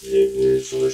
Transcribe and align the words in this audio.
Sur 0.00 0.80
le. 0.80 0.90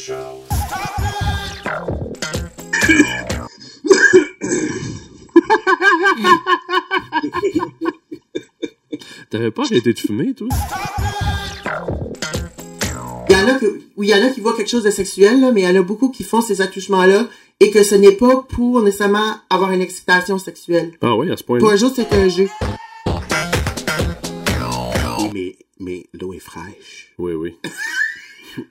T'avais 9.31 9.53
pas 9.53 9.63
arrêté 9.63 9.93
de 9.93 9.99
fumer, 9.99 10.35
toi? 10.35 10.49
Il 13.29 13.33
y 13.33 13.37
en 13.37 13.47
a 13.47 13.55
que, 13.61 13.81
oui, 13.97 14.09
il 14.09 14.11
y 14.11 14.15
en 14.15 14.27
a 14.27 14.31
qui 14.31 14.41
voient 14.41 14.57
quelque 14.57 14.71
chose 14.71 14.83
de 14.83 14.91
sexuel, 14.91 15.41
là, 15.41 15.53
mais 15.53 15.63
il 15.63 15.65
y 15.65 15.69
en 15.69 15.81
a 15.81 15.83
beaucoup 15.83 16.09
qui 16.11 16.25
font 16.25 16.41
ces 16.41 16.61
attouchements-là 16.61 17.29
et 17.61 17.71
que 17.71 17.85
ce 17.85 17.95
n'est 17.95 18.11
pas 18.11 18.45
pour 18.49 18.83
nécessairement 18.83 19.37
avoir 19.51 19.71
une 19.71 19.83
excitation 19.83 20.39
sexuelle. 20.39 20.99
Ah 21.01 21.15
oui, 21.15 21.31
à 21.31 21.37
ce 21.37 21.45
point-là. 21.45 21.61
Pour 21.61 21.71
un 21.71 21.77
jour, 21.77 21.93
c'est 21.95 22.13
un 22.13 22.29
jeu. 22.29 22.49
Mais, 25.33 25.57
mais 25.79 26.07
l'eau 26.13 26.33
est 26.33 26.41
fraîche. 26.41 27.15
Oui, 27.19 27.35
oui. 27.35 27.55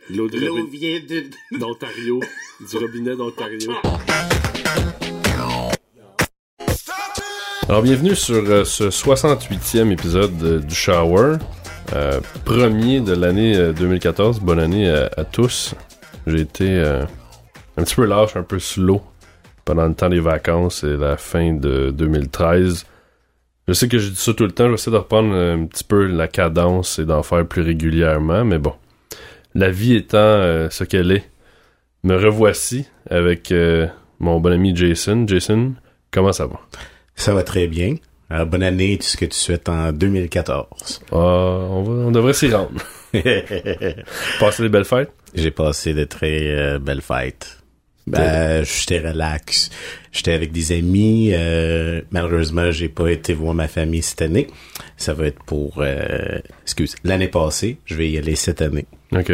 L'eau 0.10 0.24
robinet 0.24 0.62
vient 0.72 1.00
de... 1.08 1.24
d'Ontario. 1.60 2.20
Du 2.70 2.78
robinet 2.78 3.16
d'Ontario. 3.16 3.72
Alors, 7.68 7.82
bienvenue 7.82 8.16
sur 8.16 8.36
euh, 8.36 8.64
ce 8.64 8.86
68e 8.86 9.92
épisode 9.92 10.44
euh, 10.44 10.60
du 10.60 10.74
Shower. 10.74 11.38
Euh, 11.94 12.20
premier 12.46 13.00
de 13.00 13.14
l'année 13.14 13.56
euh, 13.56 13.74
2014. 13.74 14.40
Bonne 14.40 14.60
année 14.60 14.90
à, 14.90 15.10
à 15.18 15.24
tous. 15.24 15.76
J'ai 16.26 16.42
été 16.42 16.68
euh, 16.68 17.04
un 17.78 17.84
petit 17.84 17.96
peu 17.96 18.06
lâche, 18.06 18.36
un 18.36 18.44
peu 18.44 18.60
slow 18.60 19.02
pendant 19.66 19.88
le 19.88 19.94
temps 19.94 20.10
des 20.10 20.20
vacances 20.20 20.84
et 20.84 20.98
la 20.98 21.18
fin 21.18 21.54
de 21.54 21.92
2013. 21.92 22.86
Je 23.68 23.74
sais 23.74 23.88
que 23.88 23.98
je 23.98 24.10
dis 24.10 24.16
ça 24.16 24.34
tout 24.34 24.46
le 24.46 24.52
temps, 24.52 24.70
j'essaie 24.70 24.92
de 24.92 24.98
reprendre 24.98 25.34
un 25.34 25.66
petit 25.66 25.84
peu 25.84 26.06
la 26.06 26.28
cadence 26.28 27.00
et 27.00 27.06
d'en 27.06 27.24
faire 27.24 27.48
plus 27.48 27.64
régulièrement, 27.64 28.46
mais 28.46 28.60
bon. 28.60 28.74
La 29.56 29.72
vie 29.72 29.96
étant 29.96 30.18
euh, 30.18 30.70
ce 30.70 30.84
qu'elle 30.84 31.12
est, 31.12 31.24
me 32.04 32.16
revoici 32.16 32.86
avec 33.10 33.52
euh, 33.52 33.88
mon 34.20 34.40
bon 34.40 34.52
ami 34.52 34.76
Jason. 34.76 35.26
Jason, 35.28 35.74
comment 36.12 36.34
ça 36.34 36.46
va? 36.46 36.60
Ça 37.16 37.34
va 37.34 37.42
très 37.44 37.68
bien. 37.68 37.96
Alors, 38.30 38.48
bonne 38.48 38.64
année, 38.64 38.98
tout 38.98 39.06
ce 39.06 39.18
que 39.18 39.26
tu 39.26 39.38
souhaites 39.38 39.70
en 39.70 39.92
2014. 39.94 41.02
Ah, 41.12 41.16
on, 41.16 41.84
va, 41.84 41.92
on 42.08 42.12
devrait 42.12 42.34
s'y 42.34 42.52
rendre. 42.52 42.72
Passer 44.40 44.64
des 44.64 44.70
belles 44.70 44.84
fêtes? 44.86 45.12
J'ai 45.34 45.52
passé 45.52 45.94
de 45.94 46.04
très 46.04 46.50
euh, 46.50 46.80
belles 46.80 47.02
fêtes. 47.02 47.60
Ben, 48.08 48.64
j'étais 48.64 49.00
relax. 49.00 49.70
J'étais 50.12 50.34
avec 50.34 50.52
des 50.52 50.72
amis. 50.72 51.32
euh, 51.34 52.02
malheureusement, 52.12 52.72
j'ai 52.72 52.90
pas 52.90 53.10
été 53.10 53.34
voir 53.34 53.54
ma 53.54 53.68
famille 53.68 54.02
cette 54.04 54.22
année. 54.22 54.48
Ça 54.98 55.14
va 55.14 55.26
être 55.28 55.44
pour, 55.44 55.76
euh, 55.80 56.40
excuse, 56.64 56.96
l'année 57.04 57.28
passée. 57.28 57.78
Je 57.86 57.96
vais 57.96 58.10
y 58.10 58.18
aller 58.18 58.36
cette 58.36 58.62
année. 58.62 58.86
Ok. 59.12 59.34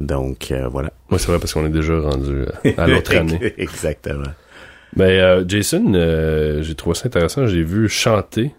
Donc, 0.00 0.50
euh, 0.50 0.68
voilà. 0.68 0.92
Moi, 1.10 1.18
c'est 1.18 1.28
vrai 1.28 1.38
parce 1.38 1.52
qu'on 1.52 1.66
est 1.66 1.70
déjà 1.70 1.98
rendu 2.00 2.44
euh, 2.64 2.72
à 2.78 2.86
l'autre 2.86 3.14
année. 3.16 3.52
Exactement. 3.58 4.30
Mais 4.96 5.20
euh, 5.20 5.44
Jason, 5.46 5.92
euh, 5.94 6.62
j'ai 6.62 6.74
trouvé 6.74 6.94
ça 6.96 7.06
intéressant. 7.06 7.46
J'ai 7.46 7.62
vu 7.62 7.88
chanter 7.88 8.52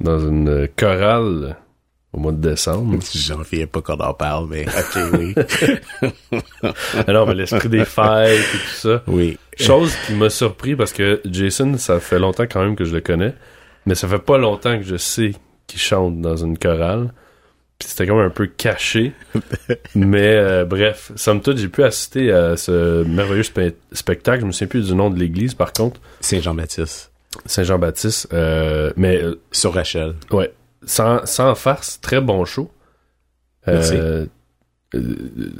dans 0.00 0.18
une 0.18 0.68
chorale 0.76 1.56
au 2.12 2.18
mois 2.18 2.32
de 2.32 2.40
décembre. 2.40 2.98
J'en 3.14 3.36
reviens 3.38 3.66
pas 3.66 3.82
qu'on 3.82 3.98
en 3.98 4.14
parle, 4.14 4.48
mais 4.48 4.66
ok, 4.66 5.02
oui. 5.12 5.34
Alors, 7.06 7.26
mais 7.28 7.34
l'esprit 7.34 7.68
des 7.68 7.84
fêtes 7.84 8.38
et 8.38 8.58
tout 8.58 8.74
ça. 8.74 9.02
oui. 9.06 9.38
Chose 9.60 9.92
qui 10.06 10.14
m'a 10.14 10.30
surpris 10.30 10.76
parce 10.76 10.92
que 10.92 11.20
Jason, 11.24 11.76
ça 11.78 11.98
fait 12.00 12.18
longtemps 12.20 12.44
quand 12.44 12.62
même 12.62 12.76
que 12.76 12.84
je 12.84 12.94
le 12.94 13.00
connais, 13.00 13.34
mais 13.86 13.94
ça 13.96 14.06
fait 14.08 14.20
pas 14.20 14.38
longtemps 14.38 14.78
que 14.78 14.84
je 14.84 14.96
sais 14.96 15.32
qu'il 15.66 15.80
chante 15.80 16.20
dans 16.20 16.36
une 16.36 16.56
chorale. 16.56 17.12
Puis 17.78 17.88
c'était 17.88 18.06
comme 18.08 18.18
un 18.18 18.30
peu 18.30 18.46
caché. 18.46 19.12
mais 19.94 20.34
euh, 20.34 20.64
bref, 20.64 21.12
somme 21.14 21.40
toute, 21.40 21.58
j'ai 21.58 21.68
pu 21.68 21.84
assister 21.84 22.32
à 22.32 22.56
ce 22.56 23.04
merveilleux 23.04 23.42
spe- 23.42 23.74
spectacle. 23.92 24.40
Je 24.40 24.46
me 24.46 24.52
souviens 24.52 24.66
plus 24.66 24.86
du 24.88 24.94
nom 24.94 25.10
de 25.10 25.18
l'église, 25.18 25.54
par 25.54 25.72
contre. 25.72 26.00
Saint-Jean-Baptiste. 26.20 27.12
Saint-Jean-Baptiste. 27.46 28.28
Euh, 28.32 28.92
mais 28.96 29.22
euh, 29.22 29.40
Sur 29.52 29.74
Rachel. 29.74 30.14
ouais, 30.32 30.52
sans, 30.84 31.24
sans 31.26 31.54
farce, 31.54 32.00
très 32.00 32.20
bon 32.20 32.44
show. 32.44 32.70
Merci. 33.66 33.94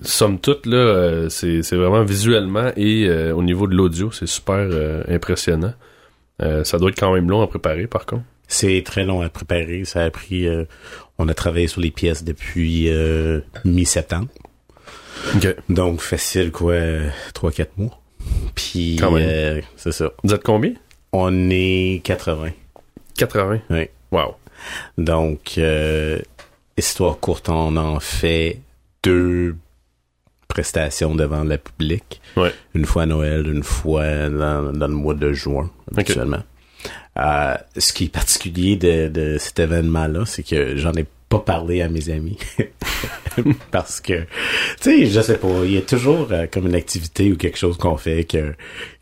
Somme 0.02 0.38
toute, 0.40 0.64
là, 0.66 1.28
c'est 1.28 1.60
vraiment 1.76 2.02
visuellement 2.02 2.72
et 2.76 3.10
au 3.32 3.42
niveau 3.42 3.66
de 3.66 3.74
l'audio, 3.76 4.10
c'est 4.10 4.26
super 4.26 4.66
impressionnant. 5.08 5.74
Ça 6.40 6.78
doit 6.78 6.88
être 6.90 6.98
quand 6.98 7.12
même 7.12 7.28
long 7.30 7.42
à 7.42 7.46
préparer, 7.46 7.86
par 7.86 8.06
contre. 8.06 8.24
C'est 8.48 8.82
très 8.84 9.04
long 9.04 9.20
à 9.20 9.28
préparer. 9.28 9.84
Ça 9.84 10.04
a 10.04 10.10
pris. 10.10 10.46
euh, 10.48 10.64
on 11.18 11.28
a 11.28 11.34
travaillé 11.34 11.66
sur 11.68 11.80
les 11.80 11.90
pièces 11.90 12.24
depuis 12.24 12.88
euh, 12.88 13.40
mi-septembre. 13.64 14.28
OK. 15.36 15.54
Donc 15.68 16.00
facile 16.00 16.50
quoi, 16.50 16.72
euh, 16.72 17.08
trois 17.34 17.50
quatre 17.52 17.76
mois. 17.76 18.00
Puis 18.54 18.96
Quand 18.98 19.10
même. 19.10 19.26
euh, 19.28 19.60
c'est 19.76 19.92
ça. 19.92 20.10
Vous 20.24 20.32
êtes 20.32 20.42
combien? 20.42 20.72
On 21.12 21.50
est 21.50 22.00
80. 22.04 22.50
80. 23.16 23.60
Oui. 23.70 23.88
Wow. 24.12 24.36
Donc 24.96 25.54
euh, 25.58 26.18
histoire 26.76 27.18
courte, 27.18 27.48
on 27.48 27.76
en 27.76 28.00
fait 28.00 28.60
deux 29.02 29.56
prestations 30.46 31.14
devant 31.14 31.44
le 31.44 31.58
public. 31.58 32.20
Ouais. 32.36 32.52
Une 32.74 32.84
fois 32.86 33.02
à 33.02 33.06
Noël, 33.06 33.46
une 33.46 33.62
fois 33.62 34.28
dans, 34.28 34.72
dans 34.72 34.88
le 34.88 34.94
mois 34.94 35.14
de 35.14 35.32
juin, 35.32 35.70
habituellement. 35.90 36.42
Euh, 37.18 37.54
ce 37.76 37.92
qui 37.92 38.04
est 38.04 38.12
particulier 38.12 38.76
de, 38.76 39.08
de 39.08 39.38
cet 39.38 39.58
événement-là, 39.58 40.24
c'est 40.24 40.42
que 40.44 40.76
j'en 40.76 40.92
ai 40.92 41.04
pas 41.28 41.40
parlé 41.40 41.82
à 41.82 41.88
mes 41.88 42.10
amis. 42.10 42.38
Parce 43.70 44.00
que, 44.00 44.20
tu 44.22 44.26
sais, 44.80 45.06
je 45.06 45.20
sais 45.20 45.36
pas, 45.36 45.48
il 45.64 45.72
y 45.72 45.78
a 45.78 45.82
toujours 45.82 46.28
euh, 46.30 46.46
comme 46.50 46.66
une 46.66 46.74
activité 46.74 47.30
ou 47.32 47.36
quelque 47.36 47.58
chose 47.58 47.76
qu'on 47.76 47.96
fait 47.96 48.24
que, 48.24 48.54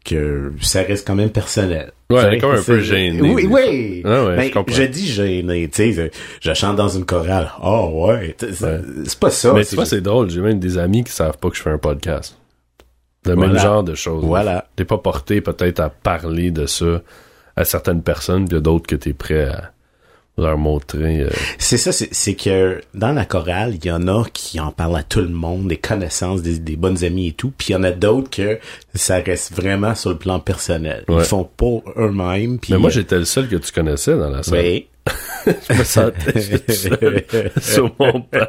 que 0.04 0.52
ça 0.60 0.82
reste 0.82 1.06
quand 1.06 1.14
même 1.14 1.30
personnel. 1.30 1.92
Ouais, 2.10 2.38
comme 2.38 2.54
un 2.56 2.62
peu 2.62 2.80
gêné, 2.80 3.20
Oui, 3.20 3.46
oui. 3.48 4.02
Ah 4.04 4.24
ouais, 4.24 4.50
Ben, 4.50 4.64
je 4.68 4.82
dis 4.84 5.06
gêné, 5.06 5.68
tu 5.68 5.94
sais, 5.94 6.10
je 6.40 6.54
chante 6.54 6.76
dans 6.76 6.88
une 6.88 7.04
chorale. 7.04 7.50
Oh 7.62 8.06
ouais, 8.08 8.36
c'est 8.38 9.18
pas 9.18 9.30
ça. 9.30 9.52
Mais 9.52 9.64
tu 9.64 9.74
vois, 9.74 9.86
c'est 9.86 10.00
drôle. 10.00 10.30
J'ai 10.30 10.40
même 10.40 10.58
des 10.58 10.78
amis 10.78 11.04
qui 11.04 11.12
savent 11.12 11.38
pas 11.38 11.50
que 11.50 11.56
je 11.56 11.62
fais 11.62 11.70
un 11.70 11.78
podcast. 11.78 12.36
Le 13.24 13.34
même 13.36 13.58
genre 13.58 13.82
de 13.82 13.94
choses. 13.94 14.24
Voilà. 14.24 14.68
T'es 14.76 14.84
pas 14.84 14.98
porté 14.98 15.40
peut-être 15.40 15.80
à 15.80 15.90
parler 15.90 16.50
de 16.50 16.66
ça 16.66 17.02
à 17.56 17.64
certaines 17.64 18.02
personnes, 18.02 18.44
puis 18.44 18.52
il 18.52 18.54
y 18.54 18.58
a 18.58 18.60
d'autres 18.60 18.86
que 18.86 18.96
t'es 18.96 19.12
prêt 19.14 19.44
à 19.48 19.72
leur 20.38 20.58
montrer. 20.58 21.22
euh, 21.22 21.30
C'est 21.58 21.78
ça, 21.78 21.92
c'est 21.92 22.34
que 22.34 22.82
dans 22.92 23.12
la 23.12 23.24
chorale, 23.24 23.76
il 23.76 23.86
y 23.86 23.90
en 23.90 24.06
a 24.06 24.24
qui 24.34 24.60
en 24.60 24.70
parlent 24.70 24.96
à 24.96 25.02
tout 25.02 25.20
le 25.22 25.28
monde, 25.30 25.68
des 25.68 25.78
connaissances, 25.78 26.42
des, 26.42 26.58
des 26.58 26.76
bonnes 26.76 27.02
amies 27.04 27.28
et 27.28 27.32
tout, 27.32 27.52
puis 27.56 27.68
il 27.70 27.72
y 27.72 27.76
en 27.76 27.82
a 27.84 27.90
d'autres 27.90 28.28
que 28.28 28.58
ça 28.94 29.16
reste 29.20 29.54
vraiment 29.54 29.94
sur 29.94 30.10
le 30.10 30.18
plan 30.18 30.38
personnel. 30.38 31.04
Ouais. 31.08 31.16
Ils 31.20 31.24
font 31.24 31.48
pour 31.56 31.84
eux-mêmes. 31.96 32.58
Mais 32.68 32.76
moi, 32.76 32.90
euh, 32.90 32.92
j'étais 32.92 33.18
le 33.18 33.24
seul 33.24 33.48
que 33.48 33.56
tu 33.56 33.72
connaissais 33.72 34.14
dans 34.16 34.28
la 34.28 34.42
salle. 34.42 34.58
oui. 34.60 34.88
Je 35.46 35.78
me 35.78 35.84
sentais 35.84 36.40
seul 36.68 37.24
sur 37.62 37.94
mon 37.98 38.12
banc. 38.32 38.46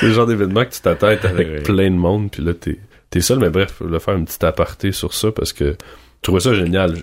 C'est 0.00 0.06
le 0.06 0.12
genre 0.12 0.26
d'événement 0.26 0.64
que 0.64 0.70
tu 0.70 0.80
t'attends 0.80 1.08
avec 1.08 1.64
plein 1.64 1.90
de 1.90 1.96
monde, 1.96 2.30
puis 2.30 2.42
là, 2.44 2.54
t'es, 2.54 2.78
t'es 3.10 3.20
seul. 3.20 3.38
Mais 3.40 3.50
bref, 3.50 3.74
je 3.80 3.84
voulais 3.84 3.98
faire 3.98 4.14
une 4.14 4.24
petite 4.24 4.44
aparté 4.44 4.92
sur 4.92 5.14
ça 5.14 5.32
parce 5.32 5.52
que 5.52 5.76
trouvais 6.22 6.40
ça 6.40 6.54
génial. 6.54 6.96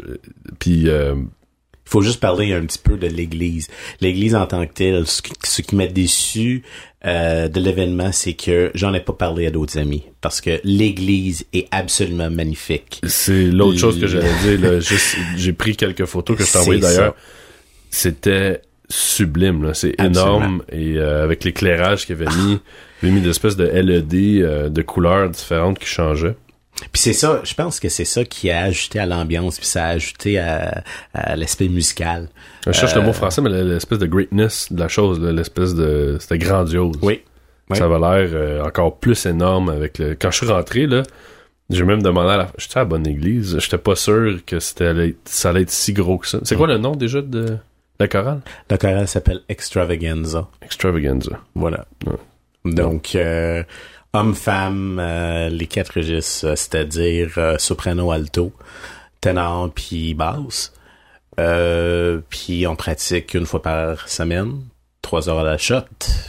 Puis, 0.59 0.89
euh, 0.89 1.15
Il 1.15 1.89
faut 1.89 2.01
juste 2.01 2.19
parler 2.19 2.53
un 2.53 2.65
petit 2.65 2.79
peu 2.79 2.97
de 2.97 3.07
l'Église. 3.07 3.67
L'Église 4.01 4.35
en 4.35 4.45
tant 4.47 4.65
que 4.65 4.73
telle, 4.73 5.05
ce 5.05 5.21
qui, 5.21 5.33
ce 5.43 5.61
qui 5.61 5.75
m'a 5.75 5.87
déçu 5.87 6.63
euh, 7.05 7.49
de 7.49 7.59
l'événement, 7.59 8.11
c'est 8.13 8.33
que 8.33 8.71
j'en 8.73 8.93
ai 8.93 9.01
pas 9.01 9.13
parlé 9.13 9.45
à 9.45 9.51
d'autres 9.51 9.77
amis. 9.77 10.03
Parce 10.21 10.39
que 10.39 10.61
l'Église 10.63 11.45
est 11.51 11.67
absolument 11.71 12.29
magnifique. 12.29 13.01
c'est 13.05 13.43
l'autre 13.45 13.77
chose 13.77 13.99
que 13.99 14.07
j'allais 14.07 14.57
dire. 14.57 14.79
j'ai 15.37 15.53
pris 15.53 15.75
quelques 15.75 16.05
photos 16.05 16.37
que 16.37 16.45
je 16.45 16.51
t'ai 16.51 16.59
envoyées 16.59 16.81
d'ailleurs. 16.81 17.15
C'était 17.89 18.61
sublime. 18.89 19.63
Là. 19.63 19.73
C'est 19.73 19.99
énorme. 19.99 20.63
Et 20.71 20.97
euh, 20.97 21.23
avec 21.23 21.43
l'éclairage 21.43 22.05
qu'il 22.05 22.15
avait 22.15 22.25
mis, 22.25 22.59
il 23.01 23.09
avait 23.09 23.15
mis 23.15 23.21
des 23.21 23.29
espèces 23.29 23.55
de 23.55 23.65
LED 23.65 24.13
euh, 24.13 24.69
de 24.69 24.81
couleurs 24.81 25.29
différentes 25.29 25.79
qui 25.79 25.87
changeaient. 25.87 26.35
Puis 26.91 27.01
c'est 27.01 27.13
ça, 27.13 27.39
je 27.43 27.53
pense 27.53 27.79
que 27.79 27.87
c'est 27.87 28.05
ça 28.05 28.25
qui 28.25 28.49
a 28.49 28.63
ajouté 28.63 28.99
à 28.99 29.05
l'ambiance, 29.05 29.57
puis 29.57 29.67
ça 29.67 29.85
a 29.85 29.89
ajouté 29.89 30.39
à, 30.39 30.83
à 31.13 31.35
l'aspect 31.35 31.69
musical. 31.69 32.29
Je 32.65 32.71
cherche 32.71 32.95
le 32.95 33.01
mot 33.01 33.13
français, 33.13 33.41
mais 33.41 33.49
l'espèce 33.49 33.99
de 33.99 34.07
greatness 34.07 34.71
de 34.71 34.79
la 34.79 34.87
chose, 34.87 35.19
l'espèce 35.19 35.75
de... 35.75 36.17
C'était 36.19 36.39
grandiose. 36.39 36.97
Oui. 37.01 37.21
Oui. 37.69 37.77
Ça 37.77 37.85
avait 37.85 37.99
l'air 37.99 38.29
euh, 38.33 38.63
encore 38.63 38.97
plus 38.97 39.25
énorme 39.25 39.69
avec 39.69 39.97
le... 39.99 40.15
Quand 40.15 40.31
je 40.31 40.37
suis 40.37 40.47
rentré, 40.47 40.85
là, 40.85 41.03
j'ai 41.69 41.83
même 41.83 42.01
demandé 42.01 42.31
à 42.31 42.37
la... 42.37 42.47
J'étais 42.57 42.77
à 42.77 42.79
la 42.79 42.85
bonne 42.85 43.07
église, 43.07 43.57
j'étais 43.59 43.77
pas 43.77 43.95
sûr 43.95 44.39
que 44.45 44.59
c'était 44.59 45.15
ça 45.25 45.49
allait 45.49 45.61
être 45.61 45.69
si 45.69 45.93
gros 45.93 46.17
que 46.17 46.27
ça. 46.27 46.39
C'est 46.43 46.55
quoi 46.55 46.67
le 46.67 46.77
nom 46.77 46.95
déjà 46.95 47.21
de 47.21 47.57
la 47.99 48.07
chorale? 48.07 48.41
La 48.69 48.77
chorale 48.77 49.07
s'appelle 49.07 49.41
Extravaganza. 49.47 50.49
Extravaganza. 50.61 51.39
Voilà. 51.55 51.85
Ouais. 52.05 52.73
Donc, 52.73 53.15
euh, 53.15 53.63
homme-femme, 54.13 54.99
euh, 54.99 55.49
les 55.49 55.67
quatre 55.67 55.95
registres, 55.95 56.45
euh, 56.45 56.55
c'est-à-dire 56.55 57.31
euh, 57.37 57.57
soprano, 57.57 58.11
alto, 58.11 58.53
ténor, 59.21 59.71
puis 59.73 60.13
basse. 60.13 60.73
Euh, 61.39 62.19
puis 62.29 62.67
on 62.67 62.75
pratique 62.75 63.33
une 63.33 63.47
fois 63.47 63.61
par 63.61 64.07
semaine, 64.07 64.61
trois 65.01 65.29
heures 65.29 65.39
à 65.39 65.43
la 65.43 65.57
shot, 65.57 65.81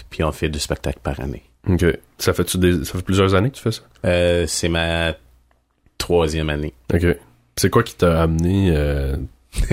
puis 0.08 0.24
on 0.24 0.32
fait 0.32 0.48
deux 0.48 0.58
spectacles 0.58 1.00
par 1.02 1.20
année. 1.20 1.42
Ok. 1.68 1.84
Ça 2.18 2.32
fait, 2.32 2.56
des... 2.56 2.84
ça 2.84 2.94
fait 2.94 3.04
plusieurs 3.04 3.34
années 3.34 3.50
que 3.50 3.56
tu 3.56 3.62
fais 3.62 3.72
ça? 3.72 3.82
Euh, 4.06 4.46
c'est 4.46 4.68
ma 4.68 5.14
troisième 5.98 6.48
année. 6.48 6.72
Ok. 6.92 7.04
C'est 7.56 7.70
quoi 7.70 7.82
qui 7.82 7.96
t'a 7.96 8.22
amené... 8.22 8.72
Euh... 8.74 9.16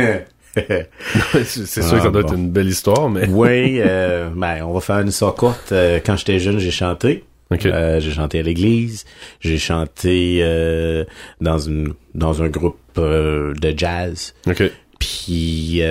c'est 0.54 1.66
sûr 1.66 1.82
que 1.82 2.02
ça 2.02 2.10
doit 2.10 2.22
être 2.22 2.34
une 2.34 2.52
belle 2.52 2.68
histoire, 2.68 3.10
mais... 3.10 3.28
oui, 3.30 3.80
euh, 3.86 4.30
ben, 4.36 4.64
on 4.64 4.74
va 4.74 4.82
faire 4.82 5.00
une 5.00 5.08
histoire 5.08 5.34
courte. 5.34 5.74
Quand 6.06 6.18
j'étais 6.18 6.40
jeune, 6.40 6.60
j'ai 6.60 6.72
chanté. 6.72 7.24
Euh, 7.52 8.00
j'ai 8.00 8.12
chanté 8.12 8.40
à 8.40 8.44
l'église, 8.44 9.06
j'ai 9.40 9.58
chanté 9.58 10.40
euh, 10.42 11.04
dans 11.42 11.60
une 11.60 11.94
dans 12.16 12.42
un 12.42 12.50
groupe 12.50 12.78
euh, 12.98 13.54
de 13.54 13.74
jazz. 13.78 14.34
Okay. 14.48 14.72
Puis 15.00 15.82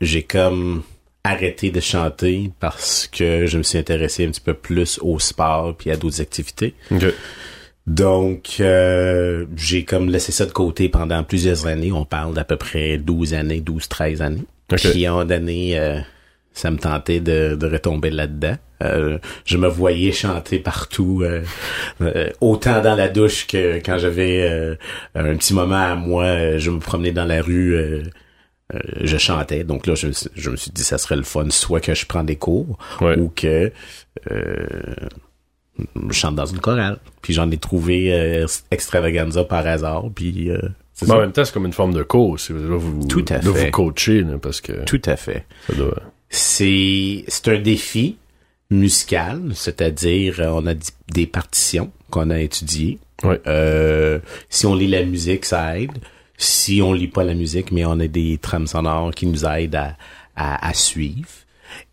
j'ai 0.00 0.22
comme 0.22 0.82
arrêté 1.22 1.70
de 1.70 1.80
chanter 1.80 2.50
parce 2.60 3.06
que 3.06 3.46
je 3.46 3.58
me 3.58 3.62
suis 3.62 3.78
intéressé 3.78 4.26
un 4.26 4.30
petit 4.30 4.40
peu 4.40 4.54
plus 4.54 4.98
au 5.02 5.18
sport 5.18 5.76
puis 5.76 5.90
à 5.90 5.96
d'autres 5.96 6.20
activités. 6.20 6.74
Okay. 6.90 7.12
Donc 7.86 8.60
j'ai 9.56 9.84
comme 9.84 10.10
laissé 10.10 10.32
ça 10.32 10.46
de 10.46 10.52
côté 10.52 10.88
pendant 10.88 11.22
plusieurs 11.22 11.66
années, 11.66 11.92
on 11.92 12.04
parle 12.04 12.34
d'à 12.34 12.44
peu 12.44 12.56
près 12.56 12.98
12 12.98 13.34
années, 13.34 13.60
12 13.60 13.88
13 13.88 14.22
années. 14.22 14.44
Okay. 14.72 14.90
Puis 14.90 15.06
moment 15.06 15.24
donné 15.24 16.02
ça 16.52 16.70
me 16.70 16.78
tentait 16.78 17.20
de, 17.20 17.54
de 17.54 17.66
retomber 17.66 18.10
là-dedans. 18.10 18.56
Euh, 18.82 19.18
je 19.44 19.58
me 19.58 19.68
voyais 19.68 20.12
chanter 20.12 20.58
partout, 20.58 21.20
euh, 21.22 21.42
euh, 22.00 22.30
autant 22.40 22.80
dans 22.80 22.94
la 22.94 23.08
douche 23.08 23.46
que 23.46 23.76
quand 23.76 23.98
j'avais 23.98 24.76
un 25.14 25.36
petit 25.36 25.54
moment 25.54 25.74
à 25.74 25.94
moi, 25.94 26.58
je 26.58 26.70
me 26.70 26.78
promenais 26.78 27.12
dans 27.12 27.26
la 27.26 27.42
rue, 27.42 28.02
je 29.00 29.18
chantais. 29.18 29.64
Donc 29.64 29.86
là, 29.86 29.94
je, 29.94 30.08
je, 30.34 30.50
me 30.50 30.56
suis 30.56 30.70
dit, 30.70 30.82
ça 30.82 30.98
serait 30.98 31.16
le 31.16 31.24
fun, 31.24 31.50
soit 31.50 31.80
que 31.80 31.94
je 31.94 32.06
prends 32.06 32.24
des 32.24 32.36
cours 32.36 32.78
ou 33.00 33.28
que 33.28 33.72
je 34.18 36.12
chante 36.12 36.34
dans 36.34 36.46
une 36.46 36.60
chorale. 36.60 36.98
Puis 37.22 37.34
j'en 37.34 37.50
ai 37.50 37.58
trouvé 37.58 38.44
Extravaganza 38.70 39.44
par 39.44 39.66
hasard, 39.66 40.04
puis... 40.14 40.50
Mais 41.02 41.12
en 41.12 41.20
même 41.20 41.32
temps, 41.32 41.46
c'est 41.46 41.54
comme 41.54 41.64
une 41.64 41.72
forme 41.72 41.94
de 41.94 42.02
cours. 42.02 42.36
Là, 42.50 42.76
vous, 42.76 43.06
Tout 43.06 43.24
à 43.30 43.36
là, 43.36 43.40
fait. 43.40 43.64
vous 43.64 43.70
coachez, 43.70 44.20
là, 44.20 44.36
parce 44.36 44.60
que... 44.60 44.84
Tout 44.84 45.00
à 45.06 45.16
fait. 45.16 45.46
Ça 45.66 45.72
doit... 45.72 45.96
C'est, 46.30 47.24
c'est 47.28 47.48
un 47.48 47.58
défi 47.58 48.16
musical, 48.70 49.50
c'est-à-dire 49.54 50.40
euh, 50.40 50.48
on 50.52 50.66
a 50.66 50.74
des 51.12 51.26
partitions 51.26 51.90
qu'on 52.10 52.30
a 52.30 52.40
étudiées. 52.40 52.98
Euh, 53.46 54.20
si 54.48 54.64
on 54.64 54.74
lit 54.74 54.86
la 54.86 55.04
musique, 55.04 55.44
ça 55.44 55.78
aide. 55.78 55.90
Si 56.38 56.80
on 56.80 56.92
lit 56.94 57.08
pas 57.08 57.24
la 57.24 57.34
musique, 57.34 57.70
mais 57.72 57.84
on 57.84 57.98
a 58.00 58.06
des 58.06 58.38
trames 58.38 58.66
sonores 58.66 59.12
qui 59.14 59.26
nous 59.26 59.44
aident 59.44 59.74
à, 59.74 59.96
à, 60.36 60.68
à 60.68 60.72
suivre. 60.72 61.28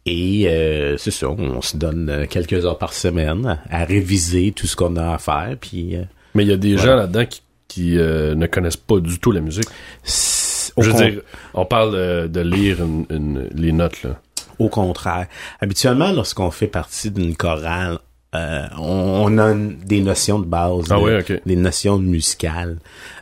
Et 0.06 0.48
euh, 0.48 0.96
c'est 0.98 1.12
ça, 1.12 1.30
on 1.30 1.62
se 1.62 1.76
donne 1.76 2.28
quelques 2.30 2.66
heures 2.66 2.78
par 2.78 2.94
semaine 2.94 3.60
à 3.70 3.84
réviser 3.84 4.54
tout 4.54 4.68
ce 4.68 4.76
qu'on 4.76 4.96
a 4.96 5.14
à 5.16 5.18
faire. 5.18 5.58
Puis, 5.60 5.96
euh, 5.96 6.04
mais 6.34 6.44
il 6.44 6.50
y 6.50 6.54
a 6.54 6.58
des 6.58 6.76
voilà. 6.76 6.92
gens 6.92 6.96
là-dedans 6.98 7.26
qui, 7.26 7.42
qui 7.68 7.98
euh, 7.98 8.34
ne 8.36 8.48
connaissent 8.48 8.78
pas 8.78 9.00
du 9.00 9.20
tout 9.20 9.32
la 9.32 9.42
musique. 9.42 9.68
Je 10.06 10.90
veux 10.90 10.94
dire, 10.94 11.22
on 11.54 11.66
parle 11.66 12.30
de 12.30 12.40
lire 12.42 12.84
une, 12.84 13.06
une, 13.10 13.50
les 13.54 13.72
notes 13.72 14.04
là. 14.04 14.22
Au 14.60 14.70
contraire. 14.70 15.28
Habituellement, 15.62 16.12
lorsqu'on 16.12 16.52
fait 16.52 16.68
partie 16.68 17.12
d'une 17.12 17.36
chorale, 17.36 18.00
euh, 18.36 18.66
on, 18.78 19.24
on, 19.26 19.38
a 19.38 19.54
des 19.54 20.02
notions 20.02 20.40
de 20.40 20.46
base, 20.46 20.86
ah 20.90 20.96
de, 20.96 21.20
okay. 21.20 21.40
des 21.46 21.56
notions 21.56 21.98
musicales. 21.98 22.78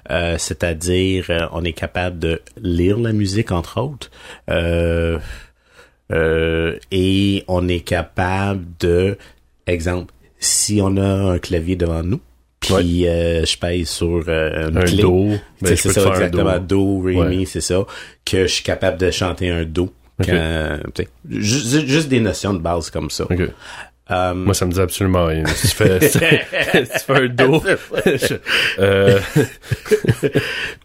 Euh, 0.09 0.37
C'est-à-dire, 0.37 1.25
euh, 1.29 1.47
on 1.51 1.63
est 1.63 1.73
capable 1.73 2.19
de 2.19 2.41
lire 2.61 2.97
la 2.99 3.13
musique, 3.13 3.51
entre 3.51 3.79
autres, 3.81 4.09
euh, 4.49 5.19
et 6.91 7.43
on 7.47 7.67
est 7.67 7.79
capable 7.79 8.65
de, 8.79 9.17
exemple, 9.67 10.13
si 10.39 10.79
on 10.81 10.97
a 10.97 11.33
un 11.33 11.39
clavier 11.39 11.75
devant 11.75 12.03
nous, 12.03 12.21
puis 12.59 13.05
ouais. 13.05 13.43
je 13.45 13.57
paye 13.57 13.85
sur 13.85 14.27
une 14.27 14.77
un 14.77 14.81
clé, 14.81 15.01
do, 15.01 15.29
ben, 15.61 15.75
c'est 15.75 15.91
ça 15.91 16.09
exactement, 16.09 16.59
do, 16.59 16.99
do 16.99 17.01
ré, 17.01 17.15
mi, 17.15 17.39
ouais. 17.39 17.45
c'est 17.45 17.61
ça, 17.61 17.85
que 18.23 18.43
je 18.47 18.53
suis 18.53 18.63
capable 18.63 18.99
de 18.99 19.09
chanter 19.11 19.49
un 19.49 19.65
do. 19.65 19.91
Okay. 20.19 20.31
Quand, 20.31 21.03
juste, 21.29 21.85
juste 21.85 22.07
des 22.07 22.21
notions 22.21 22.53
de 22.53 22.59
base 22.59 22.89
comme 22.89 23.09
ça. 23.09 23.25
Okay. 23.25 23.49
Um, 24.07 24.43
Moi, 24.43 24.53
ça 24.53 24.67
me 24.67 24.71
dit 24.71 24.79
absolument 24.79 25.25
rien. 25.25 25.45
Si 25.47 25.69
tu 25.69 25.75
fais, 25.75 26.09
si 26.09 26.19
tu 26.19 26.99
fais 26.99 27.13
un 27.23 27.27
dos. 27.27 27.63
euh... 28.79 29.19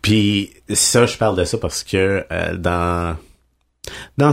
Puis 0.01 0.51
ça, 0.71 1.05
je 1.07 1.17
parle 1.19 1.37
de 1.37 1.45
ça 1.45 1.59
parce 1.59 1.85
que 1.85 2.25
euh, 2.31 2.57
dans 2.57 3.17
dans 4.17 4.33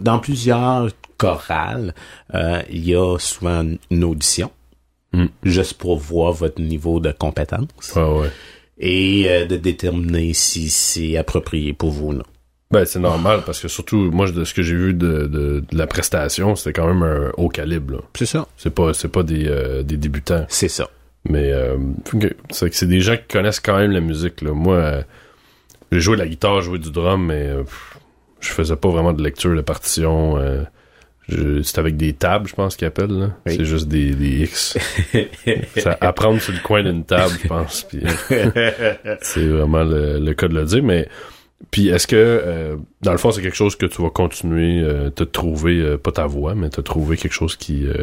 dans 0.00 0.18
plusieurs 0.18 0.88
chorales, 1.18 1.94
euh, 2.34 2.62
il 2.70 2.88
y 2.88 2.94
a 2.94 3.18
souvent 3.18 3.64
une 3.90 4.04
audition, 4.04 4.50
mm. 5.12 5.26
juste 5.42 5.74
pour 5.74 5.98
voir 5.98 6.32
votre 6.32 6.62
niveau 6.62 7.00
de 7.00 7.12
compétence. 7.12 7.92
Ah 7.94 8.10
ouais. 8.10 8.30
Et 8.78 9.26
euh, 9.28 9.44
de 9.44 9.56
déterminer 9.56 10.32
si 10.32 10.70
c'est 10.70 11.16
approprié 11.16 11.74
pour 11.74 11.90
vous 11.90 12.08
ou 12.08 12.12
non. 12.14 12.24
Ben, 12.74 12.84
c'est 12.84 12.98
normal 12.98 13.42
parce 13.46 13.60
que 13.60 13.68
surtout, 13.68 14.10
moi, 14.10 14.28
de 14.28 14.42
ce 14.42 14.52
que 14.52 14.62
j'ai 14.62 14.74
vu 14.74 14.94
de, 14.94 15.26
de, 15.26 15.60
de, 15.60 15.64
la 15.72 15.86
prestation, 15.86 16.56
c'était 16.56 16.72
quand 16.72 16.88
même 16.88 17.04
un 17.04 17.30
haut 17.36 17.48
calibre. 17.48 18.02
C'est 18.16 18.26
ça. 18.26 18.48
C'est 18.56 18.74
pas, 18.74 18.92
c'est 18.94 19.08
pas 19.08 19.22
des, 19.22 19.46
euh, 19.46 19.84
des 19.84 19.96
débutants. 19.96 20.44
C'est 20.48 20.68
ça. 20.68 20.88
Mais 21.28 21.52
euh, 21.52 21.76
c'est 22.50 22.68
que 22.68 22.76
c'est 22.76 22.88
des 22.88 23.00
gens 23.00 23.16
qui 23.16 23.32
connaissent 23.32 23.60
quand 23.60 23.78
même 23.78 23.92
la 23.92 24.00
musique. 24.00 24.42
Là. 24.42 24.52
Moi, 24.52 24.74
euh, 24.74 25.02
j'ai 25.92 26.00
joué 26.00 26.16
de 26.16 26.22
la 26.22 26.28
guitare, 26.28 26.60
joué 26.62 26.78
du 26.78 26.90
drum, 26.90 27.26
mais 27.26 27.46
euh, 27.46 27.62
je 28.40 28.48
faisais 28.48 28.76
pas 28.76 28.88
vraiment 28.88 29.12
de 29.12 29.22
lecture 29.22 29.54
de 29.54 29.60
partition. 29.62 30.36
c'est 31.28 31.78
avec 31.78 31.96
des 31.96 32.12
tables, 32.12 32.48
je 32.48 32.54
pense 32.54 32.76
qu'ils 32.76 32.88
appellent. 32.88 33.32
Oui. 33.46 33.54
C'est 33.56 33.64
juste 33.64 33.86
des, 33.86 34.14
des 34.14 34.42
X. 34.44 34.76
ça, 35.76 35.96
apprendre 36.00 36.40
sur 36.42 36.52
le 36.52 36.58
coin 36.58 36.82
d'une 36.82 37.04
table, 37.04 37.34
je 37.40 37.48
pense. 37.48 37.86
C'est 39.22 39.46
vraiment 39.46 39.84
le, 39.84 40.18
le 40.18 40.34
cas 40.34 40.48
de 40.48 40.54
le 40.54 40.64
dire, 40.64 40.82
mais 40.82 41.08
puis 41.70 41.88
est-ce 41.88 42.06
que, 42.06 42.16
euh, 42.16 42.76
dans 43.02 43.12
le 43.12 43.18
fond, 43.18 43.30
c'est 43.30 43.42
quelque 43.42 43.56
chose 43.56 43.76
que 43.76 43.86
tu 43.86 44.02
vas 44.02 44.10
continuer, 44.10 44.80
euh, 44.80 45.10
te 45.10 45.24
trouver, 45.24 45.78
euh, 45.78 45.96
pas 45.96 46.12
ta 46.12 46.26
voix, 46.26 46.54
mais 46.54 46.68
te 46.68 46.80
trouver 46.80 47.16
quelque 47.16 47.32
chose 47.32 47.56
qui, 47.56 47.86
euh, 47.86 47.94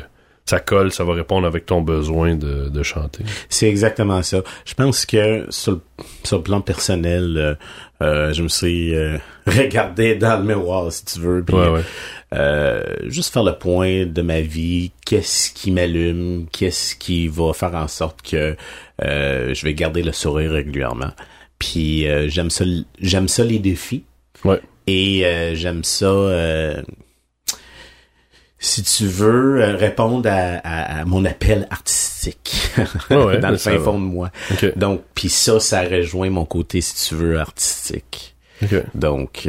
ça 0.45 0.59
colle, 0.59 0.91
ça 0.91 1.03
va 1.03 1.13
répondre 1.13 1.45
avec 1.45 1.65
ton 1.65 1.81
besoin 1.81 2.35
de, 2.35 2.69
de 2.69 2.83
chanter? 2.83 3.23
C'est 3.49 3.67
exactement 3.69 4.21
ça. 4.23 4.41
Je 4.65 4.73
pense 4.73 5.05
que 5.05 5.45
sur 5.49 5.73
le, 5.73 5.81
sur 6.23 6.37
le 6.37 6.43
plan 6.43 6.61
personnel, 6.61 7.57
euh, 8.01 8.33
je 8.33 8.43
me 8.43 8.47
suis 8.47 8.93
regardé 9.47 10.15
dans 10.15 10.37
le 10.37 10.45
miroir, 10.45 10.91
si 10.91 11.05
tu 11.05 11.19
veux, 11.19 11.43
puis 11.43 11.55
ouais, 11.55 11.69
ouais. 11.69 12.83
juste 13.09 13.33
faire 13.33 13.43
le 13.43 13.53
point 13.53 14.05
de 14.05 14.21
ma 14.21 14.41
vie, 14.41 14.91
qu'est-ce 15.05 15.51
qui 15.51 15.71
m'allume, 15.71 16.47
qu'est-ce 16.51 16.95
qui 16.95 17.27
va 17.27 17.53
faire 17.53 17.75
en 17.75 17.87
sorte 17.87 18.21
que 18.21 18.55
je 18.99 19.63
vais 19.63 19.73
garder 19.73 20.01
le 20.01 20.11
sourire 20.11 20.51
régulièrement. 20.51 21.11
Puis 21.61 22.07
euh, 22.07 22.27
j'aime 22.27 22.49
ça, 22.49 22.65
j'aime 22.99 23.27
ça 23.27 23.43
les 23.43 23.59
défis. 23.59 24.03
Ouais. 24.43 24.59
Et 24.87 25.23
euh, 25.27 25.53
j'aime 25.53 25.83
ça. 25.83 26.07
Euh, 26.07 26.81
si 28.57 28.81
tu 28.81 29.05
veux 29.05 29.75
répondre 29.75 30.27
à, 30.27 30.57
à, 30.63 31.01
à, 31.01 31.05
mon 31.05 31.23
appel 31.23 31.67
artistique 31.69 32.71
ouais, 33.11 33.37
dans 33.39 33.51
le 33.51 33.57
fin 33.57 33.77
fond 33.77 33.99
de 33.99 34.05
moi. 34.05 34.31
Okay. 34.53 34.73
Donc, 34.75 35.03
puis 35.13 35.29
ça, 35.29 35.59
ça 35.59 35.83
rejoint 35.83 36.31
mon 36.31 36.45
côté, 36.45 36.81
si 36.81 37.09
tu 37.09 37.15
veux, 37.15 37.39
artistique. 37.39 38.35
Okay. 38.63 38.81
Donc, 38.95 39.47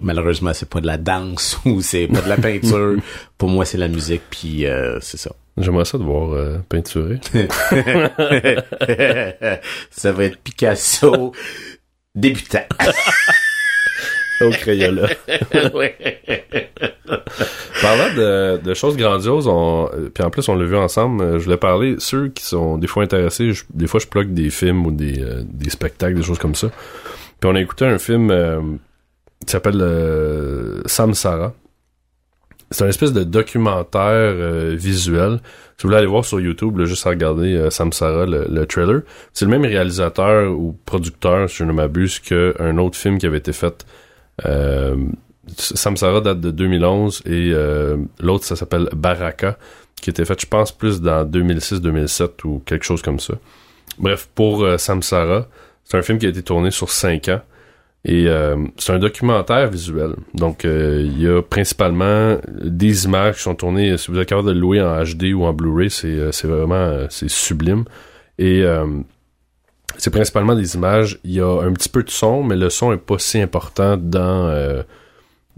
malheureusement, 0.00 0.52
c'est 0.52 0.68
pas 0.68 0.80
de 0.80 0.86
la 0.86 0.96
danse 0.96 1.58
ou 1.64 1.80
c'est 1.80 2.08
pas 2.08 2.22
de 2.22 2.28
la 2.28 2.36
peinture. 2.36 2.96
Pour 3.38 3.48
moi, 3.48 3.64
c'est 3.64 3.78
la 3.78 3.88
musique, 3.88 4.22
puis 4.30 4.64
c'est 5.00 5.18
ça. 5.18 5.30
J'aimerais 5.58 5.84
ça 5.84 5.98
de 5.98 6.04
voir 6.04 6.32
euh, 6.32 6.58
peinturer. 6.68 7.20
ça 9.90 10.12
va 10.12 10.24
être 10.24 10.38
Picasso 10.38 11.32
débutant. 12.14 12.64
Au 14.40 14.50
crayon 14.50 14.96
Parlant 17.80 18.14
de, 18.16 18.58
de, 18.58 18.74
choses 18.74 18.96
grandioses, 18.96 19.46
on, 19.46 19.88
puis 20.12 20.24
en 20.24 20.30
plus 20.30 20.48
on 20.48 20.54
l'a 20.56 20.64
vu 20.64 20.76
ensemble, 20.76 21.38
je 21.38 21.44
voulais 21.44 21.56
parler, 21.56 21.96
ceux 21.98 22.28
qui 22.28 22.44
sont 22.44 22.78
des 22.78 22.86
fois 22.86 23.04
intéressés, 23.04 23.52
je, 23.52 23.64
des 23.72 23.86
fois 23.86 24.00
je 24.00 24.08
bloque 24.08 24.32
des 24.32 24.50
films 24.50 24.86
ou 24.86 24.90
des, 24.90 25.22
euh, 25.22 25.42
des 25.44 25.70
spectacles, 25.70 26.16
des 26.16 26.22
choses 26.22 26.38
comme 26.38 26.54
ça. 26.54 26.68
Puis 27.40 27.50
on 27.50 27.54
a 27.54 27.60
écouté 27.60 27.84
un 27.84 27.98
film 27.98 28.30
euh, 28.30 28.60
qui 29.44 29.50
s'appelle 29.52 29.80
euh, 29.80 30.82
Samsara. 30.86 31.54
C'est 32.72 32.84
un 32.84 32.88
espèce 32.88 33.12
de 33.12 33.22
documentaire 33.22 34.02
euh, 34.02 34.74
visuel. 34.76 35.40
Si 35.76 35.82
vous 35.82 35.88
voulez 35.88 35.98
aller 35.98 36.06
voir 36.06 36.24
sur 36.24 36.40
YouTube, 36.40 36.78
là, 36.78 36.84
juste 36.84 37.06
à 37.06 37.10
regarder 37.10 37.54
euh, 37.54 37.70
Samsara, 37.70 38.26
le, 38.26 38.46
le 38.50 38.66
trailer. 38.66 39.02
C'est 39.32 39.44
le 39.44 39.50
même 39.50 39.64
réalisateur 39.64 40.50
ou 40.50 40.76
producteur, 40.84 41.48
si 41.48 41.58
je 41.58 41.64
ne 41.64 41.72
m'abuse, 41.72 42.18
qu'un 42.18 42.78
autre 42.78 42.96
film 42.96 43.18
qui 43.18 43.26
avait 43.26 43.38
été 43.38 43.52
fait. 43.52 43.86
Euh, 44.46 44.96
Samsara 45.56 46.20
date 46.20 46.40
de 46.40 46.50
2011 46.50 47.22
et 47.26 47.50
euh, 47.52 47.96
l'autre, 48.20 48.44
ça 48.44 48.56
s'appelle 48.56 48.88
Baraka, 48.94 49.58
qui 50.00 50.10
était 50.10 50.24
fait, 50.24 50.40
je 50.40 50.46
pense, 50.46 50.72
plus 50.72 51.00
dans 51.00 51.24
2006-2007 51.24 52.30
ou 52.44 52.62
quelque 52.64 52.84
chose 52.84 53.02
comme 53.02 53.18
ça. 53.18 53.34
Bref, 53.98 54.28
pour 54.34 54.62
euh, 54.62 54.78
Samsara, 54.78 55.46
c'est 55.84 55.98
un 55.98 56.02
film 56.02 56.18
qui 56.18 56.26
a 56.26 56.28
été 56.28 56.42
tourné 56.42 56.70
sur 56.70 56.90
5 56.90 57.28
ans. 57.28 57.40
Et 58.04 58.26
euh, 58.26 58.56
c'est 58.78 58.92
un 58.92 58.98
documentaire 58.98 59.70
visuel. 59.70 60.14
Donc, 60.34 60.64
euh, 60.64 61.02
il 61.04 61.22
y 61.22 61.28
a 61.28 61.40
principalement 61.40 62.36
des 62.48 63.04
images 63.04 63.36
qui 63.36 63.42
sont 63.42 63.54
tournées. 63.54 63.96
Si 63.96 64.10
vous 64.10 64.18
êtes 64.18 64.28
capable 64.28 64.48
de 64.48 64.52
le 64.52 64.60
louer 64.60 64.82
en 64.82 65.02
HD 65.04 65.32
ou 65.34 65.44
en 65.44 65.52
Blu-ray, 65.52 65.88
c'est, 65.88 66.08
euh, 66.08 66.30
vraiment 66.42 67.06
c'est 67.10 67.30
sublime. 67.30 67.84
Et 68.38 68.64
c'est 69.98 70.10
principalement 70.10 70.56
des 70.56 70.74
images. 70.74 71.20
Il 71.22 71.32
y 71.32 71.40
a 71.40 71.60
un 71.62 71.72
petit 71.72 71.88
peu 71.88 72.02
de 72.02 72.10
son, 72.10 72.42
mais 72.42 72.56
le 72.56 72.70
son 72.70 72.92
est 72.92 72.96
pas 72.96 73.18
si 73.18 73.40
important 73.40 73.96
dans 73.96 74.82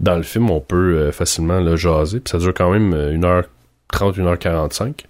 dans 0.01 0.15
le 0.15 0.23
film. 0.23 0.51
On 0.51 0.59
peut 0.59 1.09
facilement 1.11 1.61
le 1.61 1.75
jaser. 1.77 2.19
Puis 2.19 2.29
ça 2.29 2.37
dure 2.37 2.53
quand 2.53 2.69
même 2.69 2.93
1h30, 2.93 4.19
1h45. 4.19 5.05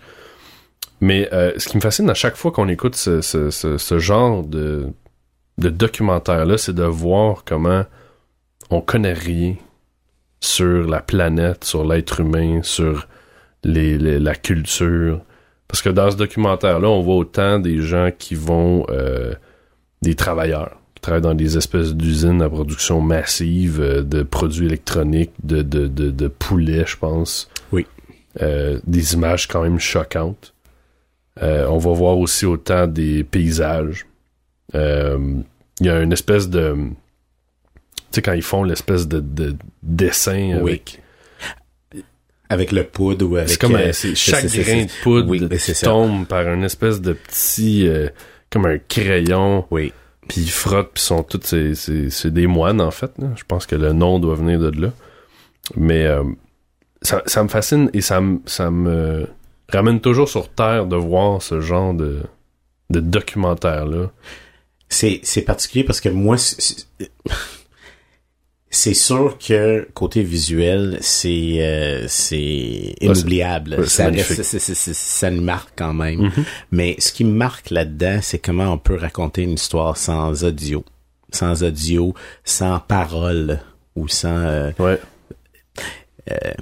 Mais 1.01 1.27
ce 1.57 1.67
qui 1.67 1.75
me 1.75 1.81
fascine 1.81 2.09
à 2.09 2.13
chaque 2.13 2.37
fois 2.37 2.51
qu'on 2.51 2.69
écoute 2.69 2.95
ce, 2.95 3.19
ce, 3.19 3.49
ce 3.49 3.99
genre 3.99 4.43
de 4.43 4.87
de 5.57 5.69
documentaire-là, 5.69 6.57
c'est 6.57 6.73
de 6.75 6.83
voir 6.83 7.43
comment 7.45 7.83
on 8.69 8.81
connaît 8.81 9.13
rien 9.13 9.55
sur 10.39 10.87
la 10.87 11.01
planète, 11.01 11.63
sur 11.63 11.85
l'être 11.85 12.19
humain, 12.19 12.61
sur 12.61 13.07
les, 13.63 13.97
la 13.97 14.35
culture. 14.35 15.21
Parce 15.67 15.81
que 15.81 15.89
dans 15.89 16.11
ce 16.11 16.17
documentaire-là, 16.17 16.87
on 16.87 17.01
voit 17.01 17.15
autant 17.15 17.59
des 17.59 17.81
gens 17.81 18.11
qui 18.17 18.35
vont... 18.35 18.85
Euh, 18.89 19.33
des 20.01 20.15
travailleurs 20.15 20.77
qui 20.93 21.01
travaillent 21.01 21.21
dans 21.21 21.33
des 21.33 21.57
espèces 21.57 21.95
d'usines 21.95 22.41
à 22.41 22.49
production 22.49 23.01
massive 23.01 23.81
euh, 23.81 24.03
de 24.03 24.21
produits 24.23 24.67
électroniques, 24.67 25.31
de, 25.43 25.61
de, 25.61 25.87
de, 25.87 26.11
de 26.11 26.27
poulets, 26.27 26.85
je 26.85 26.97
pense. 26.97 27.49
Oui. 27.71 27.87
Euh, 28.41 28.79
des 28.85 29.13
images 29.13 29.47
quand 29.47 29.63
même 29.63 29.79
choquantes. 29.79 30.53
on 31.41 31.77
va 31.77 31.93
voir 31.93 32.17
aussi 32.17 32.45
autant 32.45 32.85
des 32.85 33.23
paysages 33.23 34.05
euh, 34.05 34.14
il 34.73 35.85
y 35.85 35.89
a 35.89 36.01
une 36.01 36.13
espèce 36.13 36.49
de. 36.49 36.75
Tu 36.75 38.01
sais, 38.11 38.21
quand 38.21 38.33
ils 38.33 38.41
font 38.41 38.63
l'espèce 38.63 39.07
de, 39.07 39.19
de 39.19 39.55
dessin 39.83 40.57
avec. 40.57 41.01
Avec 42.47 42.71
le 42.71 42.83
poudre 42.83 43.27
ou 43.27 43.37
avec. 43.37 43.49
C'est 43.49 43.59
comme 43.59 43.75
euh, 43.75 43.91
chaque 43.91 44.45
grain 44.45 44.83
de 44.83 45.01
poudre 45.01 45.35
tombe 45.81 46.27
par 46.27 46.47
une 46.47 46.63
espèce 46.63 47.01
de 47.01 47.13
petit. 47.13 47.87
Euh, 47.87 48.09
comme 48.49 48.65
un 48.65 48.77
crayon. 48.77 49.65
Oui. 49.71 49.91
Puis 50.27 50.41
ils 50.41 50.51
frottent, 50.51 50.91
puis 50.93 51.03
sont 51.03 51.23
tous. 51.23 51.55
C'est 51.73 52.33
des 52.33 52.47
moines, 52.47 52.81
en 52.81 52.91
fait. 52.91 53.11
Je 53.35 53.43
pense 53.43 53.65
que 53.65 53.75
le 53.75 53.93
nom 53.93 54.19
doit 54.19 54.35
venir 54.35 54.59
de 54.59 54.81
là. 54.81 54.91
Mais 55.75 56.07
ça, 57.01 57.21
ça, 57.25 57.43
me 57.43 57.47
fascine 57.47 57.89
et 57.93 58.01
ça, 58.01 58.21
ça 58.45 58.71
me 58.71 59.27
ramène 59.69 59.99
toujours 59.99 60.29
sur 60.29 60.49
Terre 60.49 60.85
de 60.85 60.95
voir 60.95 61.41
ce 61.41 61.61
genre 61.61 61.93
de, 61.93 62.21
de 62.89 62.99
documentaire-là 62.99 64.11
c'est 64.89 65.19
c'est 65.23 65.41
particulier 65.41 65.83
parce 65.83 66.01
que 66.01 66.09
moi 66.09 66.37
c'est 68.69 68.93
sûr 68.93 69.37
que 69.37 69.87
côté 69.93 70.21
visuel 70.21 70.97
c'est 71.01 71.57
euh, 71.59 72.05
c'est 72.07 72.95
inoubliable 73.01 73.87
ça 73.87 74.11
ça 74.13 75.31
nous 75.31 75.41
marque 75.41 75.71
quand 75.75 75.93
même 75.93 76.27
mm-hmm. 76.27 76.43
mais 76.71 76.95
ce 76.99 77.11
qui 77.11 77.23
me 77.23 77.33
marque 77.33 77.69
là-dedans 77.71 78.19
c'est 78.21 78.39
comment 78.39 78.71
on 78.71 78.77
peut 78.77 78.95
raconter 78.95 79.43
une 79.43 79.53
histoire 79.53 79.97
sans 79.97 80.43
audio 80.43 80.83
sans 81.31 81.63
audio 81.63 82.13
sans 82.43 82.79
parole 82.79 83.59
ou 83.95 84.07
sans 84.07 84.37
euh, 84.37 84.71
ouais. 84.79 84.99
Euh, 86.31 86.53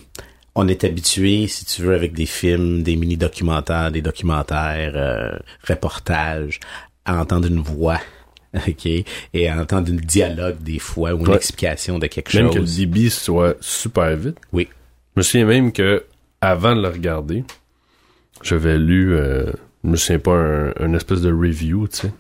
on 0.56 0.68
est 0.68 0.84
habitué, 0.84 1.48
si 1.48 1.66
tu 1.66 1.82
veux, 1.82 1.96
avec 1.96 2.14
des 2.14 2.28
films, 2.28 2.84
des 2.84 2.96
mini-documentaires, 2.96 3.92
des 3.92 4.04
documentaires, 4.04 5.42
reportages, 5.68 6.60
à 7.06 7.20
entendre 7.20 7.48
une 7.48 7.60
voix. 7.60 8.00
OK. 8.68 8.86
Et 8.86 9.52
entendre 9.52 9.92
un 9.92 9.96
dialogue 9.96 10.62
des 10.62 10.80
fois 10.80 11.14
ou 11.14 11.26
une 11.26 11.34
explication 11.34 12.00
de 12.00 12.08
quelque 12.08 12.32
chose. 12.32 12.42
Même 12.42 12.52
que 12.52 12.60
le 12.60 12.66
débit 12.66 13.10
soit 13.10 13.56
super 13.62 14.16
vite. 14.16 14.38
Oui. 14.52 14.68
Je 15.16 15.20
me 15.20 15.24
souviens 15.24 15.46
même 15.46 15.72
que 15.72 16.04
avant 16.42 16.76
de 16.76 16.82
le 16.82 16.90
regarder, 16.90 17.44
j'avais 18.42 18.78
lu, 18.78 19.16
euh, 19.16 19.52
je 19.84 19.90
me 19.90 19.96
souviens 19.96 20.20
pas, 20.20 20.38
un, 20.80 20.94
espèce 20.94 21.22
de 21.22 21.32
review, 21.32 21.88
tu 21.88 21.98
sais. 21.98 22.14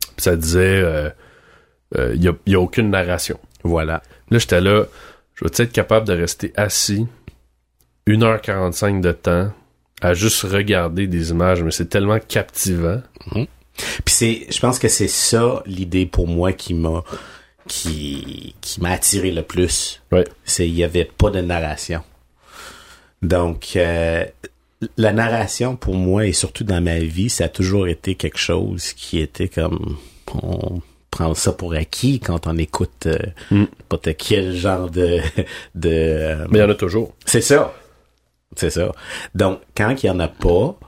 Puis 0.00 0.24
ça 0.24 0.36
disait, 0.36 0.78
il 0.78 0.84
euh, 0.84 1.10
euh, 1.96 2.14
y, 2.16 2.28
a, 2.28 2.32
y, 2.46 2.54
a, 2.54 2.60
aucune 2.60 2.90
narration. 2.90 3.38
Voilà. 3.64 4.02
Là, 4.30 4.38
j'étais 4.38 4.60
là, 4.60 4.84
je 5.34 5.44
vais 5.44 5.50
être 5.50 5.72
capable 5.72 6.06
de 6.06 6.12
rester 6.12 6.52
assis 6.56 7.06
1h45 8.06 9.00
de 9.00 9.12
temps 9.12 9.52
à 10.00 10.14
juste 10.14 10.42
regarder 10.42 11.06
des 11.06 11.30
images, 11.30 11.62
mais 11.62 11.70
c'est 11.70 11.88
tellement 11.88 12.18
captivant. 12.20 13.02
Mhm. 13.32 13.46
Puis 14.04 14.14
c'est, 14.14 14.46
je 14.50 14.60
pense 14.60 14.78
que 14.78 14.88
c'est 14.88 15.08
ça 15.08 15.62
l'idée 15.66 16.06
pour 16.06 16.28
moi 16.28 16.52
qui 16.52 16.74
m'a 16.74 17.04
qui 17.66 18.54
qui 18.60 18.80
m'a 18.80 18.90
attiré 18.90 19.30
le 19.30 19.42
plus. 19.42 20.02
Ouais. 20.10 20.24
C'est 20.44 20.68
il 20.68 20.74
y 20.74 20.84
avait 20.84 21.04
pas 21.04 21.30
de 21.30 21.40
narration. 21.40 22.02
Donc 23.22 23.72
euh, 23.76 24.24
la 24.96 25.12
narration 25.12 25.76
pour 25.76 25.94
moi 25.94 26.26
et 26.26 26.32
surtout 26.32 26.64
dans 26.64 26.80
ma 26.80 26.98
vie, 26.98 27.30
ça 27.30 27.44
a 27.44 27.48
toujours 27.48 27.88
été 27.88 28.14
quelque 28.14 28.38
chose 28.38 28.92
qui 28.92 29.20
était 29.20 29.48
comme 29.48 29.96
on 30.42 30.80
prend 31.10 31.34
ça 31.34 31.52
pour 31.52 31.74
acquis 31.74 32.20
quand 32.20 32.46
on 32.46 32.56
écoute 32.58 33.06
euh, 33.06 33.18
mm. 33.50 33.64
quel 34.18 34.54
genre 34.54 34.90
de 34.90 35.20
de 35.74 35.90
euh, 35.90 36.46
Mais 36.50 36.58
il 36.58 36.62
y 36.62 36.64
en 36.64 36.70
a 36.70 36.74
toujours. 36.74 37.14
C'est 37.24 37.40
ça. 37.40 37.74
C'est 38.56 38.70
ça. 38.70 38.92
Donc 39.34 39.60
quand 39.76 40.02
il 40.02 40.06
y 40.06 40.10
en 40.10 40.20
a 40.20 40.28
pas, 40.28 40.78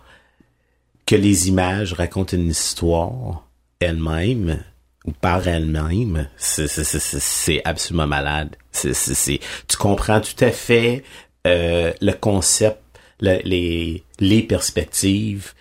que 1.10 1.16
les 1.16 1.48
images 1.48 1.92
racontent 1.92 2.36
une 2.36 2.50
histoire 2.50 3.44
elles-mêmes 3.80 4.62
ou 5.04 5.10
par 5.10 5.48
elles-mêmes, 5.48 6.28
c'est 6.36 7.62
absolument 7.64 8.06
malade. 8.06 8.54
Tu 8.80 9.76
comprends 9.76 10.20
tout 10.20 10.44
à 10.44 10.52
fait 10.52 11.02
euh, 11.48 11.92
le 12.00 12.12
concept, 12.12 12.78
les, 13.20 14.04
les 14.20 14.42
perspectives 14.42 15.52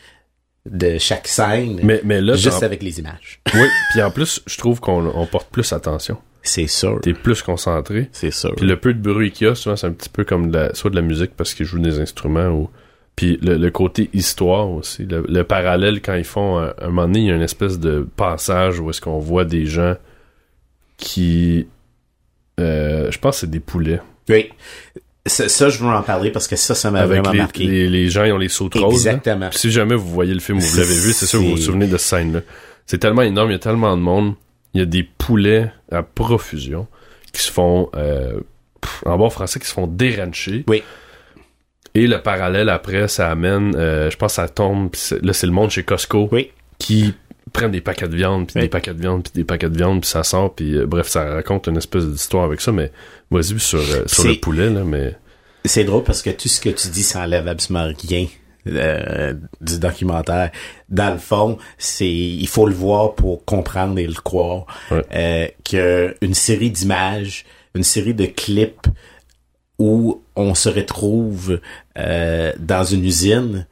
de 0.69 0.99
chaque 0.99 1.27
scène, 1.27 1.79
mais, 1.81 2.01
mais 2.03 2.21
là, 2.21 2.35
juste 2.35 2.61
avec 2.61 2.83
les 2.83 2.99
images. 2.99 3.41
Oui, 3.55 3.67
puis 3.91 4.03
en 4.03 4.11
plus, 4.11 4.43
je 4.45 4.57
trouve 4.57 4.79
qu'on 4.79 5.27
porte 5.31 5.49
plus 5.49 5.73
attention. 5.73 6.17
C'est 6.43 6.67
sûr. 6.67 6.99
T'es 7.01 7.13
plus 7.13 7.41
concentré. 7.41 8.09
C'est 8.11 8.31
sûr. 8.31 8.53
Puis 8.55 8.67
le 8.67 8.79
peu 8.79 8.93
de 8.93 9.01
bruit 9.01 9.31
qu'il 9.31 9.47
y 9.47 9.49
a, 9.49 9.55
souvent, 9.55 9.75
c'est 9.75 9.87
un 9.87 9.93
petit 9.93 10.09
peu 10.09 10.25
comme 10.25 10.51
la, 10.51 10.75
soit 10.75 10.91
de 10.91 10.95
la 10.95 11.01
musique 11.01 11.31
parce 11.35 11.55
qu'ils 11.55 11.65
jouent 11.65 11.79
des 11.79 11.99
instruments 11.99 12.49
ou 12.49 12.69
puis 13.19 13.37
le, 13.41 13.69
côté 13.69 14.09
histoire 14.13 14.71
aussi, 14.71 15.05
le, 15.05 15.43
parallèle 15.43 16.01
quand 16.01 16.13
ils 16.15 16.23
font 16.23 16.57
un, 16.57 16.73
un, 16.81 16.87
moment 16.87 17.01
donné, 17.01 17.19
il 17.19 17.25
y 17.25 17.31
a 17.31 17.35
une 17.35 17.41
espèce 17.41 17.77
de 17.77 18.07
passage 18.15 18.79
où 18.79 18.89
est-ce 18.89 19.01
qu'on 19.01 19.19
voit 19.19 19.43
des 19.43 19.65
gens 19.65 19.97
qui, 20.95 21.67
euh, 22.61 23.11
je 23.11 23.19
pense, 23.19 23.35
que 23.35 23.39
c'est 23.41 23.49
des 23.49 23.59
poulets. 23.59 23.99
Oui. 24.29 24.47
Ça, 25.25 25.67
je 25.67 25.79
veux 25.79 25.89
en 25.89 26.01
parler 26.01 26.31
parce 26.31 26.47
que 26.47 26.55
ça, 26.55 26.75
ça 26.75 26.91
m'a 26.91 27.05
vraiment 27.05 27.31
les, 27.31 27.39
marqué. 27.39 27.65
Les, 27.65 27.89
les 27.89 28.09
gens, 28.09 28.23
ils 28.23 28.31
ont 28.31 28.37
les 28.37 28.47
sauts 28.47 28.69
roses. 28.73 29.05
Exactement. 29.05 29.49
si 29.51 29.69
jamais 29.69 29.95
vous 29.95 30.07
voyez 30.07 30.33
le 30.33 30.39
film 30.39 30.59
ou 30.59 30.61
vous 30.61 30.77
l'avez 30.77 30.95
vu, 30.95 31.11
c'est 31.11 31.25
sûr 31.25 31.41
vous 31.41 31.49
vous 31.49 31.57
souvenez 31.57 31.87
de 31.87 31.97
cette 31.97 32.19
scène-là. 32.19 32.39
C'est 32.85 32.99
tellement 32.99 33.23
énorme, 33.23 33.49
il 33.49 33.53
y 33.53 33.57
a 33.57 33.59
tellement 33.59 33.97
de 33.97 34.01
monde. 34.01 34.35
Il 34.73 34.79
y 34.79 34.81
a 34.81 34.85
des 34.85 35.03
poulets 35.03 35.69
à 35.91 36.03
profusion 36.03 36.87
qui 37.33 37.41
se 37.41 37.51
font, 37.51 37.89
euh, 37.97 38.39
en 39.05 39.17
bon 39.17 39.29
français, 39.29 39.59
qui 39.59 39.67
se 39.67 39.73
font 39.73 39.87
dérancher. 39.87 40.63
Oui. 40.69 40.83
Et 41.95 42.07
le 42.07 42.21
parallèle 42.21 42.69
après, 42.69 43.07
ça 43.07 43.29
amène, 43.31 43.75
euh, 43.75 44.09
je 44.09 44.17
pense, 44.17 44.33
ça 44.33 44.47
tombe. 44.47 44.89
là, 45.21 45.33
c'est 45.33 45.47
le 45.47 45.53
monde 45.53 45.71
chez 45.71 45.83
Costco 45.83 46.29
oui. 46.31 46.51
qui 46.77 47.13
prennent 47.51 47.71
des 47.71 47.81
paquets 47.81 48.07
de 48.07 48.15
viande, 48.15 48.47
puis 48.47 48.61
des 48.61 48.69
paquets 48.69 48.93
de 48.93 49.01
viande, 49.01 49.23
puis 49.23 49.31
des 49.33 49.43
paquets 49.43 49.69
de 49.69 49.77
viande, 49.77 50.01
puis 50.01 50.09
ça 50.09 50.23
sort, 50.23 50.53
puis 50.53 50.75
euh, 50.75 50.85
bref, 50.85 51.07
ça 51.07 51.25
raconte 51.33 51.67
une 51.67 51.77
espèce 51.77 52.05
d'histoire 52.05 52.43
avec 52.43 52.61
ça. 52.61 52.71
Mais 52.71 52.91
vas-y 53.31 53.59
sur 53.59 53.79
euh, 53.79 54.03
sur 54.05 54.25
le 54.25 54.39
poulet 54.39 54.69
là, 54.69 54.83
mais 54.83 55.15
c'est 55.65 55.83
drôle 55.83 56.03
parce 56.03 56.21
que 56.21 56.29
tout 56.29 56.47
ce 56.47 56.61
que 56.61 56.69
tu 56.69 56.89
dis, 56.89 57.03
ça 57.03 57.21
enlève 57.21 57.47
absolument 57.47 57.91
rien. 58.07 58.27
du 58.65 59.79
documentaire. 59.79 60.51
Dans 60.89 61.11
le 61.11 61.17
fond, 61.17 61.57
c'est 61.77 62.09
il 62.09 62.47
faut 62.47 62.67
le 62.67 62.73
voir 62.73 63.15
pour 63.15 63.43
comprendre 63.45 63.97
et 63.97 64.05
le 64.05 64.13
croire. 64.13 64.67
Ouais. 64.91 65.55
que 65.65 66.15
une 66.21 66.33
série 66.35 66.69
d'images, 66.69 67.45
une 67.73 67.83
série 67.83 68.13
de 68.13 68.25
clips 68.25 68.87
où 69.79 70.21
on 70.35 70.53
se 70.53 70.69
retrouve 70.69 71.59
euh, 71.97 72.53
dans 72.59 72.83
une 72.83 73.05
usine, 73.05 73.65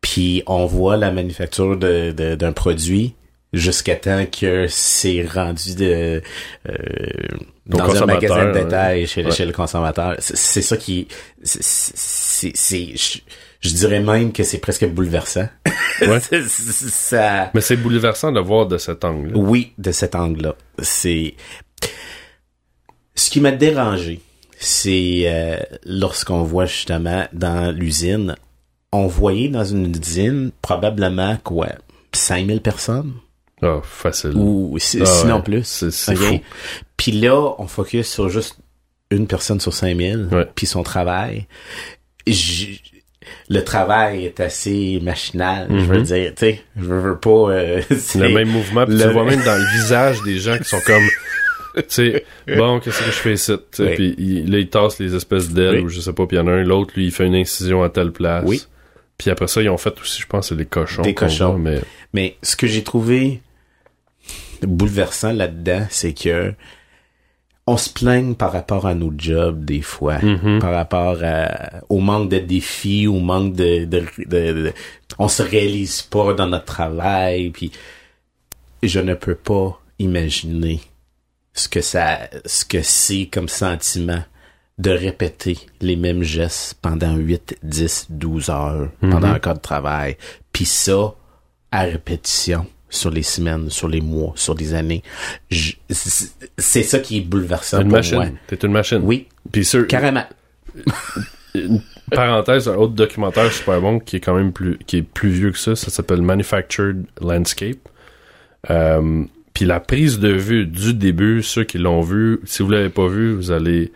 puis 0.00 0.42
on 0.46 0.66
voit 0.66 0.96
la 0.96 1.10
manufacture 1.10 1.76
d'un 1.76 2.12
de, 2.12 2.50
produit 2.50 3.14
jusqu'à 3.52 3.96
temps 3.96 4.24
que 4.26 4.66
c'est 4.68 5.26
rendu 5.26 5.74
de 5.74 6.22
euh, 6.68 6.74
dans 7.66 8.02
un 8.02 8.06
magasin 8.06 8.46
de 8.46 8.52
détail 8.52 9.06
chez, 9.06 9.30
chez, 9.30 9.44
le 9.44 9.52
consommateur. 9.52 10.16
C'est 10.18 10.62
ça 10.62 10.76
qui 10.76 11.08
c'est 11.42 12.52
je, 12.96 13.18
je, 13.60 13.74
dirais 13.74 14.00
même 14.00 14.32
que 14.32 14.42
c'est 14.42 14.58
presque 14.58 14.86
bouleversant. 14.86 15.48
Ouais. 16.00 16.18
ça... 16.48 17.50
Mais 17.54 17.60
c'est 17.60 17.76
bouleversant 17.76 18.32
de 18.32 18.40
voir 18.40 18.66
de 18.66 18.78
cet 18.78 19.04
angle. 19.04 19.32
-là. 19.32 19.36
Oui, 19.36 19.72
de 19.78 19.92
cet 19.92 20.14
angle-là. 20.14 20.54
C'est 20.78 21.34
ce 23.14 23.30
qui 23.30 23.40
m'a 23.40 23.52
dérangé 23.52 24.20
c'est 24.64 25.22
euh, 25.26 25.56
lorsqu'on 25.84 26.42
voit 26.42 26.66
justement 26.66 27.26
dans 27.32 27.74
l'usine, 27.74 28.36
on 28.92 29.06
voyait 29.06 29.48
dans 29.48 29.64
une 29.64 29.94
usine 29.96 30.50
probablement 30.62 31.36
quoi, 31.44 31.68
5000 32.12 32.60
personnes? 32.60 33.14
Ah, 33.62 33.80
facile. 33.82 34.32
Ou 34.34 34.76
si- 34.78 35.00
Ah, 35.02 35.06
sinon 35.06 35.36
ouais. 35.36 35.42
plus. 35.42 35.64
C'est 35.64 35.90
c'est 35.92 36.12
Ok? 36.12 36.18
fou. 36.18 36.40
Puis 36.96 37.12
là, 37.12 37.54
on 37.58 37.66
focus 37.66 38.08
sur 38.10 38.28
juste 38.28 38.56
une 39.10 39.26
personne 39.26 39.60
sur 39.60 39.72
5000, 39.74 40.28
Ouais. 40.32 40.46
puis 40.54 40.66
son 40.66 40.82
travail. 40.82 41.46
Le 43.48 43.62
travail 43.62 44.24
est 44.26 44.40
assez 44.40 44.98
machinal, 45.02 45.68
je 45.70 45.84
veux 45.84 45.98
Mhm. 45.98 46.02
dire, 46.02 46.32
tu 46.34 46.40
sais, 46.46 46.62
je 46.76 46.82
veux, 46.84 46.98
veux 47.00 47.18
pas... 47.18 47.30
euh, 47.50 47.80
Le 48.16 48.28
même 48.34 48.48
mouvement, 48.48 48.84
puis 48.84 48.94
tu 48.96 49.00
le- 49.00 49.06
le 49.08 49.12
vois 49.12 49.24
même 49.24 49.42
dans 49.44 49.56
le 49.56 49.64
visage 49.80 50.22
des 50.22 50.38
gens 50.38 50.56
qui 50.58 50.64
sont 50.64 50.80
comme, 50.86 51.02
tu 51.76 51.82
sais, 51.88 52.24
bon, 52.56 52.80
qu'est-ce 52.80 52.98
que 53.00 53.04
je 53.06 53.10
fais 53.10 53.32
ici? 53.34 53.52
Oui. 53.78 53.94
Puis 53.94 54.14
il- 54.18 54.50
là, 54.50 54.58
ils 54.58 54.68
tassent 54.68 54.98
les 54.98 55.14
espèces 55.14 55.50
d'ailes, 55.50 55.76
Oui. 55.76 55.82
ou 55.84 55.88
je 55.88 56.00
sais 56.00 56.12
pas, 56.12 56.26
puis 56.26 56.36
il 56.36 56.40
y 56.40 56.42
en 56.42 56.46
a 56.48 56.52
un, 56.52 56.62
l'autre, 56.64 56.92
lui, 56.96 57.06
il 57.06 57.10
fait 57.12 57.26
une 57.26 57.34
incision 57.34 57.82
à 57.82 57.88
telle 57.88 58.12
place. 58.12 58.44
Oui. 58.46 58.62
Puis 59.18 59.30
après 59.30 59.46
ça, 59.46 59.62
ils 59.62 59.68
ont 59.68 59.78
fait 59.78 59.94
aussi, 60.00 60.20
je 60.20 60.26
pense, 60.26 60.50
les 60.52 60.66
cochons. 60.66 61.02
Des 61.02 61.14
cochons. 61.14 61.50
voit, 61.50 61.58
mais 61.58 61.80
Mais 62.12 62.36
ce 62.42 62.56
que 62.56 62.66
j'ai 62.66 62.82
trouvé 62.82 63.40
bouleversant 64.62 65.32
là-dedans, 65.32 65.86
c'est 65.90 66.12
que 66.12 66.54
on 67.66 67.76
se 67.76 67.90
plaigne 67.90 68.34
par 68.34 68.52
rapport 68.52 68.86
à 68.86 68.94
nos 68.94 69.12
jobs 69.16 69.64
des 69.64 69.82
fois, 69.82 70.18
Mhm. 70.20 70.58
par 70.58 70.72
rapport 70.72 71.18
à- 71.22 71.80
au 71.88 72.00
manque 72.00 72.28
de 72.28 72.38
défis, 72.38 73.06
au 73.06 73.20
manque 73.20 73.54
de, 73.54 73.84
de, 73.84 74.00
de- 74.18 74.24
de- 74.26 74.72
on 75.18 75.28
se 75.28 75.42
réalise 75.42 76.02
pas 76.02 76.34
dans 76.34 76.48
notre 76.48 76.64
travail, 76.64 77.50
puis 77.50 77.70
je 78.82 78.98
ne 78.98 79.14
peux 79.14 79.36
pas 79.36 79.80
imaginer 80.00 80.80
ce 81.54 81.68
que 81.68 81.80
ça, 81.80 82.18
ce 82.46 82.64
que 82.64 82.82
c'est 82.82 83.26
comme 83.32 83.48
sentiment 83.48 84.22
de 84.78 84.90
répéter 84.90 85.58
les 85.80 85.96
mêmes 85.96 86.22
gestes 86.22 86.74
pendant 86.80 87.14
8, 87.14 87.58
10, 87.62 88.06
12 88.10 88.48
heures 88.50 88.88
pendant 89.00 89.28
Mhm. 89.28 89.34
un 89.34 89.38
cas 89.38 89.54
de 89.54 89.60
travail. 89.60 90.16
Puis 90.52 90.64
ça, 90.64 91.14
à 91.70 91.82
répétition, 91.82 92.66
sur 92.88 93.10
les 93.10 93.22
semaines, 93.22 93.70
sur 93.70 93.88
les 93.88 94.00
mois, 94.00 94.32
sur 94.34 94.54
les 94.54 94.74
années. 94.74 95.02
C'est 95.88 96.82
ça 96.82 96.98
qui 96.98 97.18
est 97.18 97.20
bouleversant 97.22 97.78
une 97.80 97.88
pour 97.88 97.98
machine. 97.98 98.16
moi. 98.16 98.26
T'es 98.46 98.56
une 98.56 98.72
machine. 98.72 99.00
Oui, 99.02 99.28
Puis 99.50 99.66
carrément. 99.88 100.24
une 101.54 101.82
parenthèse, 102.10 102.68
un 102.68 102.74
autre 102.76 102.94
documentaire 102.94 103.50
super 103.52 103.80
bon 103.80 103.98
qui 103.98 104.16
est 104.16 104.20
quand 104.20 104.34
même 104.34 104.52
plus, 104.52 104.78
qui 104.86 104.98
est 104.98 105.02
plus 105.02 105.30
vieux 105.30 105.52
que 105.52 105.58
ça, 105.58 105.76
ça 105.76 105.90
s'appelle 105.90 106.22
Manufactured 106.22 107.04
Landscape. 107.20 107.78
Euh, 108.70 109.24
puis 109.54 109.64
la 109.64 109.80
prise 109.80 110.18
de 110.18 110.28
vue 110.28 110.66
du 110.66 110.94
début, 110.94 111.42
ceux 111.42 111.64
qui 111.64 111.78
l'ont 111.78 112.00
vu, 112.00 112.40
si 112.44 112.62
vous 112.62 112.70
l'avez 112.70 112.88
pas 112.88 113.06
vu, 113.06 113.34
vous 113.34 113.50
allez 113.50 113.92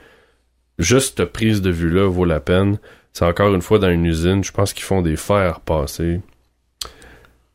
juste 0.78 1.24
prise 1.24 1.62
de 1.62 1.70
vue 1.70 1.90
là 1.90 2.08
vaut 2.08 2.24
la 2.24 2.40
peine. 2.40 2.78
C'est 3.12 3.24
encore 3.24 3.54
une 3.54 3.62
fois 3.62 3.78
dans 3.78 3.88
une 3.88 4.04
usine, 4.04 4.44
je 4.44 4.52
pense 4.52 4.74
qu'ils 4.74 4.84
font 4.84 5.00
des 5.00 5.16
fers 5.16 5.60
passer. 5.60 6.20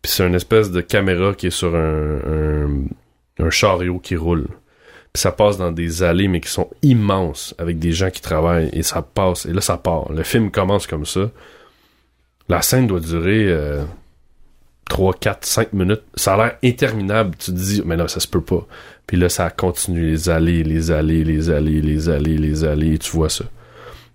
Puis 0.01 0.12
c'est 0.12 0.25
une 0.25 0.34
espèce 0.34 0.72
de 0.72 0.81
caméra 0.81 1.36
qui 1.36 1.48
est 1.48 1.51
sur 1.51 1.75
un 1.75 3.50
chariot 3.50 4.00
qui 4.00 4.15
roule. 4.15 4.48
Puis 5.13 5.22
ça 5.22 5.31
passe 5.31 5.58
dans 5.58 5.72
des 5.72 6.03
allées, 6.03 6.29
mais 6.29 6.39
qui 6.39 6.50
sont 6.50 6.70
immenses, 6.81 7.53
avec 7.58 7.79
des 7.79 7.91
gens 7.91 8.10
qui 8.10 8.22
travaillent, 8.22 8.70
et 8.72 8.81
ça 8.81 9.01
passe, 9.01 9.46
et 9.46 9.51
là 9.51 9.60
ça 9.60 9.77
part. 9.77 10.12
Le 10.12 10.24
film 10.24 10.51
commence 10.51 10.88
comme 10.88 11.05
ça. 11.05 11.29
La 12.48 12.62
scène 12.62 12.88
doit 12.88 13.01
durer 13.01 13.48
euh, 13.50 13.84
3, 14.92 15.14
4, 15.14 15.46
5 15.46 15.72
minutes. 15.72 16.02
Ça 16.16 16.34
a 16.34 16.38
l'air 16.38 16.58
interminable. 16.66 17.38
Tu 17.38 17.46
te 17.54 17.58
dis, 17.58 17.82
mais 17.86 17.96
non, 17.96 18.10
ça 18.10 18.20
se 18.20 18.28
peut 18.28 18.42
pas. 18.42 18.68
Puis 19.08 19.16
là, 19.16 19.30
ça 19.30 19.50
continue, 19.50 20.06
les 20.12 20.30
allées, 20.30 20.64
les 20.66 20.92
allées, 20.92 21.24
les 21.24 21.50
allées, 21.50 21.80
les 21.82 22.10
allées, 22.10 22.38
les 22.38 22.66
allées, 22.66 22.96
et 22.96 23.00
tu 23.00 23.12
vois 23.12 23.30
ça. 23.30 23.46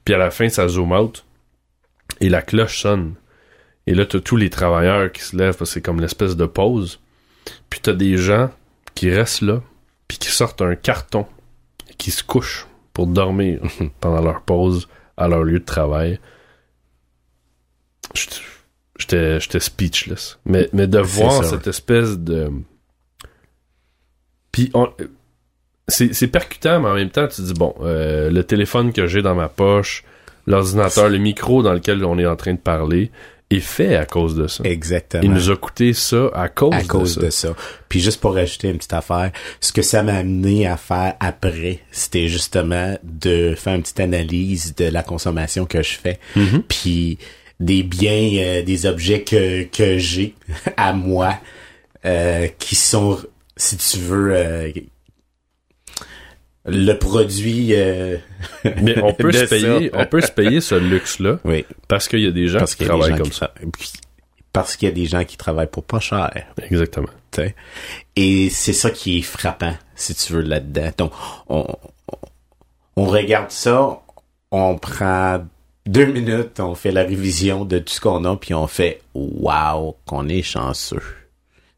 Puis 0.05 0.13
à 0.13 0.19
la 0.19 0.31
fin, 0.31 0.51
ça 0.51 0.69
zoom 0.69 0.93
out, 0.93 1.25
et 2.21 2.29
la 2.29 2.43
cloche 2.43 2.83
sonne. 2.83 3.15
Et 3.87 3.95
là, 3.95 4.05
t'as 4.05 4.21
tous 4.21 4.37
les 4.37 4.51
travailleurs 4.51 5.11
qui 5.13 5.23
se 5.23 5.35
lèvent, 5.35 5.57
parce 5.57 5.71
que 5.71 5.75
c'est 5.75 5.81
comme 5.81 5.99
l'espèce 5.99 6.37
de 6.37 6.45
pause. 6.45 7.01
Puis 7.71 7.81
t'as 7.81 7.95
des 7.95 8.19
gens 8.19 8.51
qui 8.95 9.09
restent 9.11 9.41
là, 9.41 9.63
puis 10.09 10.19
qui 10.19 10.29
sortent 10.29 10.61
un 10.61 10.75
carton, 10.75 11.25
et 11.91 11.95
qui 11.95 12.11
se 12.11 12.23
couchent 12.23 12.67
pour 12.93 13.07
dormir 13.07 13.61
pendant 14.01 14.21
leur 14.21 14.43
pause 14.43 14.89
à 15.17 15.27
leur 15.27 15.43
lieu 15.43 15.59
de 15.59 15.65
travail. 15.65 16.21
J'étais- 18.15 18.37
J'étais 19.11 19.61
speechless. 19.61 20.39
Mais, 20.45 20.69
mais 20.73 20.87
de 20.87 20.99
voir 20.99 21.45
ça, 21.45 21.51
cette 21.51 21.67
espèce 21.67 22.19
de... 22.19 22.51
Puis 24.53 24.71
on... 24.75 24.89
c'est 25.89 26.15
c'est 26.15 26.29
percutant, 26.29 26.81
mais 26.81 26.89
en 26.89 26.95
même 26.95 27.11
temps, 27.11 27.29
tu 27.29 27.43
dis, 27.43 27.55
bon, 27.55 27.75
euh, 27.83 28.31
le 28.31 28.45
téléphone 28.45 28.93
que 28.93 29.07
j'ai 29.07 29.23
dans 29.23 29.35
ma 29.35 29.49
poche, 29.49 30.05
l'ordinateur, 30.47 31.09
le 31.09 31.19
micro 31.19 31.63
dans 31.63 31.73
lequel 31.73 32.05
on 32.05 32.19
est 32.19 32.27
en 32.27 32.37
train 32.37 32.55
de 32.55 32.59
parler, 32.59 33.11
est 33.51 33.61
fait 33.61 33.95
à 33.95 34.07
cause 34.07 34.35
de 34.35 34.49
ça. 34.49 34.65
Exactement. 34.65 35.23
Il 35.23 35.31
nous 35.33 35.51
a 35.51 35.57
coûté 35.57 35.93
ça 35.93 36.31
à 36.35 36.49
cause, 36.49 36.75
à 36.75 36.83
cause 36.83 37.17
de 37.17 37.27
de 37.27 37.31
ça. 37.31 37.49
ça. 37.49 37.55
Puis 37.89 38.01
juste 38.01 38.21
pour 38.21 38.35
rajouter 38.35 38.69
une 38.71 38.79
petite 38.79 38.93
affaire, 38.95 39.31
ce 39.61 39.73
que 39.73 39.83
ça 39.83 40.03
m'a 40.03 40.15
amené 40.15 40.67
à 40.67 40.77
faire 40.77 41.15
après, 41.21 41.79
c'était 41.93 42.27
justement 42.27 42.99
de 43.05 43.55
faire 43.57 43.75
une 43.77 43.83
petite 43.83 44.01
analyse 44.01 44.75
de 44.75 44.87
la 44.87 45.05
consommation 45.05 45.65
que 45.65 45.81
je 45.81 45.93
fais, 45.97 46.19
Mhm. 46.35 46.63
puis 46.67 47.19
des 47.61 47.83
biens, 47.83 48.31
euh, 48.43 48.63
des 48.63 48.87
objets 48.87 49.23
que 49.23 49.65
que 49.65 49.99
j'ai 49.99 50.35
à 50.77 50.93
moi, 50.93 51.39
euh, 52.05 52.49
qui 52.59 52.75
sont, 52.75 53.19
si 53.57 53.77
tu 53.77 53.99
veux, 53.99 54.35
euh, 54.35 54.71
le 56.67 56.93
produit. 56.95 57.73
Mais 58.83 59.01
on 59.03 59.13
peut 59.15 59.33
se 59.33 59.45
payer, 59.45 59.91
on 59.95 60.05
peut 60.07 60.21
se 60.21 60.33
payer 60.33 60.61
ce 60.61 60.75
luxe-là 60.75 61.39
Oui, 61.45 61.65
parce 61.89 62.09
qu'il 62.09 62.21
y 62.21 62.27
a 62.27 62.31
des 62.33 62.49
gens 62.49 62.59
parce 62.61 62.75
qui 62.75 62.85
travaillent 62.85 63.11
gens 63.13 63.17
comme 63.19 63.31
qui 63.31 63.39
ça. 63.39 63.53
tra- 63.61 64.01
parce 64.53 64.77
qu'il 64.77 64.89
y 64.89 64.91
a 64.91 64.95
des 64.95 65.05
gens 65.07 65.23
qui 65.25 65.37
travaillent 65.37 65.67
pour 65.67 65.85
pas 65.85 66.01
cher. 66.01 66.31
Exactement. 66.71 67.09
T'sais. 67.31 67.55
Et 68.17 68.49
c'est 68.49 68.73
ça 68.73 68.91
qui 68.91 69.19
est 69.19 69.23
frappant, 69.23 69.75
si 69.95 70.15
tu 70.15 70.33
veux, 70.33 70.41
là-dedans. 70.41 70.91
Donc, 70.97 71.13
on, 71.49 71.67
on- 72.11 72.19
on 72.99 73.05
regarde 73.05 73.51
ça, 73.51 74.01
on 74.51 74.79
prend 74.79 75.45
deux 75.87 76.07
minutes, 76.07 76.61
on 76.61 76.75
fait 76.75 76.93
la 76.93 77.03
révision 77.03 77.65
de 77.65 77.79
tout 77.79 77.95
ce 77.95 78.01
qu'on 78.01 78.25
a, 78.25 78.37
puis 78.37 78.55
on 78.55 78.67
fait 78.67 79.01
«Wow, 79.15 79.97
qu'on 80.07 80.29
est 80.29 80.43
chanceux!» 80.43 81.03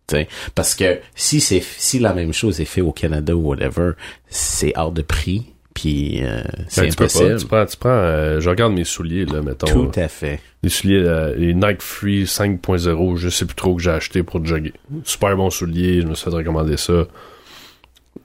T'sais. 0.06 0.26
Parce 0.54 0.74
que 0.74 1.00
si 1.14 1.38
c'est 1.38 1.62
si 1.62 1.98
la 1.98 2.14
même 2.14 2.32
chose 2.32 2.62
est 2.62 2.64
fait 2.64 2.80
au 2.80 2.92
Canada 2.92 3.36
ou 3.36 3.40
whatever, 3.48 3.92
c'est 4.30 4.72
hors 4.74 4.90
de 4.90 5.02
prix, 5.02 5.44
puis 5.74 6.20
euh, 6.22 6.42
c'est 6.66 6.80
Ben, 6.80 6.90
tu 6.90 6.96
peux 6.96 7.06
pas. 7.06 7.12
impossible. 7.12 7.40
Tu 7.40 7.46
prends, 7.46 7.66
tu 7.66 7.76
prends 7.76 7.90
euh, 7.90 8.40
je 8.40 8.48
regarde 8.48 8.72
mes 8.72 8.84
souliers, 8.84 9.26
là, 9.26 9.42
mettons. 9.42 9.66
Tout 9.66 10.00
à 10.00 10.08
fait. 10.08 10.40
Les 10.62 10.70
souliers, 10.70 11.02
euh, 11.04 11.34
les 11.36 11.52
Nike 11.52 11.82
Free 11.82 12.24
5.0, 12.24 13.16
je 13.16 13.28
sais 13.28 13.44
plus 13.44 13.54
trop 13.54 13.74
que 13.76 13.82
j'ai 13.82 13.90
acheté 13.90 14.22
pour 14.22 14.42
jogger. 14.42 14.72
Super 15.04 15.36
bon 15.36 15.50
soulier, 15.50 16.00
je 16.00 16.06
me 16.06 16.14
suis 16.14 16.24
fait 16.30 16.34
recommander 16.36 16.78
ça. 16.78 17.06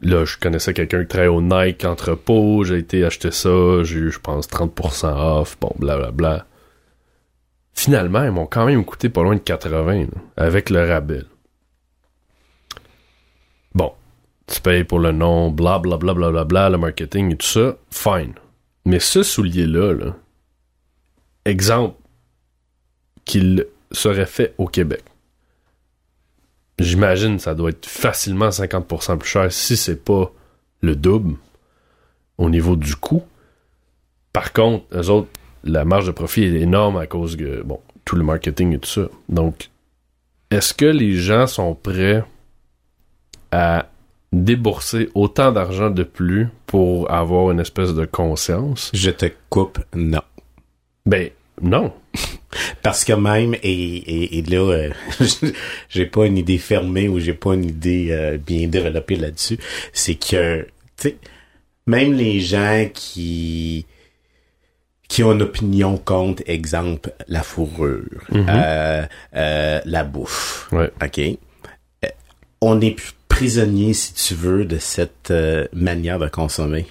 Là, 0.01 0.25
je 0.25 0.37
connaissais 0.37 0.73
quelqu'un 0.73 1.01
qui 1.01 1.07
travaille 1.07 1.29
au 1.29 1.41
Nike 1.41 1.85
entrepôt, 1.85 2.63
j'ai 2.63 2.77
été 2.77 3.05
acheter 3.05 3.31
ça, 3.31 3.83
j'ai 3.83 3.99
eu, 3.99 4.11
je 4.11 4.19
pense, 4.19 4.47
30% 4.47 5.13
off, 5.15 5.57
bon, 5.59 5.71
blablabla. 5.77 6.11
Bla, 6.11 6.37
bla. 6.37 6.45
Finalement, 7.73 8.23
ils 8.23 8.31
m'ont 8.31 8.45
quand 8.45 8.65
même 8.65 8.85
coûté 8.85 9.09
pas 9.09 9.23
loin 9.23 9.35
de 9.35 9.39
80, 9.39 10.01
là, 10.01 10.07
avec 10.37 10.69
le 10.69 10.87
rabais. 10.87 11.23
Bon, 13.73 13.93
tu 14.47 14.61
payes 14.61 14.83
pour 14.83 14.99
le 14.99 15.11
nom, 15.11 15.49
blablabla, 15.49 16.13
bla, 16.13 16.31
bla, 16.31 16.43
bla, 16.43 16.69
le 16.69 16.77
marketing 16.77 17.33
et 17.33 17.37
tout 17.37 17.47
ça, 17.47 17.77
fine. 17.89 18.33
Mais 18.85 18.99
ce 18.99 19.23
soulier-là, 19.23 19.93
là, 19.93 20.15
exemple, 21.45 21.95
qu'il 23.25 23.65
serait 23.91 24.25
fait 24.25 24.53
au 24.57 24.67
Québec. 24.67 25.03
J'imagine 26.79 27.39
ça 27.39 27.53
doit 27.53 27.69
être 27.69 27.85
facilement 27.85 28.49
50% 28.49 29.17
plus 29.17 29.29
cher 29.29 29.51
si 29.51 29.77
c'est 29.77 30.03
pas 30.03 30.31
le 30.81 30.95
double 30.95 31.35
au 32.37 32.49
niveau 32.49 32.75
du 32.75 32.95
coût. 32.95 33.23
Par 34.31 34.53
contre, 34.53 34.85
eux 34.93 35.09
autres, 35.09 35.29
la 35.63 35.85
marge 35.85 36.07
de 36.07 36.11
profit 36.11 36.43
est 36.43 36.61
énorme 36.61 36.97
à 36.97 37.07
cause 37.07 37.37
de 37.37 37.61
bon, 37.63 37.79
tout 38.05 38.15
le 38.15 38.23
marketing 38.23 38.73
et 38.73 38.79
tout 38.79 38.89
ça. 38.89 39.07
Donc, 39.29 39.69
est-ce 40.49 40.73
que 40.73 40.85
les 40.85 41.15
gens 41.15 41.47
sont 41.47 41.75
prêts 41.75 42.23
à 43.51 43.87
débourser 44.31 45.09
autant 45.13 45.51
d'argent 45.51 45.91
de 45.91 46.03
plus 46.03 46.49
pour 46.65 47.11
avoir 47.11 47.51
une 47.51 47.59
espèce 47.59 47.93
de 47.93 48.05
conscience? 48.05 48.89
Je 48.93 49.11
te 49.11 49.27
coupe, 49.49 49.79
non. 49.95 50.21
Ben, 51.05 51.29
non. 51.61 51.93
Parce 52.81 53.03
que 53.03 53.13
même, 53.13 53.55
et, 53.55 53.61
et, 53.63 54.37
et 54.37 54.41
là, 54.43 54.57
euh, 54.71 54.89
j'ai 55.89 56.05
pas 56.05 56.25
une 56.25 56.37
idée 56.37 56.57
fermée 56.57 57.07
ou 57.07 57.19
j'ai 57.19 57.33
pas 57.33 57.53
une 57.53 57.65
idée 57.65 58.07
euh, 58.11 58.37
bien 58.37 58.67
développée 58.67 59.15
là-dessus, 59.15 59.57
c'est 59.93 60.15
que, 60.15 60.67
tu 60.97 61.09
sais, 61.09 61.17
même 61.87 62.13
les 62.13 62.39
gens 62.39 62.87
qui 62.93 63.85
qui 65.09 65.21
ont 65.23 65.33
une 65.33 65.43
opinion 65.43 65.97
contre, 65.97 66.41
exemple, 66.47 67.11
la 67.27 67.43
fourrure, 67.43 68.23
Mhm. 68.31 68.45
euh, 68.49 69.03
euh, 69.35 69.79
la 69.85 70.03
bouffe, 70.03 70.69
Ouais. 70.71 70.89
OK? 71.03 71.21
On 72.61 72.81
est 72.81 72.95
prisonnier, 73.27 73.93
si 73.93 74.13
tu 74.13 74.33
veux, 74.33 74.65
de 74.65 74.77
cette 74.79 75.31
manière 75.73 76.17
de 76.17 76.27
consommer. 76.29 76.87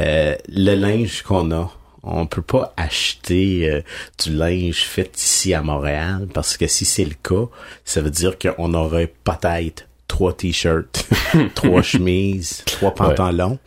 Euh, 0.00 0.34
le 0.48 0.74
linge 0.74 1.22
qu'on 1.22 1.52
a, 1.52 1.70
on 2.06 2.26
peut 2.26 2.42
pas 2.42 2.72
acheter 2.76 3.70
euh, 3.70 3.80
du 4.24 4.32
linge 4.34 4.84
fait 4.84 5.10
ici 5.16 5.54
à 5.54 5.62
Montréal 5.62 6.26
parce 6.32 6.56
que 6.56 6.66
si 6.66 6.84
c'est 6.84 7.04
le 7.04 7.14
cas, 7.22 7.48
ça 7.84 8.00
veut 8.00 8.10
dire 8.10 8.36
qu'on 8.38 8.74
aurait 8.74 9.12
peut-être 9.24 9.86
trois 10.08 10.32
t-shirts, 10.34 11.06
trois 11.54 11.82
chemises, 11.82 12.62
trois 12.66 12.94
pantalons, 12.94 13.58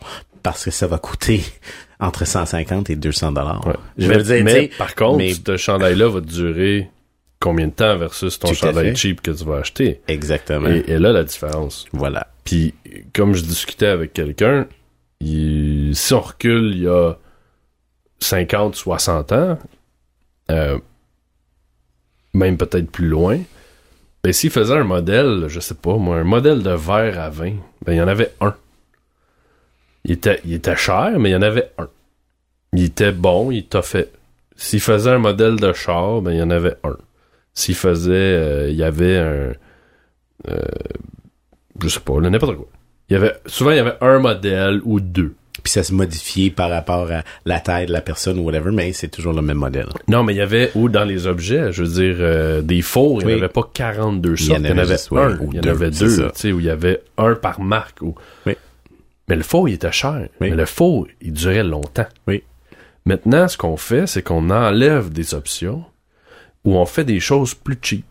parce 0.42 0.64
que 0.64 0.70
ça 0.70 0.86
va 0.86 0.98
coûter 0.98 1.42
entre 2.00 2.24
150 2.26 2.90
et 2.90 2.96
200 2.96 3.32
dollars. 3.32 3.66
Ouais. 3.66 3.74
Je 3.98 4.06
veux 4.06 4.22
dire, 4.22 4.44
mais 4.44 4.70
par 4.78 4.94
contre, 4.94 5.18
mais- 5.18 5.34
ce 5.34 5.56
chandail-là 5.56 6.08
va 6.08 6.20
durer 6.20 6.88
combien 7.40 7.66
de 7.66 7.72
temps 7.72 7.96
versus 7.96 8.38
ton 8.38 8.48
Tout 8.48 8.54
chandail 8.54 8.96
cheap 8.96 9.20
que 9.20 9.30
tu 9.32 9.44
vas 9.44 9.56
acheter? 9.58 10.00
Exactement. 10.08 10.68
Et, 10.68 10.84
et 10.86 10.98
là, 10.98 11.12
la 11.12 11.24
différence. 11.24 11.86
Voilà. 11.92 12.28
Puis, 12.44 12.72
comme 13.12 13.34
je 13.34 13.42
discutais 13.42 13.86
avec 13.88 14.12
quelqu'un, 14.12 14.66
il- 15.20 15.92
si 15.94 16.14
on 16.14 16.20
recule 16.20 16.72
il 16.74 16.82
y 16.82 16.88
a 16.88 17.16
50, 18.20 18.74
60 18.74 19.32
ans, 19.32 19.58
euh, 20.50 20.78
même 22.34 22.56
peut-être 22.56 22.90
plus 22.90 23.08
loin, 23.08 23.38
ben, 24.22 24.32
s'il 24.32 24.50
faisait 24.50 24.74
un 24.74 24.84
modèle, 24.84 25.46
je 25.48 25.60
sais 25.60 25.74
pas, 25.74 25.96
moi, 25.96 26.16
un 26.16 26.24
modèle 26.24 26.62
de 26.62 26.70
verre 26.70 27.20
à 27.20 27.30
vin, 27.30 27.54
ben, 27.84 27.92
il 27.92 27.96
y 27.96 28.02
en 28.02 28.08
avait 28.08 28.34
un. 28.40 28.54
Il 30.04 30.12
était, 30.12 30.40
il 30.44 30.54
était 30.54 30.76
cher, 30.76 31.18
mais 31.18 31.30
il 31.30 31.32
y 31.32 31.36
en 31.36 31.42
avait 31.42 31.70
un. 31.78 31.88
Il 32.72 32.84
était 32.84 33.12
bon, 33.12 33.50
il 33.50 33.66
t'a 33.66 33.82
fait. 33.82 34.12
S'il 34.56 34.80
faisait 34.80 35.10
un 35.10 35.18
modèle 35.18 35.56
de 35.56 35.72
char, 35.72 36.20
ben, 36.20 36.32
il 36.32 36.38
y 36.38 36.42
en 36.42 36.50
avait 36.50 36.76
un. 36.84 36.96
S'il 37.54 37.74
faisait, 37.74 38.12
euh, 38.12 38.70
il 38.70 38.76
y 38.76 38.82
avait 38.82 39.18
un, 39.18 39.52
euh, 40.48 40.62
je 41.82 41.88
sais 41.88 42.00
pas, 42.00 42.20
n'importe 42.20 42.56
quoi. 42.56 42.68
Il 43.08 43.14
y 43.14 43.16
avait, 43.16 43.34
souvent, 43.46 43.70
il 43.70 43.76
y 43.76 43.80
avait 43.80 43.96
un 44.00 44.18
modèle 44.18 44.80
ou 44.84 45.00
deux. 45.00 45.34
Puis 45.68 45.74
ça 45.74 45.82
se 45.82 45.92
modifie 45.92 46.48
par 46.48 46.70
rapport 46.70 47.12
à 47.12 47.24
la 47.44 47.60
taille 47.60 47.84
de 47.84 47.92
la 47.92 48.00
personne 48.00 48.38
ou 48.38 48.44
whatever, 48.44 48.70
mais 48.72 48.94
c'est 48.94 49.08
toujours 49.08 49.34
le 49.34 49.42
même 49.42 49.58
modèle. 49.58 49.88
Non, 50.08 50.24
mais 50.24 50.32
il 50.32 50.38
y 50.38 50.40
avait, 50.40 50.70
ou 50.74 50.88
dans 50.88 51.04
les 51.04 51.26
objets, 51.26 51.72
je 51.72 51.82
veux 51.82 52.02
dire, 52.02 52.16
euh, 52.20 52.62
des 52.62 52.80
fours, 52.80 53.20
il 53.20 53.26
n'y 53.26 53.34
en 53.34 53.36
avait 53.36 53.48
pas 53.50 53.68
42 53.74 54.30
Il 54.30 54.32
y 54.32 54.46
sortes, 54.46 54.60
il 54.60 54.66
y 54.66 54.72
en 54.72 54.78
avait 54.78 54.86
juste, 54.86 55.12
un, 55.12 55.36
ou 55.36 55.50
il 55.52 55.56
y 55.56 55.58
en 55.58 55.60
deux, 55.60 55.68
avait 55.68 55.90
deux, 55.90 56.16
tu 56.16 56.30
sais, 56.36 56.52
où 56.52 56.60
il 56.60 56.64
y 56.64 56.70
avait 56.70 57.02
un 57.18 57.34
par 57.34 57.60
marque. 57.60 58.00
Ou... 58.00 58.14
Oui. 58.46 58.54
Mais 59.28 59.36
le 59.36 59.42
four, 59.42 59.68
il 59.68 59.74
était 59.74 59.92
cher. 59.92 60.28
Oui. 60.40 60.48
Mais 60.48 60.56
le 60.56 60.64
four, 60.64 61.06
il 61.20 61.34
durait 61.34 61.64
longtemps. 61.64 62.08
Oui. 62.26 62.42
Maintenant, 63.04 63.46
ce 63.46 63.58
qu'on 63.58 63.76
fait, 63.76 64.06
c'est 64.06 64.22
qu'on 64.22 64.48
enlève 64.48 65.10
des 65.10 65.34
options 65.34 65.84
où 66.64 66.76
on 66.76 66.86
fait 66.86 67.04
des 67.04 67.20
choses 67.20 67.52
plus 67.52 67.76
cheap. 67.82 68.06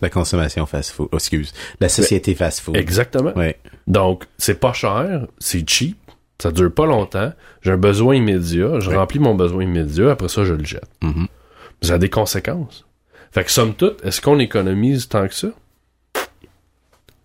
La 0.00 0.10
consommation 0.10 0.64
fast-food. 0.64 1.08
Oh, 1.10 1.16
excuse. 1.16 1.52
La 1.80 1.88
société 1.88 2.36
fast-food. 2.36 2.76
Exactement. 2.76 3.32
Ouais. 3.34 3.58
Donc, 3.88 4.26
c'est 4.38 4.60
pas 4.60 4.72
cher, 4.72 5.26
c'est 5.40 5.68
cheap, 5.68 5.96
ça 6.40 6.50
dure 6.52 6.72
pas 6.72 6.86
longtemps, 6.86 7.32
j'ai 7.62 7.72
un 7.72 7.76
besoin 7.76 8.14
immédiat, 8.16 8.80
je 8.80 8.90
remplis 8.90 9.18
mon 9.18 9.34
besoin 9.34 9.64
immédiat, 9.64 10.10
après 10.12 10.28
ça, 10.28 10.44
je 10.44 10.54
le 10.54 10.64
jette. 10.64 10.88
Mhm. 11.02 11.26
Ça 11.82 11.94
a 11.94 11.98
des 11.98 12.10
conséquences. 12.10 12.86
Fait 13.32 13.44
que, 13.44 13.50
somme 13.50 13.74
toute, 13.74 14.04
est-ce 14.04 14.20
qu'on 14.20 14.38
économise 14.38 15.08
tant 15.08 15.26
que 15.28 15.34
ça? 15.34 15.48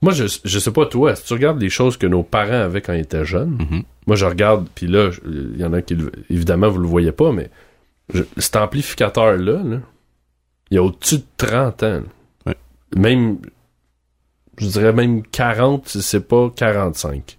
Moi, 0.01 0.13
je, 0.13 0.25
je 0.43 0.59
sais 0.59 0.71
pas 0.71 0.85
toi, 0.85 1.15
si 1.15 1.23
tu 1.25 1.33
regardes 1.33 1.59
les 1.61 1.69
choses 1.69 1.97
que 1.97 2.05
nos 2.05 2.21
parents 2.23 2.51
avaient 2.61 2.81
quand 2.81 2.93
ils 2.93 3.01
étaient 3.01 3.25
jeunes, 3.25 3.57
Mhm. 3.59 3.83
moi, 4.05 4.15
je 4.15 4.25
regarde, 4.25 4.67
puis 4.75 4.87
là, 4.87 5.09
il 5.25 5.57
y 5.57 5.65
en 5.65 5.73
a 5.73 5.81
qui, 5.81 5.97
évidemment, 6.29 6.69
vous 6.69 6.79
le 6.79 6.87
voyez 6.87 7.11
pas, 7.11 7.31
mais 7.31 7.49
je- 8.13 8.23
cet 8.37 8.55
amplificateur-là, 8.57 9.63
là, 9.63 9.79
il 10.69 10.75
y 10.75 10.77
a 10.77 10.83
au-dessus 10.83 11.17
de 11.19 11.23
30 11.37 11.81
ans. 11.83 12.01
Ouais. 12.45 12.55
Même, 12.95 13.37
je 14.57 14.67
dirais 14.67 14.93
même 14.93 15.23
40, 15.23 15.87
si 15.87 16.01
c'est 16.03 16.27
pas 16.27 16.51
45. 16.55 17.37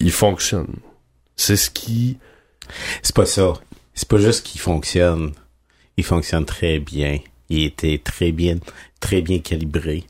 Il 0.00 0.12
fonctionne. 0.12 0.74
C'est 1.36 1.56
ce 1.56 1.70
qui... 1.70 2.18
C'est 3.02 3.14
pas 3.14 3.26
ça. 3.26 3.54
C'est 3.94 4.08
pas 4.08 4.18
juste 4.18 4.44
qu'il 4.46 4.60
fonctionne. 4.60 5.32
Il 5.96 6.04
fonctionne 6.04 6.44
très 6.44 6.78
bien. 6.78 7.18
Il 7.48 7.64
était 7.64 8.00
très 8.02 8.32
bien, 8.32 8.56
très 9.00 9.22
bien 9.22 9.38
calibré. 9.38 10.04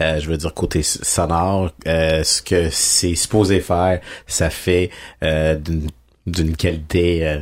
Euh, 0.00 0.20
je 0.20 0.28
veux 0.28 0.36
dire 0.36 0.52
côté 0.54 0.82
sonore, 0.82 1.70
euh, 1.86 2.22
ce 2.24 2.42
que 2.42 2.70
c'est 2.70 3.14
supposé 3.14 3.60
faire, 3.60 4.00
ça 4.26 4.50
fait 4.50 4.90
euh, 5.22 5.54
d'une 5.56 5.88
d'une 6.26 6.56
qualité 6.56 7.26
euh, 7.26 7.40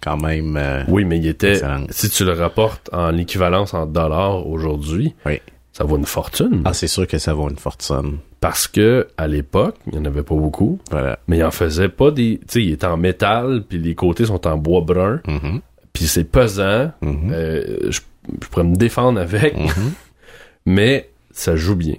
quand 0.00 0.16
même. 0.16 0.56
euh, 0.56 0.84
Oui, 0.86 1.04
mais 1.04 1.18
il 1.18 1.26
était... 1.26 1.52
Excellent. 1.54 1.84
Si 1.90 2.08
tu 2.10 2.24
le 2.24 2.32
rapportes 2.32 2.88
en 2.92 3.16
équivalence 3.18 3.74
en 3.74 3.86
dollars 3.86 4.46
aujourd'hui, 4.46 5.14
Oui. 5.26 5.40
Ça 5.76 5.82
vaut 5.84 5.96
une 5.98 6.06
fortune. 6.06 6.62
Ah, 6.64 6.72
c'est 6.72 6.86
sûr 6.86 7.06
que 7.06 7.18
ça 7.18 7.34
vaut 7.34 7.50
une 7.50 7.58
fortune. 7.58 8.18
Parce 8.40 8.68
que 8.68 9.08
à 9.18 9.26
l'époque, 9.26 9.74
il 9.88 9.94
n'y 9.94 9.98
en 9.98 10.04
avait 10.06 10.22
pas 10.22 10.36
beaucoup. 10.36 10.78
Voilà. 10.90 11.18
Mais 11.28 11.38
il 11.38 11.44
en 11.44 11.50
faisait 11.50 11.88
pas 11.88 12.10
des... 12.12 12.38
Tu 12.38 12.44
sais, 12.48 12.62
il 12.62 12.72
est 12.72 12.84
en 12.84 12.96
métal, 12.96 13.64
puis 13.68 13.78
les 13.78 13.94
côtés 13.96 14.24
sont 14.26 14.46
en 14.46 14.56
bois 14.56 14.82
brun, 14.82 15.20
Mhm, 15.26 15.60
puis 15.92 16.06
c'est 16.06 16.24
pesant. 16.24 16.92
mhm, 17.02 17.30
euh, 17.32 17.90
je, 17.90 18.00
je 18.40 18.48
pourrais 18.48 18.64
me 18.64 18.76
défendre 18.76 19.20
avec, 19.20 19.56
mhm. 19.56 19.92
mais 20.66 21.10
ça 21.32 21.56
joue 21.56 21.74
bien. 21.76 21.96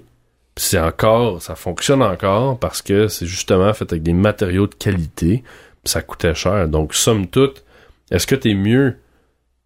Puis 0.54 0.64
c'est 0.64 0.80
encore... 0.80 1.42
Ça 1.42 1.54
fonctionne 1.54 2.02
encore 2.02 2.58
parce 2.58 2.80
que 2.80 3.08
c'est 3.08 3.26
justement 3.26 3.72
fait 3.74 3.92
avec 3.92 4.02
des 4.02 4.14
matériaux 4.14 4.66
de 4.66 4.74
qualité, 4.74 5.42
ça 5.84 6.00
coûtait 6.00 6.34
cher. 6.34 6.66
Donc, 6.68 6.94
somme 6.94 7.26
toute, 7.26 7.62
est-ce 8.10 8.26
que 8.26 8.34
t'es 8.34 8.54
mieux 8.54 8.96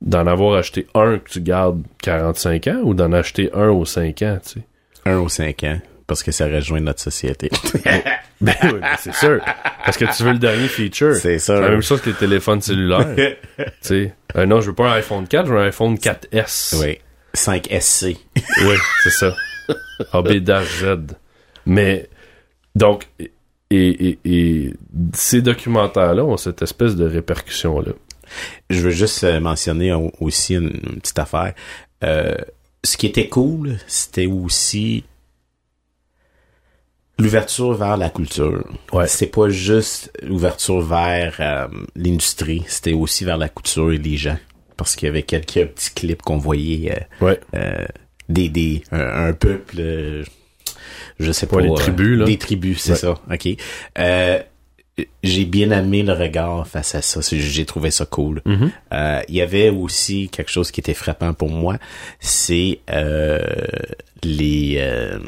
d'en 0.01 0.27
avoir 0.27 0.57
acheté 0.59 0.87
un 0.95 1.19
que 1.19 1.29
tu 1.31 1.41
gardes 1.41 1.83
45 2.03 2.67
ans 2.69 2.81
ou 2.85 2.95
d'en 2.95 3.13
acheter 3.13 3.51
un 3.55 3.69
aux 3.69 3.85
5 3.85 4.23
ans, 4.23 4.39
tu 4.43 4.61
sais? 4.61 4.67
Un 5.07 5.19
ou 5.19 5.29
cinq 5.31 5.65
ans, 5.65 5.79
parce 6.07 6.23
que 6.23 6.31
ça 6.31 6.47
rejoint 6.47 6.81
notre 6.81 7.01
société. 7.01 7.51
Ben 8.43 8.55
oui, 8.63 8.79
ben 8.81 8.97
c'est 8.99 9.13
sûr. 9.13 9.39
Parce 9.85 9.99
que 9.99 10.07
tu 10.17 10.23
veux 10.23 10.33
le 10.33 10.39
dernier 10.39 10.67
feature. 10.67 11.13
c'est 11.15 11.39
C'est 11.39 11.39
ça. 11.39 11.61
la 11.61 11.69
même 11.69 11.83
chose 11.83 12.01
que 12.01 12.09
les 12.09 12.17
téléphones 12.17 12.63
cellulaires. 12.63 13.15
tu 13.59 13.65
sais. 13.83 14.15
Euh, 14.35 14.47
non, 14.47 14.63
je 14.63 14.71
veux 14.71 14.75
pas 14.75 14.89
un 14.89 14.93
iPhone 14.95 15.27
4, 15.29 15.47
je 15.47 15.53
veux 15.53 15.59
un 15.59 15.67
iPhone 15.67 15.97
4S. 15.97 16.81
oui. 16.81 16.99
5 17.35 17.69
SC. 17.81 18.05
Oui, 18.65 18.77
c'est 19.03 19.11
ça. 19.11 19.35
ABDZ. 20.15 21.15
Mais, 21.67 22.09
donc, 22.75 23.09
et, 23.19 23.29
et, 23.71 24.19
et 24.25 24.75
ces 25.13 25.43
documentaires-là 25.43 26.25
ont 26.25 26.37
cette 26.39 26.63
espèce 26.63 26.97
de 26.97 27.07
répercussion-là. 27.07 27.93
Je 28.71 28.81
veux 28.81 28.90
juste 28.90 29.25
euh, 29.25 29.40
mentionner 29.40 29.93
au- 29.93 30.12
aussi 30.21 30.55
une, 30.55 30.69
une 30.93 31.01
petite 31.01 31.19
affaire. 31.19 31.55
Euh, 32.05 32.35
ce 32.85 32.97
qui 32.97 33.07
était 33.07 33.29
cool, 33.29 33.77
c'était 33.87 34.27
aussi 34.27 35.05
l'ouverture 37.19 37.75
vers 37.75 37.97
la 37.97 38.11
culture. 38.11 38.64
Ouais. 38.93 39.07
C'était 39.07 39.31
pas 39.31 39.49
juste 39.49 40.11
l'ouverture 40.23 40.81
vers 40.81 41.37
euh, 41.40 41.69
l'industrie, 41.97 42.64
c'était 42.66 42.93
aussi 42.95 43.25
vers 43.25 43.37
la 43.37 43.49
culture 43.49 43.93
et 43.93 43.99
les 43.99 44.16
gens. 44.16 44.38
Parce 44.77 44.97
qu'il 44.97 45.07
y 45.07 45.11
avait 45.11 45.25
quelques 45.25 45.66
petits 45.66 45.90
clips 45.95 46.23
qu'on 46.23 46.38
voyait 46.38 46.93
euh, 47.21 47.25
Ouais. 47.27 47.40
euh, 47.55 47.85
des, 48.31 48.49
des 48.49 48.83
un, 48.93 49.29
un 49.29 49.33
peuple 49.35 50.25
je 51.19 51.33
sais 51.33 51.47
pas 51.47 51.57
Ouais, 51.57 51.64
les 51.69 51.75
tribus, 51.75 52.19
là. 52.19 52.25
des 52.25 52.38
tribus 52.38 52.81
c'est 52.81 52.93
Ouais. 52.93 52.97
ça 52.97 53.11
ok 53.31 53.49
euh, 53.99 54.43
j'ai 55.23 55.45
bien 55.45 55.71
aimé 55.71 56.03
le 56.03 56.13
regard 56.13 56.67
face 56.67 56.95
à 56.95 57.03
ça. 57.03 57.21
J'ai 57.31 57.65
trouvé 57.65 57.91
ça 57.91 58.07
cool. 58.07 58.43
Mhm. 58.45 58.71
Euh, 58.93 59.21
il 59.29 59.35
y 59.35 59.43
avait 59.43 59.71
aussi 59.71 60.29
quelque 60.29 60.51
chose 60.51 60.71
qui 60.71 60.81
était 60.81 60.95
frappant 60.95 61.33
pour 61.33 61.51
moi 61.51 61.77
c'est 62.19 62.81
euh, 62.91 63.41
les 64.23 64.77
euh, 64.79 65.19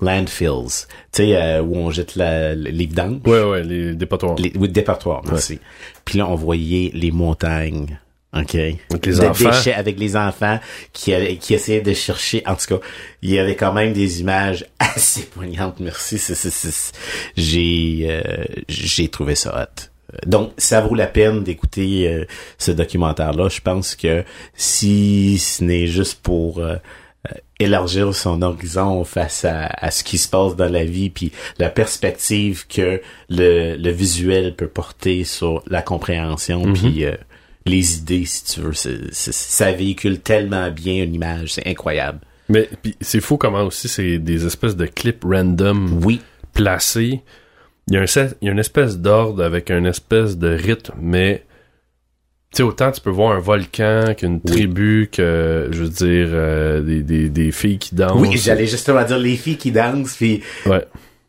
landfills. 0.00 0.86
Tu 1.12 1.22
sais 1.22 1.60
où 1.60 1.76
on 1.76 1.90
jette 1.90 2.16
la, 2.16 2.54
les 2.54 2.86
vidanges. 2.86 3.20
Ouais, 3.26 3.42
ouais, 3.42 3.62
les 3.62 3.94
dépotoirs. 3.94 4.36
les 4.36 4.52
oui, 4.56 4.68
départoirs 4.68 5.22
merci. 5.26 5.58
Puis 6.04 6.18
là 6.18 6.28
on 6.28 6.34
voyait 6.34 6.90
les 6.94 7.10
montagnes 7.10 7.98
OK. 8.42 8.54
Avec 8.54 9.06
les 9.06 9.12
de 9.14 9.20
enfants. 9.26 9.50
déchets 9.50 9.74
avec 9.74 9.98
les 9.98 10.16
enfants 10.16 10.58
qui, 10.92 11.12
qui 11.38 11.54
essayaient 11.54 11.80
de 11.80 11.94
chercher. 11.94 12.42
En 12.46 12.54
tout 12.54 12.66
cas, 12.78 12.86
il 13.22 13.30
y 13.30 13.38
avait 13.38 13.56
quand 13.56 13.72
même 13.72 13.92
des 13.92 14.20
images 14.20 14.64
assez 14.78 15.22
poignantes. 15.22 15.80
Merci. 15.80 16.18
C'est- 16.18 16.34
c'est- 16.34 16.50
c'est- 16.50 16.92
J'ai 17.36 18.06
euh, 18.08 18.44
j'ai 18.68 19.08
trouvé 19.08 19.34
ça 19.34 19.62
hot. 19.62 19.82
Donc, 20.24 20.52
ça 20.56 20.80
vaut 20.80 20.94
la 20.94 21.08
peine 21.08 21.42
d'écouter 21.42 22.08
euh, 22.08 22.24
ce 22.58 22.70
documentaire-là. 22.70 23.48
Je 23.48 23.60
pense 23.60 23.94
que 23.96 24.24
si 24.54 25.38
ce 25.38 25.62
n'est 25.64 25.86
juste 25.88 26.20
pour 26.22 26.58
euh, 26.60 26.76
euh, 27.28 27.34
élargir 27.58 28.14
son 28.14 28.40
horizon 28.42 29.04
face 29.04 29.44
à, 29.44 29.66
à 29.66 29.90
ce 29.90 30.04
qui 30.04 30.16
se 30.18 30.28
passe 30.28 30.54
dans 30.56 30.70
la 30.70 30.84
vie, 30.84 31.10
puis 31.10 31.32
la 31.58 31.68
perspective 31.70 32.66
que 32.68 33.02
le, 33.28 33.76
le 33.76 33.90
visuel 33.90 34.54
peut 34.54 34.68
porter 34.68 35.24
sur 35.24 35.62
la 35.66 35.82
compréhension, 35.82 36.64
Mhm. 36.66 36.72
puis 36.74 37.04
euh, 37.04 37.16
les 37.66 37.98
idées, 37.98 38.24
si 38.24 38.44
tu 38.44 38.60
veux. 38.60 38.72
Ça 39.12 39.72
véhicule 39.72 40.20
tellement 40.20 40.70
bien 40.70 41.02
une 41.04 41.14
image, 41.14 41.54
c'est 41.54 41.66
incroyable. 41.66 42.20
Mais 42.48 42.68
c'est 43.00 43.20
fou 43.20 43.36
comment 43.36 43.62
aussi 43.62 43.88
c'est 43.88 44.18
des 44.18 44.46
espèces 44.46 44.76
de 44.76 44.86
clips 44.86 45.24
random 45.24 46.00
Oui, 46.04 46.20
placés. 46.52 47.22
Il 47.88 47.94
y 47.94 47.96
a, 47.96 48.02
un, 48.02 48.06
set- 48.06 48.36
il 48.40 48.46
y 48.46 48.48
a 48.48 48.52
une 48.52 48.58
espèce 48.58 48.98
d'ordre 48.98 49.42
avec 49.44 49.70
une 49.70 49.86
espèce 49.86 50.36
de 50.38 50.48
rythme, 50.48 50.94
mais 51.00 51.44
tu 52.52 52.58
sais, 52.58 52.62
autant 52.62 52.90
tu 52.92 53.00
peux 53.00 53.10
voir 53.10 53.32
un 53.36 53.40
volcan 53.40 54.14
qu'une 54.16 54.40
Oui. 54.44 54.52
tribu, 54.52 55.08
que, 55.12 55.68
je 55.72 55.82
veux 55.82 55.88
dire, 55.88 56.28
euh, 56.32 56.80
des, 56.82 57.02
des, 57.02 57.28
des 57.28 57.50
filles 57.52 57.78
qui 57.78 57.94
dansent. 57.94 58.20
oui, 58.20 58.36
j'allais 58.36 58.66
justement 58.66 59.02
dire 59.04 59.18
les 59.18 59.36
filles 59.36 59.56
qui 59.56 59.72
dansent, 59.72 60.14
puis 60.16 60.42
Ouais. 60.66 60.84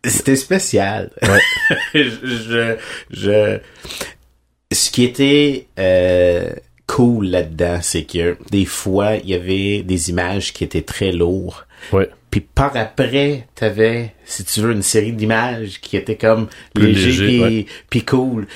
c'était 0.06 0.36
spécial. 0.36 1.10
Ouais. 1.24 1.80
je, 1.96 2.10
je, 2.24 2.76
je- 3.12 3.58
ce 4.72 4.90
qui 4.92 5.04
était 5.04 5.68
euh, 5.80 6.50
cool 6.88 7.28
là-dedans, 7.28 7.80
c'est 7.82 8.04
que 8.04 8.38
des 8.52 8.66
fois, 8.66 9.16
il 9.16 9.30
y 9.30 9.34
avait 9.34 9.84
des 9.84 10.10
images 10.10 10.54
qui 10.54 10.64
étaient 10.64 10.82
très 10.82 11.12
lourdes. 11.12 11.56
Ouais. 11.94 12.10
Puis 12.32 12.42
par 12.42 12.76
après, 12.76 13.48
t'avais, 13.56 14.14
si 14.26 14.44
tu 14.44 14.60
veux, 14.62 14.72
une 14.74 14.82
série 14.82 15.14
d'images 15.14 15.80
qui 15.82 15.96
étaient 15.96 16.18
comme 16.18 16.48
Plus 16.74 16.88
léger, 16.88 17.06
léger, 17.08 17.26
puis, 17.28 17.42
ouais. 17.42 17.66
puis 17.90 18.04
cool. 18.06 18.48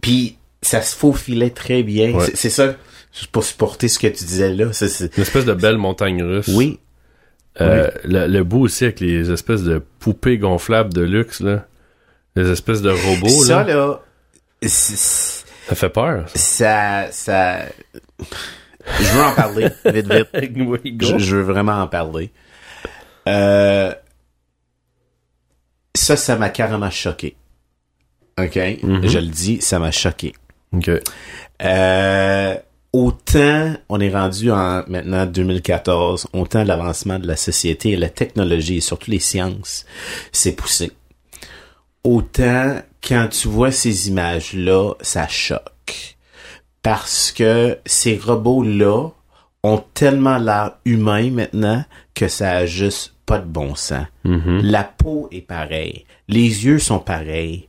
Puis 0.00 0.36
ça 0.62 0.80
se 0.82 0.96
faufilait 0.96 1.50
très 1.50 1.82
bien. 1.82 2.12
Ouais. 2.12 2.26
C'est- 2.34 2.48
ça, 2.50 2.74
juste 3.12 3.30
pour 3.30 3.44
supporter 3.44 3.88
ce 3.88 3.98
que 3.98 4.06
tu 4.06 4.24
disais 4.24 4.54
là. 4.54 4.66
Une 4.66 5.22
espèce 5.22 5.44
de 5.44 5.54
belle 5.54 5.76
montagne 5.78 6.22
russe. 6.22 6.48
oui, 6.48 6.78
Euh, 7.60 7.90
le, 8.04 8.28
le 8.28 8.44
bout 8.44 8.60
aussi 8.60 8.84
avec 8.84 9.00
les 9.00 9.30
espèces 9.32 9.62
de 9.64 9.82
poupées 9.98 10.38
gonflables 10.38 10.94
de 10.94 11.00
luxe, 11.02 11.40
là. 11.40 11.66
Les 12.36 12.48
espèces 12.50 12.82
de 12.82 12.90
robots, 12.90 13.44
ça 13.44 13.64
là. 13.64 14.00
Ça 15.68 15.74
fait 15.74 15.90
peur, 15.90 16.24
ça. 16.34 17.10
ça, 17.12 17.66
je 18.18 19.12
veux 19.12 19.22
en 19.22 19.34
parler, 19.34 19.68
vite, 19.84 20.12
vite. 20.12 20.28
Oui, 20.56 20.92
go. 20.92 21.06
Je, 21.06 21.18
je 21.18 21.36
veux 21.36 21.42
vraiment 21.42 21.80
en 21.80 21.86
parler. 21.86 22.30
Euh, 23.28 23.92
ça, 25.94 26.16
ça 26.16 26.36
m'a 26.36 26.48
carrément 26.48 26.90
choqué. 26.90 27.36
OK? 28.38 28.54
Mm-hmm. 28.54 29.08
Je 29.08 29.18
le 29.18 29.26
dis, 29.26 29.60
ça 29.60 29.78
m'a 29.78 29.90
choqué. 29.90 30.34
Ok. 30.72 30.90
Euh, 31.62 32.56
autant 32.92 33.74
on 33.88 34.00
est 34.00 34.10
rendu 34.10 34.50
en 34.50 34.84
maintenant 34.86 35.26
2014, 35.26 36.28
autant 36.32 36.64
l'avancement 36.64 37.18
de 37.18 37.26
la 37.26 37.36
société 37.36 37.90
et 37.90 37.96
la 37.96 38.08
technologie 38.08 38.76
et 38.76 38.80
surtout 38.80 39.10
les 39.10 39.18
sciences 39.18 39.84
s'est 40.32 40.52
poussé. 40.52 40.92
Autant 42.04 42.80
quand 43.06 43.28
tu 43.28 43.48
vois 43.48 43.70
ces 43.72 44.08
images-là, 44.08 44.94
ça 45.00 45.26
choque. 45.28 46.16
Parce 46.82 47.32
que 47.32 47.78
ces 47.86 48.16
robots-là 48.16 49.08
ont 49.62 49.84
tellement 49.94 50.38
l'air 50.38 50.72
humain 50.84 51.30
maintenant 51.30 51.84
que 52.14 52.28
ça 52.28 52.52
a 52.52 52.66
juste 52.66 53.14
pas 53.26 53.38
de 53.38 53.46
bon 53.46 53.74
sens. 53.74 54.06
Mhm. 54.24 54.60
La 54.62 54.84
peau 54.84 55.28
est 55.32 55.40
pareille. 55.42 56.04
Les 56.28 56.64
yeux 56.66 56.78
sont 56.78 56.98
pareils. 57.00 57.68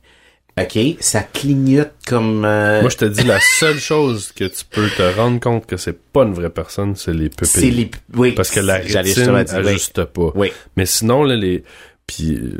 OK? 0.58 0.78
Ça 1.00 1.22
clignote 1.22 1.92
comme... 2.06 2.44
euh, 2.44 2.80
Moi, 2.82 2.90
je 2.90 2.96
te 2.96 3.04
dis, 3.04 3.22
la 3.24 3.40
seule 3.40 3.78
chose 3.78 4.32
que 4.32 4.44
tu 4.44 4.64
peux 4.68 4.88
te 4.90 5.02
rendre 5.16 5.40
compte 5.40 5.66
que 5.66 5.76
c'est 5.76 5.98
pas 5.98 6.22
une 6.24 6.34
vraie 6.34 6.50
personne, 6.50 6.96
c'est 6.96 7.12
les 7.14 7.28
pupilles. 7.30 7.46
c'est 7.46 7.70
les... 7.70 7.90
Oui, 8.14 8.32
Parce 8.32 8.50
que 8.50 8.60
la 8.60 8.76
rétine 8.76 9.30
oui. 9.64 9.76
pas. 10.12 10.32
Oui. 10.34 10.52
Mais 10.76 10.86
sinon, 10.86 11.24
là, 11.24 11.36
les... 11.36 11.62
Puis, 12.06 12.34
euh, 12.34 12.58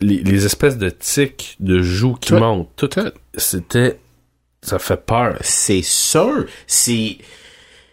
les, 0.00 0.22
les 0.22 0.46
espèces 0.46 0.78
de 0.78 0.90
tics 0.90 1.56
de 1.60 1.82
joues 1.82 2.14
qui 2.14 2.30
Tout- 2.30 2.38
montent, 2.38 2.70
tout, 2.76 2.90
c'était... 3.36 3.98
Ça 4.60 4.78
fait 4.80 4.96
peur. 5.04 5.38
C'est 5.40 5.82
sûr. 5.82 6.44
C'est... 6.66 7.16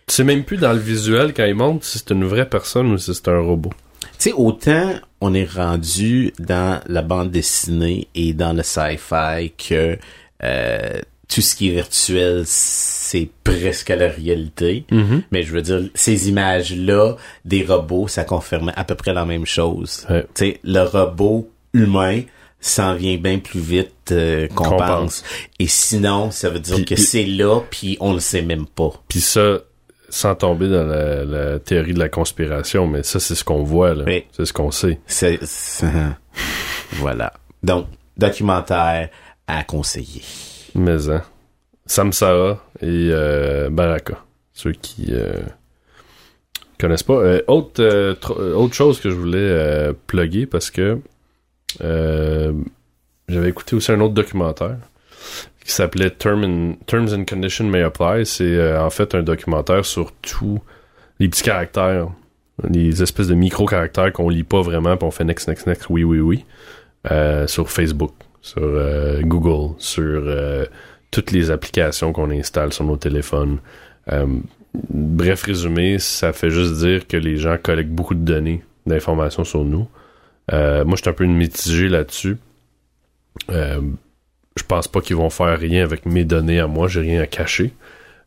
Tu 0.08 0.14
sais 0.16 0.24
même 0.24 0.44
plus 0.44 0.58
dans 0.58 0.74
le 0.74 0.80
visuel, 0.80 1.34
quand 1.34 1.46
ils 1.46 1.54
montent, 1.56 1.84
si 1.84 2.00
c'est 2.00 2.10
une 2.12 2.26
vraie 2.26 2.50
personne 2.50 2.92
ou 2.92 2.98
si 2.98 3.14
c'est 3.14 3.28
un 3.28 3.40
robot. 3.40 3.72
Tu 4.18 4.30
sais, 4.30 4.34
autant 4.34 4.94
on 5.22 5.34
est 5.34 5.50
rendu 5.50 6.34
dans 6.40 6.80
la 6.88 7.02
bande 7.02 7.32
dessinée 7.32 8.08
et 8.16 8.34
dans 8.34 8.54
le 8.54 8.64
sci-fi 8.64 9.52
que 9.58 9.98
euh, 10.44 11.00
tout 11.28 11.42
ce 11.42 11.56
qui 11.56 11.70
est 11.70 11.72
virtuel, 11.74 12.44
c'est 12.46 13.30
presque 13.44 13.90
la 13.90 14.08
réalité. 14.10 14.86
Mais 15.32 15.44
je 15.44 15.54
veux 15.54 15.62
dire, 15.62 15.82
ces 15.96 16.30
images-là 16.30 17.16
des 17.46 17.64
robots, 17.64 18.08
ça 18.08 18.24
confirmait 18.24 18.74
à 18.76 18.84
peu 18.84 18.96
près 18.96 19.14
la 19.14 19.26
même 19.26 19.46
chose. 19.46 20.06
Ouais. 20.10 20.24
Tu 20.36 20.46
sais, 20.46 20.60
le 20.64 20.82
robot 20.82 21.50
humain 21.76 22.22
s'en 22.60 22.96
vient 22.96 23.18
bien 23.18 23.40
plus 23.40 23.60
vite 23.60 24.12
euh, 24.12 24.48
qu'on 24.48 24.78
pense. 24.78 25.24
Et 25.60 25.68
sinon, 25.68 26.32
ça 26.32 26.50
veut 26.50 26.60
dire 26.60 26.84
que 26.86 26.96
c'est 26.96 27.26
là, 27.26 27.62
puis 27.70 27.98
on 28.00 28.14
le 28.14 28.20
sait 28.20 28.42
même 28.42 28.66
pas. 28.66 28.92
Puis 29.08 29.22
ça, 29.22 29.60
sans 30.10 30.36
tomber 30.36 30.68
dans 30.70 30.86
la, 30.86 31.24
la 31.26 31.60
théorie 31.60 31.94
de 31.94 32.00
la 32.00 32.10
conspiration, 32.10 32.88
mais 32.88 33.04
ça, 33.04 33.20
c'est 33.20 33.36
ce 33.36 33.44
qu'on 33.44 33.64
voit, 33.64 33.94
là. 33.94 34.04
Oui. 34.08 34.24
C'est 34.32 34.46
ce 34.46 34.54
qu'on 34.54 34.72
sait. 34.72 35.00
C'est, 35.06 35.40
voilà. 36.94 37.34
Donc, 37.62 37.88
documentaire 38.18 39.10
à 39.48 39.64
conseiller. 39.64 40.24
Mais, 40.74 41.10
hein. 41.10 41.22
Samsara 41.86 42.64
et 42.82 43.10
euh, 43.12 43.70
Baraka. 43.70 44.18
Ceux 44.54 44.72
qui 44.72 45.08
euh, 45.10 45.34
connaissent 46.80 47.04
pas. 47.04 47.14
Euh, 47.14 47.42
autre, 47.48 47.82
euh, 47.82 48.16
autre 48.56 48.74
chose 48.74 49.00
que 49.00 49.10
je 49.10 49.16
voulais 49.16 49.94
plugger 50.08 50.46
parce 50.46 50.72
que 50.72 51.00
j'avais 51.80 53.50
écouté 53.50 53.76
aussi 53.76 53.92
un 53.92 54.00
autre 54.02 54.14
documentaire 54.14 54.78
qui 55.66 55.72
s'appelait 55.72 56.12
Terms 56.12 56.76
and 56.94 57.26
Conditions 57.28 57.66
May 57.66 57.82
Apply. 57.82 58.26
C'est 58.26 58.44
euh, 58.44 58.84
en 58.84 58.92
fait 58.92 59.16
un 59.16 59.24
documentaire 59.24 59.84
sur 59.84 60.12
tous 60.22 60.60
les 61.20 61.28
petits 61.28 61.42
caractères, 61.42 62.08
les 62.70 63.02
espèces 63.02 63.28
de 63.28 63.34
micro-caractères 63.34 64.14
qu'on 64.14 64.30
lit 64.30 64.44
pas 64.44 64.62
vraiment, 64.62 64.96
puis 64.96 65.08
on 65.08 65.12
fait 65.12 65.24
next, 65.24 65.48
next, 65.48 65.66
next, 65.66 65.90
oui, 65.90 66.04
oui, 66.04 66.20
oui, 66.20 66.46
euh, 67.12 67.48
sur 67.48 67.70
Facebook, 67.70 68.14
sur 68.42 68.62
euh, 68.62 69.22
Google, 69.22 69.74
sur 69.80 70.04
euh, 70.04 70.66
toutes 71.10 71.32
les 71.32 71.50
applications 71.50 72.14
qu'on 72.14 72.30
installe 72.30 72.72
sur 72.72 72.86
nos 72.86 72.98
téléphones. 72.98 73.58
Euh, 74.12 74.28
bref 74.90 75.44
résumé, 75.44 75.98
ça 75.98 76.32
fait 76.32 76.52
juste 76.52 76.76
dire 76.76 77.08
que 77.08 77.18
les 77.18 77.38
gens 77.38 77.58
collectent 77.62 77.92
beaucoup 77.92 78.14
de 78.14 78.24
données, 78.24 78.64
d'informations 78.86 79.46
sur 79.46 79.64
nous. 79.64 79.88
Euh, 80.54 80.86
moi, 80.86 80.96
je 80.96 81.02
suis 81.02 81.10
un 81.10 81.14
peu 81.14 81.26
mitigé 81.26 81.88
là-dessus. 81.88 82.38
Euh, 83.50 83.82
je 84.56 84.64
pense 84.64 84.88
pas 84.88 85.02
qu'ils 85.02 85.16
vont 85.16 85.30
faire 85.30 85.60
rien 85.60 85.84
avec 85.84 86.06
mes 86.06 86.24
données 86.24 86.60
à 86.60 86.68
moi, 86.68 86.88
j'ai 86.88 87.02
rien 87.02 87.22
à 87.22 87.28
cacher. 87.28 87.74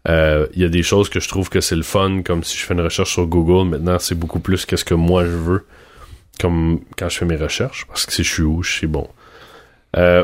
Euh, 0.09 0.47
Il 0.55 0.63
y 0.63 0.65
a 0.65 0.69
des 0.69 0.83
choses 0.83 1.09
que 1.09 1.21
je 1.21 1.29
trouve 1.29 1.49
que 1.49 1.61
c'est 1.61 1.77
le 1.77 1.83
fun, 1.83 2.23
comme 2.23 2.45
si 2.45 2.57
je 2.59 2.65
fais 2.65 2.75
une 2.75 2.81
recherche 2.81 3.13
sur 3.13 3.27
Google, 3.27 3.69
maintenant 3.69 3.99
c'est 3.99 4.15
beaucoup 4.15 4.41
plus 4.41 4.67
qu'est-ce 4.67 4.85
que 4.85 4.95
moi 4.95 5.25
je 5.25 5.31
veux, 5.31 5.67
comme 6.41 6.81
quand 6.97 7.09
je 7.09 7.19
fais 7.19 7.25
mes 7.25 7.37
recherches, 7.37 7.87
parce 7.87 8.05
que 8.07 8.13
si 8.13 8.25
je 8.25 8.33
suis 8.33 8.43
où, 8.43 8.63
je 8.63 8.81
sais 8.81 8.87
bon. 8.87 9.09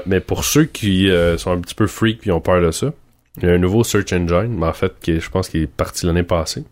Mais 0.07 0.21
pour 0.21 0.45
ceux 0.45 0.65
qui 0.65 1.11
sont 1.39 1.51
un 1.51 1.61
petit 1.61 1.75
peu 1.75 1.87
freaks 1.87 2.21
puis 2.21 2.31
ont 2.31 2.41
peur 2.41 2.61
de 2.61 2.71
ça, 2.71 2.93
il 3.39 3.49
y 3.49 3.51
a 3.51 3.55
un 3.55 3.59
nouveau 3.59 3.83
search 3.83 4.13
engine, 4.13 4.57
mais 4.57 4.67
en 4.67 4.73
fait, 4.73 4.93
je 5.07 5.29
pense 5.29 5.49
qu'il 5.49 5.63
est 5.63 5.67
parti 5.67 6.07
l'année 6.07 6.23
passée, 6.23 6.65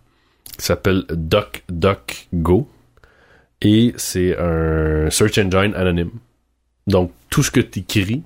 qui 0.59 0.65
s'appelle 0.65 1.05
DuckDuckGo. 1.11 2.69
Et 3.63 3.95
c'est 3.97 4.37
un 4.39 5.09
search 5.11 5.39
engine 5.39 5.73
anonyme. 5.75 6.11
Donc, 6.89 7.13
tout 7.31 7.45
ce 7.45 7.51
que 7.53 7.61
tu 7.61 7.79
écris 7.79 8.23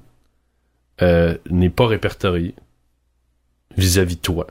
euh, 1.03 1.37
n'est 1.51 1.71
pas 1.71 1.87
répertorié 1.87 2.55
vis-à-vis 3.77 4.17
de 4.17 4.23
toi. 4.23 4.47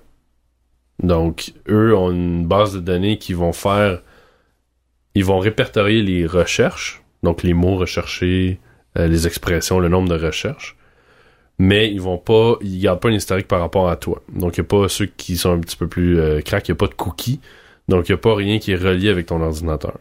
Donc, 1.02 1.54
eux 1.68 1.96
ont 1.96 2.12
une 2.12 2.46
base 2.46 2.74
de 2.76 2.80
données 2.80 3.18
qui 3.18 3.34
vont 3.34 3.52
faire... 3.52 4.02
Ils 5.16 5.26
vont 5.26 5.40
répertorier 5.40 6.04
les 6.04 6.28
recherches, 6.28 7.02
donc 7.24 7.42
les 7.42 7.54
mots 7.54 7.78
recherchés, 7.78 8.60
euh, 8.98 9.08
les 9.08 9.26
expressions, 9.26 9.80
le 9.80 9.90
nombre 9.90 10.10
de 10.10 10.24
recherches, 10.24 10.76
mais 11.58 11.92
ils 11.92 12.02
vont 12.02 12.20
pas... 12.20 12.58
Ils 12.62 12.80
gardent 12.80 13.00
pas 13.00 13.10
un 13.10 13.14
historique 13.14 13.48
par 13.48 13.60
rapport 13.60 13.90
à 13.90 13.96
toi. 13.96 14.22
Donc, 14.32 14.58
il 14.58 14.62
n'y 14.62 14.66
a 14.66 14.68
pas 14.68 14.88
ceux 14.88 15.08
qui 15.08 15.36
sont 15.36 15.52
un 15.52 15.60
petit 15.60 15.78
peu 15.78 15.88
plus 15.88 16.20
euh, 16.20 16.42
crack, 16.42 16.68
il 16.68 16.74
n'y 16.74 16.76
a 16.76 16.78
pas 16.78 16.88
de 16.88 16.94
cookies, 16.94 17.40
donc 17.88 18.08
il 18.08 18.12
n'y 18.12 18.16
a 18.16 18.20
pas 18.20 18.36
rien 18.36 18.60
qui 18.60 18.72
est 18.72 18.76
relié 18.76 19.10
avec 19.10 19.26
ton 19.26 19.42
ordinateur. 19.42 19.98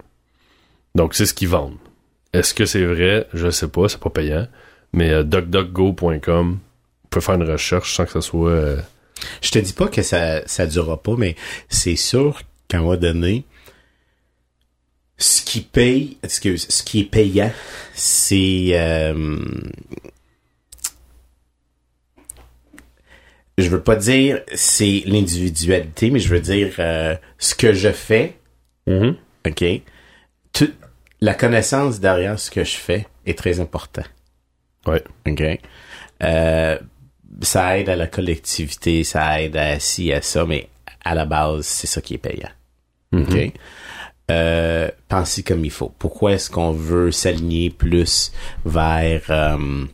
Donc, 0.95 1.15
c'est 1.15 1.27
ce 1.27 1.35
qu'ils 1.35 1.49
vendent. 1.49 1.77
Est-ce 2.33 2.55
que 2.55 2.67
c'est 2.67 2.85
vrai? 2.85 3.27
Je 3.33 3.51
sais 3.51 3.69
pas, 3.69 3.89
c'est 3.89 4.01
pas 4.01 4.11
payant. 4.11 4.47
Mais 4.93 5.11
euh, 5.11 5.23
duckduckgo.com, 5.25 6.53
vous 6.53 7.09
pouvez 7.11 7.25
faire 7.25 7.35
une 7.35 7.51
recherche 7.51 7.95
sans 7.95 8.05
que 8.05 8.13
ça 8.13 8.21
soit... 8.21 8.51
euh, 8.51 8.81
Je 9.41 9.51
te 9.51 9.59
dis 9.59 9.73
pas 9.73 9.89
que 9.89 10.03
ça, 10.03 10.47
ça 10.47 10.67
durera 10.67 11.03
pas, 11.03 11.15
mais 11.17 11.35
c'est 11.69 11.97
sûr 11.97 12.41
qu'à 12.69 12.79
un 12.79 12.81
moment 12.83 12.97
donné, 12.97 13.45
ce 15.19 15.43
qui 15.43 15.61
paye, 15.63 16.17
excuse, 16.23 16.67
ce 16.69 16.83
qui 16.83 17.01
est 17.01 17.05
payant, 17.05 17.53
c'est, 17.95 18.71
euh, 18.75 19.39
je 23.59 23.69
veux 23.69 23.83
pas 23.83 23.97
dire 23.97 24.41
c'est 24.55 25.03
l'individualité, 25.07 26.11
mais 26.11 26.19
je 26.19 26.29
veux 26.29 26.41
dire 26.41 26.75
euh, 26.79 27.15
ce 27.39 27.55
que 27.55 27.73
je 27.73 27.91
fais, 27.91 28.37
ok? 28.89 29.65
Tout, 30.53 30.71
la 31.25 31.33
connaissance 31.33 32.01
derrière 32.01 32.39
ce 32.39 32.51
que 32.51 32.65
je 32.65 32.77
fais 32.77 33.07
est 33.25 33.39
très 33.39 33.59
important. 33.59 34.03
Ouais. 34.87 35.03
OK? 35.27 35.43
Euh, 36.23 36.79
ça 37.41 37.79
aide 37.79 37.89
à 37.89 37.97
la 37.97 38.07
collectivité, 38.07 39.05
ça 39.05 39.41
aide 39.41 39.57
à 39.57 39.81
ci, 39.81 40.13
à 40.13 40.21
ça, 40.21 40.45
mais 40.45 40.69
à 41.03 41.15
la 41.15 41.25
base, 41.25 41.65
c'est 41.65 41.87
ça 41.87 42.03
qui 42.03 42.15
est 42.15 42.19
payant. 42.19 42.51
OK? 43.15 43.53
Euh, 44.31 44.91
pensez 45.09 45.43
comme 45.43 45.65
il 45.65 45.71
faut. 45.71 45.93
Pourquoi 45.99 46.33
est-ce 46.33 46.51
qu'on 46.51 46.73
veut 46.73 47.11
s'aligner 47.11 47.71
plus 47.71 48.33
vers 48.67 49.23
euh, 49.31 49.87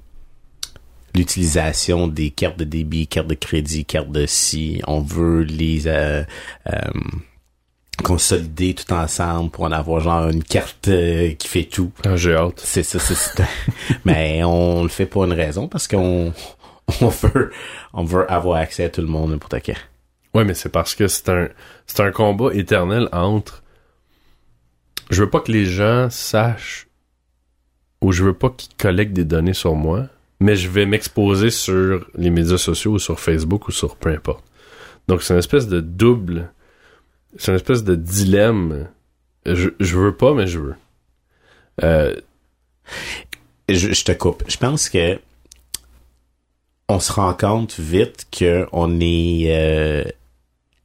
l'utilisation 1.14 2.08
des 2.08 2.30
cartes 2.30 2.58
de 2.58 2.64
débit, 2.64 3.06
cartes 3.06 3.28
de 3.28 3.34
crédit, 3.34 3.84
cartes 3.84 4.10
de 4.10 4.26
ci? 4.26 4.82
On 4.88 5.00
veut 5.00 5.42
les 5.42 5.86
euh, 5.86 6.24
euh, 6.72 6.90
consolider 8.00 8.74
tout 8.74 8.92
ensemble 8.92 9.50
pour 9.50 9.64
en 9.64 9.72
avoir 9.72 10.00
genre 10.00 10.28
une 10.28 10.44
carte 10.44 10.88
euh, 10.88 11.32
qui 11.34 11.48
fait 11.48 11.64
tout. 11.64 11.92
Ah, 12.04 12.16
J'ai 12.16 12.34
hâte. 12.34 12.60
C'est 12.62 12.82
ça, 12.82 12.98
c'est 12.98 13.14
ça. 13.14 13.44
Mais 14.04 14.42
on 14.44 14.82
le 14.82 14.88
fait 14.88 15.06
pour 15.06 15.24
une 15.24 15.32
raison, 15.32 15.68
parce 15.68 15.88
qu'on 15.88 16.32
on 17.00 17.08
veut, 17.08 17.52
on 17.92 18.04
veut 18.04 18.30
avoir 18.30 18.58
accès 18.58 18.84
à 18.84 18.88
tout 18.90 19.00
le 19.00 19.06
monde 19.06 19.30
n'importe 19.30 19.56
quand. 19.64 19.74
Ouais, 20.34 20.44
mais 20.44 20.54
c'est 20.54 20.68
parce 20.68 20.94
que 20.94 21.08
c'est 21.08 21.28
un, 21.28 21.48
c'est 21.86 22.00
un 22.00 22.12
combat 22.12 22.54
éternel 22.54 23.08
entre. 23.12 23.64
Je 25.10 25.24
veux 25.24 25.30
pas 25.30 25.40
que 25.40 25.50
les 25.50 25.64
gens 25.64 26.08
sachent 26.08 26.86
ou 28.00 28.12
je 28.12 28.22
veux 28.22 28.32
pas 28.32 28.50
qu'ils 28.50 28.74
collectent 28.76 29.12
des 29.12 29.24
données 29.24 29.54
sur 29.54 29.74
moi, 29.74 30.06
mais 30.38 30.54
je 30.54 30.68
vais 30.68 30.86
m'exposer 30.86 31.50
sur 31.50 32.06
les 32.14 32.30
médias 32.30 32.58
sociaux 32.58 32.92
ou 32.92 32.98
sur 33.00 33.18
Facebook 33.18 33.66
ou 33.66 33.72
sur 33.72 33.96
peu 33.96 34.10
importe. 34.10 34.44
Donc 35.08 35.22
c'est 35.22 35.34
une 35.34 35.40
espèce 35.40 35.66
de 35.66 35.80
double, 35.80 36.52
c'est 37.36 37.52
une 37.52 37.56
espèce 37.56 37.84
de 37.84 37.94
dilemme. 37.94 38.88
Je, 39.46 39.70
je 39.78 39.98
veux 39.98 40.16
pas, 40.16 40.34
mais 40.34 40.46
je 40.46 40.58
veux. 40.58 40.74
Euh, 41.82 42.14
je, 43.68 44.04
te 44.04 44.12
coupe. 44.12 44.44
Je 44.48 44.56
pense 44.56 44.88
que 44.88 45.18
on 46.88 46.98
se 46.98 47.12
rend 47.12 47.34
compte 47.34 47.78
vite 47.78 48.26
que 48.30 48.66
on 48.72 49.00
est 49.00 49.46
euh, 49.48 50.04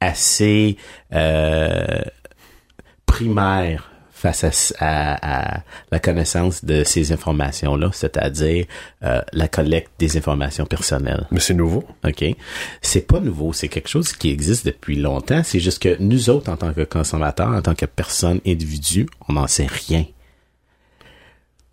assez 0.00 0.76
euh, 1.12 2.02
primaire 3.06 3.90
face 4.16 4.72
à, 4.80 5.62
la 5.92 6.00
connaissance 6.00 6.64
de 6.64 6.84
ces 6.84 7.12
informations-là, 7.12 7.90
c'est-à-dire 7.92 8.64
euh, 9.02 9.20
la 9.34 9.46
collecte 9.46 9.90
des 9.98 10.16
informations 10.16 10.64
personnelles. 10.64 11.26
Mais 11.30 11.40
c'est 11.40 11.52
nouveau. 11.52 11.84
OK. 12.02 12.24
C'est 12.80 13.06
pas 13.06 13.20
nouveau, 13.20 13.52
c'est 13.52 13.68
quelque 13.68 13.88
chose 13.88 14.14
qui 14.14 14.30
existe 14.30 14.64
depuis 14.64 14.96
longtemps. 14.96 15.42
C'est 15.44 15.60
juste 15.60 15.82
que 15.82 15.96
nous 16.00 16.30
autres, 16.30 16.50
en 16.50 16.56
tant 16.56 16.72
que 16.72 16.80
consommateurs, 16.82 17.50
en 17.50 17.60
tant 17.60 17.74
que 17.74 17.84
personne 17.84 18.40
individu, 18.46 19.06
on 19.28 19.34
n'en 19.34 19.46
sait 19.46 19.66
rien. 19.66 20.06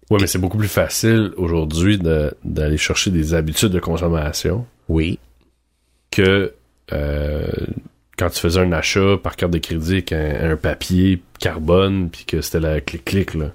Oui, 0.10 0.18
mais 0.20 0.28
c'est 0.28 0.38
beaucoup 0.38 0.58
plus 0.58 0.68
facile 0.68 1.32
aujourd'hui 1.38 1.98
d'aller 1.98 2.78
chercher 2.78 3.10
des 3.10 3.34
habitudes 3.34 3.70
de 3.70 3.80
consommation. 3.80 4.66
Oui. 4.90 5.18
Que 6.12 6.54
euh, 6.92 7.48
quand 8.18 8.30
tu 8.30 8.40
faisais 8.40 8.60
un 8.60 8.72
achat 8.72 9.18
par 9.22 9.36
carte 9.36 9.52
de 9.52 9.58
crédit 9.58 9.94
avec 9.94 10.12
un, 10.14 10.56
papier 10.56 11.22
carbone, 11.40 12.10
puis 12.10 12.26
que 12.26 12.42
c'était 12.42 12.60
la 12.60 12.82
clic-clic, 12.82 13.34
là. 13.34 13.52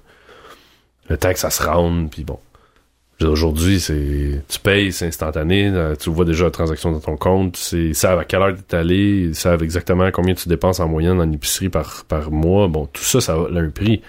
Le 1.09 1.17
temps 1.17 1.33
que 1.33 1.39
ça 1.39 1.49
se 1.49 1.63
rende, 1.63 2.11
puis 2.11 2.23
bon. 2.23 2.39
Aujourd'hui, 3.21 3.81
c'est 3.81 4.43
tu 4.47 4.59
payes, 4.59 4.93
c'est 4.93 5.07
instantané, 5.07 5.67
euh, 5.67 5.93
tu 5.95 6.09
vois 6.09 6.23
déjà 6.23 6.45
la 6.45 6.51
transaction 6.51 6.91
dans 6.91 7.01
ton 7.01 7.17
compte, 7.17 7.71
ils 7.73 7.93
savent 7.93 8.19
à 8.19 8.23
quelle 8.23 8.41
heure 8.41 8.55
tu 8.55 8.73
es 8.73 8.79
allé, 8.79 9.25
ils 9.27 9.35
savent 9.35 9.61
exactement 9.61 10.09
combien 10.11 10.33
tu 10.35 10.47
dépenses 10.47 10.79
en 10.79 10.87
moyenne 10.87 11.19
en 11.19 11.29
épicerie 11.29 11.67
par, 11.67 12.05
par 12.07 12.31
mois. 12.31 12.69
Bon, 12.69 12.85
tout 12.85 13.03
ça, 13.03 13.19
ça 13.19 13.33
a 13.33 13.59
un 13.59 13.69
prix. 13.71 14.01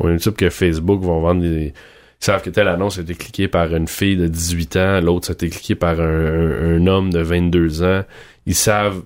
On 0.00 0.12
est 0.12 0.16
type 0.16 0.36
que 0.36 0.50
Facebook 0.50 1.00
vont 1.02 1.20
vendre 1.20 1.42
des... 1.42 1.74
Ils 2.20 2.24
savent 2.24 2.42
que 2.42 2.50
telle 2.50 2.66
annonce 2.66 2.98
a 2.98 3.02
été 3.02 3.14
cliquée 3.14 3.46
par 3.46 3.72
une 3.72 3.86
fille 3.86 4.16
de 4.16 4.26
18 4.26 4.76
ans, 4.76 5.00
l'autre 5.00 5.26
ça 5.26 5.32
a 5.32 5.34
été 5.34 5.48
cliqué 5.48 5.76
par 5.76 6.00
un, 6.00 6.76
un 6.76 6.86
homme 6.88 7.12
de 7.12 7.20
22 7.20 7.84
ans. 7.84 8.02
Ils 8.46 8.54
savent 8.56 9.02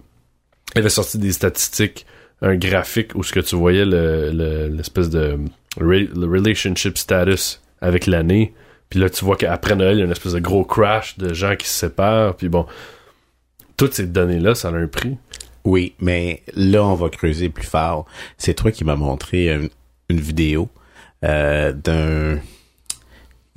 elle 0.75 0.83
avait 0.83 0.91
sorti 0.91 1.19
des 1.19 1.33
statistiques, 1.33 2.07
un 2.43 2.57
graphique 2.57 3.15
où 3.15 3.23
ce 3.23 3.33
que 3.33 3.41
tu 3.41 3.57
voyais 3.57 3.85
l'espèce 3.85 5.11
de 5.11 5.39
le 5.79 6.27
relationship 6.27 6.99
status 6.99 7.61
avec 7.81 8.07
l'année. 8.07 8.55
Puis 8.89 8.99
là, 8.99 9.09
tu 9.09 9.25
vois 9.25 9.37
qu'après 9.37 9.77
Noël, 9.77 9.97
il 9.97 9.99
y 10.01 10.03
a 10.03 10.05
une 10.05 10.11
espèce 10.11 10.33
de 10.33 10.41
gros 10.41 10.65
crash 10.65 11.17
de 11.19 11.33
gens 11.33 11.55
qui 11.57 11.69
se 11.69 11.79
séparent. 11.79 12.37
Puis 12.37 12.49
bon, 12.49 12.67
toutes 13.77 13.95
ces 13.95 14.07
données-là, 14.07 14.55
ça 14.55 14.69
a 14.69 14.73
un 14.73 14.87
prix. 14.87 15.17
Oui, 15.65 15.95
mais 16.01 16.43
là, 16.55 16.85
on 16.85 16.95
va 16.95 17.09
creuser 17.09 17.51
plus 17.51 17.67
fort. 17.67 18.07
C'est 18.37 18.55
toi 18.55 18.73
qui 18.73 18.85
m'as 18.85 18.97
montré 18.97 19.53
une, 20.09 20.21
vidéo 20.21 20.69
euh, 21.25 21.73
d'un 21.73 22.41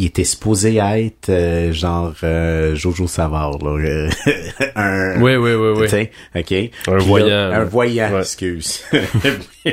il 0.04 0.08
était 0.08 0.26
supposé 0.26 0.76
être 0.78 1.30
euh, 1.30 1.72
genre 1.72 2.14
euh, 2.24 2.76
Jojo 2.76 3.08
Savard 3.08 3.58
là. 3.60 3.80
Euh, 3.80 4.10
un 4.76 5.22
oui 5.22 5.38
oui 5.38 5.54
oui 5.54 5.88
oui. 5.94 6.10
Ok. 6.36 6.72
Un 6.88 6.98
voyant 6.98 7.52
un 7.52 7.64
voyant 7.64 8.20
excuse. 8.20 8.84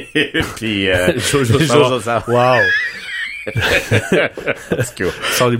Puis 0.56 0.86
Jojo, 1.16 1.58
Jojo 1.58 2.00
Savard. 2.00 2.28
Wow. 2.28 2.60
Sans 5.32 5.50
des 5.50 5.58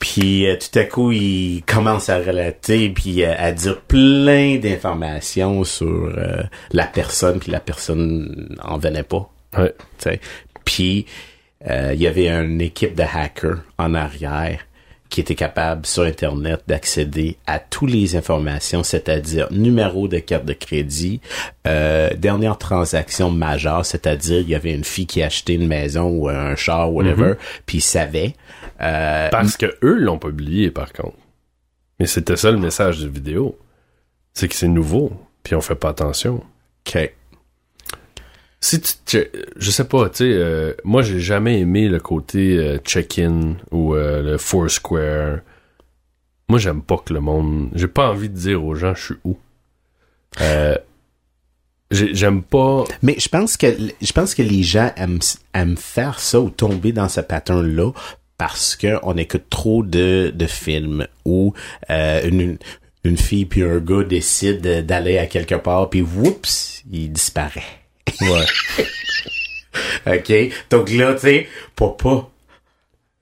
Puis 0.00 0.46
tout 0.58 0.78
à 0.78 0.84
coup, 0.84 1.12
il 1.12 1.62
commence 1.66 2.08
à 2.08 2.18
relater 2.18 2.88
puis 2.88 3.24
à 3.24 3.52
dire 3.52 3.80
plein 3.82 4.56
d'informations 4.56 5.62
sur 5.62 6.12
la 6.72 6.86
personne, 6.86 7.38
puis 7.38 7.52
la 7.52 7.60
personne 7.60 8.56
en 8.60 8.78
venait 8.78 9.04
pas. 9.04 9.30
Ouais. 9.56 9.72
Puis 10.64 11.06
euh, 11.68 11.92
il 11.94 12.00
y 12.00 12.06
avait 12.06 12.28
une 12.28 12.60
équipe 12.60 12.94
de 12.94 13.02
hackers 13.02 13.62
en 13.78 13.94
arrière 13.94 14.60
qui 15.08 15.20
était 15.20 15.34
capable 15.34 15.86
sur 15.86 16.02
Internet 16.02 16.62
d'accéder 16.66 17.36
à 17.46 17.58
toutes 17.58 17.90
les 17.90 18.16
informations, 18.16 18.82
c'est-à-dire 18.82 19.46
numéro 19.52 20.08
de 20.08 20.18
carte 20.18 20.44
de 20.44 20.52
crédit, 20.52 21.20
euh, 21.66 22.10
dernière 22.14 22.58
transaction 22.58 23.30
majeure, 23.30 23.86
c'est-à-dire 23.86 24.40
il 24.40 24.48
y 24.48 24.54
avait 24.54 24.74
une 24.74 24.84
fille 24.84 25.06
qui 25.06 25.22
achetait 25.22 25.54
une 25.54 25.68
maison 25.68 26.08
ou 26.08 26.28
un 26.28 26.56
char, 26.56 26.92
whatever, 26.92 27.30
mhm. 27.30 27.36
puis 27.66 27.78
il 27.78 27.82
savait. 27.82 28.34
Euh, 28.80 29.28
Parce 29.30 29.56
que 29.56 29.66
eux 29.82 29.96
l'ont 29.96 30.18
publié 30.18 30.70
par 30.70 30.92
contre. 30.92 31.16
Mais 32.00 32.06
c'était 32.06 32.36
ça 32.36 32.50
le 32.50 32.58
message 32.58 32.98
de 32.98 33.08
vidéo. 33.08 33.58
C'est 34.34 34.48
que 34.48 34.54
c'est 34.54 34.68
nouveau, 34.68 35.12
puis 35.42 35.54
on 35.54 35.60
fait 35.60 35.76
pas 35.76 35.90
attention. 35.90 36.42
OK 36.86 37.12
si 38.66 38.80
tu, 38.80 39.24
je 39.56 39.70
sais 39.70 39.84
pas, 39.84 40.10
tu 40.10 40.16
sais, 40.16 40.24
euh, 40.24 40.74
moi 40.82 41.02
j'ai 41.02 41.20
jamais 41.20 41.60
aimé 41.60 41.88
le 41.88 42.00
côté 42.00 42.58
euh, 42.58 42.78
check-in 42.78 43.54
ou 43.70 43.94
euh, 43.94 44.22
le 44.22 44.38
Foursquare. 44.38 45.38
Moi 46.48 46.58
j'aime 46.58 46.82
pas 46.82 46.96
que 46.96 47.14
le 47.14 47.20
monde, 47.20 47.68
j'ai 47.76 47.86
pas 47.86 48.10
envie 48.10 48.28
de 48.28 48.34
dire 48.34 48.64
aux 48.64 48.74
gens 48.74 48.92
je 48.96 49.04
suis 49.04 49.14
où. 49.24 49.36
j'aime 51.92 52.42
pas. 52.42 52.84
Mais 53.02 53.14
je 53.20 53.28
pense 53.28 53.56
que 53.56 53.68
je 54.02 54.12
pense 54.12 54.34
que 54.34 54.42
les 54.42 54.64
gens 54.64 54.90
aiment, 54.96 55.20
aiment 55.54 55.76
faire 55.76 56.18
ça 56.18 56.40
ou 56.40 56.50
tomber 56.50 56.90
dans 56.90 57.08
ce 57.08 57.20
pattern 57.20 57.64
là 57.64 57.92
parce 58.36 58.74
que 58.74 58.98
on 59.04 59.16
écoute 59.16 59.44
trop 59.48 59.84
de, 59.84 60.32
de 60.34 60.46
films 60.46 61.06
où 61.24 61.54
une 61.88 62.58
une 63.04 63.16
fille 63.16 63.46
puis 63.46 63.62
un 63.62 63.78
gars 63.78 64.02
décident 64.02 64.82
d'aller 64.82 65.18
à 65.18 65.26
quelque 65.26 65.54
part 65.54 65.88
puis 65.88 66.02
whoops 66.02 66.82
il 66.90 67.12
disparaît. 67.12 67.85
Ouais. 68.20 68.46
OK? 70.18 70.54
Donc 70.70 70.90
là, 70.90 71.14
tu 71.14 71.20
sais, 71.20 71.48
pour 71.74 71.96
pas 71.96 72.30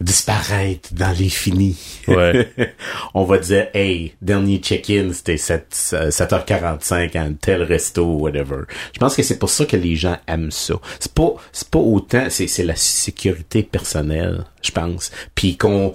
disparaître 0.01 0.93
dans 0.93 1.11
l'infini. 1.19 1.77
Ouais. 2.09 2.53
on 3.15 3.25
va 3.25 3.39
dire, 3.39 3.69
hey, 3.75 4.15
dernier 4.21 4.59
check-in, 4.59 5.11
c'était 5.13 5.37
7, 5.37 5.67
7h45 6.11 7.17
à 7.17 7.23
un 7.23 7.33
tel 7.33 7.63
resto, 7.63 8.05
whatever. 8.05 8.63
Je 8.93 8.99
pense 8.99 9.17
que 9.17 9.23
c'est 9.23 9.39
pour 9.39 9.51
ça 9.51 9.65
que 9.65 9.77
les 9.77 9.97
gens 9.97 10.19
aiment 10.27 10.51
ça. 10.51 10.75
C'est 11.01 11.13
pas, 11.13 11.35
c'est 11.53 11.69
pas 11.69 11.79
autant, 11.79 12.27
c'est, 12.29 12.47
c'est 12.47 12.65
la 12.65 12.77
sécurité 12.77 13.63
personnelle, 13.63 14.45
je 14.63 14.73
pense. 14.73 15.11
Puis 15.35 15.57
qu'on, 15.57 15.95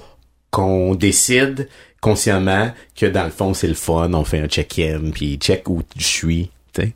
qu'on 0.49 0.95
décide 0.95 1.69
consciemment 2.01 2.71
que 2.95 3.05
dans 3.05 3.25
le 3.25 3.31
fond, 3.31 3.53
c'est 3.53 3.67
le 3.67 3.73
fun, 3.73 4.13
on 4.13 4.23
fait 4.23 4.39
un 4.39 4.47
check-in, 4.47 5.11
puis 5.13 5.37
check 5.37 5.69
où 5.69 5.83
je 5.97 6.03
suis, 6.03 6.49
tu 6.73 6.81
sais. 6.81 6.93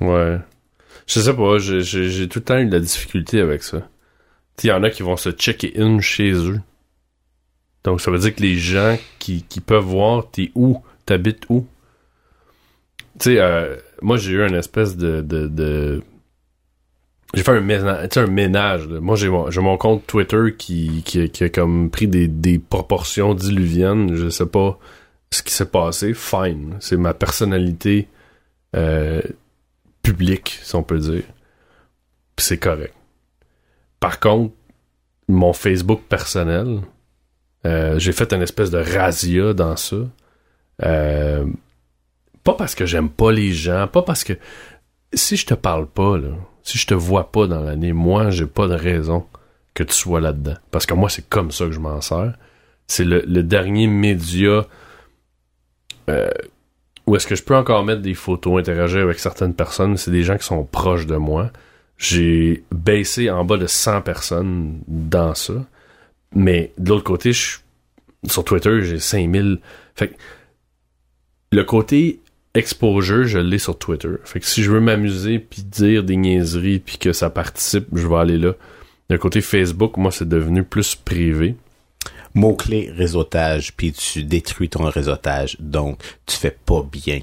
Ouais. 0.00 0.38
Je 1.06 1.20
sais 1.20 1.34
pas, 1.34 1.58
j'ai 1.58 2.28
tout 2.28 2.38
le 2.38 2.44
temps 2.44 2.58
eu 2.58 2.66
de 2.66 2.72
la 2.72 2.80
difficulté 2.80 3.40
avec 3.40 3.62
ça. 3.62 3.88
Il 4.62 4.68
y 4.68 4.72
en 4.72 4.82
a 4.82 4.90
qui 4.90 5.02
vont 5.02 5.16
se 5.16 5.30
checker 5.30 5.74
in 5.76 6.00
chez 6.00 6.32
eux. 6.32 6.60
Donc 7.82 8.00
ça 8.00 8.10
veut 8.10 8.18
dire 8.18 8.34
que 8.34 8.40
les 8.40 8.56
gens 8.56 8.96
qui, 9.18 9.42
qui 9.42 9.60
peuvent 9.60 9.84
voir 9.84 10.30
t'es 10.30 10.50
où, 10.54 10.82
t'habites 11.04 11.44
où? 11.50 11.66
Tu 13.18 13.34
sais, 13.34 13.40
euh, 13.40 13.76
moi 14.00 14.16
j'ai 14.16 14.32
eu 14.32 14.46
une 14.46 14.54
espèce 14.54 14.96
de, 14.96 15.20
de, 15.20 16.02
j'ai 17.34 17.42
fait 17.42 17.50
un 17.50 17.60
ménage, 17.60 18.08
un 18.16 18.26
ménage. 18.26 18.86
Moi 18.86 19.16
j'ai 19.16 19.28
mon, 19.28 19.50
mon 19.50 19.76
compte 19.76 20.06
Twitter 20.06 20.54
qui, 20.56 21.02
qui, 21.04 21.28
qui, 21.30 21.44
a 21.44 21.48
comme 21.48 21.90
pris 21.90 22.06
des, 22.06 22.28
des 22.28 22.58
proportions 22.58 23.34
diluviennes. 23.34 24.14
Je 24.14 24.28
sais 24.28 24.46
pas 24.46 24.78
ce 25.30 25.42
qui 25.42 25.52
s'est 25.52 25.66
passé. 25.66 26.14
Fine, 26.14 26.76
c'est 26.80 26.96
ma 26.96 27.12
personnalité. 27.12 28.08
Euh, 28.76 29.20
public, 30.04 30.60
si 30.62 30.76
on 30.76 30.84
peut 30.84 30.98
dire. 30.98 31.24
c'est 32.38 32.58
correct. 32.58 32.94
Par 33.98 34.20
contre, 34.20 34.54
mon 35.28 35.52
Facebook 35.52 36.02
personnel, 36.08 36.82
euh, 37.66 37.98
j'ai 37.98 38.12
fait 38.12 38.32
une 38.32 38.42
espèce 38.42 38.70
de 38.70 38.78
razzia 38.78 39.54
dans 39.54 39.76
ça. 39.76 39.96
Euh, 40.84 41.46
pas 42.44 42.54
parce 42.54 42.74
que 42.74 42.84
j'aime 42.84 43.08
pas 43.08 43.32
les 43.32 43.52
gens, 43.52 43.88
pas 43.88 44.02
parce 44.02 44.22
que 44.22 44.34
si 45.14 45.36
je 45.36 45.46
te 45.46 45.54
parle 45.54 45.86
pas, 45.86 46.18
si 46.62 46.76
je 46.76 46.86
te 46.86 46.94
vois 46.94 47.32
pas 47.32 47.46
dans 47.46 47.62
l'année, 47.62 47.94
moi, 47.94 48.30
j'ai 48.30 48.46
pas 48.46 48.68
de 48.68 48.74
raison 48.74 49.26
que 49.72 49.82
tu 49.82 49.94
sois 49.94 50.20
là-dedans. 50.20 50.56
Parce 50.70 50.84
que 50.84 50.94
moi, 50.94 51.08
c'est 51.08 51.28
comme 51.28 51.50
ça 51.50 51.64
que 51.64 51.72
je 51.72 51.80
m'en 51.80 52.00
sers. 52.02 52.34
C'est 52.86 53.04
le, 53.04 53.42
dernier 53.42 53.86
média 53.86 54.66
euh, 56.10 56.30
où 57.06 57.16
est-ce 57.16 57.26
que 57.26 57.34
je 57.34 57.42
peux 57.42 57.56
encore 57.56 57.84
mettre 57.84 58.00
des 58.00 58.14
photos, 58.14 58.58
interagir 58.58 59.02
avec 59.02 59.18
certaines 59.18 59.54
personnes, 59.54 59.96
c'est 59.96 60.10
des 60.10 60.22
gens 60.22 60.36
qui 60.36 60.44
sont 60.44 60.64
proches 60.64 61.06
de 61.06 61.16
moi. 61.16 61.50
J'ai 61.98 62.64
baissé 62.72 63.30
en 63.30 63.44
bas 63.44 63.56
de 63.56 63.66
100 63.66 64.02
personnes 64.02 64.80
dans 64.88 65.34
ça. 65.34 65.54
Mais 66.34 66.72
de 66.78 66.90
l'autre 66.90 67.04
côté, 67.04 67.32
je, 67.32 67.58
sur 68.26 68.44
Twitter, 68.44 68.82
j'ai 68.82 68.98
5000. 68.98 69.60
Fait 69.94 70.16
le 71.52 71.62
côté 71.62 72.20
exposure, 72.54 73.26
je 73.26 73.38
l'ai 73.38 73.58
sur 73.58 73.78
Twitter. 73.78 74.08
Fait 74.24 74.40
que 74.40 74.46
si 74.46 74.62
je 74.62 74.70
veux 74.70 74.80
m'amuser 74.80 75.38
puis 75.38 75.62
dire 75.62 76.04
des 76.04 76.16
niaiseries 76.16 76.78
puis 76.78 76.98
que 76.98 77.12
ça 77.12 77.30
participe, 77.30 77.86
je 77.92 78.06
vais 78.06 78.16
aller 78.16 78.38
là. 78.38 78.54
D'un 79.10 79.18
côté 79.18 79.40
Facebook, 79.40 79.96
moi, 79.96 80.10
c'est 80.10 80.28
devenu 80.28 80.64
plus 80.64 80.94
privé. 80.94 81.56
Mot-clé 82.34 82.90
réseautage, 82.96 83.74
puis 83.76 83.92
tu 83.92 84.24
détruis 84.24 84.68
ton 84.68 84.84
réseautage, 84.84 85.56
donc 85.60 86.00
tu 86.26 86.36
fais 86.36 86.50
pas 86.50 86.82
bien. 86.82 87.20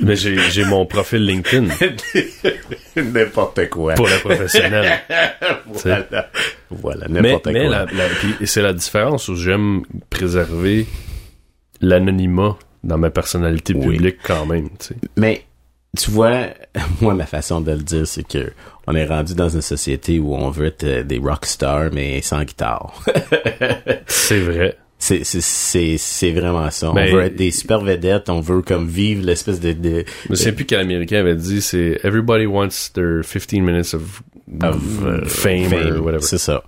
Mais 0.00 0.16
j'ai, 0.16 0.38
j'ai 0.50 0.64
mon 0.64 0.86
profil 0.86 1.24
LinkedIn. 1.24 1.68
n'importe 2.96 3.70
quoi. 3.70 3.94
Pour 3.94 4.06
le 4.06 4.18
professionnel. 4.18 5.00
voilà. 5.66 6.30
Voilà, 6.70 7.08
n'importe 7.08 7.44
quoi. 7.44 7.52
Mais 7.52 7.68
la, 7.68 7.86
c'est 8.44 8.62
la 8.62 8.72
différence 8.72 9.28
où 9.28 9.36
j'aime 9.36 9.82
préserver 10.10 10.86
l'anonymat 11.80 12.58
dans 12.82 12.98
ma 12.98 13.10
personnalité 13.10 13.74
publique 13.74 14.18
quand 14.22 14.46
même. 14.46 14.68
Mais 15.16 15.44
tu 15.96 16.10
vois, 16.10 16.48
moi 17.00 17.14
ma 17.14 17.26
façon 17.26 17.60
de 17.60 17.72
le 17.72 17.82
dire, 17.82 18.06
c'est 18.06 18.26
que 18.26 18.52
on 18.86 18.94
est 18.94 19.06
rendu 19.06 19.34
dans 19.34 19.48
une 19.48 19.62
société 19.62 20.18
où 20.18 20.34
on 20.34 20.50
veut 20.50 20.66
être 20.66 21.06
des 21.06 21.18
rock 21.18 21.46
stars 21.46 21.90
mais 21.92 22.22
sans 22.22 22.42
guitare. 22.42 23.02
c'est 24.06 24.40
vrai. 24.40 24.76
C'est, 24.98 25.22
c'est, 25.22 25.98
c'est, 25.98 26.32
vraiment 26.32 26.70
ça. 26.70 26.90
on 26.90 26.94
veut 26.94 27.24
être 27.24 27.36
des 27.36 27.50
super 27.50 27.80
vedettes, 27.80 28.30
on 28.30 28.40
veut 28.40 28.62
comme 28.62 28.88
vivre 28.88 29.22
l'espèce 29.26 29.60
de... 29.60 29.72
de 29.72 30.04
je 30.30 30.34
sais 30.34 30.52
plus 30.52 30.64
quel 30.64 30.80
Américain 30.80 31.18
avait 31.18 31.36
dit, 31.36 31.60
c'est 31.60 32.00
«Everybody 32.04 32.46
wants 32.46 32.90
their 32.94 33.20
15 33.22 33.60
minutes 33.60 33.92
of, 33.92 34.22
uh, 34.62 35.26
fame, 35.26 35.74
or 35.74 36.02
whatever». 36.02 36.22
C'est 36.22 36.38
ça. 36.38 36.64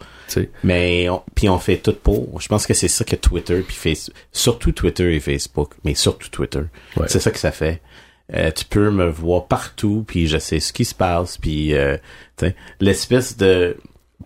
Mais 0.65 1.09
puis 1.35 1.49
on 1.49 1.59
fait 1.59 1.79
tout 1.79 1.95
pour. 1.95 2.41
Je 2.41 2.49
pense 2.49 2.67
que 2.67 2.75
c'est 2.75 2.89
ça 2.89 3.05
que 3.05 3.17
Twitter 3.17 3.63
puis 3.67 3.75
Facebook, 3.75 4.17
surtout 4.33 4.73
Twitter 4.73 5.15
et 5.15 5.21
Facebook, 5.21 5.73
mais 5.85 5.95
surtout 5.95 6.29
Twitter. 6.29 6.63
C'est 7.07 7.21
ça 7.21 7.31
que 7.31 7.39
ça 7.39 7.53
fait. 7.53 7.81
Euh, 8.35 8.51
tu 8.51 8.65
peux 8.65 8.91
me 8.91 9.09
voir 9.09 9.47
partout 9.47 10.05
puis 10.07 10.27
je 10.27 10.39
sais 10.39 10.59
ce 10.59 10.73
qui 10.73 10.85
se 10.85 10.97
passe 10.97 11.39
puis 11.39 11.75
euh, 11.75 11.97
l'espèce 12.81 13.37
de 13.37 13.77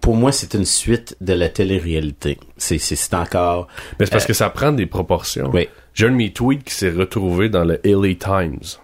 pour 0.00 0.16
moi, 0.16 0.32
c'est 0.32 0.54
une 0.54 0.64
suite 0.64 1.16
de 1.20 1.32
la 1.32 1.48
télé-réalité. 1.48 2.38
C'est, 2.56 2.78
c'est, 2.78 3.14
encore... 3.14 3.68
Mais 3.98 4.06
c'est 4.06 4.12
parce 4.12 4.24
euh, 4.24 4.28
que 4.28 4.32
ça 4.32 4.50
prend 4.50 4.72
des 4.72 4.86
proportions. 4.86 5.50
Oui. 5.52 5.68
J'ai 5.94 6.06
un 6.06 6.10
de 6.10 6.16
mes 6.16 6.32
tweets 6.32 6.64
qui 6.64 6.74
s'est 6.74 6.90
retrouvé 6.90 7.48
dans 7.48 7.64
le 7.64 7.80
LA 7.84 8.14
Times. 8.14 8.78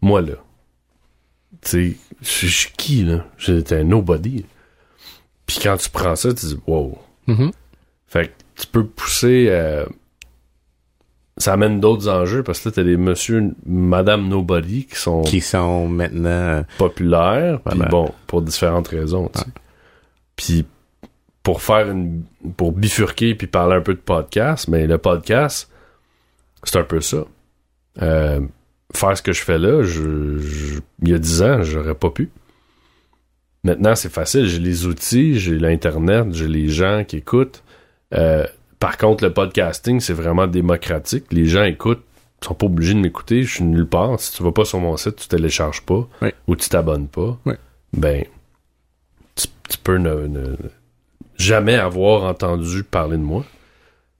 Moi, 0.00 0.22
là. 0.22 0.34
Tu 1.62 1.68
sais, 1.68 1.96
je 2.22 2.46
suis 2.46 2.72
qui, 2.76 3.04
là? 3.04 3.26
J'étais 3.38 3.76
un 3.76 3.84
nobody. 3.84 4.46
Puis 5.46 5.58
quand 5.62 5.76
tu 5.76 5.90
prends 5.90 6.16
ça, 6.16 6.32
tu 6.32 6.46
dis, 6.46 6.58
wow. 6.66 6.98
Mm-hmm. 7.28 7.52
Fait 8.06 8.28
que 8.28 8.32
tu 8.62 8.66
peux 8.68 8.86
pousser... 8.86 9.46
Euh, 9.50 9.86
ça 11.38 11.52
amène 11.52 11.80
d'autres 11.80 12.08
enjeux 12.08 12.42
parce 12.42 12.60
que 12.60 12.68
là, 12.68 12.74
t'as 12.76 12.82
des 12.82 12.96
monsieur, 12.96 13.52
madame 13.66 14.28
nobody 14.28 14.86
qui 14.86 14.96
sont... 14.96 15.22
Qui 15.22 15.40
sont 15.40 15.88
maintenant... 15.88 16.64
Populaires. 16.78 17.60
Puis 17.68 17.78
bon, 17.90 18.12
pour 18.26 18.42
différentes 18.42 18.88
raisons, 18.88 19.30
tu 19.32 19.40
sais. 19.40 19.46
Puis 20.36 20.66
pour 21.42 21.62
faire 21.62 21.90
une 21.90 22.24
pour 22.56 22.72
bifurquer 22.72 23.34
puis 23.34 23.46
parler 23.46 23.76
un 23.76 23.80
peu 23.80 23.94
de 23.94 24.00
podcast, 24.00 24.66
mais 24.68 24.86
le 24.86 24.98
podcast 24.98 25.70
c'est 26.64 26.78
un 26.78 26.84
peu 26.84 27.00
ça. 27.00 27.24
Euh, 28.02 28.40
faire 28.94 29.16
ce 29.16 29.22
que 29.22 29.32
je 29.32 29.42
fais 29.42 29.58
là, 29.58 29.82
je, 29.82 30.80
il 31.02 31.08
y 31.08 31.14
a 31.14 31.18
dix 31.18 31.42
ans, 31.42 31.62
j'aurais 31.62 31.94
pas 31.94 32.10
pu. 32.10 32.30
Maintenant, 33.62 33.94
c'est 33.94 34.12
facile. 34.12 34.46
J'ai 34.46 34.58
les 34.58 34.86
outils, 34.86 35.38
j'ai 35.38 35.58
l'internet, 35.58 36.26
j'ai 36.32 36.48
les 36.48 36.68
gens 36.68 37.04
qui 37.06 37.16
écoutent. 37.16 37.62
Euh, 38.14 38.46
par 38.78 38.98
contre, 38.98 39.24
le 39.24 39.32
podcasting, 39.32 40.00
c'est 40.00 40.12
vraiment 40.12 40.46
démocratique. 40.46 41.24
Les 41.30 41.46
gens 41.46 41.64
écoutent, 41.64 42.04
sont 42.44 42.54
pas 42.54 42.66
obligés 42.66 42.94
de 42.94 43.00
m'écouter. 43.00 43.42
Je 43.42 43.54
suis 43.54 43.64
nulle 43.64 43.86
part. 43.86 44.20
Si 44.20 44.32
tu 44.32 44.42
vas 44.42 44.52
pas 44.52 44.64
sur 44.64 44.78
mon 44.80 44.96
site, 44.96 45.16
tu 45.16 45.28
télécharges 45.28 45.82
pas 45.82 46.08
ou 46.46 46.56
tu 46.56 46.68
t'abonnes 46.68 47.08
pas. 47.08 47.38
Ben, 47.92 48.24
tu 49.34 49.78
peux 49.82 49.96
ne, 49.96 50.56
jamais 51.36 51.74
avoir 51.74 52.24
entendu 52.24 52.82
parler 52.84 53.16
de 53.16 53.22
moi. 53.22 53.44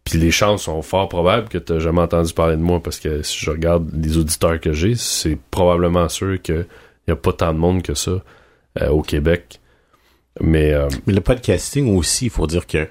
Puis 0.04 0.18
les 0.18 0.30
chances 0.30 0.62
sont 0.62 0.82
fort 0.82 1.08
probables 1.08 1.48
que 1.48 1.58
tu 1.58 1.72
n'as 1.72 1.78
jamais 1.80 2.00
entendu 2.00 2.32
parler 2.32 2.56
de 2.56 2.62
moi 2.62 2.80
parce 2.80 3.00
que 3.00 3.22
si 3.22 3.44
je 3.44 3.50
regarde 3.50 3.90
les 3.92 4.16
auditeurs 4.16 4.60
que 4.60 4.72
j'ai, 4.72 4.94
c'est 4.94 5.36
probablement 5.50 6.08
sûr 6.08 6.40
qu'il 6.40 6.66
n'y 7.08 7.12
a 7.12 7.16
pas 7.16 7.32
tant 7.32 7.52
de 7.52 7.58
monde 7.58 7.82
que 7.82 7.94
ça 7.94 8.22
euh, 8.80 8.88
au 8.88 9.02
Québec. 9.02 9.60
Mais, 10.40 10.72
euh, 10.72 10.88
Mais 11.06 11.14
le 11.14 11.20
podcasting 11.20 11.96
aussi, 11.96 12.26
il 12.26 12.30
faut 12.30 12.46
dire 12.46 12.66
que 12.68 12.88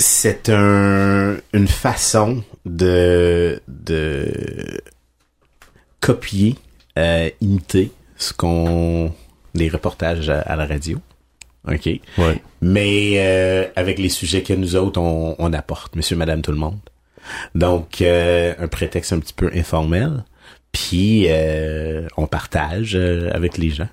c'est 0.00 0.48
un, 0.48 1.36
une 1.52 1.68
façon 1.68 2.42
de, 2.64 3.60
de 3.68 4.80
copier, 6.00 6.56
euh, 6.98 7.28
imiter 7.40 7.92
ce 8.16 8.32
qu'on 8.32 9.12
des 9.54 9.68
reportages 9.68 10.30
à, 10.30 10.56
la 10.56 10.66
radio. 10.66 10.98
OK? 11.68 11.86
Ouais. 11.86 12.42
Mais 12.62 13.14
euh, 13.16 13.66
avec 13.76 13.98
les 13.98 14.08
sujets 14.08 14.42
que 14.42 14.54
nous 14.54 14.74
autres, 14.74 15.00
on, 15.00 15.36
on 15.38 15.52
apporte, 15.52 15.94
monsieur, 15.96 16.16
madame, 16.16 16.40
tout 16.40 16.52
le 16.52 16.58
monde. 16.58 16.78
Donc, 17.54 18.00
euh, 18.00 18.54
un 18.58 18.68
prétexte 18.68 19.12
un 19.12 19.18
petit 19.18 19.34
peu 19.34 19.50
informel. 19.54 20.24
Puis, 20.72 21.26
on 22.16 22.26
partage 22.26 22.94
avec 22.94 23.58
les 23.58 23.70
gens. 23.70 23.88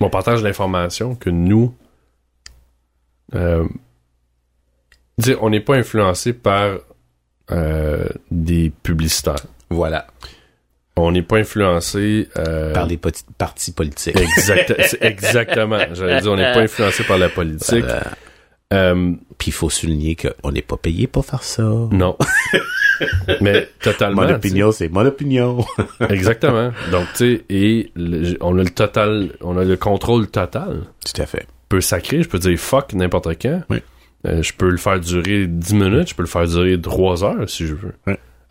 On 0.00 0.10
partage 0.10 0.42
l'information 0.42 1.14
que 1.14 1.30
nous... 1.30 1.74
dire, 5.18 5.42
on 5.42 5.50
n'est 5.50 5.60
pas 5.60 5.76
influencé 5.76 6.32
par 6.32 6.78
des 8.30 8.72
publicitaires. 8.82 9.44
Voilà 9.68 10.06
on 10.96 11.12
n'est 11.12 11.22
pas 11.22 11.38
influencé 11.38 12.28
euh, 12.36 12.72
par 12.72 12.86
les 12.86 12.98
partis 13.38 13.72
politiques. 13.72 14.16
exactement. 15.00 15.78
J'allais 15.92 16.20
dire, 16.20 16.32
on 16.32 16.36
n'est 16.36 16.52
pas 16.52 16.60
influencé 16.60 17.04
par 17.04 17.18
la 17.18 17.28
politique. 17.28 17.84
Euh, 18.72 19.12
Puis 19.38 19.48
il 19.48 19.52
faut 19.52 19.70
souligner 19.70 20.16
qu'on 20.16 20.52
n'est 20.52 20.62
pas 20.62 20.76
payé 20.76 21.06
pour 21.06 21.24
faire 21.24 21.42
ça. 21.42 21.62
Non. 21.62 22.16
Mais 23.40 23.68
totalement. 23.80 24.22
Mon 24.22 24.34
opinion, 24.34 24.72
c'est 24.72 24.88
mon 24.88 25.04
opinion. 25.04 25.64
exactement. 26.08 26.72
Donc 26.90 27.06
tu 27.14 27.36
sais, 27.36 27.44
et 27.50 27.92
on 28.40 28.58
a 28.58 28.62
le 28.62 28.70
total, 28.70 29.30
on 29.40 29.58
a 29.58 29.64
le 29.64 29.76
contrôle 29.76 30.28
total. 30.28 30.82
Tout 31.04 31.20
à 31.20 31.26
fait. 31.26 31.40
Je 31.40 31.76
peux 31.76 31.80
sacrer, 31.80 32.22
je 32.22 32.28
peux 32.28 32.38
dire 32.38 32.58
fuck 32.58 32.92
n'importe 32.92 33.28
quand. 33.40 33.62
Oui. 33.70 33.78
Euh, 34.26 34.42
je 34.42 34.52
peux 34.52 34.70
le 34.70 34.76
faire 34.76 35.00
durer 35.00 35.46
10 35.46 35.74
minutes, 35.74 36.08
je 36.10 36.14
peux 36.14 36.22
le 36.22 36.28
faire 36.28 36.46
durer 36.46 36.80
3 36.80 37.24
heures 37.24 37.50
si 37.50 37.66
je 37.66 37.74
veux. 37.74 37.94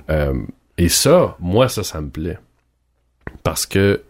Euh, 0.10 0.34
et 0.78 0.90
ça, 0.90 1.38
moi, 1.40 1.70
ça, 1.70 1.84
ça 1.84 2.02
me 2.02 2.10
plaît. 2.10 2.38
Parce 3.44 3.66
que 3.66 4.02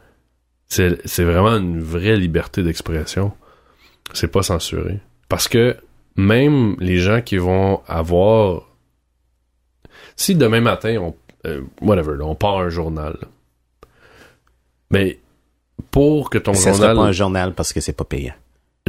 c'est 0.68 1.24
vraiment 1.24 1.58
une 1.58 1.82
vraie 1.82 2.18
liberté 2.18 2.64
d'expression. 2.64 3.34
C'est 4.14 4.30
pas 4.30 4.42
censuré. 4.42 5.00
Parce 5.28 5.48
que 5.48 5.78
même 6.16 6.76
les 6.80 6.98
gens 6.98 7.22
qui 7.22 7.38
vont 7.38 7.82
avoir... 7.88 8.70
Si 10.16 10.36
demain 10.36 10.62
matin, 10.62 10.98
on, 11.00 11.16
euh, 11.46 11.62
whatever, 11.82 12.18
on 12.22 12.36
part 12.36 12.60
un 12.60 12.70
journal. 12.70 13.18
Mais 14.92 15.20
pour 15.92 16.30
que 16.30 16.38
ton 16.38 16.54
ça 16.54 16.72
journal... 16.72 16.96
pas 16.96 17.02
un 17.04 17.12
journal 17.12 17.54
parce 17.54 17.74
que 17.74 17.82
c'est 17.82 17.94
pas 17.94 18.04
payant. 18.04 18.34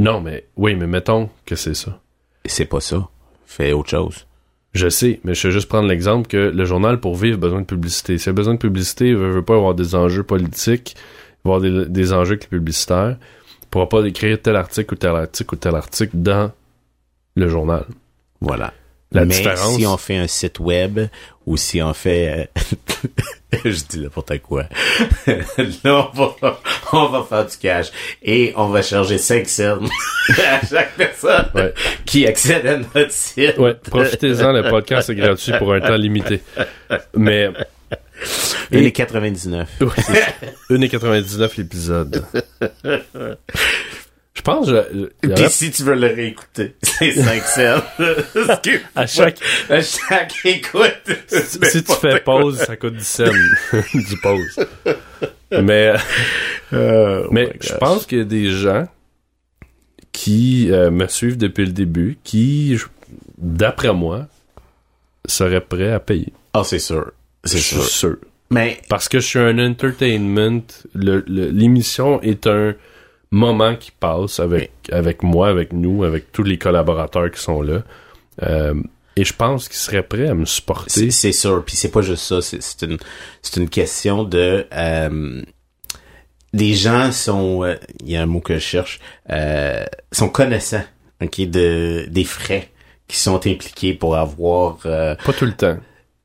Non, 0.01 0.21
mais 0.21 0.47
oui, 0.57 0.75
mais 0.75 0.87
mettons 0.87 1.31
que 1.47 1.57
c'est 1.57 1.75
ça. 1.75 2.01
C'est 2.47 2.67
pas 2.67 2.81
ça. 2.81 3.09
Fais 3.47 3.73
autre 3.73 3.91
chose. 3.91 4.27
Je 4.75 4.89
sais, 4.89 5.21
mais 5.25 5.35
je 5.35 5.49
vais 5.49 5.53
juste 5.53 5.69
prendre 5.69 5.89
l'exemple 5.89 6.27
que 6.29 6.37
le 6.37 6.65
journal, 6.65 6.99
pour 6.99 7.15
vivre, 7.15 7.37
a 7.37 7.41
besoin 7.41 7.61
de 7.61 7.67
publicité. 7.67 8.17
S'il 8.17 8.31
a 8.31 8.33
besoin 8.33 8.55
de 8.55 8.59
publicité, 8.59 9.09
il 9.09 9.17
veut, 9.17 9.31
veut 9.31 9.45
pas 9.45 9.57
avoir 9.57 9.75
des 9.75 9.95
enjeux 9.95 10.23
politiques, 10.23 10.97
avoir 11.45 11.61
des, 11.61 11.87
des 11.87 12.13
enjeux 12.13 12.33
avec 12.33 12.45
les 12.45 12.59
publicitaires. 12.59 13.17
Il 13.63 13.69
pourra 13.69 13.89
pas 13.89 14.05
écrire 14.07 14.41
tel 14.41 14.57
article 14.57 14.95
ou 14.95 14.97
tel 14.97 15.15
article 15.15 15.55
ou 15.55 15.59
tel 15.59 15.75
article 15.75 16.13
dans 16.15 16.53
le 17.35 17.49
journal. 17.49 17.85
Voilà. 18.41 18.73
La 19.13 19.25
Mais 19.25 19.35
si 19.35 19.87
on 19.87 19.97
fait 19.97 20.17
un 20.17 20.27
site 20.27 20.59
web 20.59 21.01
ou 21.47 21.57
si 21.57 21.83
on 21.83 21.93
fait... 21.93 22.49
Euh, 22.55 23.09
je 23.65 23.85
dis 23.89 24.01
n'importe 24.01 24.39
quoi. 24.39 24.65
Là, 25.27 26.11
on 26.15 26.27
va, 26.27 26.61
on 26.93 27.07
va 27.07 27.23
faire 27.29 27.47
du 27.47 27.57
cash. 27.57 27.89
Et 28.23 28.53
on 28.57 28.69
va 28.69 28.83
charger 28.83 29.19
5 29.19 29.49
cents 29.49 29.79
à 30.39 30.67
chaque 30.67 30.97
personne 30.97 31.73
qui 32.07 32.27
accède 32.27 32.67
à 32.67 32.77
notre 32.79 33.11
site. 33.11 33.59
Ouais, 33.59 33.75
profitez-en, 33.75 34.53
le 34.53 34.69
podcast 34.69 35.11
est 35.11 35.15
gratuit 35.15 35.53
pour 35.59 35.73
un 35.75 35.81
temps 35.81 35.97
limité. 35.97 36.41
Mais... 37.15 37.51
Et, 38.71 38.87
et 38.87 38.93
99. 38.93 39.69
1,99 40.71 41.51
l'épisode. 41.59 42.25
Je 44.35 44.41
pense 44.41 44.67
que... 44.69 45.11
Puis 45.21 45.51
si 45.51 45.71
tu 45.71 45.83
veux 45.83 45.95
le 45.95 46.07
réécouter, 46.07 46.75
c'est 46.83 47.13
5 47.13 47.43
cents. 47.43 47.85
à 48.97 49.07
chaque... 49.07 49.39
À 49.69 49.81
chaque 49.83 50.33
écoute. 50.45 51.11
Si, 51.29 51.85
tu 51.85 51.93
fais 52.01 52.21
pause, 52.21 52.59
ça 52.59 52.77
coûte 52.77 52.97
10 52.97 53.05
cents. 53.07 53.25
du 53.95 54.17
pause. 54.23 54.59
Mais... 55.51 55.93
Euh, 56.73 57.27
mais 57.31 57.53
je 57.61 57.75
pense 57.75 58.07
qu'il 58.07 58.19
y 58.19 58.23
a 58.23 58.25
des 58.25 58.51
gens 58.51 58.89
qui 60.13 60.71
euh, 60.71 60.91
me 60.91 61.07
suivent 61.09 61.37
depuis 61.37 61.67
le 61.67 61.73
début, 61.73 62.17
qui 62.25 62.79
d'après 63.39 63.93
moi, 63.93 64.27
serait 65.27 65.61
prêt 65.61 65.93
à 65.93 66.01
payer. 66.01 66.33
Ah, 66.55 66.63
c'est 66.65 66.79
sûr. 66.79 67.13
C'est 67.45 67.59
sûr. 67.59 67.85
sûr. 67.85 68.17
Mais 68.51 68.81
Parce 68.89 69.09
que 69.09 69.21
je 69.21 69.27
suis 69.27 69.39
un 69.39 69.59
entertainment. 69.59 70.63
le- 70.95 71.25
le- 71.27 71.49
L'émission 71.51 72.21
est 72.23 72.47
un 72.47 72.75
moment 73.33 73.75
qui 73.75 73.91
passe 73.91 74.39
avec, 74.39 74.71
avec 74.93 75.23
moi, 75.25 75.49
avec 75.49 75.73
nous, 75.73 76.05
avec 76.05 76.31
tous 76.31 76.45
les 76.45 76.59
collaborateurs 76.59 77.31
qui 77.31 77.41
sont 77.41 77.63
là. 77.63 77.83
Euh, 78.43 78.75
et 79.17 79.25
je 79.25 79.33
pense 79.35 79.69
qu'ils 79.69 79.77
seraient 79.79 80.03
prêts 80.03 80.29
à 80.29 80.35
me 80.35 80.45
supporter. 80.47 81.11
c'est 81.11 81.33
sûr. 81.33 81.65
Puis 81.65 81.77
c'est 81.77 81.91
pas 81.91 82.03
juste 82.03 82.23
ça. 82.25 82.41
C'est 82.41 82.83
une, 82.83 82.99
c'est 83.43 83.61
une 83.61 83.69
question 83.69 84.23
de... 84.25 84.67
Euh, 84.73 85.43
les 86.53 86.75
gens 86.75 87.11
sont... 87.13 87.65
euh, 87.65 87.75
Il 88.05 88.11
y 88.11 88.17
a 88.17 88.23
un 88.23 88.27
mot 88.27 88.41
que 88.41 88.55
je 88.55 88.59
cherche. 88.61 89.01
Euh, 89.31 89.85
sont 90.13 90.29
connaissants 90.29 90.85
ok, 91.23 91.41
de, 91.49 92.07
des 92.11 92.25
frais 92.25 92.71
qui 93.09 93.17
sont 93.19 93.37
impliqués 93.47 93.95
pour 93.95 94.17
avoir... 94.17 94.79
euh, 94.87 95.15
Pas 95.25 95.33
tout 95.33 95.47
le 95.47 95.53
temps. 95.53 95.77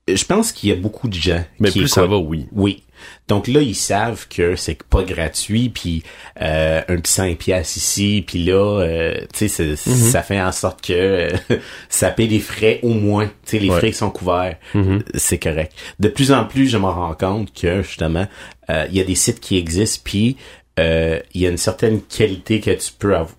je 0.08 0.26
pense 0.26 0.51
qu'il 0.53 0.70
y 0.70 0.72
a 0.72 0.76
beaucoup 0.76 1.08
de 1.10 1.14
gens 1.14 1.43
Mais 1.60 1.70
qui 1.70 1.80
plus 1.80 1.88
ça 1.89 2.05
va, 2.05 2.18
oui. 2.18 2.47
Oui. 2.53 2.84
Donc 3.28 3.47
là, 3.47 3.62
ils 3.62 3.76
savent 3.76 4.28
que 4.30 4.55
c'est 4.55 4.82
pas 4.84 5.03
gratuit, 5.03 5.70
puis 5.70 6.03
euh, 6.41 6.82
un 6.88 6.95
petit 6.97 7.12
5 7.12 7.38
piastres 7.38 7.78
ici, 7.78 8.24
puis 8.26 8.43
là, 8.43 8.82
euh, 8.82 9.16
tu 9.34 9.49
sais, 9.49 9.64
Mhm. 9.70 9.76
ça 9.76 10.24
fait 10.24 10.41
en 10.41 10.51
sorte 10.51 10.86
que 10.86 10.93
euh, 10.93 11.30
ça 11.89 12.10
paie 12.12 12.28
des 12.28 12.39
frais 12.39 12.80
au 12.84 12.89
moins. 12.93 13.28
Tu 13.28 13.34
sais, 13.45 13.60
les 13.60 13.70
Ouais. 13.70 13.78
frais 13.78 13.91
qui 13.91 13.97
sont 13.97 14.12
couverts, 14.12 14.58
Mhm. 14.74 15.03
c'est 15.16 15.39
correct. 15.39 15.74
De 15.99 16.08
plus 16.10 16.32
en 16.32 16.45
plus, 16.45 16.68
je 16.70 16.78
me 16.78 16.86
rends 16.86 17.16
compte 17.16 17.53
que 17.53 17.82
justement, 17.82 18.28
euh, 18.70 18.86
il 18.89 18.95
y 18.95 19.01
a 19.01 19.03
des 19.03 19.16
sites 19.16 19.39
qui 19.39 19.58
existent, 19.58 20.01
puis 20.03 20.38
euh, 20.80 21.20
il 21.34 21.41
y 21.41 21.47
a 21.47 21.49
une 21.49 21.58
certaine 21.58 22.01
qualité 22.01 22.60
que 22.62 22.72
tu 22.72 22.91
peux 22.97 23.16
avoir. 23.16 23.36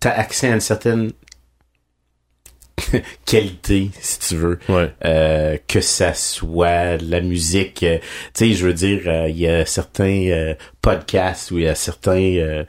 T'as 0.00 0.10
accès 0.10 0.48
à 0.48 0.54
une 0.54 0.60
certaine 0.60 1.12
qualité, 3.26 3.90
si 4.00 4.18
tu 4.18 4.36
veux. 4.36 4.58
Ouais. 4.68 4.90
Euh, 5.04 5.56
que 5.68 5.80
ça 5.80 6.14
soit 6.14 6.96
la 6.98 7.20
musique. 7.20 7.82
euh, 7.82 7.98
tu 8.34 8.48
sais, 8.48 8.52
je 8.52 8.66
veux 8.66 8.74
dire, 8.74 9.02
euh, 9.06 9.28
il 9.28 9.38
y 9.38 9.48
a 9.48 9.66
certains 9.66 10.26
euh, 10.28 10.54
podcasts 10.80 11.50
ou 11.50 11.58
il 11.58 11.64
y 11.64 11.68
a 11.68 11.74
certains 11.74 12.64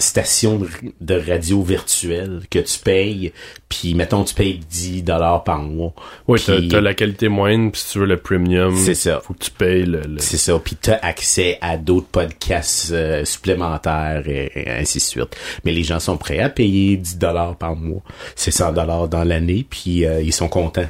stations 0.00 0.60
de, 1.00 1.14
radio 1.14 1.62
virtuelles 1.62 2.42
que 2.50 2.58
tu 2.58 2.78
payes, 2.78 3.32
puis 3.68 3.94
mettons 3.94 4.24
tu 4.24 4.34
payes 4.34 4.58
10 4.58 5.02
dollars 5.02 5.44
par 5.44 5.58
mois. 5.62 5.92
T'as 6.26 6.34
Puis- 6.56 6.68
t'as 6.68 6.80
la 6.80 6.94
qualité 6.94 7.28
moyenne, 7.28 7.70
puis 7.70 7.80
si 7.80 7.92
tu 7.92 7.98
veux 8.00 8.06
le 8.06 8.16
premium, 8.16 8.76
C'est 8.76 8.94
ça. 8.94 9.20
faut 9.24 9.34
que 9.34 9.44
tu 9.44 9.50
payes 9.50 9.84
le... 9.84 10.00
le- 10.02 10.18
C'est 10.18 10.36
ça, 10.36 10.58
puis 10.58 10.76
t'as 10.76 10.98
accès 11.02 11.58
à 11.60 11.76
d'autres 11.76 12.08
podcasts 12.08 12.90
euh, 12.92 13.24
supplémentaires 13.24 14.22
et, 14.26 14.50
et 14.54 14.70
ainsi 14.70 14.98
de 14.98 15.02
suite. 15.02 15.36
Mais 15.64 15.72
les 15.72 15.84
gens 15.84 16.00
sont 16.00 16.16
prêts 16.16 16.40
à 16.40 16.48
payer 16.48 16.96
10 16.96 17.18
dollars 17.18 17.56
par 17.56 17.76
mois. 17.76 18.02
C'est 18.36 18.50
100 18.50 18.72
dollars 18.72 19.08
dans 19.08 19.24
l'année, 19.24 19.66
puis 19.68 20.04
euh, 20.06 20.20
ils 20.22 20.32
sont 20.32 20.48
contents. 20.48 20.88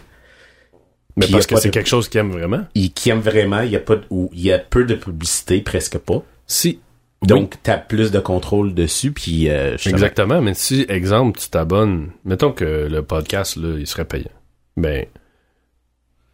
Mais 1.16 1.26
parce 1.26 1.46
que 1.46 1.56
c'est 1.58 1.68
de- 1.68 1.74
quelque 1.74 1.88
chose 1.88 2.08
qu'ils 2.08 2.20
aiment 2.20 2.30
vraiment? 2.32 2.64
ils 2.74 2.92
qui 2.92 3.10
aiment 3.10 3.20
vraiment, 3.20 3.60
il 3.62 3.70
y 3.72 3.76
a 3.76 3.80
pas 3.80 3.96
de, 3.96 4.04
ou 4.10 4.30
il 4.32 4.42
y 4.42 4.52
a 4.52 4.58
peu 4.58 4.84
de 4.84 4.94
publicité, 4.94 5.60
presque 5.60 5.98
pas. 5.98 6.22
Si. 6.46 6.78
Donc 7.22 7.56
t'as 7.62 7.76
plus 7.76 8.10
de 8.10 8.18
contrôle 8.18 8.72
dessus, 8.74 9.12
puis 9.12 9.50
euh, 9.50 9.76
Exactement, 9.84 10.40
mais 10.40 10.54
si, 10.54 10.86
exemple, 10.88 11.38
tu 11.38 11.48
t'abonnes, 11.50 12.10
mettons 12.24 12.52
que 12.52 12.64
le 12.90 13.02
podcast, 13.02 13.56
là, 13.56 13.76
il 13.78 13.86
serait 13.86 14.06
payant. 14.06 14.30
Ben, 14.78 15.04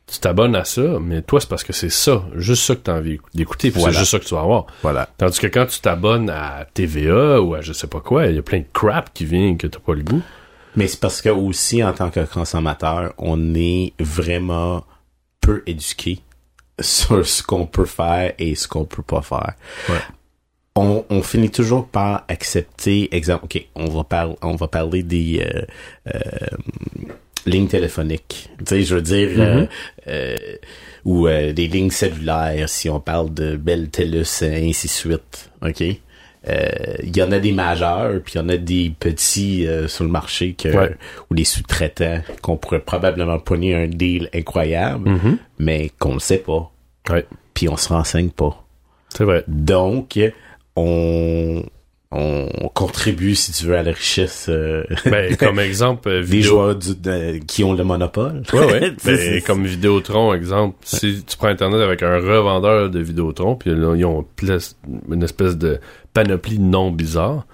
tu 0.06 0.20
t'abonnes 0.20 0.54
à 0.54 0.64
ça, 0.64 0.98
mais 1.00 1.22
toi, 1.22 1.40
c'est 1.40 1.48
parce 1.48 1.64
que 1.64 1.72
c'est 1.72 1.90
ça, 1.90 2.24
juste 2.36 2.62
ça 2.62 2.76
que 2.76 2.80
t'as 2.82 2.96
envie 2.98 3.18
d'écouter, 3.34 3.70
Voilà. 3.70 3.92
c'est 3.92 3.98
juste 3.98 4.12
ça 4.12 4.18
que 4.20 4.24
tu 4.24 4.34
vas 4.34 4.42
avoir. 4.42 4.66
Voilà. 4.82 5.08
Tandis 5.18 5.40
que 5.40 5.48
quand 5.48 5.66
tu 5.66 5.80
t'abonnes 5.80 6.30
à 6.30 6.64
TVA 6.72 7.40
ou 7.42 7.54
à 7.56 7.60
je 7.60 7.72
sais 7.72 7.88
pas 7.88 7.98
quoi, 8.00 8.26
il 8.26 8.36
y 8.36 8.38
a 8.38 8.42
plein 8.42 8.60
de 8.60 8.66
crap 8.72 9.12
qui 9.12 9.24
vient 9.24 9.56
que 9.56 9.66
t'as 9.66 9.80
pas 9.80 9.94
le 9.94 10.04
goût. 10.04 10.22
Mais 10.76 10.86
c'est 10.86 11.00
parce 11.00 11.20
que 11.22 11.30
aussi 11.30 11.82
en 11.82 11.92
tant 11.92 12.10
que 12.10 12.20
consommateur, 12.20 13.12
on 13.18 13.54
est 13.56 13.94
vraiment 13.98 14.84
peu 15.40 15.64
éduqué 15.66 16.20
sur 16.78 17.26
ce 17.26 17.42
qu'on 17.42 17.66
peut 17.66 17.86
faire 17.86 18.34
et 18.38 18.54
ce 18.54 18.68
qu'on 18.68 18.84
peut 18.84 19.02
pas 19.02 19.22
faire. 19.22 19.54
Ouais. 19.88 19.94
On, 20.76 21.04
on 21.08 21.22
finit 21.22 21.50
toujours 21.50 21.86
par 21.88 22.24
accepter, 22.28 23.08
exemple, 23.16 23.46
ok, 23.46 23.66
on 23.74 23.86
va 23.86 24.04
parler, 24.04 24.34
on 24.42 24.56
va 24.56 24.68
parler 24.68 25.02
des 25.02 25.40
euh, 25.42 25.62
euh, 26.14 26.20
lignes 27.46 27.66
téléphoniques. 27.68 28.50
Tu 28.58 28.64
sais, 28.66 28.82
je 28.82 28.94
veux 28.94 29.02
dire, 29.02 29.28
euh, 29.38 29.66
euh, 30.08 30.36
ou 31.06 31.26
euh, 31.28 31.52
des 31.54 31.66
lignes 31.68 31.90
cellulaires, 31.90 32.68
si 32.68 32.90
on 32.90 33.00
parle 33.00 33.32
de 33.32 33.56
Bell, 33.56 33.88
TELUS, 33.88 34.42
et 34.42 34.68
ainsi 34.68 34.86
de 34.88 34.92
suite. 34.92 35.50
Ok? 35.62 35.82
Euh, 36.48 36.68
Il 37.02 37.16
y 37.16 37.22
en 37.22 37.32
a 37.32 37.38
des 37.38 37.52
majeurs, 37.52 38.20
puis 38.22 38.34
il 38.34 38.38
y 38.38 38.40
en 38.40 38.48
a 38.50 38.56
des 38.58 38.92
petits 39.00 39.66
euh, 39.66 39.88
sur 39.88 40.04
le 40.04 40.10
marché 40.10 40.52
que 40.54 40.68
Ouais. 40.68 40.94
ou 41.30 41.34
des 41.34 41.44
sous-traitants 41.44 42.20
qu'on 42.42 42.56
pourrait 42.56 42.80
probablement 42.80 43.38
pogner 43.38 43.74
un 43.74 43.88
deal 43.88 44.28
incroyable, 44.34 45.08
Mhm. 45.08 45.38
mais 45.58 45.90
qu'on 45.98 46.14
ne 46.14 46.18
sait 46.20 46.38
pas, 46.38 46.70
Ouais, 47.08 47.24
puis 47.54 47.68
on 47.68 47.76
se 47.78 47.88
renseigne 47.88 48.28
pas. 48.30 48.62
c'est 49.08 49.24
vrai. 49.24 49.42
Donc, 49.48 50.18
on, 50.76 51.62
on 52.12 52.68
contribue, 52.72 53.34
si 53.34 53.52
tu 53.52 53.66
veux, 53.66 53.76
à 53.76 53.82
la 53.82 53.92
richesse 53.92 54.46
euh, 54.48 54.84
Ben, 55.06 55.36
comme 55.36 55.58
exemple, 55.58 56.08
euh, 56.08 56.20
des 56.20 56.26
vidéo... 56.26 56.50
joueurs 56.50 56.76
du- 56.76 56.94
de- 56.94 57.38
qui 57.46 57.64
ont 57.64 57.72
le 57.74 57.82
monopole. 57.84 58.42
Ouais, 58.52 58.64
ouais. 58.66 58.92
Ben, 59.04 59.42
comme 59.42 59.66
Vidéotron, 59.66 60.32
exemple, 60.34 60.76
si 60.82 61.24
tu 61.26 61.36
prends 61.36 61.48
Internet 61.48 61.80
avec 61.80 62.02
un 62.02 62.16
revendeur 62.16 62.90
de 62.90 63.00
Vidéotron, 63.00 63.56
puis 63.56 63.70
là, 63.74 63.94
ils 63.96 64.04
ont 64.04 64.24
une 65.10 65.22
espèce 65.22 65.56
de 65.56 65.80
panoplie 66.14 66.58
de 66.58 66.64
noms 66.64 66.90
bizarres, 66.90 67.46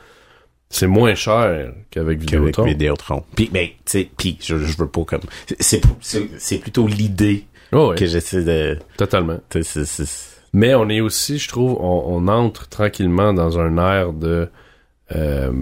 c'est 0.68 0.86
moins 0.86 1.14
cher 1.14 1.72
qu'avec 1.90 2.20
qu'avec 2.20 2.20
Vidéotron. 2.20 2.64
Vidéotron. 2.64 3.24
Puis, 3.36 3.50
ben, 3.52 3.66
tu 3.68 3.74
sais, 3.86 4.10
puis 4.16 4.38
je, 4.40 4.56
je 4.58 4.76
veux 4.78 4.88
pas 4.88 5.04
comme... 5.04 5.20
C'est, 5.60 6.58
plutôt 6.58 6.86
l'idée 6.86 7.44
Oh, 7.74 7.88
ouais, 7.90 7.96
que 7.96 8.04
j'essaie 8.06 8.42
de... 8.44 8.78
totalement. 8.98 9.38
tu 9.48 9.62
sais, 9.62 9.84
c'est- 9.84 10.04
c'est- 10.04 10.31
Mais 10.52 10.74
on 10.74 10.88
est 10.88 11.00
aussi, 11.00 11.38
je 11.38 11.48
trouve, 11.48 11.76
on, 11.80 12.04
on 12.06 12.28
entre 12.28 12.68
tranquillement 12.68 13.32
dans 13.32 13.58
un 13.58 13.78
air 13.78 14.12
de... 14.12 14.48
euh, 15.14 15.52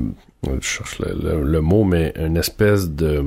je 0.46 0.60
cherche 0.60 0.98
le, 0.98 1.14
le- 1.22 1.42
le 1.44 1.60
mot, 1.60 1.84
mais 1.84 2.12
une 2.16 2.36
espèce 2.36 2.90
de... 2.90 3.24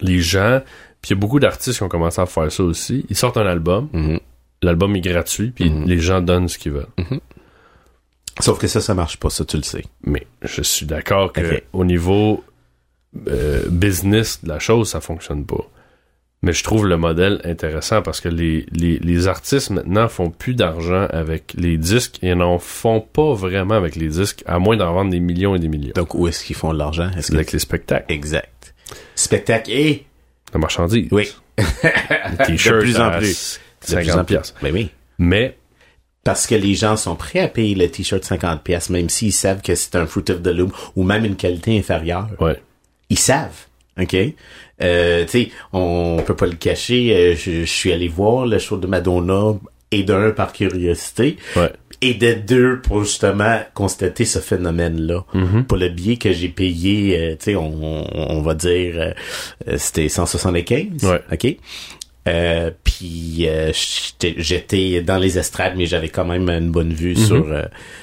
Les 0.00 0.18
gens... 0.20 0.60
Puis 1.00 1.10
il 1.10 1.14
y 1.14 1.18
a 1.18 1.20
beaucoup 1.20 1.40
d'artistes 1.40 1.78
qui 1.78 1.82
ont 1.82 1.88
commencé 1.88 2.20
à 2.20 2.26
faire 2.26 2.50
ça 2.50 2.62
aussi. 2.62 3.04
Ils 3.08 3.16
sortent 3.16 3.36
un 3.36 3.46
album, 3.46 3.88
Mhm. 3.92 4.18
l'album 4.62 4.94
est 4.96 5.00
gratuit, 5.00 5.50
puis 5.50 5.70
Mhm. 5.70 5.84
les 5.86 5.98
gens 5.98 6.20
donnent 6.20 6.48
ce 6.48 6.58
qu'ils 6.58 6.72
veulent. 6.72 6.86
Sauf 8.40 8.58
que 8.58 8.66
ça, 8.66 8.80
ça 8.80 8.94
marche 8.94 9.18
pas, 9.18 9.28
ça, 9.30 9.44
tu 9.44 9.56
le 9.56 9.62
sais. 9.62 9.84
Mais 10.04 10.26
je 10.42 10.62
suis 10.62 10.86
d'accord 10.86 11.32
que 11.32 11.40
Ok. 11.56 11.62
au 11.72 11.84
niveau 11.84 12.42
euh, 13.28 13.62
business 13.68 14.42
de 14.42 14.48
la 14.48 14.58
chose, 14.58 14.88
ça 14.90 15.00
fonctionne 15.02 15.44
pas. 15.44 15.62
Mais 16.44 16.52
je 16.52 16.64
trouve 16.64 16.88
le 16.88 16.96
modèle 16.96 17.40
intéressant 17.44 18.02
parce 18.02 18.20
que 18.20 18.28
les, 18.28 18.66
les, 18.72 18.98
les 18.98 19.28
artistes 19.28 19.70
maintenant 19.70 20.08
font 20.08 20.30
plus 20.30 20.54
d'argent 20.54 21.06
avec 21.10 21.54
les 21.56 21.76
disques 21.76 22.18
et 22.22 22.34
n'en 22.34 22.58
font 22.58 23.00
pas 23.00 23.32
vraiment 23.34 23.74
avec 23.76 23.94
les 23.94 24.08
disques, 24.08 24.42
à 24.46 24.58
moins 24.58 24.76
d'en 24.76 24.92
vendre 24.92 25.12
des 25.12 25.20
millions 25.20 25.54
et 25.54 25.60
des 25.60 25.68
millions. 25.68 25.92
Donc, 25.94 26.14
où 26.16 26.26
est-ce 26.26 26.44
qu'ils 26.44 26.56
font 26.56 26.72
de 26.72 26.78
l'argent? 26.78 27.08
Est-ce 27.16 27.28
C'est 27.28 27.32
que... 27.32 27.36
avec 27.36 27.52
les 27.52 27.58
spectacles, 27.60 28.12
Exact. 28.12 28.74
Spectacle 29.14 29.70
et... 29.70 30.04
la 30.52 30.58
marchandise. 30.58 31.06
Oui. 31.12 31.30
Les 31.58 31.64
t-shirts 32.46 32.76
de 32.78 32.80
plus 32.82 32.96
en 33.00 33.10
plus. 33.18 33.60
De 33.82 33.86
50 33.86 34.02
plus 34.04 34.12
en 34.12 34.24
plus. 34.24 34.34
piastres. 34.34 34.58
Ben 34.62 34.72
oui. 34.74 34.90
Mais 35.18 35.56
Parce 36.24 36.48
que 36.48 36.56
les 36.56 36.74
gens 36.74 36.96
sont 36.96 37.14
prêts 37.14 37.38
à 37.40 37.46
payer 37.48 37.76
le 37.76 37.88
t-shirt 37.88 38.24
50 38.24 38.62
pièces 38.64 38.90
même 38.90 39.08
s'ils 39.10 39.32
savent 39.32 39.62
que 39.62 39.76
c'est 39.76 39.94
un 39.94 40.06
Fruit 40.06 40.24
of 40.30 40.42
the 40.42 40.48
Loom 40.48 40.72
ou 40.96 41.04
même 41.04 41.24
une 41.24 41.36
qualité 41.36 41.78
inférieure. 41.78 42.28
ouais, 42.40 42.60
Ils 43.10 43.18
savent. 43.18 43.66
OK? 44.00 44.16
Euh, 44.80 45.24
tu 45.24 45.30
sais, 45.30 45.48
on 45.72 46.22
peut 46.26 46.36
pas 46.36 46.46
le 46.46 46.54
cacher. 46.56 47.14
euh, 47.14 47.36
je, 47.36 47.60
je 47.60 47.64
suis 47.64 47.92
allé 47.92 48.08
voir 48.08 48.46
le 48.46 48.58
show 48.58 48.76
de 48.76 48.86
Madonna 48.86 49.54
et 49.90 50.02
d'un 50.04 50.30
par 50.30 50.52
curiosité 50.52 51.36
ouais, 51.56 51.70
et 52.00 52.14
de 52.14 52.32
deux 52.32 52.80
pour 52.80 53.04
justement 53.04 53.60
constater 53.74 54.24
ce 54.24 54.38
phénomène-là. 54.38 55.24
Mhm. 55.34 55.64
Pour 55.66 55.76
le 55.76 55.88
billet 55.90 56.16
que 56.16 56.32
j'ai 56.32 56.48
payé, 56.48 57.16
euh, 57.18 57.30
tu 57.32 57.44
sais, 57.44 57.56
on, 57.56 58.06
on, 58.12 58.40
va 58.42 58.54
dire, 58.54 58.94
euh, 58.96 59.12
euh, 59.68 59.76
c'était 59.78 60.08
175. 60.08 61.04
Ouais. 61.04 61.20
OK? 61.30 61.56
Euh, 62.28 62.70
puis 62.84 63.46
euh, 63.48 63.72
j'étais- 64.38 65.02
dans 65.02 65.18
les 65.18 65.38
estrades, 65.38 65.74
mais 65.76 65.86
j'avais 65.86 66.08
quand 66.08 66.24
même 66.24 66.48
une 66.48 66.70
bonne 66.70 66.92
vue 66.92 67.14
Mhm. 67.16 67.26
sur 67.26 67.46
euh, 67.52 67.62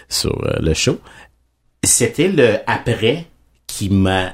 sur 0.10 0.44
euh, 0.46 0.58
le 0.60 0.74
show. 0.74 1.00
C'était 1.84 2.28
le 2.28 2.58
après 2.68 3.26
qui 3.68 3.90
m'a 3.90 4.34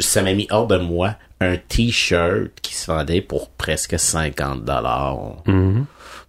ça 0.00 0.22
m'a 0.22 0.32
mis 0.32 0.46
hors 0.50 0.66
de 0.68 0.78
moi 0.78 1.16
un 1.40 1.56
t-shirt 1.56 2.50
qui 2.62 2.74
se 2.74 2.90
vendait 2.90 3.20
pour 3.20 3.48
presque 3.50 3.98
50 3.98 4.64
dollars. 4.64 5.42
Mhm. 5.46 5.84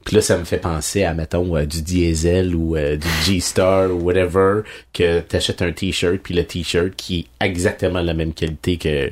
Puis 0.06 0.16
là, 0.16 0.22
ça 0.22 0.38
me 0.38 0.44
fait 0.46 0.58
penser 0.60 1.04
à, 1.04 1.14
mettons, 1.14 1.56
euh, 1.56 1.66
du 1.66 1.82
diesel 1.82 2.56
ou 2.56 2.76
euh, 2.76 2.96
du 2.96 3.08
G-Star 3.26 3.92
ou 3.92 4.00
whatever, 4.02 4.62
que 4.94 5.20
t'achètes 5.20 5.62
un 5.62 5.72
t-shirt, 5.72 6.18
puis 6.24 6.34
le 6.34 6.44
t-shirt 6.46 6.96
qui 6.96 7.20
est 7.42 7.46
exactement 7.46 8.02
la 8.02 8.14
même 8.14 8.34
qualité 8.34 8.78
que... 8.78 9.10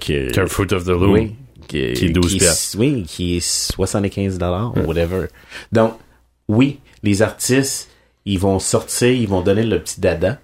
que 0.00 0.30
qu'un 0.32 0.46
Fruit 0.46 0.72
of 0.72 0.84
the 0.84 0.88
Loom. 0.88 1.12
oui, 1.12 1.34
que- 1.68 1.92
Qui 1.94 2.06
est 2.06 2.08
12 2.10 2.38
piastres. 2.38 2.76
Oui, 2.78 3.02
qui 3.06 3.36
est 3.36 3.40
75 3.46 4.38
dollars 4.38 4.76
ou 4.76 4.80
whatever. 4.80 5.26
Donc, 5.70 5.94
oui, 6.48 6.80
les 7.02 7.20
artistes, 7.22 7.90
ils 8.24 8.38
vont 8.38 8.58
sortir, 8.58 9.08
ils 9.10 9.28
vont 9.28 9.42
donner 9.42 9.64
le 9.64 9.80
petit 9.80 10.00
dada 10.00 10.40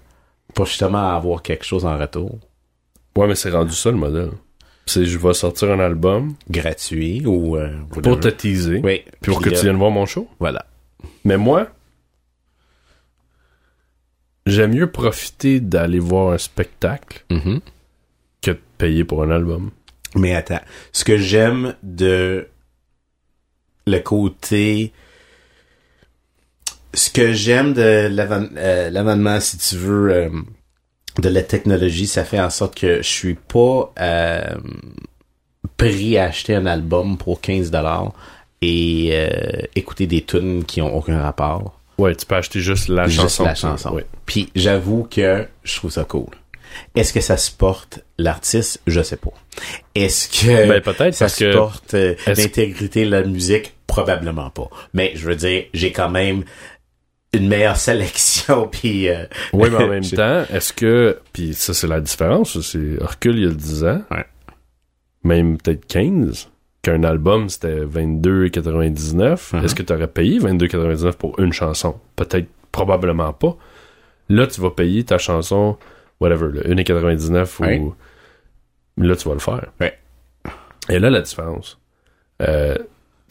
pour 0.53 0.65
justement 0.65 1.15
avoir 1.15 1.41
quelque 1.41 1.65
chose 1.65 1.85
en 1.85 1.97
retour. 1.97 2.37
Ouais, 3.17 3.27
mais 3.27 3.35
c'est 3.35 3.49
rendu 3.49 3.73
ça 3.73 3.91
le 3.91 3.97
modèle. 3.97 4.31
C'est 4.89 5.05
je 5.05 5.19
vais 5.19 5.33
sortir 5.35 5.69
un 5.71 5.79
album 5.79 6.33
Gratuit 6.49 7.23
ou... 7.27 7.55
euh, 7.57 7.69
pour 8.01 8.19
te 8.19 8.27
teaser, 8.27 8.81
Oui. 8.83 9.03
puis 9.21 9.31
pour 9.31 9.39
que 9.41 9.49
tu 9.49 9.55
euh, 9.57 9.61
viennes 9.61 9.75
voir 9.77 9.91
mon 9.91 10.07
show. 10.07 10.27
Voilà. 10.39 10.65
Mais 11.23 11.37
moi, 11.37 11.67
j'aime 14.47 14.73
mieux 14.73 14.89
profiter 14.91 15.59
d'aller 15.59 15.99
voir 15.99 16.33
un 16.33 16.37
spectacle 16.39 17.23
Mhm. 17.29 17.59
que 18.41 18.51
de 18.51 18.59
payer 18.77 19.03
pour 19.03 19.21
un 19.23 19.29
album. 19.31 19.69
Mais 20.15 20.33
attends, 20.33 20.61
ce 20.91 21.03
que 21.03 21.17
j'aime 21.17 21.75
de 21.83 22.47
le 23.85 23.99
côté... 23.99 24.91
Ce 26.95 27.11
que 27.11 27.33
j'aime 27.33 27.73
de 27.73 27.81
euh, 27.81 28.89
l'avènement, 28.89 29.39
si 29.39 29.59
tu 29.59 29.75
veux, 29.75 30.11
euh, 30.11 30.29
de 31.17 31.29
la 31.29 31.41
technologie, 31.43 32.07
ça 32.07 32.23
fait 32.25 32.39
en 32.39 32.49
sorte 32.49 32.75
que 32.79 32.97
je 32.97 33.07
suis 33.07 33.35
pas 33.35 33.91
euh, 33.99 34.41
pris 35.77 36.17
à 36.17 36.25
acheter 36.25 36.55
un 36.55 36.65
album 36.65 37.17
pour 37.17 37.41
15 37.41 37.71
dollars 37.71 38.11
et 38.61 39.09
euh, 39.13 39.29
écouter 39.75 40.07
des 40.07 40.21
tunes 40.21 40.63
qui 40.65 40.81
ont 40.81 40.95
aucun 40.95 41.21
rapport. 41.21 41.79
Ouais, 41.97 42.15
tu 42.15 42.25
peux 42.25 42.35
acheter 42.35 42.59
juste 42.61 42.87
la 42.87 43.07
Juste 43.07 43.21
chanson. 43.21 43.43
la 43.43 43.55
chanson. 43.55 43.89
Ouais. 43.93 44.05
Puis 44.25 44.49
j'avoue 44.55 45.07
que 45.09 45.47
je 45.63 45.75
trouve 45.75 45.91
ça 45.91 46.03
cool. 46.05 46.27
Est-ce 46.95 47.11
que 47.13 47.19
ça 47.21 47.35
supporte 47.35 47.99
l'artiste? 48.17 48.79
Je 48.87 49.01
sais 49.01 49.17
pas. 49.17 49.31
Est-ce 49.95 50.29
que 50.29 50.67
Ben, 50.67 50.81
peut-être 50.81 51.13
ça 51.15 51.25
parce 51.25 51.35
que- 51.35 51.51
supporte 51.51 51.93
euh, 51.95 52.15
est-ce- 52.27 52.41
l'intégrité 52.41 53.05
de 53.05 53.09
la 53.09 53.23
musique? 53.23 53.73
Probablement 53.87 54.49
pas. 54.51 54.69
Mais 54.93 55.11
je 55.15 55.25
veux 55.25 55.35
dire, 55.35 55.65
j'ai 55.73 55.91
quand 55.91 56.09
même 56.09 56.43
une 57.33 57.47
meilleure 57.47 57.77
sélection 57.89 58.67
puis 58.67 59.09
euh, 59.09 59.25
Oui, 59.53 59.69
mais 59.71 59.77
en 59.83 59.87
même 59.89 60.03
temps, 60.03 60.43
est-ce 60.51 60.73
que. 60.73 61.19
Puis 61.33 61.53
ça, 61.53 61.73
c'est 61.73 61.87
la 61.87 62.01
différence. 62.01 62.59
C'est 62.61 62.97
recul 63.01 63.37
il 63.37 63.43
y 63.43 63.47
a 63.47 63.51
10 63.53 63.83
ans. 63.85 64.01
Ouais. 64.11 64.25
Même 65.23 65.57
peut-être 65.57 65.85
15. 65.87 66.49
Qu'un 66.81 67.03
album, 67.03 67.49
c'était 67.49 67.81
22,99. 67.83 69.55
Mhm. 69.57 69.65
Est-ce 69.65 69.75
que 69.75 69.83
tu 69.83 69.91
aurais 69.93 70.07
payé 70.07 70.39
22,99 70.39 71.13
pour 71.17 71.37
une 71.39 71.51
chanson? 71.51 71.99
Peut-être, 72.15 72.47
probablement 72.71 73.33
pas. 73.33 73.57
Là, 74.29 74.47
tu 74.47 74.61
vas 74.61 74.69
payer 74.71 75.03
ta 75.03 75.17
chanson, 75.17 75.77
whatever, 76.21 76.47
le 76.53 76.61
1,99 76.63 77.59
Ouais. 77.59 77.79
ou. 77.79 77.95
Là, 78.97 79.15
tu 79.15 79.27
vas 79.27 79.33
le 79.33 79.39
faire. 79.39 79.65
Ouais. 79.81 79.97
Et 80.89 80.99
là, 80.99 81.09
la 81.09 81.21
différence. 81.21 81.79
Euh, 82.41 82.75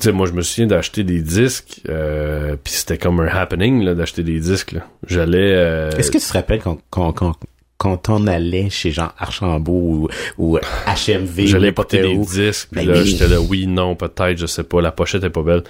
sais, 0.06 0.12
moi, 0.12 0.26
je 0.26 0.32
me 0.32 0.42
souviens 0.42 0.66
d'acheter 0.66 1.04
des 1.04 1.20
disques, 1.20 1.80
euh, 1.88 2.56
puis 2.62 2.72
c'était 2.74 2.98
comme 2.98 3.20
un 3.20 3.28
happening, 3.28 3.82
là, 3.84 3.94
d'acheter 3.94 4.22
des 4.22 4.40
disques, 4.40 4.72
là. 4.72 4.86
J'allais... 5.06 5.52
euh, 5.54 5.90
Est-ce 5.92 6.10
que 6.10 6.18
tu 6.18 6.24
te 6.26 6.32
rappelles 6.32 6.60
quand, 6.60 6.78
quand, 6.90 7.12
quand, 7.12 7.34
quand 7.78 8.08
on 8.08 8.26
allait 8.26 8.70
chez 8.70 8.90
Jean 8.90 9.10
Archambault 9.18 9.72
ou, 9.72 10.08
ou 10.38 10.58
HMV 10.86 11.46
J'allais 11.46 11.72
porter 11.72 12.00
des 12.02 12.16
disques, 12.16 12.68
puis 12.72 12.84
Ben 12.86 12.92
là, 12.94 13.00
oui. 13.00 13.06
j'étais 13.06 13.28
là, 13.28 13.40
oui, 13.40 13.66
non, 13.66 13.94
peut-être, 13.94 14.36
je 14.38 14.46
sais 14.46 14.64
pas, 14.64 14.80
la 14.80 14.92
pochette 14.92 15.24
est 15.24 15.30
pas 15.30 15.42
belle. 15.42 15.62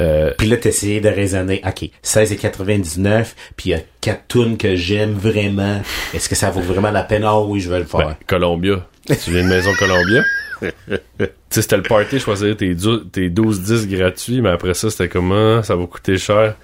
Euh, 0.00 0.32
Puis 0.36 0.48
là, 0.48 0.56
t'essayais 0.56 1.00
de 1.00 1.08
raisonner, 1.08 1.62
OK, 1.64 1.88
16,99, 2.02 3.34
puis 3.56 3.70
il 3.70 3.72
y 3.72 3.74
a 3.74 3.80
quatre 4.00 4.26
tunes 4.28 4.56
que 4.56 4.74
j'aime 4.74 5.12
vraiment. 5.12 5.80
Est-ce 6.12 6.28
que 6.28 6.34
ça 6.34 6.50
vaut 6.50 6.60
vraiment 6.60 6.90
la 6.90 7.04
peine? 7.04 7.22
Ah 7.24 7.40
oui, 7.40 7.60
je 7.60 7.70
vais 7.70 7.78
le 7.78 7.84
faire. 7.84 8.00
ben, 8.00 8.16
Columbia. 8.26 8.84
Tu 9.06 9.30
viens 9.30 9.44
de 9.44 9.48
Maison 9.48 9.72
Columbia? 9.78 10.24
tu 10.60 11.26
sais, 11.50 11.62
c'était 11.62 11.76
le 11.76 11.82
party, 11.82 12.18
choisir 12.18 12.56
tes, 12.56 12.74
tes 13.12 13.30
12 13.30 13.62
disques 13.62 13.88
gratuits, 13.88 14.40
mais 14.40 14.50
après 14.50 14.74
ça, 14.74 14.90
c'était 14.90 15.08
comment, 15.08 15.62
ça 15.62 15.76
va 15.76 15.86
coûter 15.86 16.16
cher. 16.16 16.56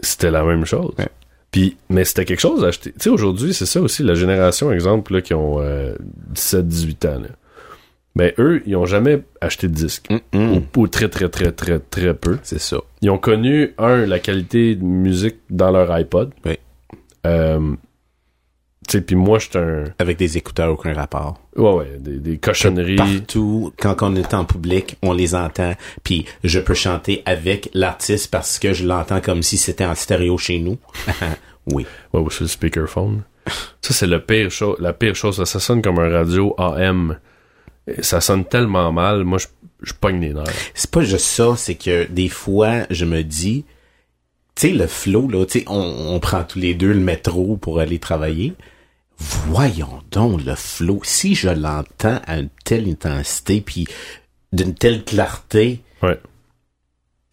C'était 0.00 0.30
la 0.30 0.42
même 0.42 0.64
chose. 0.64 0.92
Ouais. 0.98 1.08
Puis, 1.50 1.76
mais 1.88 2.04
c'était 2.04 2.24
quelque 2.24 2.40
chose 2.40 2.64
à 2.64 2.68
acheter. 2.68 2.92
Tu 2.92 3.00
sais, 3.00 3.10
aujourd'hui, 3.10 3.54
c'est 3.54 3.66
ça 3.66 3.80
aussi, 3.80 4.02
la 4.02 4.14
génération, 4.14 4.72
exemple, 4.72 5.12
là, 5.12 5.22
qui 5.22 5.34
ont 5.34 5.60
euh, 5.60 5.94
17-18 6.34 7.08
ans, 7.08 7.20
là. 7.20 7.28
Ben, 8.16 8.32
eux, 8.38 8.62
ils 8.64 8.76
ont 8.76 8.86
jamais 8.86 9.22
acheté 9.40 9.66
de 9.66 9.74
disques. 9.74 10.08
Mm-mm. 10.08 10.62
Ou, 10.76 10.80
ou 10.80 10.88
très, 10.88 11.08
très, 11.08 11.28
très, 11.28 11.50
très, 11.50 11.80
très 11.80 12.14
peu. 12.14 12.38
C'est 12.44 12.60
ça. 12.60 12.78
Ils 13.02 13.10
ont 13.10 13.18
connu, 13.18 13.74
un, 13.76 14.06
la 14.06 14.20
qualité 14.20 14.76
de 14.76 14.84
musique 14.84 15.36
dans 15.50 15.72
leur 15.72 15.90
iPod. 15.90 16.32
Oui. 16.44 16.58
Euh, 17.26 17.74
sais, 18.92 19.00
puis 19.00 19.16
moi, 19.16 19.38
j'étais 19.38 19.58
un... 19.58 19.84
Avec 19.98 20.16
des 20.16 20.36
écouteurs, 20.36 20.72
aucun 20.72 20.94
rapport. 20.94 21.38
Ouais, 21.56 21.72
ouais, 21.72 21.96
des, 21.98 22.18
des 22.18 22.38
cochonneries. 22.38 22.96
Partout, 22.96 23.72
quand 23.78 24.02
on 24.02 24.16
est 24.16 24.34
en 24.34 24.44
public, 24.44 24.96
on 25.02 25.12
les 25.12 25.34
entend, 25.34 25.74
puis 26.02 26.24
je 26.42 26.58
peux 26.60 26.74
chanter 26.74 27.22
avec 27.26 27.70
l'artiste 27.74 28.30
parce 28.30 28.58
que 28.58 28.72
je 28.72 28.86
l'entends 28.86 29.20
comme 29.20 29.42
si 29.42 29.56
c'était 29.58 29.84
en 29.84 29.94
stéréo 29.94 30.38
chez 30.38 30.58
nous. 30.58 30.78
oui. 31.66 31.86
Ouais, 32.12 32.20
ou 32.20 32.30
sur 32.30 32.44
le 32.44 32.48
speakerphone. 32.48 33.22
Ça, 33.82 33.92
c'est 33.92 34.06
le 34.06 34.20
pire 34.20 34.50
chose, 34.50 34.76
la 34.80 34.92
pire 34.92 35.14
chose. 35.14 35.36
Ça, 35.36 35.44
ça 35.44 35.60
sonne 35.60 35.82
comme 35.82 35.98
un 35.98 36.08
radio 36.08 36.54
AM. 36.58 37.18
Ça 38.00 38.20
sonne 38.20 38.44
tellement 38.44 38.92
mal. 38.92 39.24
Moi, 39.24 39.38
je, 39.38 39.46
je 39.82 39.92
pogne 39.92 40.20
les 40.20 40.32
nerfs. 40.32 40.44
C'est 40.74 40.90
pas 40.90 41.02
juste 41.02 41.26
ça, 41.26 41.54
c'est 41.56 41.74
que 41.74 42.06
des 42.10 42.28
fois, 42.28 42.86
je 42.90 43.04
me 43.04 43.22
dis, 43.22 43.64
tu 44.54 44.68
sais, 44.68 44.72
le 44.72 44.86
flow, 44.86 45.28
là, 45.28 45.44
tu 45.44 45.60
sais, 45.60 45.64
on, 45.68 46.14
on 46.14 46.20
prend 46.20 46.44
tous 46.44 46.58
les 46.58 46.74
deux 46.74 46.92
le 46.92 47.00
métro 47.00 47.56
pour 47.56 47.80
aller 47.80 47.98
travailler. 47.98 48.54
Voyons 49.18 50.02
donc 50.10 50.44
le 50.44 50.54
flow. 50.54 51.00
Si 51.04 51.34
je 51.34 51.48
l'entends 51.48 52.20
à 52.26 52.38
une 52.38 52.48
telle 52.64 52.88
intensité, 52.88 53.60
puis 53.60 53.86
d'une 54.52 54.74
telle 54.74 55.04
clarté, 55.04 55.80
Ouais, 56.02 56.18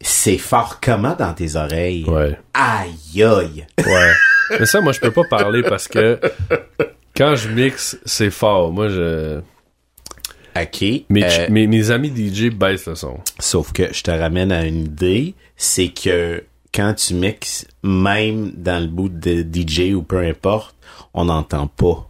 c'est 0.00 0.38
fort 0.38 0.80
comment 0.80 1.14
dans 1.14 1.34
tes 1.34 1.56
oreilles? 1.56 2.04
ouais, 2.08 2.38
Aïe 2.54 3.22
aïe! 3.22 3.66
ouais. 3.78 4.12
Mais 4.58 4.66
ça, 4.66 4.80
moi, 4.80 4.92
je 4.92 5.00
peux 5.00 5.10
pas 5.10 5.24
parler 5.24 5.62
parce 5.62 5.88
que 5.88 6.18
quand 7.16 7.36
je 7.36 7.48
mixe, 7.48 7.98
c'est 8.04 8.30
fort. 8.30 8.72
Moi, 8.72 8.88
je... 8.88 9.40
OK. 10.56 10.84
Mes, 11.08 11.24
euh, 11.24 11.46
mes, 11.50 11.66
mes 11.66 11.90
amis 11.90 12.10
DJ 12.14 12.50
baissent 12.50 12.86
le 12.86 12.94
son. 12.94 13.18
Sauf 13.38 13.72
que 13.72 13.92
je 13.92 14.02
te 14.02 14.10
ramène 14.10 14.52
à 14.52 14.64
une 14.66 14.84
idée, 14.84 15.34
c'est 15.56 15.88
que 15.88 16.44
quand 16.74 16.94
tu 16.94 17.14
mixes, 17.14 17.66
même 17.82 18.52
dans 18.56 18.80
le 18.80 18.88
bout 18.88 19.08
de 19.08 19.42
DJ 19.42 19.92
ou 19.94 20.02
peu 20.02 20.18
importe, 20.18 20.74
on 21.14 21.26
n'entend 21.26 21.66
pas 21.66 22.08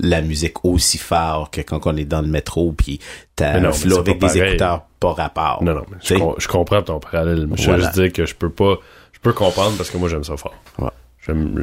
la 0.00 0.22
musique 0.22 0.64
aussi 0.64 0.96
fort 0.98 1.50
que 1.50 1.60
quand 1.60 1.86
on 1.86 1.96
est 1.96 2.04
dans 2.06 2.22
le 2.22 2.28
métro 2.28 2.72
puis 2.72 2.98
t'as 3.36 3.58
un 3.58 3.72
flow 3.72 3.98
avec 3.98 4.14
des 4.18 4.26
pareil. 4.26 4.42
écouteurs 4.42 4.82
pas 4.98 5.12
rapport. 5.12 5.62
Non, 5.62 5.74
non, 5.74 5.82
mais 5.90 5.96
je, 6.00 6.04
T'sais? 6.06 6.18
com- 6.18 6.34
je 6.38 6.48
comprends 6.48 6.82
ton 6.82 6.98
parallèle. 7.00 7.48
Je 7.56 7.62
veux 7.62 7.64
Voilà. 7.64 7.78
juste 7.84 7.94
dire 8.00 8.12
que 8.12 8.24
je 8.24 8.34
peux 8.34 8.50
pas... 8.50 8.76
Je 9.12 9.18
peux 9.20 9.32
comprendre 9.34 9.76
parce 9.76 9.90
que 9.90 9.98
moi, 9.98 10.08
j'aime 10.08 10.24
ça 10.24 10.36
fort. 10.36 10.54
Ouais. 10.78 10.88
Ben, 11.28 11.62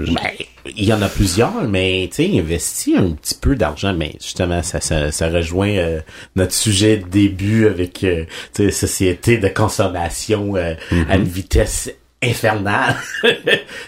il 0.78 0.86
y 0.86 0.94
en 0.94 1.02
a 1.02 1.10
plusieurs, 1.10 1.64
mais 1.68 2.08
tu 2.14 2.24
sais, 2.32 2.40
investis 2.40 2.96
un 2.98 3.12
petit 3.12 3.36
peu 3.36 3.58
d'argent, 3.58 3.94
mais 3.94 4.14
justement, 4.22 4.64
ça, 4.64 4.80
ça, 4.80 5.12
ça 5.12 5.30
rejoint 5.30 5.68
euh, 5.72 6.00
notre 6.38 6.54
sujet 6.54 6.96
de 6.98 7.06
début 7.08 7.68
avec 7.68 8.06
euh, 8.06 8.24
société 8.72 9.38
de 9.38 9.50
consommation 9.50 10.56
euh, 10.56 10.76
à 11.10 11.18
une 11.18 11.26
vitesse 11.26 11.92
infernale. 12.22 12.96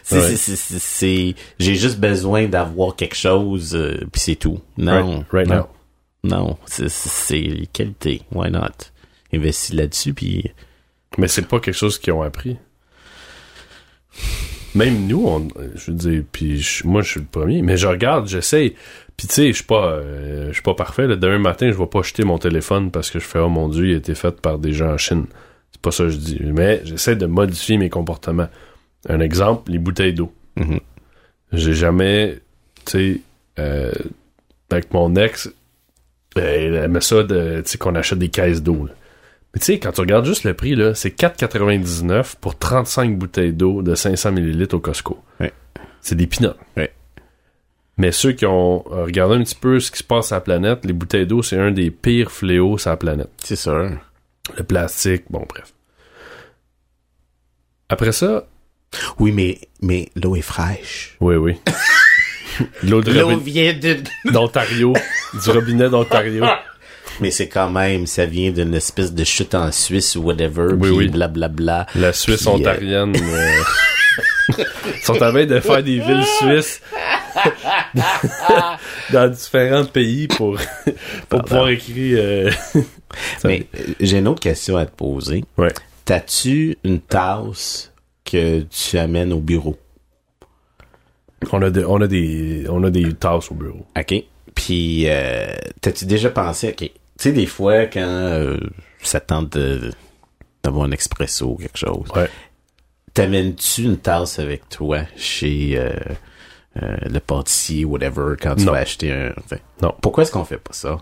C'est- 0.04 0.36
c'est- 0.38 0.56
c'est- 0.80 1.36
j'ai 1.60 1.76
juste 1.76 2.00
besoin 2.00 2.48
d'avoir 2.48 2.96
quelque 2.96 3.16
chose, 3.16 3.76
euh, 3.76 3.98
puis 4.12 4.22
c'est 4.22 4.36
tout. 4.36 4.60
Non, 4.78 5.26
Right- 5.32 5.32
right 5.32 5.48
non, 5.50 5.56
now. 5.56 5.68
non, 6.24 6.58
c'est- 6.66 6.90
c'est 6.90 7.68
qualité. 7.74 8.22
Why 8.32 8.50
not? 8.52 8.70
Investis 9.34 9.74
là-dessus, 9.74 10.14
puis 10.14 10.52
Mais 11.18 11.28
c'est 11.28 11.46
pas 11.48 11.60
quelque 11.60 11.76
chose 11.76 11.98
qu'ils 12.00 12.14
ont 12.14 12.22
appris. 12.22 12.58
Même 14.74 15.08
nous, 15.08 15.26
on, 15.28 15.48
je 15.76 15.92
veux 15.92 15.98
dire, 15.98 16.24
puis 16.32 16.62
je- 16.62 16.88
moi 16.88 17.02
je 17.02 17.10
suis 17.12 17.20
le 17.20 17.26
premier, 17.26 17.62
mais 17.62 17.76
je 17.76 17.88
regarde, 17.88 18.28
j'essaye. 18.30 18.76
Puis 19.18 19.28
tu 19.28 19.34
sais, 19.34 19.48
je 19.50 19.54
suis 19.58 19.64
pas, 19.66 19.88
euh, 19.92 20.48
je 20.48 20.54
suis 20.54 20.62
pas 20.62 20.74
parfait. 20.74 21.06
Là. 21.08 21.18
Demain 21.18 21.40
matin, 21.40 21.70
je 21.72 21.78
vais 21.78 21.86
pas 21.88 22.02
jeter 22.02 22.24
mon 22.24 22.38
téléphone 22.38 22.90
parce 22.92 23.12
que 23.12 23.20
je 23.20 23.26
fais 23.26 23.40
oh 23.40 23.50
mon 23.50 23.68
dieu, 23.68 23.88
il 23.90 23.94
a 23.94 23.98
été 23.98 24.16
fait 24.16 24.40
par 24.40 24.58
des 24.60 24.72
gens 24.74 24.94
en 24.94 24.98
Chine. 24.98 25.26
C'est 25.82 25.86
pas 25.86 25.92
ça 25.92 26.04
que 26.04 26.10
je 26.12 26.18
dis, 26.18 26.40
mais 26.44 26.82
j'essaie 26.84 27.16
de 27.16 27.26
modifier 27.26 27.78
mes 27.78 27.90
comportements. 27.90 28.50
Un 29.10 29.20
exemple, 29.20 29.72
les 29.72 29.80
bouteilles 29.80 30.14
d'eau. 30.14 30.32
Mhm. 30.58 30.80
J'ai 31.54 31.74
jamais, 31.74 32.38
tu 32.86 32.92
sais, 32.92 33.22
euh, 33.58 33.92
avec 34.70 34.94
mon 34.94 35.16
ex, 35.16 35.52
ben, 36.36 36.44
elle 36.44 36.76
aimait 36.76 37.02
ça 37.02 37.24
tu 37.24 37.34
sais, 37.66 37.78
qu'on 37.80 37.96
achète 37.96 38.20
des 38.20 38.30
caisses 38.30 38.62
d'eau. 38.62 38.88
Mais 39.54 39.60
tu 39.60 39.66
sais, 39.66 39.80
quand 39.80 39.92
tu 39.92 40.02
regardes 40.02 40.26
juste 40.26 40.44
le 40.44 40.54
prix, 40.54 40.76
là, 40.76 40.94
c'est 40.94 41.10
4,99 41.10 42.36
pour 42.40 42.60
35 42.60 43.18
bouteilles 43.18 43.54
d'eau 43.54 43.82
de 43.82 43.96
500 43.96 44.38
ml 44.38 44.68
au 44.76 44.80
Costco. 44.80 45.18
Ouais. 45.40 45.52
C'est 46.02 46.16
des 46.16 46.28
pinottes. 46.28 46.60
Ouais. 46.78 46.94
Mais 47.98 48.12
ceux 48.12 48.34
qui 48.34 48.46
ont 48.46 48.86
euh, 48.92 49.06
regardé 49.06 49.36
un 49.36 49.44
petit 49.44 49.56
peu 49.56 49.80
ce 49.80 49.90
qui 49.90 49.98
se 49.98 50.04
passe 50.04 50.28
sur 50.28 50.36
la 50.36 50.42
planète, 50.42 50.86
les 50.86 50.94
bouteilles 50.94 51.26
d'eau, 51.26 51.42
c'est 51.42 51.58
un 51.58 51.72
des 51.72 51.90
pires 51.90 52.32
fléaux 52.32 52.78
sur 52.78 52.92
la 52.92 52.98
planète. 52.98 53.30
c'est 53.38 53.56
sûr. 53.56 53.98
Le 54.58 54.64
plastique, 54.64 55.24
bon, 55.30 55.46
bref. 55.48 55.74
Après 57.90 58.12
ça, 58.12 58.48
Oui, 59.20 59.32
mais 59.32 59.60
mais 59.82 60.10
l'eau 60.16 60.36
est 60.36 60.42
fraîche. 60.42 61.16
oui, 61.20 61.36
oui. 61.36 61.58
L'eau 62.84 63.02
de 63.02 63.12
L'eau 63.12 63.38
vient 63.38 63.74
d'une 63.74 64.04
d'Ontario, 64.26 64.94
du 65.34 65.50
robinet 65.50 65.90
d'Ontario. 65.90 66.46
Mais 67.20 67.30
c'est 67.32 67.48
quand 67.50 67.70
même, 67.70 68.08
ça 68.08 68.26
vient 68.26 68.52
d'une 68.52 68.74
espèce 68.74 69.14
de 69.14 69.24
chute 69.24 69.54
en 69.56 69.72
Suisse 69.72 70.16
ou 70.16 70.24
whatever, 70.24 70.74
Oui, 70.74 70.78
puis 70.80 70.92
oui. 70.92 71.08
blablabla. 71.10 71.86
La 71.96 72.14
Suisse 72.14 72.42
Puis, 72.42 72.48
euh, 72.50 72.52
ontarienne. 72.54 73.16
euh, 73.16 73.64
sont 75.04 75.14
en 75.14 75.18
train 75.32 75.46
de 75.46 75.60
faire 75.60 75.84
des 75.84 76.00
villes 76.00 76.26
suisses. 76.40 76.82
dans 79.14 79.30
différents 79.30 79.86
pays 79.86 80.28
pour, 80.28 80.58
pour 81.30 81.44
pouvoir 81.44 81.70
écrire. 81.70 82.18
euh, 82.20 82.52
Mais 83.44 83.68
euh, 83.76 83.94
j'ai 84.00 84.18
une 84.20 84.28
autre 84.28 84.42
question 84.42 84.78
à 84.78 84.86
te 84.86 84.96
poser. 84.96 85.44
Ouais. 85.58 85.72
T'as-tu 86.06 86.78
une 86.84 87.00
tasse 87.00 87.92
que 88.26 88.62
tu 88.62 88.98
amènes 88.98 89.34
au 89.34 89.40
bureau? 89.40 89.78
On 91.52 91.62
a, 91.62 91.70
des- 91.70 91.86
on 91.86 92.00
a 92.02 92.08
des, 92.08 92.66
on 92.70 92.84
a 92.84 92.90
des 92.90 93.14
tasses 93.14 93.50
au 93.52 93.56
bureau. 93.56 93.86
OK. 93.98 94.14
Puis, 94.56 95.06
euh, 95.08 95.48
t'as-tu 95.82 96.06
déjà 96.06 96.30
pensé, 96.30 96.70
OK, 96.70 96.78
tu 96.78 96.90
sais, 97.18 97.32
des 97.32 97.46
fois, 97.46 97.86
quand 97.88 98.00
euh, 98.02 98.58
ça 99.02 99.20
tente 99.20 99.58
de- 99.58 99.92
d'avoir 100.64 100.86
un 100.86 100.92
expresso 100.92 101.48
ou 101.48 101.56
quelque 101.56 101.78
chose, 101.78 102.08
Ouais. 102.16 102.30
T'amènes-tu 103.14 103.84
une 103.84 103.98
tasse 103.98 104.40
avec 104.40 104.70
toi 104.70 105.00
chez 105.16 105.78
euh, 105.78 105.92
euh, 106.82 106.96
le 107.10 107.20
pâtissier, 107.20 107.86
whatever, 107.86 108.36
quand 108.42 108.56
tu 108.56 108.66
Non. 108.66 108.72
vas 108.74 108.80
acheter 108.80 109.12
un... 109.12 109.34
t'sais? 109.48 109.62
Non. 109.82 109.94
Pourquoi 110.02 110.24
est-ce 110.24 110.32
qu'on 110.32 110.46
fait 110.46 110.58
pas 110.58 110.74
ça? 110.74 110.98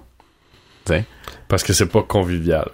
T'sais? 0.86 1.06
Parce 1.48 1.64
que 1.64 1.74
c'est 1.74 1.86
pas 1.88 2.04
convivial. 2.04 2.70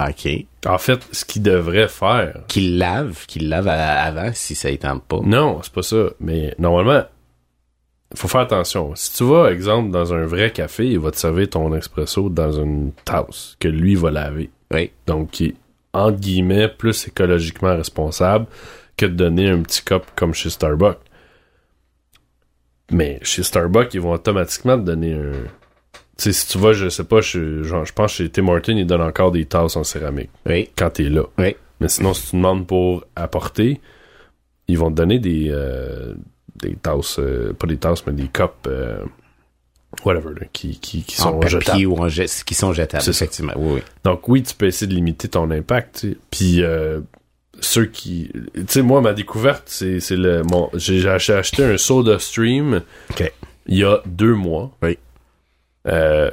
OK. 0.00 0.28
En 0.66 0.78
fait, 0.78 1.06
ce 1.12 1.24
qu'il 1.24 1.42
devrait 1.42 1.88
faire. 1.88 2.40
Qu'il 2.48 2.78
lave, 2.78 3.26
qu'il 3.26 3.48
lave 3.48 3.68
avant 3.68 4.30
si 4.34 4.54
ça 4.54 4.70
y 4.70 4.78
tente 4.78 5.04
pas. 5.04 5.20
Non, 5.22 5.60
c'est 5.62 5.72
pas 5.72 5.82
ça. 5.82 6.06
Mais 6.18 6.54
normalement, 6.58 7.04
faut 8.14 8.28
faire 8.28 8.40
attention. 8.42 8.92
Si 8.96 9.14
tu 9.16 9.24
vas, 9.24 9.50
exemple, 9.52 9.90
dans 9.90 10.12
un 10.12 10.26
vrai 10.26 10.50
café, 10.50 10.86
il 10.88 10.98
va 10.98 11.10
te 11.12 11.16
servir 11.16 11.50
ton 11.50 11.72
espresso 11.74 12.28
dans 12.28 12.52
une 12.52 12.92
tasse 13.04 13.56
que 13.60 13.68
lui 13.68 13.94
va 13.94 14.10
laver. 14.10 14.50
Oui. 14.72 14.90
Donc, 15.06 15.40
est, 15.40 15.54
entre 15.94 16.18
guillemets, 16.18 16.68
plus 16.68 17.08
écologiquement 17.08 17.74
responsable 17.76 18.46
que 18.96 19.06
de 19.06 19.14
donner 19.14 19.48
un 19.48 19.62
petit 19.62 19.82
cup 19.82 20.02
comme 20.14 20.34
chez 20.34 20.50
Starbucks. 20.50 20.98
Mais 22.90 23.18
chez 23.22 23.42
Starbucks, 23.42 23.94
ils 23.94 24.00
vont 24.00 24.12
automatiquement 24.12 24.76
te 24.78 24.84
donner 24.84 25.14
un... 25.14 25.32
Tu 26.16 26.24
sais, 26.24 26.32
si 26.32 26.46
tu 26.48 26.58
vas, 26.58 26.72
je 26.72 26.88
sais 26.88 27.02
pas, 27.04 27.20
genre, 27.20 27.84
je 27.84 27.92
pense 27.92 28.12
chez 28.12 28.28
Tim 28.28 28.46
Hortons, 28.46 28.76
ils 28.76 28.86
donnent 28.86 29.00
encore 29.00 29.32
des 29.32 29.46
tasses 29.46 29.76
en 29.76 29.82
céramique 29.82 30.30
Oui. 30.46 30.70
quand 30.76 30.90
t'es 30.90 31.08
là. 31.08 31.22
Oui. 31.38 31.56
Mais 31.80 31.88
sinon, 31.88 32.14
si 32.14 32.30
tu 32.30 32.36
demandes 32.36 32.66
pour 32.66 33.04
apporter, 33.16 33.80
ils 34.68 34.78
vont 34.78 34.90
te 34.90 34.96
donner 34.96 35.18
des, 35.18 35.48
euh, 35.50 36.14
des 36.56 36.76
tasses, 36.76 37.18
euh, 37.18 37.52
pas 37.52 37.66
des 37.66 37.78
tasses, 37.78 38.06
mais 38.06 38.12
des 38.12 38.28
cups, 38.28 38.52
euh, 38.68 39.04
whatever, 40.04 40.30
là, 40.40 40.46
qui, 40.52 40.78
qui, 40.78 41.02
qui 41.02 41.20
en 41.20 41.24
sont 41.24 41.38
papier 41.40 41.58
jetables. 41.60 41.86
ou 41.86 41.96
en 41.98 42.08
jet- 42.08 42.42
qui 42.44 42.54
sont 42.54 42.72
jetables, 42.72 43.02
effectivement. 43.08 43.52
Oui, 43.56 43.72
oui. 43.76 43.80
Donc 44.04 44.28
oui, 44.28 44.42
tu 44.42 44.54
peux 44.54 44.66
essayer 44.66 44.86
de 44.86 44.94
limiter 44.94 45.28
ton 45.28 45.50
impact. 45.50 46.06
Puis 46.30 46.62
euh, 46.62 47.00
ceux 47.60 47.86
qui, 47.86 48.30
tu 48.54 48.64
sais, 48.68 48.82
moi 48.82 49.00
ma 49.00 49.12
découverte, 49.12 49.64
c'est 49.68 50.00
le, 50.10 50.42
mon, 50.42 50.70
j'ai 50.74 50.98
j'ai 51.00 51.08
ach- 51.10 51.30
acheté 51.30 51.64
un 51.64 51.76
Soda 51.78 52.18
Stream 52.18 52.82
il 53.66 53.76
y 53.78 53.84
a 53.84 54.00
deux 54.06 54.34
mois. 54.34 54.70
Oui. 54.82 54.98
Euh, 55.86 56.30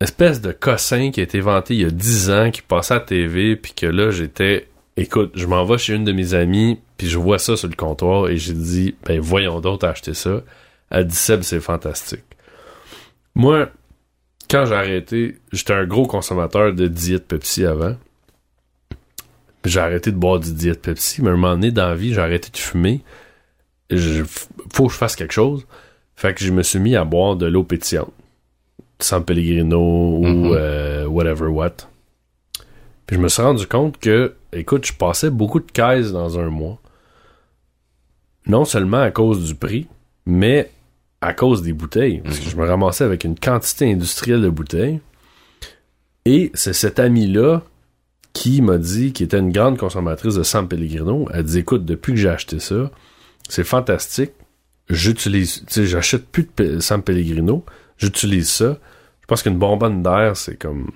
espèce 0.00 0.40
de 0.40 0.52
cossin 0.52 1.10
qui 1.10 1.20
a 1.20 1.22
été 1.22 1.40
vanté 1.40 1.74
il 1.74 1.80
y 1.80 1.84
a 1.84 1.90
dix 1.90 2.30
ans, 2.30 2.50
qui 2.50 2.62
passait 2.62 2.94
à 2.94 2.98
la 2.98 3.02
TV, 3.04 3.56
puis 3.56 3.72
que 3.72 3.86
là 3.86 4.10
j'étais, 4.10 4.68
écoute, 4.96 5.32
je 5.34 5.46
m'en 5.46 5.64
vais 5.64 5.78
chez 5.78 5.94
une 5.94 6.04
de 6.04 6.12
mes 6.12 6.34
amies, 6.34 6.78
puis 6.98 7.08
je 7.08 7.18
vois 7.18 7.38
ça 7.38 7.56
sur 7.56 7.68
le 7.68 7.74
comptoir 7.74 8.28
et 8.28 8.36
j'ai 8.36 8.52
dit, 8.52 8.94
ben 9.04 9.18
voyons 9.20 9.60
donc 9.60 9.84
acheter 9.84 10.14
ça. 10.14 10.42
Elle 10.90 11.06
dit 11.06 11.16
Seb, 11.16 11.42
c'est 11.42 11.60
fantastique. 11.60 12.22
Moi, 13.36 13.68
quand 14.50 14.64
j'ai 14.64 14.74
arrêté, 14.74 15.36
j'étais 15.52 15.74
un 15.74 15.84
gros 15.86 16.06
consommateur 16.06 16.72
de 16.72 16.88
diète 16.88 17.28
Pepsi 17.28 17.64
avant. 17.66 17.94
J'ai 19.64 19.78
arrêté 19.80 20.10
de 20.10 20.16
boire 20.16 20.40
du 20.40 20.52
diète 20.54 20.80
Pepsi, 20.80 21.20
mais 21.22 21.28
à 21.28 21.32
un 21.32 21.36
moment 21.36 21.52
donné 21.54 21.70
dans 21.70 21.86
la 21.88 21.94
vie, 21.94 22.14
j'ai 22.14 22.20
arrêté 22.20 22.50
de 22.50 22.56
fumer. 22.56 23.02
Je- 23.90 24.24
faut 24.72 24.86
que 24.86 24.92
je 24.92 24.96
fasse 24.98 25.16
quelque 25.16 25.34
chose. 25.34 25.66
Fait 26.16 26.32
que 26.32 26.42
je 26.42 26.50
me 26.50 26.62
suis 26.62 26.78
mis 26.78 26.96
à 26.96 27.04
boire 27.04 27.36
de 27.36 27.44
l'eau 27.46 27.62
pétillante. 27.62 28.10
San 29.00 29.22
Pellegrino 29.22 29.78
ou 30.18 30.54
euh, 30.54 31.04
whatever 31.06 31.48
what. 31.48 31.74
Puis 33.06 33.16
je 33.16 33.20
me 33.20 33.28
suis 33.28 33.42
rendu 33.42 33.66
compte 33.66 33.98
que, 33.98 34.34
écoute, 34.52 34.86
je 34.86 34.94
passais 34.94 35.28
beaucoup 35.28 35.60
de 35.60 35.70
caisses 35.70 36.10
dans 36.12 36.38
un 36.38 36.48
mois. 36.48 36.78
Non 38.46 38.64
seulement 38.64 39.02
à 39.02 39.10
cause 39.10 39.44
du 39.44 39.54
prix, 39.54 39.86
mais 40.24 40.70
à 41.20 41.32
cause 41.32 41.62
des 41.62 41.72
bouteilles. 41.72 42.20
Parce 42.20 42.38
que 42.38 42.50
je 42.50 42.56
me 42.56 42.66
ramassais 42.66 43.04
avec 43.04 43.24
une 43.24 43.38
quantité 43.38 43.90
industrielle 43.90 44.42
de 44.42 44.48
bouteilles. 44.48 45.00
Et 46.24 46.50
c'est 46.54 46.72
cette 46.72 46.98
amie-là 46.98 47.62
qui 48.32 48.60
m'a 48.60 48.76
dit, 48.76 49.12
qui 49.12 49.22
était 49.24 49.38
une 49.38 49.52
grande 49.52 49.78
consommatrice 49.78 50.34
de 50.34 50.42
San 50.42 50.68
Pellegrino, 50.68 51.26
elle 51.32 51.44
dit, 51.44 51.60
écoute, 51.60 51.86
depuis 51.86 52.12
que 52.12 52.18
j'ai 52.18 52.28
acheté 52.28 52.58
ça, 52.58 52.90
c'est 53.48 53.64
fantastique. 53.64 54.32
J'utilise, 54.90 55.64
tu 55.66 55.72
sais, 55.72 55.86
j'achète 55.86 56.26
plus 56.26 56.46
de 56.58 56.78
San 56.80 57.02
Pellegrino, 57.02 57.64
j'utilise 57.96 58.50
ça. 58.50 58.76
Je 59.22 59.26
pense 59.26 59.42
qu'une 59.42 59.58
bonbonne 59.58 60.02
d'air, 60.02 60.36
c'est 60.36 60.56
comme, 60.56 60.90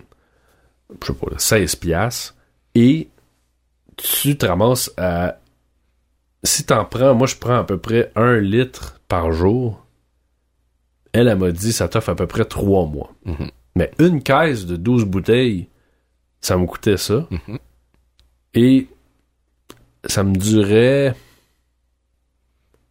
je 1.01 1.07
sais 1.07 1.13
pas, 1.15 1.31
là, 1.31 1.39
16 1.39 1.77
piastres. 1.77 2.35
Et 2.75 3.09
tu 3.97 4.37
te 4.37 4.47
ramasses 4.47 4.93
à, 4.97 5.39
si 6.45 6.65
t'en 6.65 6.85
prends, 6.85 7.15
moi 7.15 7.27
je 7.27 7.37
prends 7.37 7.59
à 7.59 7.65
peu 7.65 7.79
près 7.79 8.13
un 8.17 8.39
litre 8.39 9.01
par 9.09 9.33
jour. 9.33 9.85
Elle, 11.13 11.29
elle 11.29 11.39
m'a 11.39 11.51
dit, 11.51 11.73
ça 11.73 11.89
t'offre 11.89 12.11
à 12.11 12.15
peu 12.15 12.27
près 12.27 12.45
trois 12.45 12.87
mois. 12.87 13.13
Mhm. 13.25 13.51
Mais 13.77 13.91
une 13.99 14.23
caisse 14.23 14.67
de 14.67 14.77
12 14.77 15.05
bouteilles, 15.05 15.69
ça 16.41 16.57
me 16.57 16.67
coûtait 16.67 16.97
ça. 16.97 17.27
Mhm. 17.31 17.59
Et 18.55 18.89
ça 20.05 20.25
me 20.25 20.35
durait 20.35 21.15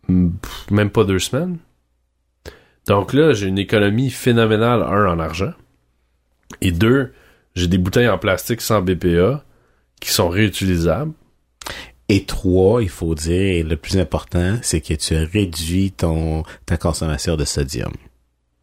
même 0.08 0.90
pas 0.90 1.04
deux 1.04 1.20
semaines. 1.20 1.58
Donc 2.88 3.14
là, 3.14 3.34
j'ai 3.34 3.48
une 3.48 3.60
économie 3.60 4.10
phénoménale, 4.10 4.82
un, 4.82 5.08
en 5.08 5.20
argent. 5.20 5.54
Et 6.62 6.72
deux, 6.72 7.14
j'ai 7.56 7.68
des 7.68 7.78
bouteilles 7.78 8.10
en 8.10 8.18
plastique 8.18 8.62
sans 8.62 8.82
BPA 8.82 9.44
qui 10.02 10.10
sont 10.10 10.30
réutilisables. 10.30 11.14
Et 12.08 12.26
trois, 12.26 12.82
il 12.82 12.90
faut 12.90 13.14
dire, 13.14 13.68
le 13.68 13.76
plus 13.76 14.00
important, 14.00 14.58
c'est 14.64 14.82
que 14.82 14.96
tu 14.96 15.16
as 15.16 15.26
réduit 15.26 15.92
ton, 15.92 16.44
ta 16.66 16.78
consommation 16.78 17.36
de 17.36 17.46
sodium. 17.46 17.92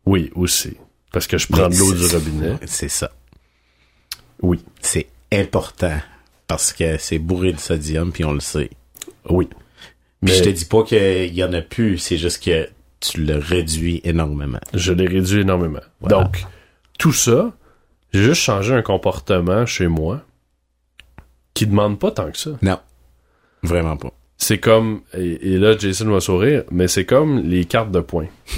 Oui, 0.06 0.30
aussi. 0.34 0.76
Parce 1.12 1.26
que 1.26 1.38
je 1.38 1.46
prends 1.48 1.68
de 1.68 1.76
l'eau 1.76 1.92
du 1.92 2.06
robinet. 2.06 2.56
C'est 2.64 2.88
ça. 2.88 3.10
Oui. 4.40 4.64
C'est 4.80 5.08
important. 5.32 5.98
Parce 6.46 6.72
que 6.72 6.96
c'est 6.98 7.18
bourré 7.18 7.52
de 7.52 7.58
sodium, 7.58 8.12
puis 8.12 8.24
on 8.24 8.32
le 8.32 8.40
sait. 8.40 8.70
Oui. 9.28 9.46
Puis 9.46 9.58
Mais 10.22 10.34
je 10.34 10.44
te 10.44 10.48
dis 10.48 10.64
pas 10.64 10.84
qu'il 10.84 11.34
y 11.34 11.44
en 11.44 11.52
a 11.52 11.60
plus, 11.60 11.98
c'est 11.98 12.18
juste 12.18 12.42
que 12.42 12.68
tu 13.00 13.24
le 13.24 13.36
réduis 13.36 14.00
énormément. 14.04 14.60
je 14.72 14.92
l'ai 14.92 15.06
réduit 15.06 15.40
énormément. 15.40 15.80
Voilà. 16.00 16.24
Donc, 16.24 16.44
tout 16.98 17.12
ça, 17.12 17.52
j'ai 18.12 18.22
juste 18.22 18.42
changé 18.42 18.72
un 18.72 18.82
comportement 18.82 19.66
chez 19.66 19.88
moi 19.88 20.22
qui 21.54 21.66
demande 21.66 21.98
pas 21.98 22.10
tant 22.10 22.30
que 22.30 22.38
ça. 22.38 22.50
Non. 22.62 22.78
Vraiment 23.62 23.96
pas. 23.96 24.12
C'est 24.38 24.58
comme, 24.58 25.00
et, 25.16 25.54
et 25.54 25.58
là, 25.58 25.76
Jason 25.78 26.10
va 26.10 26.20
sourire, 26.20 26.64
mais 26.70 26.88
c'est 26.88 27.04
comme 27.06 27.38
les 27.42 27.64
cartes 27.64 27.90
de 27.90 28.00
points. 28.00 28.28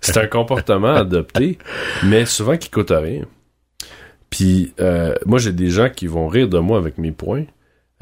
c'est 0.00 0.16
un 0.18 0.26
comportement 0.26 0.94
adopté, 0.94 1.58
mais 2.04 2.24
souvent 2.26 2.56
qui 2.56 2.70
coûte 2.70 2.90
rien. 2.94 3.22
Puis, 4.30 4.74
euh, 4.80 5.14
moi, 5.26 5.38
j'ai 5.38 5.52
des 5.52 5.70
gens 5.70 5.88
qui 5.88 6.06
vont 6.06 6.28
rire 6.28 6.48
de 6.48 6.58
moi 6.58 6.78
avec 6.78 6.98
mes 6.98 7.12
points, 7.12 7.44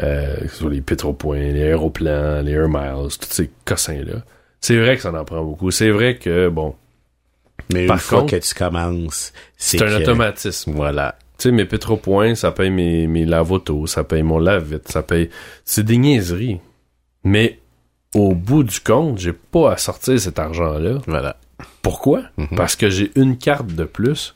euh, 0.02 0.36
soit 0.48 0.70
les 0.70 0.80
pétropoints, 0.80 1.38
les 1.38 1.62
aéroplans, 1.62 2.42
les 2.42 2.52
Air 2.52 2.68
Miles, 2.68 3.08
tous 3.20 3.28
ces 3.30 3.50
cossins-là. 3.64 4.24
C'est 4.60 4.76
vrai 4.78 4.96
que 4.96 5.02
ça 5.02 5.12
en 5.12 5.24
prend 5.24 5.44
beaucoup. 5.44 5.70
C'est 5.70 5.90
vrai 5.90 6.16
que, 6.16 6.48
bon, 6.48 6.74
Mais 7.72 7.86
Par 7.86 8.00
fois 8.00 8.20
contre, 8.20 8.32
que 8.38 8.44
tu 8.44 8.54
commences, 8.54 9.32
c'est 9.56 9.78
c'est 9.78 9.84
un 9.84 9.88
que- 9.98 10.02
automatisme. 10.02 10.72
Voilà. 10.72 11.16
Tu 11.38 11.48
sais, 11.48 11.52
mes 11.52 11.66
pétropoints, 11.66 12.34
ça 12.34 12.50
paye 12.50 12.70
mes, 12.70 13.06
mes 13.06 13.26
lave-autos, 13.26 13.86
ça 13.86 14.04
paye 14.04 14.22
mon 14.22 14.38
lave-vite, 14.38 14.88
ça 14.88 15.02
paye... 15.02 15.28
C'est 15.64 15.84
des 15.84 15.98
niaiseries. 15.98 16.60
Mais 17.24 17.58
au 18.14 18.34
bout 18.34 18.62
du 18.64 18.80
compte, 18.80 19.18
j'ai 19.18 19.32
pas 19.32 19.72
à 19.72 19.76
sortir 19.76 20.18
cet 20.18 20.38
argent-là. 20.38 21.00
Voilà. 21.06 21.36
Pourquoi? 21.82 22.22
Mhm. 22.36 22.56
Parce 22.56 22.76
que 22.76 22.88
j'ai 22.88 23.12
une 23.16 23.36
carte 23.36 23.68
de 23.68 23.84
plus, 23.84 24.34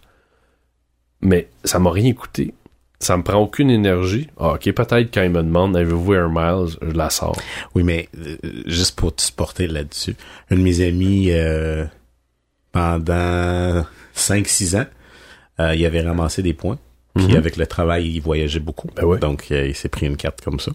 mais 1.22 1.48
ça 1.64 1.78
m'a 1.78 1.90
rien 1.90 2.12
coûté. 2.12 2.54
Ça 2.98 3.16
me 3.16 3.22
prend 3.22 3.38
aucune 3.38 3.70
énergie. 3.70 4.28
Ah, 4.38 4.52
ok, 4.52 4.72
peut-être 4.72 5.14
quand 5.14 5.22
ils 5.22 5.30
me 5.30 5.42
demandent, 5.42 5.74
avez-vous 5.74 6.12
un 6.12 6.28
miles, 6.28 6.76
je 6.82 6.90
la 6.92 7.08
sors. 7.08 7.36
Oui, 7.74 7.82
mais 7.82 8.10
euh, 8.18 8.36
juste 8.66 8.94
pour 8.98 9.14
te 9.14 9.22
supporter 9.22 9.66
là-dessus, 9.66 10.16
un 10.50 10.56
de 10.56 10.60
mes 10.60 10.86
amis, 10.86 11.30
euh, 11.30 11.86
pendant 12.72 13.86
5-6 14.14 14.76
ans, 14.76 14.86
euh, 15.60 15.74
il 15.74 15.84
avait 15.86 16.02
ramassé 16.02 16.42
des 16.42 16.52
points. 16.52 16.78
Puis 17.16 17.26
Mhm. 17.28 17.36
avec 17.36 17.56
le 17.56 17.66
travail, 17.66 18.08
il 18.08 18.20
voyageait 18.20 18.60
beaucoup. 18.60 18.88
Ben 18.94 19.04
ouais. 19.04 19.18
Donc, 19.18 19.46
euh, 19.50 19.66
il 19.68 19.74
s'est 19.74 19.88
pris 19.88 20.06
une 20.06 20.16
carte 20.16 20.40
comme 20.42 20.60
ça. 20.60 20.70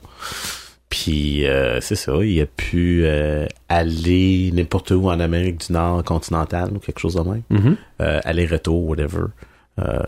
Puis, 0.90 1.46
euh, 1.48 1.82
c'est 1.82 1.96
ça, 1.96 2.14
il 2.24 2.40
a 2.42 2.46
pu 2.46 3.02
euh, 3.06 3.48
aller 3.70 4.52
n'importe 4.54 4.92
où 4.92 5.10
en 5.10 5.20
Amérique 5.20 5.66
du 5.68 5.74
Nord 5.74 6.04
continentale 6.04 6.72
ou 6.76 6.80
quelque 6.80 7.00
chose 7.00 7.16
de 7.16 7.22
même. 7.22 7.76
Euh, 8.02 8.20
aller-retour, 8.24 8.88
whatever. 8.88 9.24
Euh, 9.80 10.00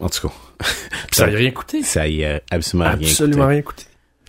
en 0.00 0.08
tout 0.08 0.28
cas, 0.28 0.34
ça 1.12 1.26
n'a 1.26 1.36
rien 1.36 1.50
coûté. 1.50 1.82
ça 1.82 2.08
y 2.08 2.24
a 2.24 2.40
absolument, 2.50 2.90
Absolument 2.90 3.46
rien 3.46 3.54
rien 3.56 3.62
coûté. 3.62 3.84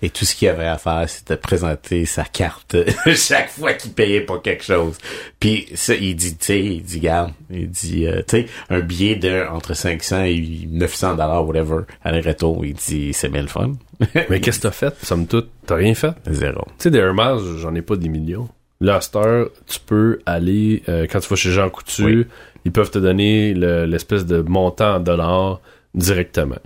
Et 0.05 0.09
tout 0.09 0.25
ce 0.25 0.35
qu'il 0.35 0.49
avait 0.49 0.67
à 0.67 0.77
faire, 0.77 1.07
c'était 1.07 1.37
présenter 1.37 2.05
sa 2.05 2.25
carte 2.25 2.75
chaque 3.15 3.49
fois 3.49 3.71
qu'il 3.73 3.93
payait 3.93 4.19
pour 4.19 4.41
quelque 4.41 4.63
chose. 4.65 4.97
Puis 5.39 5.65
ça, 5.75 5.95
il 5.95 6.13
dit, 6.17 6.35
tu 6.35 6.45
sais, 6.45 6.59
il 6.59 6.83
dit, 6.83 6.99
garde, 6.99 7.31
il 7.49 7.69
dit, 7.69 8.05
euh, 8.05 8.17
tu 8.27 8.41
sais, 8.41 8.45
un 8.69 8.81
billet 8.81 9.15
de 9.15 9.47
entre 9.49 9.73
500 9.73 10.23
et 10.25 10.67
900 10.69 11.11
dollars, 11.11 11.47
whatever, 11.47 11.83
à 12.03 12.11
retour, 12.11 12.65
il 12.65 12.73
dit, 12.73 13.13
c'est 13.13 13.29
bien 13.29 13.43
le 13.43 13.47
fun. 13.47 13.71
Mais 14.29 14.41
qu'est-ce 14.41 14.57
que 14.57 14.63
t'as 14.63 14.71
fait, 14.71 14.93
somme 15.05 15.25
toute? 15.25 15.49
T'as 15.65 15.75
rien 15.75 15.95
fait? 15.95 16.11
Zéro. 16.29 16.65
Tu 16.77 16.83
sais, 16.83 16.91
des 16.91 16.97
Air 16.99 17.13
j'en 17.39 17.73
ai 17.73 17.81
pas 17.81 17.95
des 17.95 18.09
millions. 18.09 18.49
Là, 18.81 18.97
à 18.97 19.01
cette 19.01 19.15
heure, 19.15 19.51
tu 19.67 19.79
peux 19.79 20.19
aller, 20.25 20.83
euh, 20.89 21.07
quand 21.09 21.21
tu 21.21 21.29
vas 21.29 21.37
chez 21.37 21.51
Jean 21.51 21.69
Coutu, 21.69 22.03
Oui. 22.03 22.25
ils 22.65 22.73
peuvent 22.73 22.91
te 22.91 22.99
donner 22.99 23.53
le- 23.53 23.85
l'espèce 23.85 24.25
de 24.25 24.41
montant 24.41 24.95
en 24.95 24.99
dollars 24.99 25.61
directement. 25.95 26.59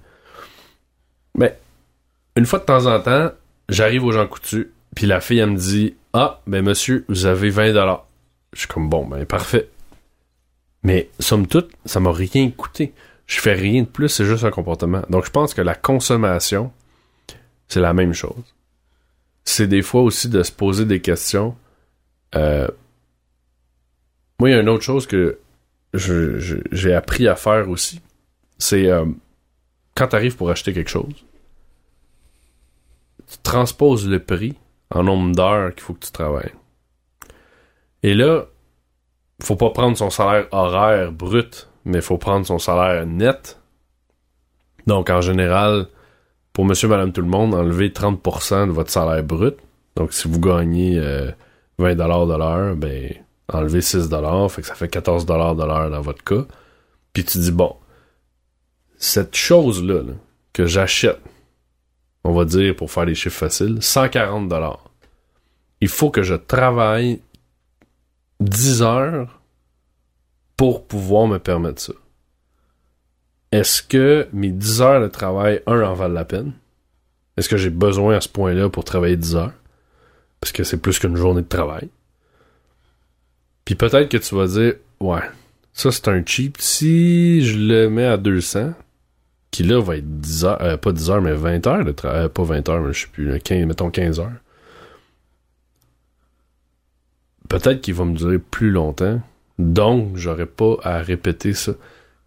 Mais, 1.35 1.55
une 2.37 2.45
fois 2.45 2.59
de 2.59 2.65
temps 2.65 2.85
en 2.85 2.99
temps, 2.99 3.31
j'arrive 3.67 4.05
au 4.05 4.11
Jean 4.11 4.27
Coutu, 4.27 4.71
puis 4.95 5.07
la 5.07 5.21
fille, 5.21 5.39
elle 5.39 5.49
me 5.49 5.57
dit, 5.57 5.95
ah, 6.13 6.39
ben 6.45 6.63
monsieur, 6.63 7.03
vous 7.09 7.25
avez 7.25 7.49
20 7.49 7.73
dollars. 7.73 8.05
Je 8.53 8.59
suis 8.59 8.67
comme, 8.67 8.89
bon, 8.89 9.05
ben 9.07 9.25
parfait. 9.25 9.69
Mais, 10.83 11.09
somme 11.19 11.47
toute, 11.47 11.71
ça 11.85 11.99
m'a 11.99 12.11
rien 12.11 12.51
coûté. 12.51 12.93
Je 13.25 13.39
fais 13.39 13.53
rien 13.53 13.81
de 13.81 13.87
plus, 13.87 14.07
c'est 14.07 14.25
juste 14.25 14.43
un 14.43 14.51
comportement. 14.51 15.01
Donc, 15.09 15.25
je 15.25 15.31
pense 15.31 15.55
que 15.55 15.61
la 15.61 15.73
consommation, 15.73 16.71
c'est 17.67 17.81
la 17.81 17.93
même 17.93 18.13
chose. 18.13 18.55
C'est 19.43 19.67
des 19.67 19.81
fois 19.81 20.03
aussi 20.03 20.29
de 20.29 20.43
se 20.43 20.51
poser 20.51 20.85
des 20.85 21.01
questions. 21.01 21.55
Euh, 22.35 22.67
moi, 24.39 24.49
il 24.49 24.53
y 24.53 24.55
a 24.55 24.61
une 24.61 24.69
autre 24.69 24.83
chose 24.83 25.07
que 25.07 25.39
j'ai 25.93 26.93
appris 26.93 27.27
à 27.27 27.35
faire 27.35 27.67
aussi. 27.67 27.99
C'est 28.59 28.85
euh, 28.85 29.05
quand 29.95 30.09
tu 30.09 30.15
arrives 30.15 30.35
pour 30.35 30.51
acheter 30.51 30.73
quelque 30.73 30.89
chose, 30.89 31.25
tu 33.29 33.37
transposes 33.43 34.07
le 34.07 34.19
prix 34.19 34.55
en 34.89 35.03
nombre 35.03 35.35
d'heures 35.35 35.73
qu'il 35.73 35.83
faut 35.83 35.93
que 35.93 36.05
tu 36.05 36.11
travailles. 36.11 36.53
Et 38.03 38.13
là, 38.13 38.45
faut 39.41 39.55
pas 39.55 39.69
prendre 39.69 39.97
son 39.97 40.09
salaire 40.09 40.47
horaire 40.51 41.11
brut, 41.11 41.69
mais 41.85 42.01
faut 42.01 42.17
prendre 42.17 42.45
son 42.45 42.59
salaire 42.59 43.05
net. 43.05 43.59
Donc, 44.87 45.09
en 45.09 45.21
général, 45.21 45.87
pour 46.53 46.65
monsieur, 46.65 46.87
madame, 46.87 47.11
tout 47.11 47.21
le 47.21 47.27
monde, 47.27 47.53
enlevez 47.53 47.89
30% 47.89 48.67
de 48.67 48.71
votre 48.71 48.89
salaire 48.89 49.23
brut. 49.23 49.57
Donc, 49.95 50.13
si 50.13 50.27
vous 50.27 50.39
gagnez 50.39 50.97
euh, 50.97 51.31
20 51.79 51.95
de 51.95 52.37
l'heure, 52.37 52.75
ben, 52.75 53.13
enlevez 53.51 53.81
6 53.81 54.09
fait 54.49 54.61
que 54.61 54.67
ça 54.67 54.75
fait 54.75 54.87
14 54.87 55.25
de 55.25 55.33
l'heure 55.33 55.89
dans 55.89 56.01
votre 56.01 56.23
cas. 56.23 56.45
Puis 57.13 57.25
tu 57.25 57.37
dis, 57.39 57.51
bon, 57.51 57.75
cette 58.97 59.35
chose-là 59.35 60.01
là, 60.03 60.13
que 60.53 60.65
j'achète, 60.65 61.19
on 62.27 62.33
va 62.33 62.43
dire, 62.43 62.75
pour 62.75 62.91
faire 62.91 63.05
les 63.05 63.15
chiffres 63.15 63.39
faciles, 63.39 63.77
140 63.79 64.51
Il 65.79 65.87
faut 65.87 66.09
que 66.09 66.23
je 66.23 66.35
travaille 66.35 67.21
10 68.41 68.81
heures 68.81 69.39
pour 70.57 70.85
pouvoir 70.85 71.27
me 71.27 71.37
permettre 71.37 71.81
ça. 71.81 71.93
Est-ce 73.53 73.81
que 73.81 74.27
mes 74.33 74.49
10 74.49 74.81
heures 74.81 75.01
de 75.01 75.07
travail, 75.07 75.61
un, 75.67 75.81
en 75.81 75.93
valent 75.93 76.13
la 76.13 76.25
peine? 76.25 76.51
Est-ce 77.37 77.47
que 77.47 77.55
j'ai 77.55 77.69
besoin 77.69 78.17
à 78.17 78.21
ce 78.21 78.27
point-là 78.27 78.69
pour 78.69 78.83
travailler 78.83 79.15
10 79.15 79.35
heures? 79.37 79.53
Parce 80.41 80.51
que 80.51 80.65
c'est 80.65 80.81
plus 80.81 80.99
qu'une 80.99 81.15
journée 81.15 81.43
de 81.43 81.47
travail. 81.47 81.87
Puis 83.63 83.75
peut-être 83.75 84.09
que 84.09 84.17
tu 84.17 84.35
vas 84.35 84.47
dire, 84.47 84.73
ouais, 84.99 85.23
ça 85.71 85.91
c'est 85.91 86.09
un 86.09 86.21
cheap. 86.25 86.57
Si 86.59 87.45
je 87.45 87.57
le 87.57 87.89
mets 87.89 88.05
à 88.05 88.17
200, 88.17 88.73
qui 89.57 89.63
là 89.63 89.81
va 89.81 89.97
être 89.97 90.19
10 90.19 90.45
heures, 90.45 90.61
euh, 90.61 90.77
pas 90.77 90.91
10 90.91 91.09
heures, 91.09 91.21
mais 91.21 91.33
20 91.33 91.65
heures 91.65 91.83
de 91.83 91.91
travail, 91.91 92.29
pas 92.29 92.43
20 92.43 92.69
heures, 92.69 92.79
mais 92.79 92.93
je 92.93 93.01
sais 93.01 93.07
plus, 93.07 93.27
là, 93.27 93.39
15, 93.39 93.65
mettons 93.65 93.89
15 93.89 94.19
heures. 94.19 94.37
Peut-être 97.49 97.81
qu'il 97.81 97.95
va 97.95 98.05
me 98.05 98.15
durer 98.15 98.37
plus 98.37 98.69
longtemps, 98.69 99.19
donc 99.57 100.15
j'aurais 100.15 100.45
pas 100.45 100.75
à 100.83 100.99
répéter 100.99 101.55
ça. 101.55 101.71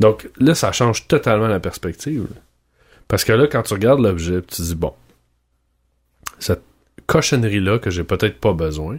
Donc 0.01 0.29
là, 0.41 0.57
ça 0.57 0.73
change 0.73 1.07
totalement 1.07 1.47
la 1.47 1.61
perspective. 1.61 2.27
Parce 3.07 3.23
que 3.23 3.33
là, 3.33 3.47
quand 3.47 3.63
tu 3.63 3.75
regardes 3.75 4.01
l'objet, 4.01 4.43
tu 4.43 4.57
te 4.57 4.63
dis, 4.63 4.75
bon, 4.75 4.93
cette 6.41 6.65
cochonnerie-là 7.07 7.79
que 7.79 7.91
j'ai 7.91 8.03
peut-être 8.03 8.41
pas 8.41 8.55
besoin, 8.55 8.99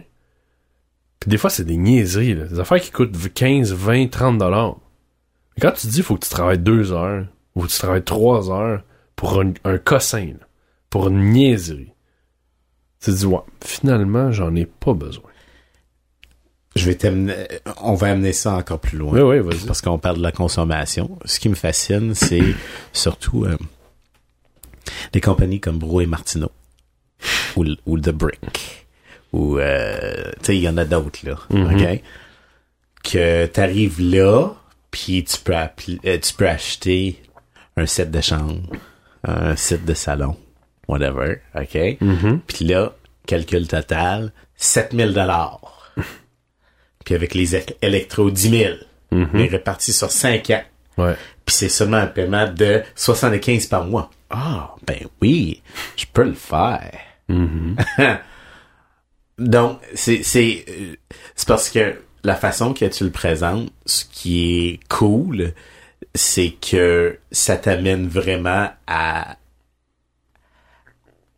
puis 1.20 1.28
des 1.28 1.36
fois, 1.36 1.50
c'est 1.50 1.66
des 1.66 1.76
niaiseries, 1.76 2.34
des 2.34 2.60
affaires 2.60 2.80
qui 2.80 2.92
coûtent 2.92 3.14
15, 3.34 3.74
20, 3.74 4.08
30 4.10 4.38
dollars. 4.38 4.76
Mais 5.54 5.60
quand 5.60 5.72
tu 5.72 5.86
dis, 5.86 5.98
il 5.98 6.02
faut 6.02 6.14
que 6.14 6.24
tu 6.24 6.30
travailles 6.30 6.58
deux 6.58 6.92
heures, 6.92 7.26
ou 7.54 7.62
que 7.62 7.68
tu 7.68 7.78
travailles 7.78 8.02
trois 8.04 8.50
heures 8.50 8.82
pour 9.16 9.40
un, 9.40 9.52
un 9.64 9.78
cossin, 9.78 10.26
là, 10.38 10.46
pour 10.90 11.08
une 11.08 11.30
niaiserie, 11.30 11.92
tu 13.00 13.10
te 13.10 13.16
dis, 13.16 13.26
ouais, 13.26 13.38
finalement, 13.64 14.30
j'en 14.32 14.54
ai 14.54 14.66
pas 14.66 14.94
besoin. 14.94 15.24
Je 16.74 16.86
vais 16.86 16.94
t'amener, 16.94 17.34
on 17.82 17.94
va 17.94 18.12
amener 18.12 18.32
ça 18.32 18.54
encore 18.54 18.78
plus 18.80 18.96
loin. 18.96 19.12
Oui, 19.12 19.20
oui, 19.20 19.38
vas-y. 19.40 19.66
Parce 19.66 19.82
qu'on 19.82 19.98
parle 19.98 20.16
de 20.18 20.22
la 20.22 20.32
consommation. 20.32 21.18
Ce 21.26 21.38
qui 21.38 21.50
me 21.50 21.54
fascine, 21.54 22.14
c'est 22.14 22.54
surtout 22.94 23.44
euh, 23.44 23.58
des 25.12 25.20
compagnies 25.20 25.60
comme 25.60 25.78
Bro 25.78 26.00
et 26.00 26.06
Martineau 26.06 26.50
ou, 27.56 27.98
The 27.98 28.08
Brick 28.10 28.86
ou 29.32 29.58
euh, 29.58 30.32
tu 30.38 30.44
sais 30.46 30.56
il 30.56 30.62
y 30.62 30.68
en 30.68 30.76
a 30.78 30.84
d'autres 30.84 31.20
là, 31.24 31.36
Mhm. 31.50 31.74
ok? 31.74 32.02
Que 33.04 33.46
t'arrives 33.46 34.00
là 34.00 34.54
puis 34.90 35.22
tu 35.24 35.38
peux 35.40 35.52
appli- 35.52 36.00
euh, 36.06 36.18
tu 36.18 36.34
peux 36.34 36.48
acheter 36.48 37.22
un 37.76 37.86
set 37.86 38.10
de 38.10 38.20
chambre, 38.20 38.60
un 39.24 39.56
set 39.56 39.84
de 39.84 39.94
salon, 39.94 40.36
whatever, 40.88 41.40
ok? 41.54 41.96
Mhm. 42.00 42.40
puis 42.46 42.64
là 42.66 42.92
calcul 43.26 43.66
total 43.68 44.32
7000 44.56 45.12
dollars. 45.12 45.92
Puis 47.04 47.14
avec 47.14 47.34
les 47.34 47.56
électros 47.82 48.30
10 48.30 48.50
000 48.50 48.74
Mhm. 49.10 49.28
mais 49.34 49.46
répartis 49.46 49.92
sur 49.92 50.10
5 50.10 50.50
ans. 50.50 50.62
Ouais. 50.96 51.14
Puis 51.44 51.54
c'est 51.56 51.68
seulement 51.68 51.98
un 51.98 52.06
paiement 52.06 52.50
de 52.50 52.82
75 52.94 53.66
par 53.66 53.84
mois. 53.84 54.10
Ah, 54.30 54.74
ben 54.86 55.00
oui, 55.20 55.62
je 55.96 56.06
peux 56.12 56.24
le 56.24 56.32
faire. 56.34 56.90
Donc, 59.38 59.80
c'est, 59.94 60.22
c'est, 60.22 60.64
euh, 60.68 60.94
c'est 61.34 61.48
parce 61.48 61.70
que 61.70 62.00
la 62.24 62.36
façon 62.36 62.72
que 62.74 62.84
tu 62.86 63.04
le 63.04 63.10
présentes, 63.10 63.70
ce 63.86 64.04
qui 64.04 64.68
est 64.68 64.80
cool, 64.88 65.52
c'est 66.14 66.50
que 66.50 67.18
ça 67.30 67.56
t'amène 67.56 68.06
vraiment 68.08 68.70
à 68.86 69.36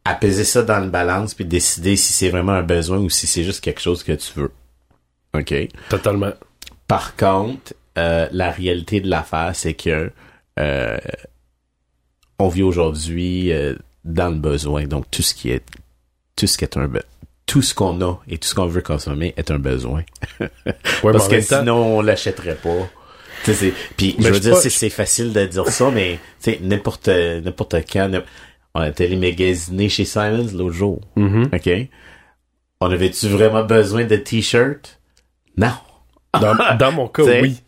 à 0.04 0.14
peser 0.14 0.44
ça 0.44 0.62
dans 0.62 0.80
le 0.80 0.88
balance 0.90 1.32
puis 1.34 1.44
décider 1.46 1.96
si 1.96 2.12
c'est 2.12 2.28
vraiment 2.28 2.52
un 2.52 2.62
besoin 2.62 2.98
ou 2.98 3.08
si 3.08 3.26
c'est 3.26 3.42
juste 3.44 3.62
quelque 3.62 3.80
chose 3.80 4.02
que 4.02 4.12
tu 4.12 4.32
veux. 4.38 4.52
OK? 5.34 5.54
Totalement. 5.88 6.32
Par 6.86 7.16
contre, 7.16 7.72
euh, 7.96 8.28
la 8.30 8.50
réalité 8.50 9.00
de 9.00 9.08
l'affaire, 9.08 9.52
c'est 9.54 9.72
que 9.74 10.12
euh, 10.60 10.98
on 12.38 12.48
vit 12.48 12.62
aujourd'hui 12.62 13.50
euh, 13.52 13.74
dans 14.04 14.28
le 14.28 14.36
besoin. 14.36 14.84
Donc 14.86 15.10
tout 15.10 15.22
ce 15.22 15.34
qui 15.34 15.50
est 15.50 15.64
tout 16.36 16.46
ce 16.46 16.58
qui 16.58 16.64
est 16.64 16.76
un 16.76 16.90
tout 17.46 17.62
ce 17.62 17.74
qu'on 17.74 18.00
a 18.02 18.20
et 18.28 18.36
tout 18.38 18.48
ce 18.48 18.54
qu'on 18.54 18.66
veut 18.66 18.82
consommer 18.82 19.32
est 19.36 19.50
un 19.50 19.58
besoin. 19.58 20.02
Ouais, 20.40 20.48
Parce 21.02 21.28
que 21.28 21.36
temps- 21.48 21.60
sinon 21.60 21.96
on 21.98 22.02
l'achèterait 22.02 22.56
pas. 22.56 22.90
Puis 23.96 24.16
je 24.18 24.28
veux 24.28 24.34
je 24.34 24.38
dire, 24.38 24.56
c'est, 24.56 24.90
facile 24.90 25.32
de 25.32 25.44
dire 25.46 25.66
ça, 25.68 25.90
mais 25.90 26.18
tu 26.42 26.52
sais, 26.52 26.58
n'importe 26.62 27.08
n'importe 27.08 27.76
quand, 27.92 28.10
on 28.74 28.80
a 28.80 28.88
été 28.88 29.14
magasiné 29.16 29.88
chez 29.88 30.04
Simons 30.04 30.48
l'autre 30.54 30.74
jour. 30.74 31.00
Mhm. 31.16 31.50
OK? 31.52 31.70
On 32.80 32.90
avait-tu 32.90 33.28
vraiment 33.28 33.62
besoin 33.64 34.04
de 34.04 34.16
t-shirts? 34.16 34.98
Non. 35.56 35.72
Dans, 36.40 36.54
dans 36.76 36.92
mon 36.92 37.06
cas, 37.08 37.22
oui. 37.40 37.60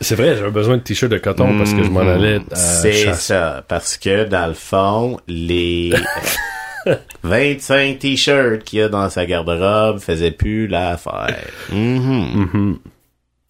C'est 0.00 0.14
vrai, 0.14 0.36
j'avais 0.36 0.50
besoin 0.52 0.76
de 0.76 0.82
t-shirt 0.82 1.10
de 1.10 1.18
coton 1.18 1.56
parce 1.58 1.72
que 1.72 1.82
je 1.82 1.90
m'en 1.90 2.02
Mhm. 2.04 2.08
allais 2.08 2.40
à 2.52 2.54
C'est 2.56 3.14
ça. 3.14 3.64
Parce 3.66 3.96
que, 3.96 4.24
dans 4.24 4.46
le 4.46 4.54
fond, 4.54 5.18
les 5.26 5.92
25 7.24 7.98
t-shirts 7.98 8.62
qu'il 8.64 8.78
y 8.78 8.82
a 8.82 8.88
dans 8.88 9.08
sa 9.10 9.26
garde-robe 9.26 9.98
faisaient 9.98 10.30
plus 10.30 10.68
l'affaire. 10.68 11.36
Mhm. 11.72 12.78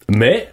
Mais, 0.09 0.49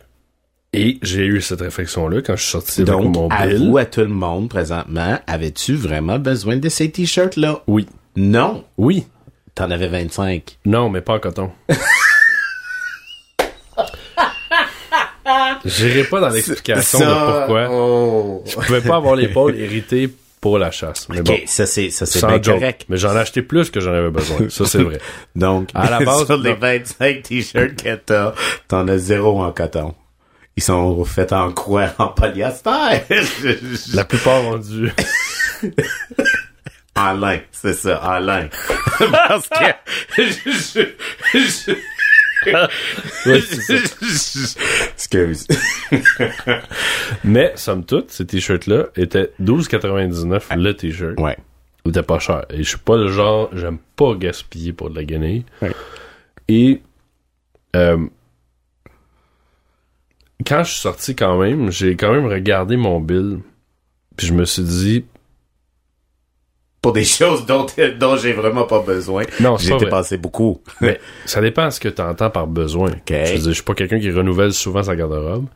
et 0.77 0.99
j'ai 1.03 1.25
eu 1.27 1.41
cette 1.41 1.61
réflexion-là 1.63 2.21
quand 2.23 2.37
je 2.37 2.43
suis 2.43 2.51
sorti 2.53 2.85
Donc, 2.85 3.15
mon 3.17 3.29
bill. 3.29 3.37
avoue 3.57 3.79
à 3.79 3.85
tout 3.87 4.01
le 4.01 4.07
monde, 4.09 4.49
présentement, 4.49 5.19
avais-tu 5.27 5.75
vraiment 5.75 6.19
besoin 6.19 6.57
de 6.57 6.69
ces 6.69 6.91
t-shirts-là? 6.91 7.63
Oui. 7.67 7.87
Non? 8.17 8.65
Oui. 8.77 9.07
T'en 9.55 9.71
avais 9.71 9.89
25. 9.89 10.59
Non, 10.67 10.89
mais 10.91 11.01
pas 11.01 11.15
en 11.15 11.19
coton. 11.19 11.51
J'irai 15.65 16.05
pas 16.05 16.21
dans 16.21 16.29
l'explication 16.29 16.99
de 17.01 17.05
pourquoi. 17.39 17.69
Oh. 17.71 18.45
Je 18.47 18.55
pouvais 18.55 18.81
pas 18.81 18.97
avoir 18.97 19.17
l'épaule 19.17 19.57
irritée 19.57 20.09
pour 20.41 20.59
la 20.59 20.71
chasse. 20.71 21.09
Mais 21.09 21.23
bon, 21.23 21.37
ça 21.47 21.67
c'est 21.67 21.91
ça 21.91 22.07
c'est 22.07 22.21
sans 22.21 22.29
bien 22.29 22.41
joke. 22.41 22.55
correct. 22.61 22.85
Mais 22.89 22.97
j'en 22.97 23.15
ai 23.15 23.19
acheté 23.19 23.43
plus 23.43 23.71
que 23.71 23.81
j'en 23.81 23.93
avais 23.93 24.11
besoin. 24.11 24.49
Ça, 24.49 24.65
c'est 24.67 24.83
vrai. 24.83 25.01
Donc, 25.35 25.71
À 25.75 25.91
la 25.91 25.99
base, 26.05 26.27
sur 26.27 26.37
les 26.39 26.51
non. 26.53 26.59
25 26.61 27.23
t-shirts 27.23 27.83
que 27.83 27.97
t'as, 27.97 28.35
t'en 28.69 28.87
as 28.87 28.99
zéro 28.99 29.41
en 29.43 29.51
coton. 29.51 29.95
Ils 30.57 30.63
sont 30.63 31.05
faits 31.05 31.33
en 31.33 31.53
croix 31.53 31.93
en 31.99 32.09
polyester. 32.09 32.71
La 33.95 34.05
plupart 34.05 34.45
ont 34.45 34.59
dû. 34.59 34.91
En 36.99 37.13
lin, 37.13 37.41
c'est 37.53 37.75
ça, 37.75 38.03
en 38.03 38.19
lin. 38.21 38.49
Parce 38.99 39.51
que 39.51 39.67
je, 40.17 40.83
je, 41.35 41.39
je. 41.39 41.77
Excuse. 44.95 45.47
Mais, 47.23 47.53
somme 47.57 47.85
toute, 47.85 48.11
ces 48.11 48.25
t-shirts-là 48.25 48.87
étaient 48.97 49.31
12,99 49.43 50.57
le 50.57 50.73
t-shirt. 50.73 51.21
Ouais. 51.21 51.37
Il 51.85 51.91
était 51.91 52.03
pas 52.03 52.19
cher. 52.19 52.47
Et 52.49 52.63
je 52.63 52.69
suis 52.71 52.79
pas 52.79 52.97
le 52.97 53.09
genre, 53.09 53.51
j'aime 53.53 53.79
pas 53.95 54.15
gaspiller 54.15 54.73
pour 54.73 54.89
de 54.89 54.97
la 54.97 55.05
guenille. 55.05 55.45
Ouais. 55.61 55.73
Et, 56.49 56.81
euh, 57.77 58.07
quand 60.45 60.65
je 60.65 60.73
suis 60.73 60.81
sorti 60.81 61.15
quand 61.15 61.39
même, 61.39 61.71
j'ai 61.71 61.97
quand 61.97 62.13
même 62.13 62.27
regardé 62.27 62.77
mon 62.77 63.01
bill. 63.01 63.39
Puis 64.17 64.27
je 64.27 64.35
me 64.35 64.45
suis 64.45 64.63
dit, 64.63 65.05
Pour 66.83 66.93
des 66.93 67.05
choses 67.05 67.47
dont, 67.47 67.67
dont 67.99 68.17
j'ai 68.17 68.33
vraiment 68.33 68.65
pas 68.65 68.81
besoin. 68.81 69.25
Non, 69.41 69.57
J'ai 69.57 69.77
dépensé 69.77 70.17
beaucoup. 70.17 70.61
mais 70.81 71.01
ça 71.25 71.41
dépend 71.41 71.67
de 71.67 71.71
ce 71.71 71.81
que 71.81 71.89
tu 71.89 72.03
entends 72.03 72.31
par 72.31 72.47
besoin. 72.47 72.91
Je 73.09 73.15
veux 73.15 73.39
dire, 73.39 73.49
je 73.49 73.53
suis 73.53 73.63
pas 73.63 73.75
quelqu'un 73.75 74.01
qui 74.01 74.11
renouvelle 74.11 74.53
souvent 74.53 74.83
sa 74.83 74.97
garde-robe. 74.97 75.47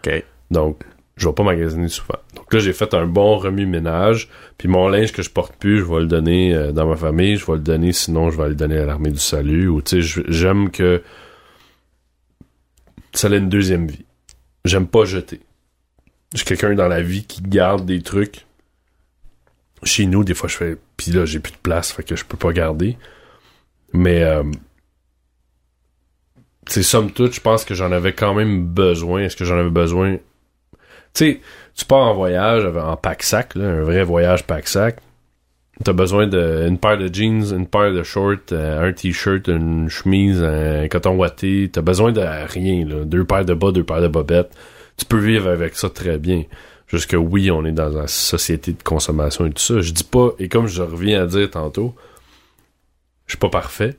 Donc, 0.51 0.83
je 1.16 1.28
vais 1.28 1.35
pas 1.35 1.43
magasiner 1.43 1.89
souvent. 1.89 2.18
Donc 2.35 2.53
là, 2.53 2.61
j'ai 2.61 2.72
fait 2.72 2.95
un 2.95 3.07
bon 3.07 3.37
remis-ménage. 3.37 4.28
Puis 4.57 4.68
mon 4.68 4.89
linge 4.89 5.12
que 5.12 5.22
je 5.22 5.31
porte 5.31 5.55
plus, 5.57 5.81
je 5.81 5.85
vais 5.85 6.01
le 6.01 6.07
donner 6.07 6.55
euh, 6.55 6.72
dans 6.72 6.87
ma 6.87 6.97
famille. 6.97 7.37
Je 7.37 7.47
vais 7.47 7.55
le 7.55 7.59
donner, 7.61 7.93
sinon 7.93 8.31
je 8.31 8.39
vais 8.39 8.49
le 8.49 8.55
donner 8.55 8.78
à 8.78 8.87
l'armée 8.87 9.11
du 9.11 9.18
salut. 9.18 9.68
Ou 9.68 9.83
tu 9.83 10.03
sais, 10.03 10.22
j'aime 10.28 10.70
que 10.70 11.03
ça 13.12 13.28
ait 13.28 13.37
une 13.37 13.51
deuxième 13.51 13.87
vie. 13.87 14.05
J'aime 14.65 14.87
pas 14.87 15.05
jeter. 15.05 15.41
Je 16.33 16.39
suis 16.39 16.47
quelqu'un 16.47 16.75
dans 16.75 16.89
la 16.89 17.03
vie 17.03 17.25
qui 17.25 17.43
garde 17.43 17.87
des 17.87 18.03
trucs. 18.03 18.47
Chez 19.83 20.07
nous, 20.07 20.25
des 20.25 20.35
fois, 20.35 20.49
je 20.49 20.57
fais... 20.57 20.77
Puis 20.97 21.13
là, 21.13 21.25
j'ai 21.25 21.41
plus 21.41 21.53
de 21.53 21.59
place, 21.59 21.93
fait 21.93 22.03
que 22.03 22.17
je 22.17 22.25
peux 22.25 22.37
pas 22.37 22.53
garder. 22.53 22.97
Mais... 23.93 24.23
Euh, 24.23 24.45
c'est 26.69 26.83
somme 26.83 27.11
toute, 27.11 27.35
je 27.35 27.41
pense 27.41 27.65
que 27.65 27.75
j'en 27.75 27.91
avais 27.91 28.13
quand 28.13 28.35
même 28.35 28.65
besoin. 28.67 29.23
Est-ce 29.23 29.37
que 29.37 29.45
j'en 29.45 29.59
avais 29.59 29.71
besoin? 29.71 30.17
Tu 30.17 30.21
sais, 31.15 31.41
tu 31.75 31.85
pars 31.85 32.07
en 32.07 32.15
voyage 32.15 32.65
en 32.65 32.97
pack-sac, 32.97 33.57
un 33.57 33.83
vrai 33.83 34.05
voyage 34.05 34.47
pack-sac. 34.47 35.01
T'as 35.83 35.95
besoin 35.95 36.26
d'une 36.26 36.78
paire 36.78 36.99
de 36.99 37.12
jeans, 37.12 37.55
une 37.55 37.66
paire 37.66 37.93
de 37.93 38.03
shorts, 38.03 38.53
euh, 38.53 38.87
un 38.87 38.93
t-shirt, 38.93 39.49
une 39.49 39.89
chemise, 39.89 40.43
un 40.43 40.87
coton 40.89 41.16
watté. 41.16 41.70
T'as 41.72 41.81
besoin 41.81 42.12
de 42.12 42.20
rien, 42.20 42.87
là. 42.87 43.05
Deux 43.07 43.24
paires 43.24 43.47
de 43.47 43.55
bas, 43.55 43.72
deux 43.72 43.85
paires 43.85 44.03
de 44.03 44.09
bobettes. 44.09 44.55
Tu 44.99 45.07
peux 45.07 45.18
vivre 45.18 45.49
avec 45.49 45.76
ça 45.76 45.89
très 45.89 46.18
bien. 46.18 46.45
Juste 46.87 47.11
que 47.11 47.16
oui, 47.16 47.51
on 47.51 47.64
est 47.64 47.72
dans 47.72 47.97
une 47.97 48.09
société 48.09 48.72
de 48.72 48.83
consommation 48.83 49.47
et 49.47 49.53
tout 49.53 49.62
ça. 49.62 49.81
Je 49.81 49.93
dis 49.93 50.05
pas, 50.05 50.31
et 50.39 50.49
comme 50.49 50.66
je 50.66 50.83
reviens 50.83 51.22
à 51.22 51.26
dire 51.26 51.49
tantôt, 51.51 51.95
je 53.26 53.33
suis 53.33 53.39
pas 53.39 53.49
parfait, 53.49 53.97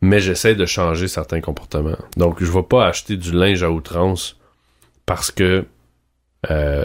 mais 0.00 0.20
j'essaie 0.20 0.54
de 0.54 0.66
changer 0.66 1.08
certains 1.08 1.40
comportements. 1.40 1.98
Donc, 2.16 2.42
je 2.44 2.52
vais 2.52 2.62
pas 2.62 2.86
acheter 2.86 3.16
du 3.16 3.32
linge 3.32 3.64
à 3.64 3.70
outrance 3.70 4.38
parce 5.06 5.32
que 5.32 5.64
euh, 6.50 6.84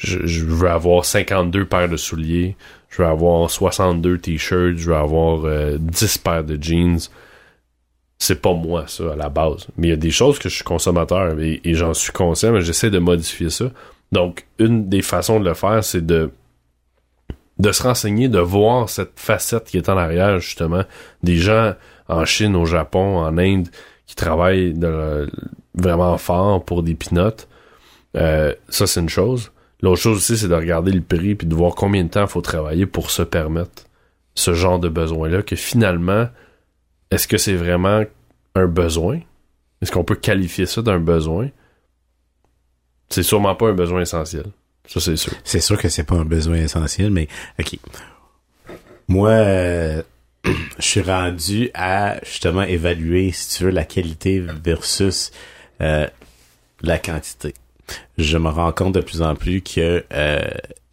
je, 0.00 0.44
veux 0.44 0.70
avoir 0.70 1.04
52 1.04 1.66
paires 1.66 1.88
de 1.88 1.96
souliers, 1.96 2.56
je 2.88 3.02
veux 3.02 3.08
avoir 3.08 3.50
62 3.50 4.18
t-shirts, 4.18 4.76
je 4.76 4.90
veux 4.90 4.96
avoir 4.96 5.44
euh, 5.44 5.76
10 5.78 6.18
paires 6.18 6.44
de 6.44 6.60
jeans. 6.60 6.98
C'est 8.18 8.40
pas 8.40 8.52
moi, 8.52 8.84
ça, 8.86 9.12
à 9.12 9.16
la 9.16 9.28
base. 9.28 9.66
Mais 9.76 9.88
il 9.88 9.90
y 9.90 9.94
a 9.94 9.96
des 9.96 10.10
choses 10.10 10.38
que 10.38 10.48
je 10.48 10.54
suis 10.54 10.64
consommateur 10.64 11.38
et, 11.38 11.60
j'en 11.64 11.94
suis 11.94 12.12
conscient, 12.12 12.52
mais 12.52 12.60
j'essaie 12.60 12.90
de 12.90 12.98
modifier 12.98 13.50
ça. 13.50 13.66
Donc, 14.12 14.46
une 14.58 14.88
des 14.88 15.02
façons 15.02 15.38
de 15.40 15.44
le 15.44 15.54
faire, 15.54 15.84
c'est 15.84 16.04
de 16.04 16.30
de 17.58 17.72
se 17.72 17.82
renseigner, 17.82 18.28
de 18.28 18.38
voir 18.38 18.88
cette 18.88 19.20
facette 19.20 19.64
qui 19.64 19.76
est 19.76 19.90
en 19.90 19.98
arrière, 19.98 20.38
justement, 20.38 20.82
des 21.22 21.36
gens 21.36 21.74
en 22.08 22.24
Chine, 22.24 22.56
au 22.56 22.64
Japon, 22.64 23.18
en 23.18 23.36
Inde, 23.36 23.68
qui 24.06 24.16
travaillent 24.16 24.74
vraiment 25.74 26.16
fort 26.16 26.64
pour 26.64 26.82
des 26.82 26.94
pinottes. 26.94 27.48
Euh, 28.16 28.54
ça, 28.70 28.86
c'est 28.86 29.00
une 29.00 29.10
chose. 29.10 29.52
L'autre 29.82 30.00
chose 30.00 30.18
aussi, 30.18 30.36
c'est 30.36 30.48
de 30.48 30.54
regarder 30.54 30.92
le 30.92 31.00
prix 31.00 31.34
puis 31.34 31.46
de 31.46 31.54
voir 31.54 31.74
combien 31.74 32.04
de 32.04 32.10
temps 32.10 32.22
il 32.22 32.28
faut 32.28 32.42
travailler 32.42 32.86
pour 32.86 33.10
se 33.10 33.22
permettre 33.22 33.84
ce 34.34 34.54
genre 34.54 34.78
de 34.78 34.88
besoin-là, 34.88 35.42
que 35.42 35.56
finalement, 35.56 36.28
est-ce 37.10 37.26
que 37.26 37.38
c'est 37.38 37.54
vraiment 37.54 38.04
un 38.54 38.66
besoin? 38.66 39.20
Est-ce 39.82 39.90
qu'on 39.90 40.04
peut 40.04 40.16
qualifier 40.16 40.66
ça 40.66 40.82
d'un 40.82 41.00
besoin? 41.00 41.48
C'est 43.08 43.22
sûrement 43.22 43.54
pas 43.54 43.68
un 43.68 43.72
besoin 43.74 44.02
essentiel. 44.02 44.46
Ça, 44.86 45.00
c'est 45.00 45.16
sûr. 45.16 45.32
C'est 45.44 45.60
sûr 45.60 45.78
que 45.78 45.88
c'est 45.88 46.04
pas 46.04 46.16
un 46.16 46.24
besoin 46.24 46.56
essentiel, 46.56 47.10
mais 47.10 47.28
ok. 47.58 47.76
Moi, 49.08 49.30
euh, 49.30 50.02
je 50.44 50.84
suis 50.84 51.00
rendu 51.00 51.70
à 51.74 52.22
justement 52.24 52.62
évaluer, 52.62 53.32
si 53.32 53.56
tu 53.56 53.64
veux, 53.64 53.70
la 53.70 53.84
qualité 53.84 54.40
versus 54.40 55.32
euh, 55.80 56.06
la 56.82 56.98
quantité. 56.98 57.54
Je 58.18 58.36
me 58.38 58.48
rends 58.48 58.72
compte 58.72 58.94
de 58.94 59.00
plus 59.00 59.22
en 59.22 59.34
plus 59.34 59.62
que 59.62 60.04
euh, 60.12 60.40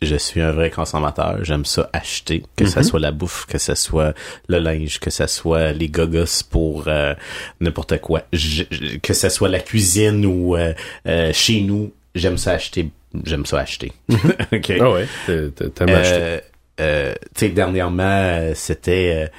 je 0.01 0.15
suis 0.15 0.41
un 0.41 0.51
vrai 0.51 0.69
consommateur. 0.69 1.43
J'aime 1.43 1.65
ça 1.65 1.89
acheter, 1.93 2.43
que 2.55 2.65
ça 2.65 2.83
soit 2.83 2.99
la 2.99 3.11
bouffe, 3.11 3.45
que 3.47 3.57
ça 3.57 3.75
soit 3.75 4.13
le 4.47 4.59
linge, 4.59 4.99
que 4.99 5.09
ça 5.09 5.27
soit 5.27 5.71
les 5.73 5.89
gogos 5.89 6.43
pour 6.49 6.85
euh, 6.87 7.13
n'importe 7.59 7.99
quoi, 7.99 8.21
Je- 8.33 8.63
je- 8.69 8.97
que 8.97 9.13
ça 9.13 9.29
soit 9.29 9.49
la 9.49 9.59
cuisine 9.59 10.25
ou 10.25 10.55
euh, 10.55 10.73
chez 11.33 11.61
nous. 11.61 11.91
J'aime 12.15 12.37
ça 12.37 12.51
acheter. 12.53 12.89
J'aime 13.25 13.45
ça 13.45 13.59
acheter. 13.59 13.91
ok. 14.09 14.73
Ah 14.79 14.91
ouais, 14.91 15.07
t'aimes 15.25 15.89
acheter. 15.89 16.39
Tu 16.77 16.83
sais, 17.35 17.49
dernièrement, 17.49 18.51
c'était... 18.53 19.29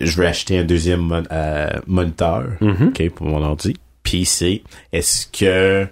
je 0.00 0.16
veux 0.16 0.26
acheter 0.26 0.58
un 0.58 0.64
deuxième 0.64 1.00
mon- 1.00 1.22
euh, 1.30 1.68
moniteur 1.86 2.44
Mhm. 2.60 2.88
ok, 2.88 3.10
pour 3.10 3.26
mon 3.26 3.42
ordi. 3.42 3.74
Puis 4.02 4.24
c'est, 4.24 4.62
est-ce 4.92 5.26
que 5.26 5.86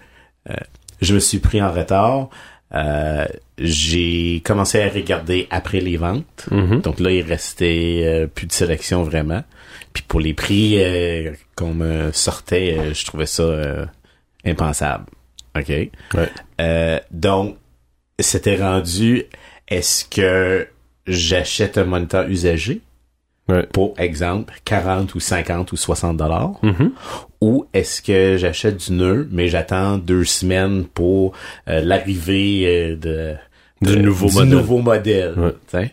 je 1.01 1.15
me 1.15 1.21
suis 1.21 1.39
pris 1.39 1.63
en 1.63 1.73
retard? 1.73 2.31
Euh, 2.75 3.27
j'ai 3.59 4.41
commencé 4.45 4.81
à 4.81 4.89
regarder 4.89 5.47
après 5.51 5.81
les 5.81 5.97
ventes. 5.97 6.47
Mhm. 6.51 6.81
Donc 6.81 7.01
là, 7.01 7.11
il 7.11 7.23
restait 7.23 8.03
euh, 8.05 8.27
plus 8.27 8.47
de 8.47 8.53
sélection 8.53 9.03
vraiment. 9.03 9.45
Puis 9.93 10.03
pour 10.09 10.21
les 10.21 10.33
prix 10.33 10.83
euh, 10.83 11.33
qu'on 11.55 11.75
me 11.75 12.13
sortait, 12.13 12.77
euh, 12.79 12.95
je 12.95 13.05
trouvais 13.05 13.27
ça 13.27 13.43
euh, 13.43 13.85
impensable. 14.45 15.05
OK? 15.57 15.69
Ouais. 15.69 15.91
Euh, 16.61 16.99
donc, 17.11 17.57
c'était 18.19 18.57
rendu, 18.57 19.25
est-ce 19.69 20.07
que 20.07 20.67
j'achète 21.07 21.77
un 21.77 21.85
moniteur 21.85 22.27
usagé? 22.29 22.81
Ouais. 23.49 23.67
pour 23.73 23.95
exemple 23.99 24.55
40 24.65 25.15
ou 25.17 25.21
50 25.21 25.73
ou 25.73 25.77
60 25.77 26.17
dollars 26.17 26.53
Mhm. 26.63 26.93
ou 27.41 27.67
est-ce 27.75 28.01
que 28.01 28.37
j'achète 28.39 28.77
du 28.77 28.93
nœud 28.93 29.29
mais 29.33 29.49
j'attends 29.49 29.99
deux 29.99 30.25
semaines 30.25 30.85
pour 30.85 31.33
euh, 31.69 31.81
l'arrivée 31.81 32.65
euh, 32.67 32.97
de, 32.97 33.35
Du 33.85 33.97
de- 33.97 34.01
nouveau 34.03 34.29
du 34.29 34.35
modèle. 34.35 34.49
nouveau 34.51 34.79
modèle 34.79 35.35
Ouais. 35.75 35.93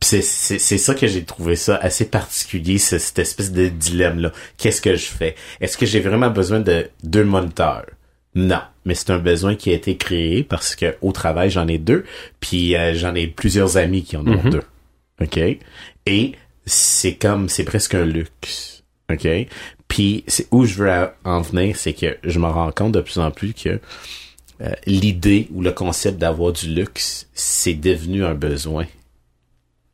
Puis 0.00 0.22
c'est 0.22 0.78
ça 0.78 0.94
que 0.94 1.06
j'ai 1.06 1.22
trouvé 1.24 1.54
ça 1.56 1.76
assez 1.76 2.06
particulier 2.06 2.78
ce- 2.78 2.98
cette 2.98 3.20
espèce 3.20 3.52
de 3.52 3.68
dilemme 3.68 4.18
là 4.18 4.32
qu'est-ce 4.56 4.80
que 4.82 4.96
je 4.96 5.06
fais? 5.06 5.36
Est-ce 5.60 5.78
que 5.78 5.86
j'ai 5.86 6.00
vraiment 6.00 6.30
besoin 6.30 6.58
de 6.60 6.88
deux 7.04 7.24
moniteurs? 7.24 7.86
Non, 8.34 8.60
mais 8.84 8.94
c'est 8.94 9.10
un 9.10 9.18
besoin 9.18 9.54
qui 9.54 9.70
a 9.70 9.74
été 9.74 9.96
créé 9.96 10.42
parce 10.42 10.74
que 10.74 10.96
au 11.02 11.12
travail 11.12 11.50
j'en 11.50 11.68
ai 11.68 11.78
deux, 11.78 12.04
puis 12.40 12.74
euh, 12.76 12.94
j'en 12.94 13.14
ai 13.14 13.26
plusieurs 13.28 13.76
amis 13.76 14.02
qui 14.02 14.16
en 14.16 14.26
ont 14.26 14.42
Mhm. 14.42 14.50
deux. 14.50 14.62
Ok, 15.22 15.38
et 16.06 16.32
c'est 16.66 17.14
comme 17.14 17.48
c'est 17.48 17.64
presque 17.64 17.94
un 17.94 18.04
luxe. 18.04 18.82
Ok, 19.12 19.26
puis 19.88 20.24
c'est 20.28 20.46
où 20.52 20.64
je 20.64 20.74
veux 20.74 21.08
en 21.24 21.40
venir, 21.40 21.76
c'est 21.76 21.92
que 21.94 22.16
je 22.22 22.38
me 22.38 22.46
rends 22.46 22.70
compte 22.70 22.92
de 22.92 23.00
plus 23.00 23.18
en 23.18 23.30
plus 23.32 23.52
que 23.54 23.80
euh, 24.60 24.72
l'idée 24.86 25.48
ou 25.52 25.62
le 25.62 25.72
concept 25.72 26.18
d'avoir 26.18 26.52
du 26.52 26.68
luxe, 26.72 27.28
c'est 27.34 27.74
devenu 27.74 28.24
un 28.24 28.34
besoin. 28.34 28.86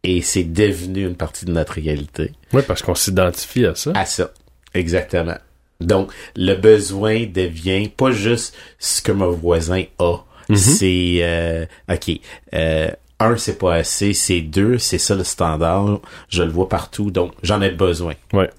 Et 0.02 0.22
c'est 0.22 0.44
devenu 0.44 1.06
une 1.06 1.16
partie 1.16 1.46
de 1.46 1.52
notre 1.52 1.72
réalité 1.74 2.32
Ouais, 2.52 2.62
parce 2.62 2.82
qu'on 2.82 2.94
s'identifie 2.94 3.64
à 3.64 3.74
ça. 3.74 3.92
à 3.94 4.04
ça. 4.04 4.30
Exactement. 4.74 5.36
Donc, 5.80 6.12
le 6.36 6.54
besoin 6.54 7.26
devient 7.26 7.88
pas 7.88 8.10
juste 8.10 8.54
ce 8.78 9.02
que 9.02 9.12
mon 9.12 9.30
voisin 9.30 9.84
a. 9.98 10.18
C'est, 10.54 11.18
euh, 11.22 11.66
OK, 11.92 12.20
euh, 12.54 12.88
un, 13.18 13.36
c'est 13.36 13.58
pas 13.58 13.74
assez, 13.74 14.12
c'est 14.12 14.40
deux, 14.42 14.78
c'est 14.78 14.98
ça 14.98 15.14
le 15.14 15.24
standard, 15.24 16.00
je 16.28 16.42
le 16.42 16.50
vois 16.50 16.68
partout, 16.68 17.10
donc 17.10 17.32
j'en 17.42 17.62
ai 17.62 17.70
besoin. 17.70 18.14
Ouais. 18.32 18.50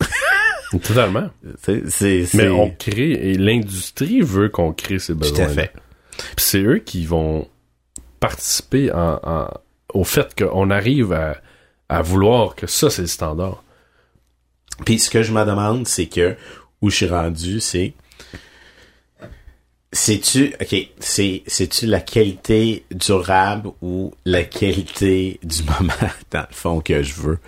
Totalement. 0.70 1.30
C'est, 1.62 1.88
c'est, 1.90 2.26
Mais 2.34 2.48
on 2.48 2.70
crée, 2.70 3.12
et 3.12 3.34
l'industrie 3.38 4.20
veut 4.20 4.48
qu'on 4.48 4.72
crée 4.72 4.98
ces 4.98 5.12
Tout 5.14 5.20
besoins. 5.20 5.46
à 5.46 5.48
fait. 5.48 5.72
Puis 6.18 6.44
c'est 6.44 6.62
eux 6.62 6.78
qui 6.78 7.06
vont 7.06 7.48
participer 8.20 8.92
en, 8.92 9.20
en- 9.22 9.48
au 9.94 10.04
fait 10.04 10.34
qu'on 10.36 10.70
arrive 10.70 11.12
à, 11.12 11.36
à 11.88 12.02
vouloir 12.02 12.54
que 12.56 12.66
ça, 12.66 12.90
c'est 12.90 13.02
le 13.02 13.08
standard. 13.08 13.62
Puis 14.84 14.98
ce 14.98 15.08
que 15.08 15.22
je 15.22 15.32
me 15.32 15.44
demande, 15.44 15.86
c'est 15.86 16.06
que 16.06 16.36
où 16.82 16.90
je 16.90 16.96
suis 16.96 17.08
rendu, 17.08 17.60
c'est 17.60 17.94
C'est-tu, 19.96 20.52
ok, 20.60 20.88
c'est, 21.00 21.42
c'est-tu 21.46 21.86
la 21.86 22.00
qualité 22.00 22.84
durable 22.90 23.70
ou 23.80 24.12
la 24.26 24.44
qualité 24.44 25.40
du 25.42 25.62
moment, 25.80 26.12
dans 26.30 26.40
le 26.48 26.54
fond, 26.54 26.80
que 26.80 27.02
je 27.02 27.14
veux? 27.14 27.38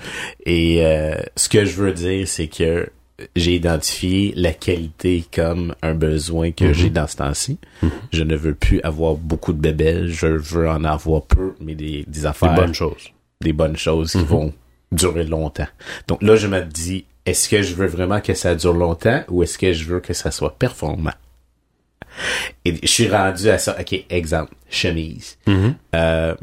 Et 0.46 0.84
euh, 0.84 1.14
ce 1.36 1.50
que 1.50 1.66
je 1.66 1.76
veux 1.76 1.92
dire, 1.92 2.26
c'est 2.26 2.48
que 2.48 2.88
j'ai 3.36 3.56
identifié 3.56 4.32
la 4.34 4.54
qualité 4.54 5.26
comme 5.32 5.74
un 5.82 5.92
besoin 5.92 6.50
que 6.52 6.72
j'ai 6.72 6.88
dans 6.88 7.06
ce 7.06 7.16
temps-ci. 7.16 7.58
Je 8.12 8.24
ne 8.24 8.34
veux 8.34 8.54
plus 8.54 8.80
avoir 8.80 9.16
beaucoup 9.16 9.52
de 9.52 9.60
bébés, 9.60 10.08
je 10.08 10.28
veux 10.28 10.70
en 10.70 10.84
avoir 10.84 11.22
peu, 11.22 11.54
mais 11.60 11.74
des, 11.74 12.06
des 12.08 12.24
affaires. 12.24 12.54
Des 12.54 12.60
bonnes 12.62 12.74
choses. 12.74 13.10
Des 13.42 13.52
bonnes 13.52 13.76
choses 13.76 14.12
qui 14.12 14.24
vont 14.24 14.54
durer 14.90 15.24
longtemps. 15.24 15.68
Donc 16.06 16.22
là, 16.22 16.34
je 16.36 16.46
me 16.46 16.62
dis, 16.62 17.04
est-ce 17.26 17.50
que 17.50 17.60
je 17.60 17.74
veux 17.74 17.88
vraiment 17.88 18.22
que 18.22 18.32
ça 18.32 18.54
dure 18.54 18.72
longtemps 18.72 19.22
ou 19.28 19.42
est-ce 19.42 19.58
que 19.58 19.74
je 19.74 19.84
veux 19.84 20.00
que 20.00 20.14
ça 20.14 20.30
soit 20.30 20.56
performant? 20.58 21.12
Et 22.64 22.76
je 22.82 22.86
suis 22.86 23.08
rendu 23.08 23.48
à 23.48 23.58
ça. 23.58 23.76
OK, 23.78 24.04
exemple, 24.10 24.54
chemise. 24.70 25.38
Euh, 25.94 26.34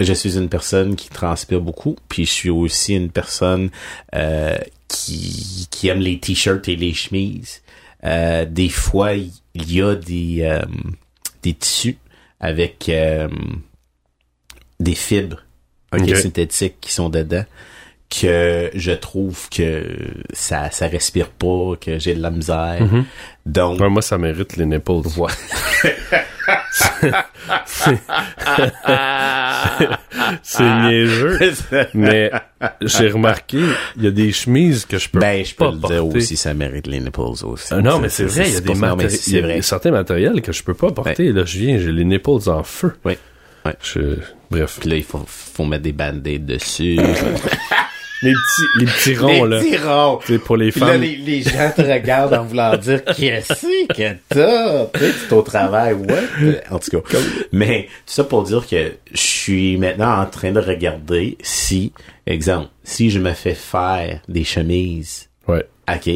je 0.00 0.12
suis 0.12 0.36
une 0.36 0.48
personne 0.48 0.96
qui 0.96 1.08
transpire 1.08 1.60
beaucoup, 1.60 1.96
puis 2.08 2.24
je 2.24 2.30
suis 2.30 2.50
aussi 2.50 2.94
une 2.94 3.10
personne 3.10 3.70
euh, 4.14 4.58
qui, 4.88 5.68
qui 5.70 5.88
aime 5.88 6.00
les 6.00 6.18
t-shirts 6.18 6.68
et 6.68 6.76
les 6.76 6.94
chemises. 6.94 7.62
Euh, 8.04 8.44
des 8.44 8.68
fois, 8.68 9.14
il 9.14 9.32
y 9.54 9.82
a 9.82 9.94
des, 9.94 10.60
des 11.42 11.54
tissus 11.54 11.98
avec 12.40 12.90
des 14.80 14.94
fibres 14.94 15.42
synthétiques 15.92 16.80
qui 16.80 16.92
sont 16.92 17.08
dedans 17.08 17.44
que 18.20 18.70
je 18.74 18.92
trouve 18.92 19.48
que 19.48 19.84
ça 20.32 20.70
ça 20.70 20.86
respire 20.86 21.28
pas, 21.30 21.74
que 21.80 21.98
j'ai 21.98 22.14
de 22.14 22.22
la 22.22 22.30
misère. 22.30 22.78
Donc 23.46 23.80
Ouais, 23.80 23.88
moi, 23.88 24.02
ça 24.02 24.18
mérite 24.18 24.56
les 24.56 24.66
nipples. 24.66 25.00
voilà. 25.04 25.34
C'est 30.42 30.62
niaiseux. 30.82 31.38
Mais 31.94 32.30
j'ai 32.82 33.08
remarqué, 33.08 33.58
il 33.96 34.04
y 34.04 34.06
a 34.06 34.10
des 34.10 34.32
chemises 34.32 34.84
que 34.86 34.98
je 34.98 35.08
peux 35.08 35.18
ben, 35.18 35.44
je 35.44 35.54
peux 35.54 35.64
pas 35.66 35.70
le 35.72 35.78
porter. 35.78 35.94
dire 35.96 36.06
aussi, 36.06 36.36
ça 36.36 36.54
mérite 36.54 36.86
les 36.86 37.00
nipples 37.00 37.20
aussi. 37.20 37.68
Ah 37.70 37.80
non, 37.80 37.98
mais 37.98 38.08
c'est 38.08 38.24
vrai, 38.24 38.48
il 38.48 38.54
y 38.54 38.56
a 38.56 38.60
des 38.60 38.74
matéri- 38.74 39.30
y 39.30 39.58
a 39.58 39.62
certains 39.62 39.90
matériels 39.90 40.40
que 40.42 40.52
je 40.52 40.62
peux 40.62 40.74
pas 40.74 40.90
porter. 40.90 41.32
Là, 41.32 41.44
je 41.44 41.58
viens, 41.58 41.78
j'ai 41.78 41.92
les 41.92 42.04
nipples 42.04 42.30
en 42.48 42.62
feu. 42.62 42.94
Oui. 43.04 43.14
Ouais. 43.64 43.74
Je- 43.82 44.18
Bref. 44.50 44.78
Puis 44.80 44.90
là, 44.90 44.96
il 44.96 45.04
faut, 45.04 45.24
faut 45.26 45.64
mettre 45.64 45.84
des 45.84 45.92
band-aids 45.92 46.38
dessus. 46.40 46.98
Les 48.22 48.32
petits, 48.32 48.78
les 48.78 48.86
petits 48.86 49.16
ronds, 49.16 49.44
là. 49.44 49.58
petits 49.60 49.76
ronds. 49.78 50.20
C'est 50.26 50.38
pour 50.38 50.56
les 50.56 50.70
Puis 50.70 50.80
là, 50.80 50.86
femmes. 50.92 51.00
les, 51.00 51.16
les 51.16 51.42
gens 51.42 51.72
te 51.74 51.82
regardent 51.82 52.34
en 52.34 52.44
voulant 52.44 52.76
dire 52.76 53.04
qu'est-ce 53.04 53.86
que 53.88 54.16
t'as? 54.28 54.86
Tu 55.28 55.34
au 55.34 55.42
travail, 55.42 55.94
ouais. 55.94 56.62
En 56.70 56.78
tout 56.78 57.00
cas. 57.00 57.18
Mais, 57.52 57.84
tout 58.06 58.12
ça 58.12 58.24
pour 58.24 58.44
dire 58.44 58.64
que 58.66 58.92
je 59.12 59.20
suis 59.20 59.76
maintenant 59.76 60.20
en 60.20 60.26
train 60.26 60.52
de 60.52 60.60
regarder 60.60 61.36
si, 61.42 61.92
exemple, 62.26 62.68
si 62.84 63.10
je 63.10 63.18
me 63.18 63.32
fais 63.32 63.54
faire 63.54 64.20
des 64.28 64.44
chemises, 64.44 65.28
Ouais. 65.48 65.66
ok, 65.92 66.08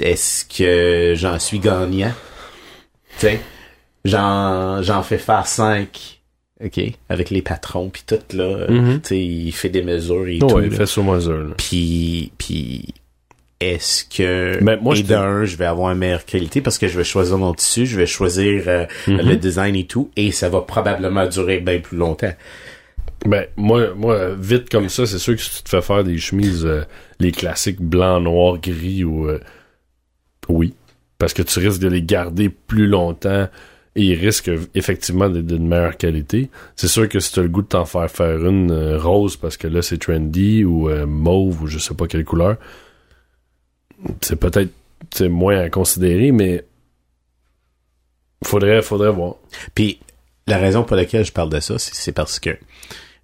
est-ce 0.00 0.44
que 0.46 1.14
j'en 1.16 1.38
suis 1.38 1.58
gagnant? 1.60 2.12
Tu 3.20 3.26
sais, 3.26 3.40
j'en, 4.04 4.82
j'en 4.82 5.02
fais 5.02 5.18
faire 5.18 5.46
cinq. 5.46 6.20
OK, 6.64 6.80
avec 7.08 7.30
les 7.30 7.42
patrons 7.42 7.88
puis 7.90 8.02
tout 8.06 8.18
là, 8.36 8.66
tu 8.68 9.00
sais, 9.02 9.18
il 9.20 9.52
fait 9.52 9.68
des 9.68 9.82
mesures 9.82 10.28
et 10.28 10.38
Oh, 10.42 10.46
tout. 10.46 10.54
ouais, 10.56 10.68
là. 10.68 10.76
fait 10.76 10.86
sur 10.86 11.02
mesure. 11.04 11.54
Puis, 11.56 12.32
puis 12.38 12.94
est-ce 13.60 14.04
que 14.04 14.62
Ben, 14.62 14.78
moi, 14.80 14.96
et 14.96 15.02
d'un, 15.02 15.44
je 15.44 15.56
vais 15.56 15.64
avoir 15.66 15.92
une 15.92 15.98
meilleure 15.98 16.24
qualité 16.24 16.60
parce 16.60 16.78
que 16.78 16.88
je 16.88 16.96
vais 16.96 17.04
choisir 17.04 17.38
mon 17.38 17.52
tissu, 17.54 17.86
je 17.86 17.96
vais 17.96 18.06
choisir 18.06 18.64
euh, 18.66 18.86
Mhm. 19.06 19.18
le 19.28 19.36
design 19.36 19.76
et 19.76 19.86
tout, 19.86 20.10
et 20.16 20.30
ça 20.32 20.48
va 20.48 20.60
probablement 20.62 21.26
durer 21.26 21.60
bien 21.60 21.78
plus 21.80 21.96
longtemps. 21.96 22.32
Ben, 23.26 23.46
moi, 23.56 23.94
moi, 23.94 24.30
vite 24.38 24.68
comme 24.68 24.88
ça, 24.88 25.06
c'est 25.06 25.18
sûr 25.18 25.36
que 25.36 25.40
si 25.42 25.56
tu 25.58 25.62
te 25.62 25.68
fais 25.68 25.80
faire 25.82 26.02
des 26.02 26.18
chemises, 26.18 26.64
euh, 26.66 26.82
les 27.20 27.30
classiques 27.30 27.80
blanc, 27.80 28.20
noir, 28.20 28.58
gris 28.58 29.04
ou, 29.04 29.28
euh, 29.28 29.38
oui. 30.48 30.74
Parce 31.18 31.32
que 31.32 31.42
tu 31.42 31.58
risques 31.60 31.80
de 31.80 31.86
les 31.88 32.02
garder 32.02 32.48
plus 32.48 32.88
longtemps 32.88 33.48
et 33.94 34.02
ils 34.02 34.14
risquent 34.14 34.48
euh, 34.48 34.60
effectivement 34.74 35.28
d'être 35.28 35.46
d'une 35.46 35.66
meilleure 35.68 35.96
qualité. 35.96 36.48
C'est 36.76 36.88
sûr 36.88 37.08
que 37.08 37.20
si 37.20 37.32
tu 37.32 37.40
as 37.40 37.42
le 37.42 37.48
goût 37.48 37.62
de 37.62 37.66
t'en 37.68 37.84
faire 37.84 38.10
faire 38.10 38.44
une 38.46 38.70
euh, 38.70 38.98
rose 38.98 39.36
parce 39.36 39.56
que 39.56 39.66
là 39.68 39.82
c'est 39.82 39.98
trendy 39.98 40.64
ou 40.64 40.88
euh, 40.88 41.06
mauve 41.06 41.62
ou 41.62 41.66
je 41.66 41.78
sais 41.78 41.94
pas 41.94 42.06
quelle 42.06 42.24
couleur, 42.24 42.56
c'est 44.20 44.36
peut-être 44.36 44.70
c'est 45.14 45.28
moins 45.28 45.58
à 45.58 45.68
considérer, 45.68 46.32
mais 46.32 46.64
faudrait, 48.44 48.82
faudrait 48.82 49.10
voir. 49.10 49.36
Puis 49.74 49.98
la 50.46 50.58
raison 50.58 50.82
pour 50.84 50.96
laquelle 50.96 51.24
je 51.24 51.32
parle 51.32 51.50
de 51.50 51.60
ça, 51.60 51.74
c'est 51.78 52.12
parce 52.12 52.38
que 52.40 52.50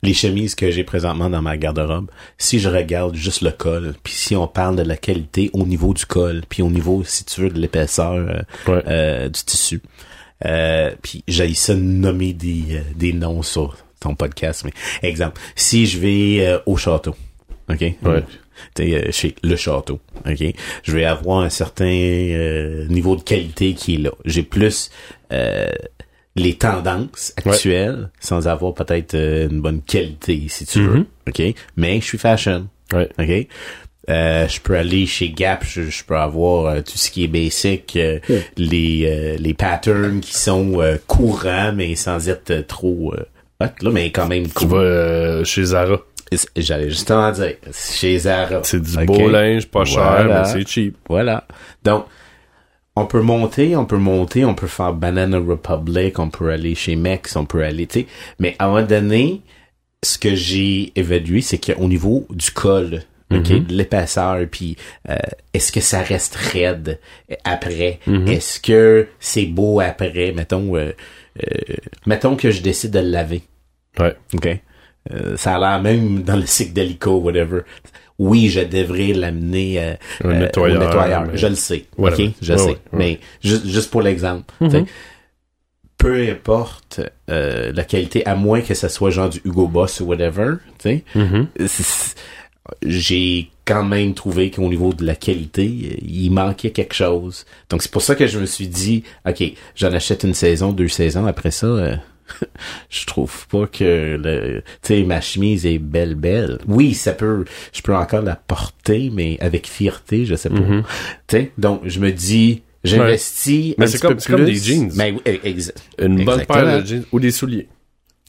les 0.02 0.14
chemises 0.14 0.54
que 0.54 0.70
j'ai 0.70 0.84
présentement 0.84 1.28
dans 1.28 1.42
ma 1.42 1.56
garde-robe, 1.56 2.10
si 2.36 2.60
je 2.60 2.68
regarde 2.68 3.16
juste 3.16 3.42
le 3.42 3.50
col, 3.50 3.94
puis 4.04 4.12
si 4.12 4.36
on 4.36 4.46
parle 4.46 4.76
de 4.76 4.82
la 4.82 4.96
qualité 4.96 5.50
au 5.52 5.64
niveau 5.64 5.92
du 5.92 6.06
col, 6.06 6.42
puis 6.48 6.62
au 6.62 6.70
niveau, 6.70 7.02
si 7.04 7.24
tu 7.24 7.40
veux, 7.40 7.50
de 7.50 7.58
l'épaisseur 7.58 8.12
euh, 8.12 8.42
Ouais. 8.68 8.82
euh, 8.86 9.28
du 9.28 9.42
tissu, 9.42 9.82
euh, 10.46 10.90
puis 11.02 11.24
j'ai 11.28 11.52
ça 11.54 11.74
de 11.74 11.80
nommer 11.80 12.32
des, 12.32 12.64
euh, 12.76 12.80
des 12.96 13.12
noms 13.12 13.42
sur 13.42 13.76
ton 14.00 14.14
podcast, 14.14 14.64
mais 14.64 14.72
exemple, 15.08 15.40
si 15.56 15.86
je 15.86 15.98
vais 15.98 16.46
euh, 16.46 16.58
au 16.66 16.76
château, 16.76 17.14
ok, 17.68 17.80
Ouais. 17.80 18.22
Euh, 18.80 19.12
chez 19.12 19.36
le 19.44 19.54
château, 19.54 20.00
ok, 20.28 20.44
je 20.82 20.92
vais 20.92 21.04
avoir 21.04 21.40
un 21.40 21.48
certain 21.48 21.84
euh, 21.86 22.86
niveau 22.88 23.14
de 23.14 23.22
qualité 23.22 23.74
qui 23.74 23.94
est 23.94 23.98
là. 23.98 24.10
J'ai 24.24 24.42
plus 24.42 24.90
euh, 25.32 25.70
les 26.34 26.54
tendances 26.54 27.32
actuelles 27.36 28.10
sans 28.20 28.48
avoir 28.48 28.74
peut-être 28.74 29.14
une 29.14 29.60
bonne 29.60 29.80
qualité, 29.82 30.44
si 30.48 30.66
tu 30.66 30.80
veux, 30.82 30.94
Mhm. 30.98 31.06
ok? 31.28 31.42
Mais 31.76 32.00
je 32.00 32.04
suis 32.06 32.18
fashion, 32.18 32.68
Ouais. 32.92 33.08
ok? 33.18 33.46
Euh, 34.08 34.48
je 34.48 34.60
peux 34.60 34.74
aller 34.76 35.06
chez 35.06 35.30
Gap, 35.30 35.64
je, 35.66 35.82
je 35.82 36.02
peux 36.04 36.16
avoir 36.16 36.66
euh, 36.66 36.80
tout 36.80 36.96
ce 36.96 37.10
qui 37.10 37.24
est 37.24 37.28
basic, 37.28 37.94
euh, 37.96 38.18
les 38.56 39.04
euh, 39.06 39.36
les 39.38 39.52
patterns 39.54 40.20
qui 40.20 40.34
sont 40.34 40.80
euh, 40.80 40.96
courants 41.06 41.72
mais 41.74 41.94
sans 41.94 42.28
être 42.28 42.50
euh, 42.50 42.62
trop 42.62 43.12
euh, 43.14 43.24
hot, 43.60 43.66
là, 43.82 43.90
mais 43.92 44.10
quand 44.10 44.26
même 44.26 44.46
Tu 44.46 44.52
cool. 44.54 44.68
vas 44.68 44.76
euh, 44.78 45.44
chez 45.44 45.64
Zara. 45.64 45.98
J'allais 46.56 46.90
justement 46.90 47.30
dire 47.32 47.54
chez 47.72 48.18
Zara. 48.18 48.60
C'est 48.62 48.80
du 48.82 49.04
beau 49.06 49.28
linge, 49.28 49.66
pas 49.66 49.84
cher, 49.84 50.26
mais 50.28 50.44
c'est 50.44 50.66
cheap. 50.68 50.96
Voilà. 51.08 51.46
Donc, 51.84 52.04
on 52.96 53.06
peut 53.06 53.22
monter, 53.22 53.76
on 53.76 53.84
peut 53.86 53.96
monter, 53.96 54.44
on 54.44 54.54
peut 54.54 54.66
faire 54.66 54.92
Banana 54.92 55.38
Republic, 55.38 56.18
on 56.18 56.28
peut 56.30 56.50
aller 56.50 56.74
chez 56.74 56.96
Mex, 56.96 57.36
on 57.36 57.46
peut 57.46 57.62
aller, 57.62 57.86
tu 57.86 58.00
sais. 58.00 58.06
Mais 58.40 58.56
à 58.58 58.66
un 58.66 58.68
moment 58.68 58.86
donné, 58.86 59.40
ce 60.02 60.18
que 60.18 60.34
j'ai 60.34 60.92
évalué, 60.96 61.40
c'est 61.40 61.58
qu'au 61.58 61.88
niveau 61.88 62.26
du 62.30 62.50
col, 62.50 63.02
Mhm. 63.30 63.66
de 63.66 63.74
l'épaisseur, 63.74 64.38
puis 64.50 64.76
euh, 65.10 65.16
est-ce 65.52 65.70
que 65.72 65.80
ça 65.80 66.00
reste 66.02 66.34
raide 66.34 66.98
après? 67.44 68.00
Mhm. 68.06 68.26
Est-ce 68.28 68.58
que 68.60 69.08
c'est 69.20 69.46
beau 69.46 69.80
après? 69.80 70.32
Mettons, 70.34 70.74
euh, 70.76 70.92
euh, 71.42 71.74
mettons 72.06 72.36
que 72.36 72.50
je 72.50 72.62
décide 72.62 72.92
de 72.92 73.00
le 73.00 73.10
laver. 73.10 73.42
Ouais. 73.98 74.14
OK? 74.34 74.48
Ça 75.36 75.56
a 75.56 75.58
l'air 75.58 75.80
même 75.82 76.22
dans 76.22 76.36
le 76.36 76.44
cycle 76.46 76.72
d'hélico, 76.74 77.18
whatever. 77.18 77.60
Oui, 78.18 78.48
je 78.50 78.60
devrais 78.60 79.12
l'amener 79.14 79.94
nettoyeur, 80.24 80.82
au 80.82 80.84
nettoyeur. 80.84 81.24
mais- 81.26 81.36
Je 81.38 81.46
le 81.46 81.54
sais. 81.54 81.84
Whatever. 81.96 82.26
OK? 82.28 82.32
Je 82.42 82.56
sais. 82.56 82.76
Mais 82.92 83.20
ju- 83.42 83.60
juste 83.64 83.90
pour 83.90 84.02
l'exemple. 84.02 84.52
Mhm. 84.60 84.84
Peu 85.96 86.28
importe 86.30 87.00
la 87.26 87.84
qualité, 87.84 88.24
à 88.26 88.34
moins 88.36 88.60
que 88.60 88.74
ça 88.74 88.88
soit 88.88 89.10
genre 89.10 89.28
du 89.30 89.40
Hugo 89.44 89.66
Boss 89.66 90.00
ou 90.00 90.04
whatever, 90.06 90.54
tu 90.78 91.02
sais, 91.02 91.04
j'ai 92.84 93.50
quand 93.64 93.84
même 93.84 94.14
trouvé 94.14 94.50
qu'au 94.50 94.68
niveau 94.68 94.92
de 94.92 95.04
la 95.04 95.14
qualité, 95.14 95.98
il 96.06 96.30
manquait 96.30 96.70
quelque 96.70 96.94
chose. 96.94 97.44
Donc 97.70 97.82
c'est 97.82 97.90
pour 97.90 98.02
ça 98.02 98.14
que 98.14 98.26
je 98.26 98.38
me 98.38 98.46
suis 98.46 98.68
dit, 98.68 99.02
ok, 99.28 99.42
j'en 99.76 99.92
achète 99.92 100.22
une 100.24 100.34
saison, 100.34 100.72
deux 100.72 100.88
saisons. 100.88 101.26
Après 101.26 101.50
ça, 101.50 101.66
euh, 101.66 101.96
je 102.90 103.04
trouve 103.06 103.46
pas 103.48 103.66
que 103.66 104.16
le, 104.22 104.62
tu 104.82 104.88
sais, 104.94 105.02
ma 105.02 105.20
chemise 105.20 105.66
est 105.66 105.78
belle, 105.78 106.14
belle. 106.14 106.58
Oui, 106.66 106.94
ça 106.94 107.12
peut, 107.12 107.44
je 107.72 107.82
peux 107.82 107.94
encore 107.94 108.22
la 108.22 108.36
porter, 108.36 109.10
mais 109.12 109.36
avec 109.40 109.66
fierté, 109.66 110.24
je 110.24 110.34
sais 110.34 110.48
pas. 110.50 110.60
Mhm. 110.60 110.82
Tu 111.26 111.36
sais, 111.36 111.52
donc 111.58 111.82
je 111.84 112.00
me 112.00 112.10
dis, 112.12 112.62
j'investis 112.84 113.74
Mais 113.78 113.84
un 113.84 113.86
c'est 113.88 113.98
petit 113.98 114.00
comme- 114.02 114.14
peu 114.14 114.20
c'est 114.20 114.32
comme 114.32 114.44
plus. 114.44 114.52
des 114.52 114.58
jeans. 114.74 114.90
Mais 114.94 115.12
oui, 115.12 115.38
ex- 115.44 115.72
Une 115.98 116.24
bonne 116.24 116.44
paire 116.46 116.80
de 116.82 116.86
jeans 116.86 117.04
ou 117.12 117.20
des 117.20 117.30
souliers. 117.30 117.68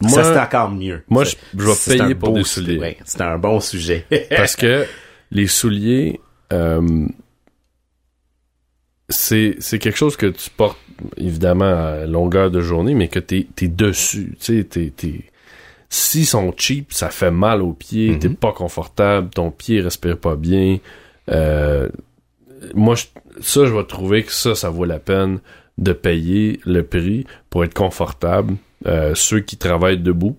Moi, 0.01 0.23
ça 0.23 0.33
c'est 0.33 0.39
encore 0.39 0.71
mieux. 0.71 1.03
moi, 1.09 1.23
je- 1.25 1.35
je 1.57 1.63
vais 1.65 1.97
payer 1.97 2.15
pour 2.15 2.33
des 2.33 2.43
souliers. 2.43 2.77
ouais, 2.79 2.97
c'est 3.05 3.21
un 3.21 3.37
bon 3.37 3.59
sujet. 3.59 4.05
parce 4.29 4.55
que 4.55 4.85
les 5.31 5.47
souliers, 5.47 6.19
euh, 6.53 7.05
c'est 9.09 9.55
c'est 9.59 9.79
quelque 9.79 9.97
chose 9.97 10.15
que 10.15 10.27
tu 10.27 10.49
portes 10.49 10.77
évidemment 11.17 11.65
à 11.65 12.05
longueur 12.05 12.51
de 12.51 12.61
journée, 12.61 12.93
mais 12.93 13.07
que 13.07 13.19
t'es 13.19 13.47
es 13.61 13.67
dessus. 13.67 14.35
Tu 14.39 14.57
sais, 14.59 14.63
t'es 14.63 14.93
t'es- 14.95 15.25
s'ils 15.89 16.27
sont 16.27 16.53
cheap, 16.55 16.93
ça 16.93 17.09
fait 17.09 17.31
mal 17.31 17.61
aux 17.61 17.73
pieds, 17.73 18.11
Mhm. 18.11 18.19
t'es 18.19 18.29
pas 18.29 18.51
confortable, 18.53 19.29
ton 19.31 19.49
pied 19.51 19.81
respire 19.81 20.17
pas 20.17 20.35
bien. 20.35 20.77
Euh, 21.29 21.89
moi, 22.75 22.95
je- 22.95 23.05
ça, 23.41 23.65
je 23.65 23.73
vais 23.73 23.83
trouver 23.85 24.23
que 24.23 24.31
ça, 24.31 24.53
ça 24.53 24.69
vaut 24.69 24.85
la 24.85 24.99
peine 24.99 25.39
de 25.77 25.93
payer 25.93 26.59
le 26.65 26.83
prix 26.83 27.25
pour 27.49 27.63
être 27.63 27.73
confortable. 27.73 28.55
Euh, 28.85 29.13
ceux 29.15 29.41
qui 29.41 29.57
travaillent 29.57 29.99
debout. 29.99 30.37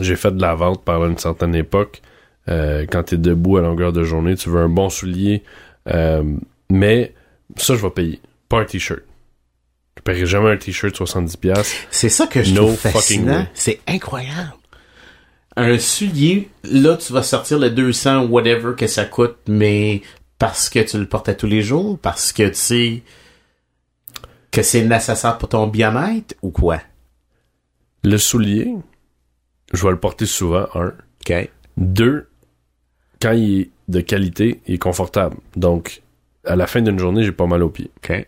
J'ai 0.00 0.16
fait 0.16 0.30
de 0.30 0.40
la 0.40 0.54
vente 0.54 0.84
par 0.84 1.04
une 1.04 1.18
certaine 1.18 1.54
époque. 1.54 2.00
Euh, 2.48 2.86
quand 2.90 3.04
tu 3.04 3.16
es 3.16 3.18
debout 3.18 3.56
à 3.58 3.60
longueur 3.60 3.92
de 3.92 4.04
journée, 4.04 4.36
tu 4.36 4.48
veux 4.48 4.60
un 4.60 4.68
bon 4.68 4.88
soulier. 4.88 5.42
Euh, 5.88 6.22
mais 6.70 7.14
ça, 7.56 7.74
je 7.74 7.82
vais 7.82 7.90
payer. 7.90 8.20
Pas 8.48 8.60
un 8.60 8.64
t-shirt. 8.64 9.00
Je 9.98 10.02
paierai 10.02 10.26
jamais 10.26 10.50
un 10.50 10.56
t-shirt 10.56 10.94
70$. 10.94 11.76
C'est 11.90 12.08
ça 12.08 12.26
que 12.26 12.42
je 12.42 12.54
No 12.54 12.66
trouve 12.66 12.76
fascinant. 12.76 13.46
C'est 13.54 13.80
incroyable. 13.86 14.54
Un 15.56 15.78
soulier, 15.78 16.48
là, 16.64 16.96
tu 16.96 17.12
vas 17.12 17.22
sortir 17.22 17.58
le 17.58 17.70
200, 17.70 18.26
whatever 18.26 18.74
que 18.76 18.86
ça 18.86 19.04
coûte, 19.04 19.36
mais 19.46 20.00
parce 20.38 20.70
que 20.70 20.78
tu 20.78 20.96
le 20.96 21.06
portes 21.06 21.28
à 21.28 21.34
tous 21.34 21.48
les 21.48 21.60
jours, 21.60 21.98
parce 21.98 22.32
que 22.32 22.48
tu 22.48 22.54
sais 22.54 23.02
que 24.50 24.62
c'est 24.62 24.84
nécessaire 24.84 25.36
pour 25.38 25.50
ton 25.50 25.66
bien-être 25.66 26.34
ou 26.40 26.50
quoi? 26.50 26.80
Le 28.02 28.16
soulier, 28.16 28.74
je 29.72 29.82
vais 29.84 29.90
le 29.90 29.98
porter 29.98 30.26
souvent, 30.26 30.66
un. 30.74 30.92
OK. 31.20 31.50
Deux, 31.76 32.28
quand 33.20 33.32
il 33.32 33.60
est 33.60 33.70
de 33.88 34.00
qualité, 34.00 34.60
il 34.66 34.74
est 34.74 34.78
confortable. 34.78 35.36
Donc, 35.56 36.02
à 36.44 36.56
la 36.56 36.66
fin 36.66 36.80
d'une 36.80 36.98
journée, 36.98 37.22
j'ai 37.22 37.32
pas 37.32 37.46
mal 37.46 37.62
aux 37.62 37.68
pieds. 37.68 37.90
OK. 37.98 38.26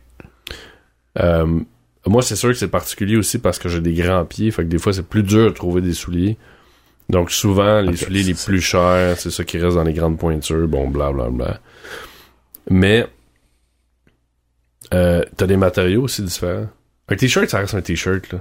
Euh, 1.19 1.61
moi, 2.07 2.23
c'est 2.23 2.37
sûr 2.37 2.51
que 2.51 2.55
c'est 2.55 2.69
particulier 2.69 3.17
aussi 3.17 3.39
parce 3.39 3.59
que 3.59 3.69
j'ai 3.69 3.81
des 3.81 3.95
grands 3.95 4.25
pieds. 4.25 4.51
Fait 4.51 4.63
que 4.63 4.69
des 4.69 4.79
fois, 4.79 4.93
c'est 4.93 5.07
plus 5.07 5.23
dur 5.23 5.47
de 5.47 5.55
trouver 5.55 5.81
des 5.81 5.95
souliers. 5.95 6.37
Donc, 7.09 7.31
souvent, 7.31 7.81
les 7.81 7.97
souliers 7.97 8.23
les 8.23 8.35
plus 8.35 8.61
chers, 8.61 9.19
c'est 9.19 9.31
ça 9.31 9.45
qui 9.45 9.59
reste 9.59 9.77
dans 9.77 9.85
les 9.85 9.93
grandes 9.93 10.19
pointures. 10.19 10.69
Bon, 10.69 10.89
blablabla. 10.89 11.31
Bla, 11.31 11.47
bla. 11.47 11.61
Mais, 12.71 13.07
euh, 14.95 15.23
t'as 15.37 15.47
des 15.47 15.57
matériaux 15.57 16.03
aussi 16.03 16.23
différents. 16.23 16.69
Un 17.09 17.17
t-shirt, 17.17 17.49
ça 17.49 17.59
reste 17.59 17.75
un 17.75 17.83
t-shirt, 17.83 18.33
là. 18.33 18.41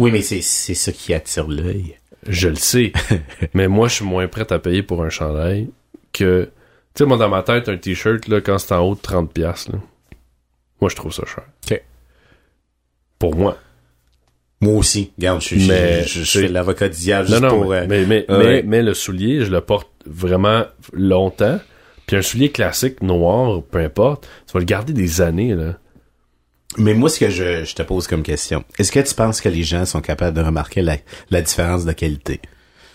Oui, 0.00 0.10
mais 0.10 0.22
c'est, 0.22 0.40
c'est 0.40 0.74
ça 0.74 0.92
qui 0.92 1.12
attire 1.14 1.46
l'œil. 1.48 1.96
Je 2.26 2.48
le 2.48 2.54
sais. 2.56 2.92
mais 3.54 3.68
moi, 3.68 3.88
je 3.88 3.96
suis 3.96 4.04
moins 4.04 4.26
prêt 4.28 4.50
à 4.52 4.58
payer 4.58 4.82
pour 4.82 5.02
un 5.04 5.10
chandail 5.10 5.68
que... 6.12 6.50
Tu 6.94 7.04
sais, 7.04 7.06
moi, 7.06 7.16
dans 7.16 7.28
ma 7.28 7.42
tête, 7.42 7.68
un 7.68 7.76
t-shirt, 7.76 8.26
là, 8.28 8.40
quand 8.40 8.58
c'est 8.58 8.72
en 8.74 8.80
haut 8.80 8.94
de 8.94 9.00
30$, 9.00 9.28
piastres, 9.28 9.72
là, 9.72 9.78
moi, 10.80 10.88
je 10.90 10.96
trouve 10.96 11.12
ça 11.12 11.22
cher. 11.26 11.44
OK. 11.70 11.82
Pour 13.18 13.36
moi. 13.36 13.56
Moi 14.60 14.74
aussi. 14.74 15.12
Regarde, 15.18 15.40
je, 15.42 15.54
Mais 15.68 16.02
je, 16.04 16.20
je 16.20 16.24
c'est- 16.24 16.40
fais 16.42 16.48
l'avocat 16.48 16.88
du 16.88 16.98
diable 16.98 17.28
Non, 17.28 17.36
juste 17.36 17.42
non, 17.42 17.48
pour... 17.60 17.70
mais, 17.70 17.76
euh, 17.78 17.86
mais, 17.88 18.04
mais, 18.06 18.26
ouais. 18.30 18.38
mais, 18.38 18.62
mais 18.64 18.82
le 18.82 18.94
soulier, 18.94 19.44
je 19.44 19.50
le 19.50 19.60
porte 19.60 19.88
vraiment 20.06 20.64
longtemps. 20.92 21.60
Puis 22.06 22.16
un 22.16 22.22
soulier 22.22 22.50
classique, 22.50 23.02
noir, 23.02 23.62
peu 23.62 23.78
importe, 23.78 24.26
tu 24.46 24.52
vas 24.52 24.60
le 24.60 24.66
garder 24.66 24.92
des 24.92 25.20
années, 25.20 25.54
là. 25.54 25.78
Mais 26.78 26.94
moi, 26.94 27.08
ce 27.10 27.18
que 27.18 27.30
je, 27.30 27.64
je 27.64 27.74
te 27.74 27.82
pose 27.82 28.06
comme 28.06 28.22
question, 28.22 28.64
est-ce 28.78 28.92
que 28.92 29.00
tu 29.00 29.14
penses 29.14 29.40
que 29.40 29.48
les 29.48 29.62
gens 29.64 29.84
sont 29.86 30.00
capables 30.00 30.36
de 30.36 30.42
remarquer 30.42 30.82
la, 30.82 30.96
la 31.30 31.42
différence 31.42 31.84
de 31.84 31.92
qualité? 31.92 32.40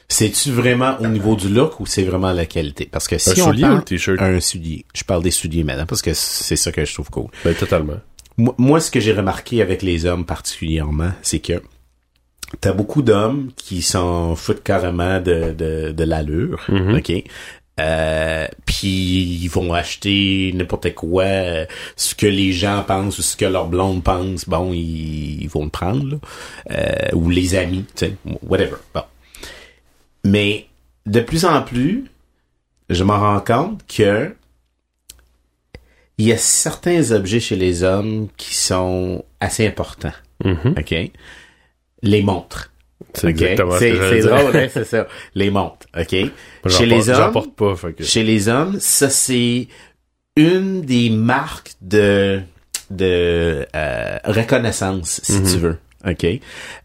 C'est-tu 0.08 0.52
vraiment 0.52 0.96
au 1.02 1.08
niveau 1.08 1.36
du 1.36 1.50
look 1.50 1.80
ou 1.80 1.86
c'est 1.86 2.04
vraiment 2.04 2.32
la 2.32 2.46
qualité? 2.46 2.88
Parce 2.90 3.08
que 3.08 3.18
si 3.18 3.32
Un 3.32 3.44
on 3.44 3.46
soulier 3.48 3.64
ou 3.64 3.68
parle 3.68 3.78
un 3.78 3.82
t-shirt? 3.82 4.22
un 4.22 4.40
soulier, 4.40 4.86
je 4.94 5.04
parle 5.04 5.24
des 5.24 5.32
souliers 5.32 5.64
maintenant 5.64 5.88
parce 5.88 6.02
que 6.04 6.14
c'est 6.14 6.56
ça 6.56 6.72
que 6.72 6.86
je 6.86 6.94
trouve 6.94 7.10
cool. 7.10 7.28
Ben, 7.44 7.54
totalement. 7.56 7.96
Moi, 8.38 8.54
moi, 8.58 8.80
ce 8.80 8.92
que 8.92 9.00
j'ai 9.00 9.14
remarqué 9.14 9.62
avec 9.62 9.82
les 9.82 10.06
hommes 10.06 10.26
particulièrement, 10.26 11.12
c'est 11.22 11.40
que 11.40 11.62
t'as 12.62 12.72
beaucoup 12.74 13.02
d'hommes 13.02 13.50
qui 13.56 13.82
s'en 13.82 14.36
foutent 14.36 14.62
carrément 14.64 15.20
de, 15.20 15.54
de, 15.58 15.92
de 15.92 16.04
l'allure, 16.04 16.64
Mhm. 16.70 16.96
ok? 16.98 17.24
Euh, 17.80 18.48
puis 18.66 19.42
ils 19.42 19.48
vont 19.50 19.74
acheter 19.74 20.52
n'importe 20.54 20.94
quoi, 20.96 21.24
euh, 21.24 21.66
ce 21.98 22.16
que 22.16 22.26
les 22.26 22.54
gens 22.54 22.84
pensent 22.84 23.20
ou 23.20 23.22
ce 23.22 23.36
que 23.36 23.46
leur 23.46 23.68
blonde 23.68 24.02
pense, 24.04 24.48
bon, 24.48 24.72
ils, 24.72 25.44
ils 25.44 25.50
vont 25.50 25.66
le 25.66 25.70
prendre, 25.70 26.10
là. 26.10 26.18
Euh, 26.72 27.16
ou 27.16 27.30
les 27.30 27.56
amis, 27.56 27.86
tu 27.96 28.06
sais, 28.06 28.16
whatever. 28.44 28.78
Bon. 28.94 29.04
Mais 30.24 30.68
de 31.06 31.20
plus 31.20 31.46
en 31.46 31.62
plus, 31.62 32.06
je 32.90 33.04
m'en 33.04 33.20
rends 33.20 33.42
compte 33.42 33.82
que 33.88 34.34
il 36.18 36.28
y 36.28 36.32
a 36.32 36.38
certains 36.38 37.12
objets 37.12 37.42
chez 37.42 37.58
les 37.58 37.84
hommes 37.84 38.30
qui 38.38 38.56
sont 38.56 39.26
assez 39.42 39.68
importants. 39.68 40.14
Mhm. 40.44 40.76
OK? 40.78 41.12
Les 42.02 42.22
montres. 42.22 42.72
C'est 43.16 43.28
exactement 43.28 43.72
ce 43.74 43.80
que 43.80 44.28
drôle, 44.28 44.56
hein, 44.58 44.68
c'est 44.72 44.86
ça. 44.86 45.08
Les 45.34 45.50
montres. 45.50 45.88
OK? 45.98 46.16
Chez 46.70 46.86
les 46.86 47.10
hommes, 47.10 47.32
porte 47.32 47.56
pas, 47.56 47.76
fait 47.76 47.94
que... 47.94 48.04
chez 48.04 48.24
les 48.24 48.48
hommes, 48.50 48.78
ça 48.80 49.10
c'est 49.10 49.68
une 50.36 50.82
des 50.82 51.10
marques 51.10 51.72
de 51.82 52.42
de 52.92 53.66
euh, 53.76 54.18
reconnaissance, 54.26 55.20
si 55.24 55.42
tu 55.44 55.58
veux. 55.58 55.78
OK? 56.08 56.26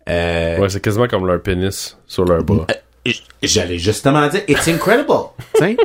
Euh, 0.08 0.58
Ouais, 0.58 0.68
c'est 0.70 0.80
quasiment 0.80 1.06
comme 1.08 1.26
leur 1.26 1.42
pénis 1.42 1.96
sur 2.06 2.24
leur 2.24 2.42
bras. 2.42 2.66
J- 3.04 3.22
J'allais 3.42 3.78
justement 3.78 4.26
dire, 4.28 4.42
it's 4.48 4.66
incredible. 4.68 5.12
T'sais? 5.54 5.76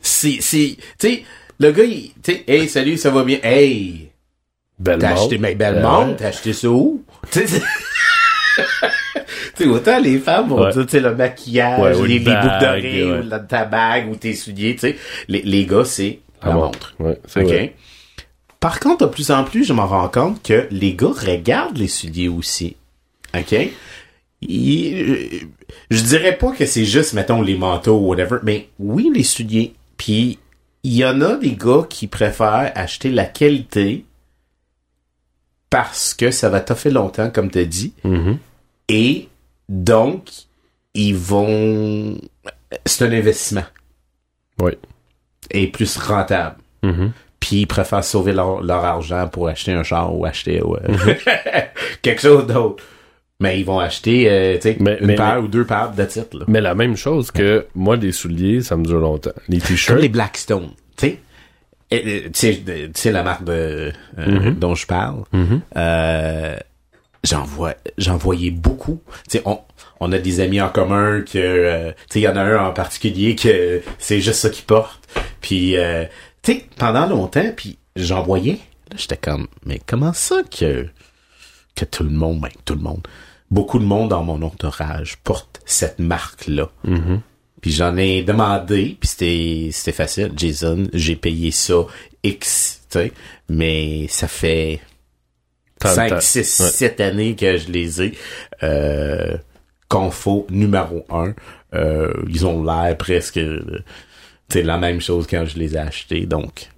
c'est, 0.00 0.38
c'est, 0.40 0.76
tu 0.98 1.22
le 1.58 1.70
gars, 1.72 1.84
il, 1.84 2.12
tu 2.22 2.32
hey, 2.46 2.68
salut, 2.68 2.98
ça 2.98 3.08
va 3.10 3.24
bien? 3.24 3.38
Hey, 3.42 4.10
Belle 4.78 4.98
t'as 4.98 5.08
montre. 5.10 5.22
acheté 5.22 5.38
mes 5.38 5.54
belles 5.54 5.76
Ouais. 5.76 5.82
montres, 5.82 6.16
t'as 6.16 6.28
acheté 6.28 6.52
ça 6.52 6.68
où? 6.68 7.02
Sais, 9.56 9.66
autant 9.66 9.98
les 9.98 10.18
femmes 10.18 10.48
vont 10.48 10.62
Ouais. 10.64 10.72
dire, 10.72 10.84
tu 10.84 10.90
sais, 10.92 11.00
le 11.00 11.14
maquillage, 11.14 11.96
Ouais, 11.98 12.08
les, 12.08 12.18
les 12.18 12.18
boucles 12.20 12.58
d'oreilles, 12.60 13.04
ouais. 13.04 13.18
ou 13.20 13.28
la, 13.28 13.38
ta 13.40 13.64
bague, 13.64 14.10
ou 14.10 14.16
tes 14.16 14.34
souliers, 14.34 14.74
tu 14.74 14.80
sais. 14.80 14.96
Les, 15.28 15.42
les 15.42 15.64
gars, 15.66 15.84
c'est 15.84 16.20
la, 16.42 16.48
La 16.50 16.54
montre. 16.54 16.94
Ouais, 16.98 17.18
c'est 17.26 17.40
OK? 17.40 17.46
vrai. 17.46 17.74
Par 18.60 18.80
contre, 18.80 19.06
de 19.06 19.10
plus 19.10 19.30
en 19.30 19.44
plus, 19.44 19.64
je 19.64 19.72
m'en 19.72 19.86
rends 19.86 20.08
compte 20.08 20.42
que 20.42 20.66
les 20.70 20.94
gars 20.94 21.08
regardent 21.14 21.78
les 21.78 21.88
souliers 21.88 22.28
aussi. 22.28 22.76
OK? 23.36 23.54
Ils- 24.42 24.94
euh, 24.94 25.46
je 25.90 26.02
dirais 26.02 26.36
pas 26.36 26.52
que 26.52 26.66
c'est 26.66 26.84
juste, 26.84 27.14
mettons, 27.14 27.40
les 27.42 27.56
manteaux 27.56 27.98
ou 27.98 28.08
whatever, 28.08 28.38
mais 28.42 28.68
oui, 28.78 29.10
les 29.14 29.22
souliers. 29.24 29.72
Puis, 29.96 30.38
il 30.82 30.92
y 30.94 31.04
en 31.04 31.20
a 31.22 31.36
des 31.36 31.52
gars 31.52 31.86
qui 31.88 32.06
préfèrent 32.06 32.70
acheter 32.74 33.10
la 33.10 33.24
qualité 33.24 34.04
parce 35.70 36.14
que 36.14 36.30
ça 36.30 36.48
va 36.48 36.60
t'offrir 36.60 36.92
longtemps, 36.94 37.30
comme 37.30 37.50
tu 37.50 37.64
dit. 37.66 37.92
Mhm. 38.04 38.38
Et 38.88 39.28
donc, 39.68 40.28
ils 40.94 41.14
vont... 41.14 42.16
C'est 42.84 43.04
un 43.06 43.12
investissement. 43.12 43.64
Ouais. 44.60 44.78
Et 45.50 45.66
plus 45.68 45.96
rentable 45.98 46.56
Mhm. 46.82 47.12
puis 47.40 47.56
ils 47.62 47.66
préfèrent 47.66 48.04
sauver 48.04 48.32
leur, 48.32 48.62
leur 48.62 48.84
argent 48.84 49.28
pour 49.28 49.48
acheter 49.48 49.72
un 49.72 49.82
char 49.82 50.14
ou 50.14 50.24
acheter 50.24 50.62
ouais, 50.62 50.80
quelque 52.02 52.20
chose 52.20 52.46
d'autre. 52.46 52.82
Mais 53.40 53.58
ils 53.60 53.64
vont 53.64 53.78
acheter 53.78 54.30
euh, 54.30 54.54
tu 54.56 54.62
sais, 54.62 54.76
Mais- 54.80 54.98
une 55.00 55.06
mais- 55.08 55.14
paire 55.14 55.40
ou 55.42 55.48
deux 55.48 55.64
paires 55.64 55.92
de 55.92 56.04
titres. 56.04 56.38
Là. 56.38 56.44
Mais 56.48 56.60
la 56.60 56.74
même 56.74 56.96
chose 56.96 57.30
que 57.30 57.66
moi, 57.74 57.96
des 57.96 58.12
souliers, 58.12 58.62
ça 58.62 58.76
me 58.76 58.84
dure 58.84 58.98
longtemps. 59.00 59.30
Les 59.48 59.58
Comme 59.58 59.68
t-shirts, 59.68 60.00
les 60.00 60.08
Blackstone, 60.08 60.70
tu 60.96 61.06
sais. 61.06 61.18
Euh, 61.92 63.12
la 63.12 63.22
marque 63.22 63.44
de, 63.44 63.52
euh, 63.52 63.92
Mm-hmm. 64.18 64.58
dont 64.58 64.74
je 64.74 64.86
parle. 64.86 65.22
Euh, 65.76 66.56
j'en 67.24 67.44
vois, 67.44 67.74
j'en 67.98 68.16
voyais 68.16 68.50
beaucoup. 68.50 69.00
Tu 69.28 69.38
sais, 69.38 69.42
on, 69.44 69.60
on 70.00 70.12
a 70.12 70.18
des 70.18 70.40
amis 70.40 70.60
en 70.60 70.68
commun 70.68 71.22
que, 71.22 71.38
euh, 71.38 71.90
tu 71.92 72.14
sais, 72.14 72.20
il 72.20 72.22
y 72.22 72.28
en 72.28 72.36
a 72.36 72.42
un 72.42 72.66
en 72.66 72.72
particulier 72.72 73.34
que 73.34 73.82
c'est 73.98 74.20
juste 74.20 74.40
ça 74.40 74.50
qu'il 74.50 74.64
porte. 74.64 75.08
Puis, 75.40 75.76
euh, 75.76 76.04
tu 76.42 76.52
sais, 76.52 76.66
pendant 76.76 77.06
longtemps, 77.06 77.50
puis 77.56 77.78
j'en 77.96 78.22
voyais. 78.22 78.58
Là, 78.90 78.96
j'étais 78.96 79.16
comme, 79.16 79.48
mais 79.64 79.80
comment 79.84 80.12
ça 80.12 80.42
que 80.44 80.86
que 81.74 81.84
tout 81.84 82.04
le 82.04 82.10
monde, 82.10 82.40
ben, 82.40 82.48
tout 82.64 82.74
le 82.74 82.80
monde, 82.80 83.06
beaucoup 83.50 83.78
de 83.78 83.84
monde 83.84 84.08
dans 84.08 84.24
mon 84.24 84.40
entourage 84.42 85.18
porte 85.18 85.60
cette 85.66 85.98
marque-là? 85.98 86.70
Puis 87.60 87.72
j'en 87.72 87.96
ai 87.96 88.22
demandé, 88.22 88.96
puis 89.00 89.08
c'était 89.08 89.70
c'était 89.72 89.92
facile. 89.92 90.32
Jason, 90.36 90.84
j'ai 90.92 91.16
payé 91.16 91.50
ça 91.50 91.86
X, 92.22 92.82
tu 92.90 92.98
sais, 92.98 93.12
mais 93.48 94.06
ça 94.08 94.28
fait 94.28 94.80
5, 95.84 96.08
tant- 96.10 96.20
6, 96.20 96.60
ouais. 96.60 96.70
7 96.70 97.00
années 97.00 97.36
que 97.36 97.56
je 97.56 97.70
les 97.70 98.02
ai. 98.02 98.12
Euh, 98.62 99.36
Confo 99.88 100.46
numéro 100.50 101.04
1. 101.10 101.34
Euh, 101.74 102.12
ils 102.28 102.46
ont 102.46 102.62
l'air 102.64 102.96
presque 102.96 103.36
euh, 103.36 103.60
tu 104.48 104.58
sais, 104.58 104.62
la 104.62 104.78
même 104.78 105.00
chose 105.00 105.26
quand 105.28 105.44
je 105.44 105.58
les 105.58 105.74
ai 105.74 105.78
achetés. 105.78 106.26
Donc, 106.26 106.68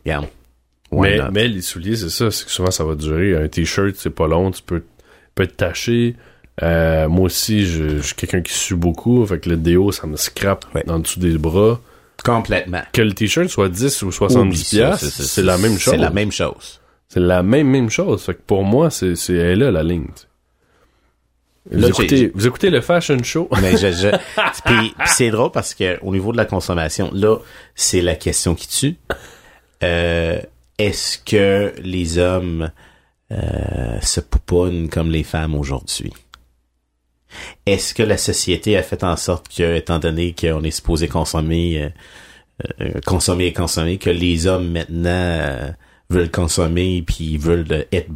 why 0.90 1.18
Mais, 1.18 1.18
mais 1.32 1.48
les 1.48 1.62
souliers, 1.62 1.96
c'est 1.96 2.08
ça, 2.10 2.30
c'est 2.30 2.44
que 2.46 2.50
souvent 2.50 2.70
ça 2.70 2.84
va 2.84 2.94
durer. 2.94 3.36
Un 3.36 3.48
t-shirt, 3.48 3.94
c'est 3.96 4.10
pas 4.10 4.26
long, 4.26 4.50
tu 4.50 4.62
peux, 4.62 4.82
peut 5.34 5.44
être 5.44 5.56
taché. 5.56 6.16
Euh, 6.62 7.08
moi 7.08 7.26
aussi, 7.26 7.66
je, 7.66 7.98
je 7.98 8.02
suis 8.02 8.14
quelqu'un 8.14 8.40
qui 8.42 8.52
sue 8.52 8.74
beaucoup, 8.74 9.24
fait 9.26 9.38
que 9.38 9.48
le 9.48 9.56
déo, 9.56 9.92
ça 9.92 10.06
me 10.08 10.16
scrape 10.16 10.64
Ouais. 10.74 10.82
en 10.90 10.98
dessous 10.98 11.20
des 11.20 11.38
bras. 11.38 11.80
Complètement. 12.24 12.82
Que 12.92 13.02
le 13.02 13.12
t-shirt 13.12 13.48
soit 13.48 13.68
10 13.68 14.02
ou 14.02 14.06
Oublie 14.06 14.16
70 14.16 14.64
ça, 14.64 14.76
piastres, 14.76 15.06
c'est 15.22 15.42
la 15.42 15.56
même 15.56 15.78
chose. 15.78 15.94
C'est 15.94 16.00
la 16.00 16.10
même 16.10 16.32
chose. 16.32 16.80
C'est 17.08 17.20
la 17.20 17.42
même, 17.42 17.68
même 17.68 17.90
chose. 17.90 18.22
Fait 18.22 18.34
que 18.34 18.42
pour 18.46 18.64
moi, 18.64 18.90
c'est, 18.90 19.16
c'est, 19.16 19.34
elle 19.34 19.60
là, 19.60 19.70
la 19.70 19.82
ligne. 19.82 20.06
Vous, 21.70 21.80
Là, 21.80 21.88
écoutez, 21.88 22.30
vous 22.34 22.46
écoutez 22.46 22.70
le 22.70 22.80
fashion 22.80 23.22
show? 23.22 23.48
Mais 23.62 23.76
je, 23.76 23.92
je 23.92 24.08
puis, 24.64 24.94
puis 24.98 25.08
c'est 25.08 25.30
drôle 25.30 25.50
parce 25.50 25.74
que 25.74 25.98
au 26.02 26.12
niveau 26.12 26.32
de 26.32 26.36
la 26.36 26.44
consommation, 26.44 27.10
là, 27.12 27.38
c'est 27.74 28.02
la 28.02 28.14
question 28.14 28.54
qui 28.54 28.68
tue. 28.68 28.96
Euh, 29.82 30.40
est-ce 30.78 31.18
que 31.18 31.74
les 31.82 32.18
hommes 32.18 32.70
euh, 33.32 34.00
se 34.00 34.20
pouponnent 34.20 34.88
comme 34.88 35.10
les 35.10 35.24
femmes 35.24 35.54
aujourd'hui? 35.54 36.12
Est-ce 37.66 37.94
que 37.94 38.02
la 38.02 38.16
société 38.16 38.76
a 38.76 38.82
fait 38.82 39.04
en 39.04 39.16
sorte 39.16 39.48
que, 39.54 39.76
étant 39.76 39.98
donné 39.98 40.34
qu'on 40.38 40.62
est 40.62 40.70
supposé 40.70 41.08
consommer, 41.08 41.82
euh, 41.82 41.90
euh, 42.80 43.00
consommer 43.04 43.46
et 43.46 43.52
consommer, 43.52 43.98
que 43.98 44.10
les 44.10 44.46
hommes 44.46 44.70
maintenant 44.70 45.10
euh, 45.10 45.70
veulent 46.10 46.30
consommer 46.30 47.02
puis 47.06 47.36
veulent 47.36 47.86
être 47.92 48.10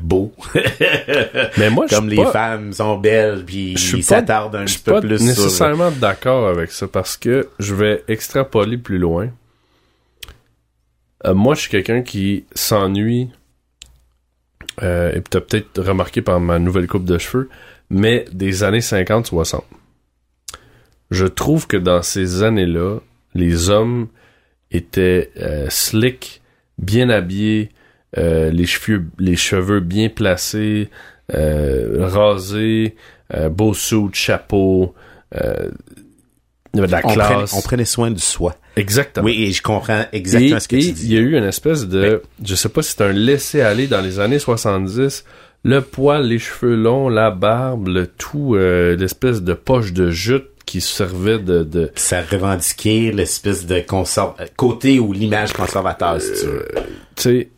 beaux, 0.00 0.32
Mais 1.58 1.68
moi, 1.70 1.86
je 1.86 1.94
comme 1.94 2.08
suis 2.08 2.16
les 2.16 2.22
pas- 2.24 2.32
femmes 2.32 2.72
sont 2.72 2.96
belles 2.98 3.44
puis 3.44 3.76
je 3.76 3.82
suis 3.82 3.98
ils 3.98 4.02
s'attardent 4.02 4.56
un 4.56 4.60
je 4.60 4.64
petit 4.64 4.72
suis 4.74 4.82
peu 4.82 4.92
pas 4.92 5.00
plus 5.02 5.18
sur... 5.18 5.26
nécessairement 5.26 5.90
d'accord 5.90 6.48
avec 6.48 6.70
ça 6.72 6.88
parce 6.88 7.16
que 7.18 7.48
je 7.58 7.74
vais 7.74 8.02
extrapoler 8.08 8.78
plus 8.78 8.98
loin. 8.98 9.28
Euh, 11.26 11.34
moi, 11.34 11.54
je 11.54 11.60
suis 11.62 11.70
quelqu'un 11.70 12.02
qui 12.02 12.44
s'ennuie, 12.54 13.28
euh, 14.82 15.12
et 15.14 15.22
t'as 15.22 15.40
peut-être 15.40 15.82
remarqué 15.82 16.22
par 16.22 16.40
ma 16.40 16.58
nouvelle 16.58 16.86
coupe 16.86 17.04
de 17.04 17.18
cheveux, 17.18 17.48
mais 17.90 18.24
des 18.32 18.62
années 18.62 18.80
50-60. 18.80 19.60
Je 21.10 21.26
trouve 21.26 21.66
que 21.66 21.76
dans 21.76 22.02
ces 22.02 22.42
années-là, 22.42 22.98
les 23.34 23.68
hommes 23.70 24.08
étaient 24.70 25.30
euh, 25.38 25.66
slick, 25.70 26.40
bien 26.78 27.08
habillés, 27.10 27.70
euh, 28.18 28.50
les 28.50 28.66
cheveux, 28.66 29.04
les 29.18 29.36
cheveux 29.36 29.80
bien 29.80 30.08
placés, 30.08 30.88
euh, 31.34 32.06
rasés, 32.08 32.96
euh, 33.34 33.48
beau 33.48 33.74
suit, 33.74 34.08
chapeau, 34.12 34.94
euh, 35.34 35.70
il 36.74 36.76
y 36.76 36.78
avait 36.80 36.86
de 36.88 36.92
la 36.92 36.98
on, 36.98 37.08
prenait, 37.08 37.14
classe. 37.26 37.52
on 37.54 37.62
prenait 37.62 37.84
soin 37.84 38.10
du 38.10 38.20
soi. 38.20 38.54
Exactement. 38.76 39.24
Oui, 39.24 39.44
et 39.44 39.52
je 39.52 39.62
comprends 39.62 40.04
exactement 40.12 40.56
Et- 40.56 40.60
ce 40.60 40.68
que 40.68 40.76
et 40.76 40.80
tu 40.80 40.86
il 40.88 40.94
dis. 40.94 41.14
y 41.14 41.16
a 41.16 41.20
eu 41.20 41.36
une 41.36 41.44
espèce 41.44 41.86
de, 41.88 42.22
je 42.44 42.54
sais 42.54 42.68
pas 42.68 42.82
si 42.82 42.92
c'est 42.92 43.04
un 43.04 43.12
laisser-aller 43.12 43.86
dans 43.86 44.02
les 44.02 44.20
années 44.20 44.38
70, 44.38 45.24
le 45.64 45.80
poil, 45.80 46.26
les 46.26 46.38
cheveux 46.38 46.76
longs, 46.76 47.08
la 47.08 47.30
barbe, 47.30 47.88
le 47.88 48.06
tout, 48.06 48.54
euh, 48.54 48.94
l'espèce 48.96 49.42
de 49.42 49.54
poche 49.54 49.92
de 49.94 50.10
jute 50.10 50.44
qui 50.66 50.80
servait 50.80 51.38
de, 51.38 51.62
de 51.62 51.90
Ça 51.94 52.22
revendiquait 52.22 53.12
l'espèce 53.14 53.66
de 53.66 53.80
conserv... 53.80 54.34
côté 54.56 54.98
ou 54.98 55.12
l'image 55.12 55.52
conservateur, 55.52 56.20
si 56.20 56.32
tu 56.32 56.46
veux. 56.46 56.68
tu 57.14 57.22
sais, 57.22 57.48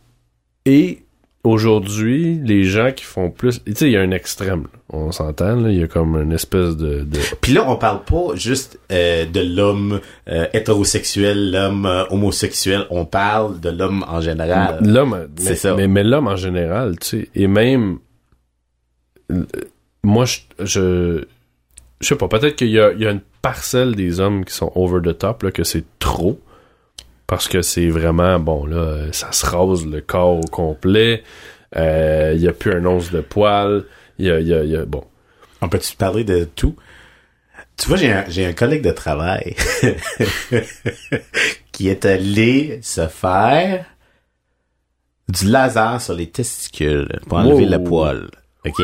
et 0.66 1.02
aujourd'hui, 1.42 2.40
les 2.44 2.64
gens 2.64 2.92
qui 2.92 3.04
font 3.04 3.30
plus, 3.30 3.62
tu 3.64 3.74
sais, 3.74 3.86
il 3.86 3.92
y 3.92 3.96
a 3.96 4.02
un 4.02 4.10
extrême, 4.10 4.64
là. 4.64 4.78
on 4.90 5.12
s'entend, 5.12 5.66
il 5.66 5.78
y 5.78 5.82
a 5.82 5.88
comme 5.88 6.16
une 6.16 6.32
espèce 6.32 6.76
de, 6.76 7.02
de 7.02 7.18
Puis 7.40 7.52
là, 7.52 7.64
on 7.68 7.76
parle 7.76 8.04
pas 8.04 8.34
juste 8.34 8.78
euh, 8.92 9.24
de 9.24 9.40
l'homme 9.40 10.00
euh, 10.28 10.46
hétérosexuel, 10.52 11.52
l'homme 11.52 11.86
euh, 11.86 12.04
homosexuel. 12.10 12.86
On 12.90 13.06
parle 13.06 13.60
de 13.60 13.70
l'homme 13.70 14.04
en 14.08 14.20
général. 14.20 14.78
L'homme, 14.82 15.28
c'est 15.36 15.56
ça. 15.56 15.74
mais, 15.74 15.88
mais 15.88 16.04
l'homme 16.04 16.28
en 16.28 16.36
général, 16.36 16.98
tu 16.98 17.06
sais, 17.06 17.28
et 17.34 17.46
même, 17.46 17.98
euh, 19.32 19.44
moi, 20.02 20.24
je, 20.26 20.40
je, 20.64 21.24
je 22.00 22.06
sais 22.08 22.16
pas, 22.16 22.28
peut-être 22.28 22.56
qu'il 22.56 22.68
y 22.68 22.72
y 22.72 22.80
a 22.80 23.10
une 23.10 23.22
parcelle 23.42 23.94
des 23.94 24.20
hommes 24.20 24.44
qui 24.44 24.54
sont 24.54 24.70
over 24.74 25.00
the 25.02 25.16
top, 25.16 25.42
là, 25.42 25.50
que 25.50 25.64
c'est 25.64 25.84
trop, 25.98 26.40
parce 27.26 27.48
que 27.48 27.62
c'est 27.62 27.88
vraiment, 27.88 28.38
bon, 28.38 28.66
là, 28.66 28.76
euh, 28.76 29.12
ça 29.12 29.32
se 29.32 29.44
rase 29.46 29.84
le 29.86 30.00
corps 30.00 30.38
au 30.38 30.46
complet, 30.48 31.22
euh, 31.76 32.32
il 32.34 32.40
y 32.40 32.48
a 32.48 32.52
plus 32.52 32.72
un 32.72 32.84
once 32.86 33.10
de 33.10 33.20
poil, 33.20 33.84
il 34.18 34.26
y 34.26 34.30
a, 34.30 34.40
il 34.40 34.46
y 34.48 34.54
a, 34.54 34.64
y 34.64 34.76
a- 34.76 34.84
bon. 34.84 35.04
On 35.60 35.68
peut-tu 35.68 35.96
parler 35.96 36.24
de 36.24 36.44
tout? 36.44 36.76
Tu 37.76 37.88
vois, 37.88 37.96
j'ai 37.96 38.12
un, 38.12 38.24
j'ai 38.28 38.46
un 38.46 38.52
collègue 38.52 38.82
de 38.82 38.90
travail 38.92 39.54
qui 41.72 41.88
est 41.88 42.04
allé 42.04 42.80
se 42.82 43.06
faire 43.08 43.84
du 45.28 45.46
laser 45.46 46.00
sur 46.00 46.14
les 46.14 46.28
testicules 46.30 47.20
pour 47.28 47.38
enlever 47.38 47.64
Wow. 47.64 47.70
le 47.70 47.84
poil. 47.84 48.28
OK? 48.64 48.82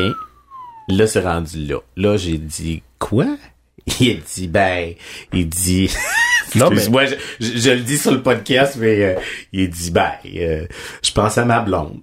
Là, 0.87 1.07
c'est 1.07 1.21
rendu 1.21 1.65
là. 1.65 1.79
Là, 1.97 2.17
j'ai 2.17 2.37
dit, 2.37 2.83
quoi? 2.99 3.25
Il 3.99 4.11
a 4.11 4.13
dit, 4.35 4.47
ben, 4.47 4.93
il 5.33 5.47
dit... 5.47 5.89
Non, 6.55 6.69
mais- 6.69 6.75
Excuse-moi, 6.77 7.05
je, 7.05 7.15
je- 7.39 7.57
je 7.57 7.69
le 7.71 7.81
dis 7.81 7.97
sur 7.97 8.11
le 8.11 8.21
podcast, 8.23 8.77
mais 8.79 9.03
euh, 9.03 9.15
il 9.51 9.69
dit, 9.69 9.91
ben, 9.91 10.11
euh, 10.37 10.65
je 11.03 11.11
pense 11.11 11.37
à 11.37 11.43
ma 11.45 11.59
blonde. 11.59 11.99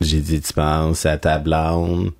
J'ai 0.00 0.18
dit, 0.18 0.40
tu 0.40 0.52
penses 0.52 1.06
à 1.06 1.16
ta 1.18 1.38
blonde? 1.38 2.10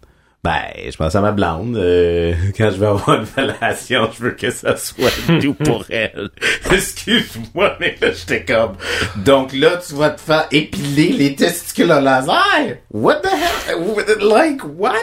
Ben, 0.44 0.62
je 0.88 0.96
pense 0.96 1.14
à 1.16 1.20
ma 1.20 1.32
blonde. 1.32 1.76
euh, 1.76 2.34
quand 2.56 2.70
je 2.70 2.76
vais 2.78 2.86
avoir 2.86 3.20
une 3.20 3.26
relation, 3.36 4.08
je 4.16 4.22
veux 4.22 4.30
que 4.30 4.50
ça 4.50 4.76
soit 4.76 5.10
tout 5.40 5.54
pour 5.54 5.84
elle. 5.90 6.30
Excuse-moi, 6.70 7.76
mais 7.80 7.96
là, 8.00 8.12
j'étais 8.12 8.44
comme... 8.44 8.76
Donc 9.16 9.52
là, 9.52 9.78
tu 9.86 9.94
vas 9.94 10.10
te 10.10 10.20
faire 10.20 10.46
épiler 10.52 11.08
les 11.12 11.34
testicules 11.34 11.90
au 11.90 12.00
laser? 12.00 12.76
What 12.92 13.16
the 13.22 13.28
hell? 13.28 14.18
Like, 14.20 14.60
what? 14.78 14.94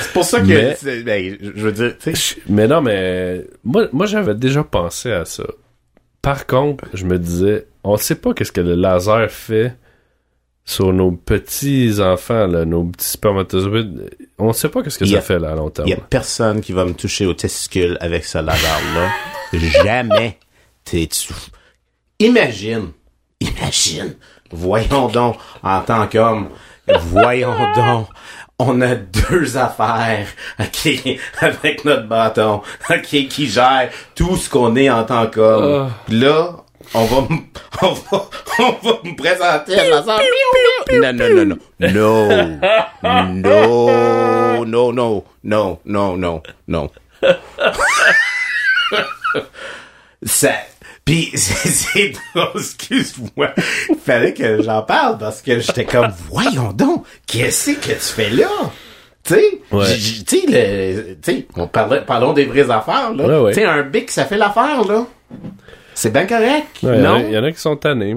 C'est 0.00 0.12
pour 0.12 0.24
ça 0.24 0.40
que... 0.40 0.46
Mais- 0.46 1.02
ben, 1.02 1.38
je 1.40 1.62
veux 1.62 1.72
dire. 1.72 1.94
Mais 2.48 2.66
non, 2.66 2.80
mais 2.80 3.44
moi, 3.64 3.88
moi 3.92 4.06
j'avais 4.06 4.34
déjà 4.34 4.64
pensé 4.64 5.12
à 5.12 5.24
ça. 5.24 5.44
Par 6.22 6.46
contre, 6.46 6.84
je 6.94 7.04
me 7.04 7.18
disais, 7.18 7.66
on 7.84 7.96
sait 7.96 8.16
pas 8.16 8.34
qu'est-ce 8.34 8.52
que 8.52 8.60
le 8.60 8.74
laser 8.74 9.30
fait 9.30 9.76
sur 10.64 10.92
nos 10.92 11.12
petits 11.12 11.94
enfants, 12.00 12.46
là, 12.46 12.64
nos 12.64 12.84
petits 12.84 13.08
spermatozoïdes. 13.08 14.10
On 14.38 14.52
sait 14.52 14.68
pas 14.68 14.82
qu'est-ce 14.82 14.98
que 14.98 15.06
ça 15.06 15.20
fait 15.20 15.38
là, 15.38 15.52
à 15.52 15.54
long 15.54 15.70
terme. 15.70 15.88
Il 15.88 15.92
y 15.92 15.94
a 15.94 16.00
personne 16.00 16.60
qui 16.60 16.72
va 16.72 16.84
me 16.84 16.92
toucher 16.92 17.24
aux 17.24 17.34
testicules 17.34 17.96
avec 18.00 18.24
ce 18.24 18.38
laser-là. 18.38 19.10
Jamais. 19.82 20.38
T'es-tu... 20.84 21.32
Imagine. 22.18 22.88
Imagine. 23.40 24.14
Voyons 24.50 25.08
donc, 25.08 25.36
en 25.62 25.80
tant 25.80 26.06
qu'homme, 26.08 26.48
voyons 27.10 27.54
donc. 27.74 28.08
On 28.60 28.80
a 28.80 28.96
deux 28.96 29.56
affaires, 29.56 30.26
OK, 30.58 30.88
avec 31.40 31.84
notre 31.84 32.08
bâton, 32.08 32.60
OK, 32.90 33.06
qui 33.28 33.46
gère 33.48 33.88
tout 34.16 34.36
ce 34.36 34.50
qu'on 34.50 34.74
est 34.74 34.90
en 34.90 35.04
tant 35.04 35.28
qu'homme. 35.28 35.88
Ah. 35.92 36.12
Là, 36.12 36.50
on 36.92 37.04
va, 37.04 37.18
m- 37.30 37.38
on 37.82 37.92
va, 37.92 38.24
on 38.58 38.72
va 38.82 38.92
me 39.04 39.16
présenter 39.16 39.78
un 39.78 39.84
laser. 39.84 40.18
Non, 40.92 41.12
non, 41.12 41.28
non, 41.36 41.44
non. 41.46 41.58
No. 41.78 42.28
No, 44.64 44.92
no, 44.92 45.24
no, 45.44 45.80
no, 45.84 46.16
no, 46.16 46.42
no. 46.66 46.90
Ça, 50.24 50.50
puis 51.08 51.30
c'est 51.34 52.12
excuse-moi. 52.54 53.54
Il 53.88 53.96
fallait 53.96 54.34
que 54.34 54.62
j'en 54.62 54.82
parle 54.82 55.16
parce 55.16 55.40
que 55.40 55.58
j'étais 55.58 55.86
comme, 55.86 56.12
voyons 56.30 56.72
donc, 56.74 57.06
qu'est-ce 57.26 57.70
que 57.70 57.92
tu 57.92 57.94
fais 57.98 58.28
là? 58.28 58.48
Tu 59.24 59.34
sais, 59.34 59.60
Ouais. 59.72 59.96
tu 61.16 61.46
on 61.56 61.66
parlait, 61.66 62.02
parlons 62.02 62.34
des 62.34 62.44
vraies 62.44 62.70
affaires, 62.70 63.14
là. 63.14 63.26
Ouais, 63.26 63.38
ouais. 63.46 63.52
Tu 63.54 63.60
sais, 63.60 63.64
un 63.66 63.82
bic, 63.84 64.10
ça 64.10 64.26
fait 64.26 64.36
l'affaire, 64.36 64.84
là. 64.84 65.06
C'est 65.94 66.12
bien 66.12 66.26
correct, 66.26 66.66
Ouais, 66.82 66.98
il 66.98 67.02
y 67.02 67.06
en 67.06 67.14
a- 67.14 67.18
non? 67.20 67.26
Il 67.26 67.32
y, 67.34 67.38
en 67.38 67.44
a 67.44 67.52
qui 67.52 67.58
sont 67.60 67.76
tannés. 67.76 68.16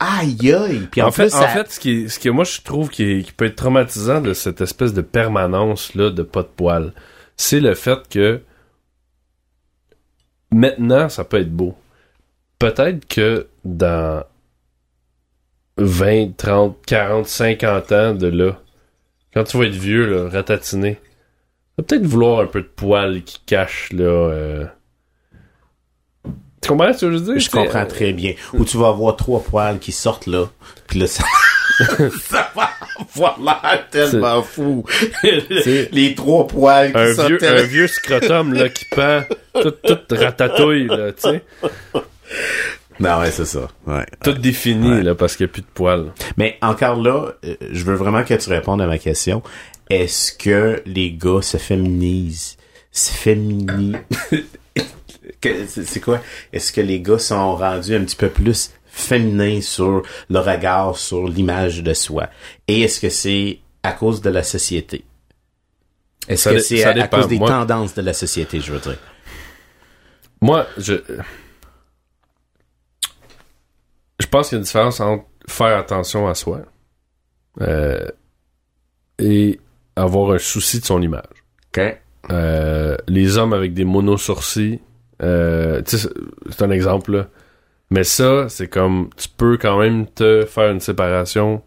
Aïe, 0.00 0.54
aïe. 0.54 0.88
Puis 0.90 1.02
en, 1.02 1.08
en, 1.08 1.10
fait, 1.10 1.24
plus, 1.24 1.30
ça- 1.32 1.44
en 1.44 1.48
fait, 1.48 1.70
ce 1.70 1.78
qui, 1.80 2.08
ce 2.08 2.18
que 2.18 2.30
moi 2.30 2.44
je 2.44 2.62
trouve 2.62 2.88
qui, 2.88 3.22
qui 3.24 3.32
peut 3.32 3.44
être 3.44 3.56
traumatisant 3.56 4.20
de 4.22 4.32
cette 4.32 4.62
espèce 4.62 4.94
de 4.94 5.02
permanence 5.02 5.94
là 5.94 6.08
de 6.10 6.22
pas 6.22 6.42
de 6.42 6.48
poils, 6.48 6.92
c'est 7.36 7.60
le 7.60 7.74
fait 7.74 7.98
que 8.10 8.40
maintenant 10.50 11.08
ça 11.08 11.24
peut 11.24 11.40
être 11.40 11.52
beau. 11.52 11.74
Peut-être 12.58 13.06
que 13.06 13.46
dans 13.64 14.24
20, 15.78 16.36
30, 16.36 16.76
40, 16.86 17.26
50 17.26 17.92
ans 17.92 18.14
de 18.14 18.28
là, 18.28 18.58
quand 19.34 19.44
tu 19.44 19.58
vas 19.58 19.64
être 19.64 19.72
vieux 19.74 20.06
là, 20.06 20.28
ratatiné, 20.30 20.94
tu 20.94 21.02
vas 21.78 21.84
peut-être 21.84 22.06
vouloir 22.06 22.40
un 22.40 22.46
peu 22.46 22.62
de 22.62 22.66
poils 22.74 23.22
qui 23.22 23.40
cache 23.44 23.92
là. 23.92 24.04
euh, 24.04 24.64
Tu 26.62 26.68
comprends 26.68 26.92
ce 26.94 27.04
que 27.06 27.12
je 27.12 27.16
veux 27.18 27.32
dire? 27.34 27.38
Je 27.38 27.50
comprends 27.50 27.84
très 27.86 28.12
bien. 28.14 28.32
Où 28.54 28.64
tu 28.64 28.78
vas 28.78 28.88
avoir 28.88 29.16
trois 29.16 29.42
poils 29.44 29.78
qui 29.78 29.92
sortent 29.92 30.26
là. 30.26 30.46
Puis 30.88 30.98
là, 31.00 31.06
ça, 31.06 31.24
ça 32.22 32.50
va 32.56 32.70
avoir 32.98 33.38
l'air 33.38 33.86
tellement 33.90 34.42
fou. 34.42 34.84
Les 35.92 36.14
trois 36.16 36.46
poils 36.46 36.92
qui 36.92 36.98
un 36.98 37.14
sortent 37.14 37.28
vieux, 37.28 37.44
un 37.44 37.62
vieux 37.62 37.86
scrotum 37.86 38.54
là 38.54 38.70
qui 38.70 38.86
pend 38.86 39.22
tout, 39.60 39.70
tout 39.82 39.98
ratatouille 40.10 40.86
là, 40.86 41.12
tu 41.12 41.20
sais, 41.28 41.44
Non, 42.98 43.18
ouais, 43.20 43.30
c'est 43.30 43.44
ça. 43.44 43.68
Ouais. 43.86 44.06
tout 44.24 44.32
défini 44.32 44.88
Ouais. 44.90 45.02
là 45.02 45.14
parce 45.14 45.36
qu'il 45.36 45.44
n'y 45.46 45.50
a 45.50 45.52
plus 45.52 45.62
de 45.62 45.66
poils. 45.74 46.12
Mais 46.38 46.56
encore 46.62 47.00
là, 47.00 47.32
euh, 47.44 47.54
je 47.70 47.84
veux 47.84 47.94
vraiment 47.94 48.24
que 48.24 48.34
tu 48.34 48.48
répondes 48.48 48.80
à 48.80 48.86
ma 48.86 48.96
question. 48.98 49.42
Est-ce 49.90 50.32
que 50.32 50.82
les 50.86 51.12
gars 51.12 51.42
se 51.42 51.58
féminisent? 51.58 52.56
Se 52.90 53.12
féminisent? 53.12 53.96
C'est 55.68 56.00
quoi? 56.00 56.20
Est-ce 56.52 56.72
que 56.72 56.80
les 56.80 57.00
gars 57.00 57.18
sont 57.18 57.54
rendus 57.56 57.94
un 57.94 58.04
petit 58.04 58.16
peu 58.16 58.28
plus 58.30 58.70
féminins 58.86 59.60
sur 59.60 60.02
le 60.30 60.38
regard 60.38 60.96
sur 60.96 61.28
l'image 61.28 61.82
de 61.82 61.92
soi? 61.94 62.28
Et 62.66 62.80
est-ce 62.82 62.98
que 63.00 63.10
c'est 63.10 63.58
à 63.82 63.92
cause 63.92 64.20
de 64.22 64.30
la 64.30 64.42
société? 64.42 65.04
Est-ce 66.28 66.48
que 66.48 66.58
c'est 66.58 66.82
à, 66.84 67.06
cause 67.06 67.28
des 67.28 67.38
Moi- 67.38 67.48
tendances 67.48 67.94
de 67.94 68.02
la 68.02 68.12
société, 68.14 68.60
je 68.60 68.72
veux 68.72 68.80
dire? 68.80 68.98
Moi, 70.40 70.66
je 70.78 70.94
je 74.26 74.30
pense 74.30 74.48
qu'il 74.48 74.56
y 74.56 74.58
a 74.58 74.60
une 74.60 74.64
différence 74.64 74.98
entre 75.00 75.24
faire 75.46 75.78
attention 75.78 76.26
à 76.26 76.34
soi 76.34 76.62
euh, 77.60 78.04
et 79.20 79.60
avoir 79.94 80.32
un 80.32 80.38
souci 80.38 80.80
de 80.80 80.84
son 80.84 81.00
image. 81.00 81.22
Euh, 82.32 82.96
les 83.06 83.38
hommes 83.38 83.52
avec 83.52 83.72
des 83.72 83.84
monosourcils, 83.84 84.80
euh, 85.22 85.80
c'est- 85.86 86.08
un 86.60 86.70
exemple, 86.72 87.12
là. 87.12 87.26
Mais 87.90 88.02
ça, 88.02 88.48
c'est 88.48 88.66
comme, 88.66 89.10
tu 89.16 89.28
peux 89.28 89.56
quand 89.58 89.78
même 89.78 90.06
te 90.08 90.44
faire 90.44 90.72
une 90.72 90.80
séparation 90.80 91.62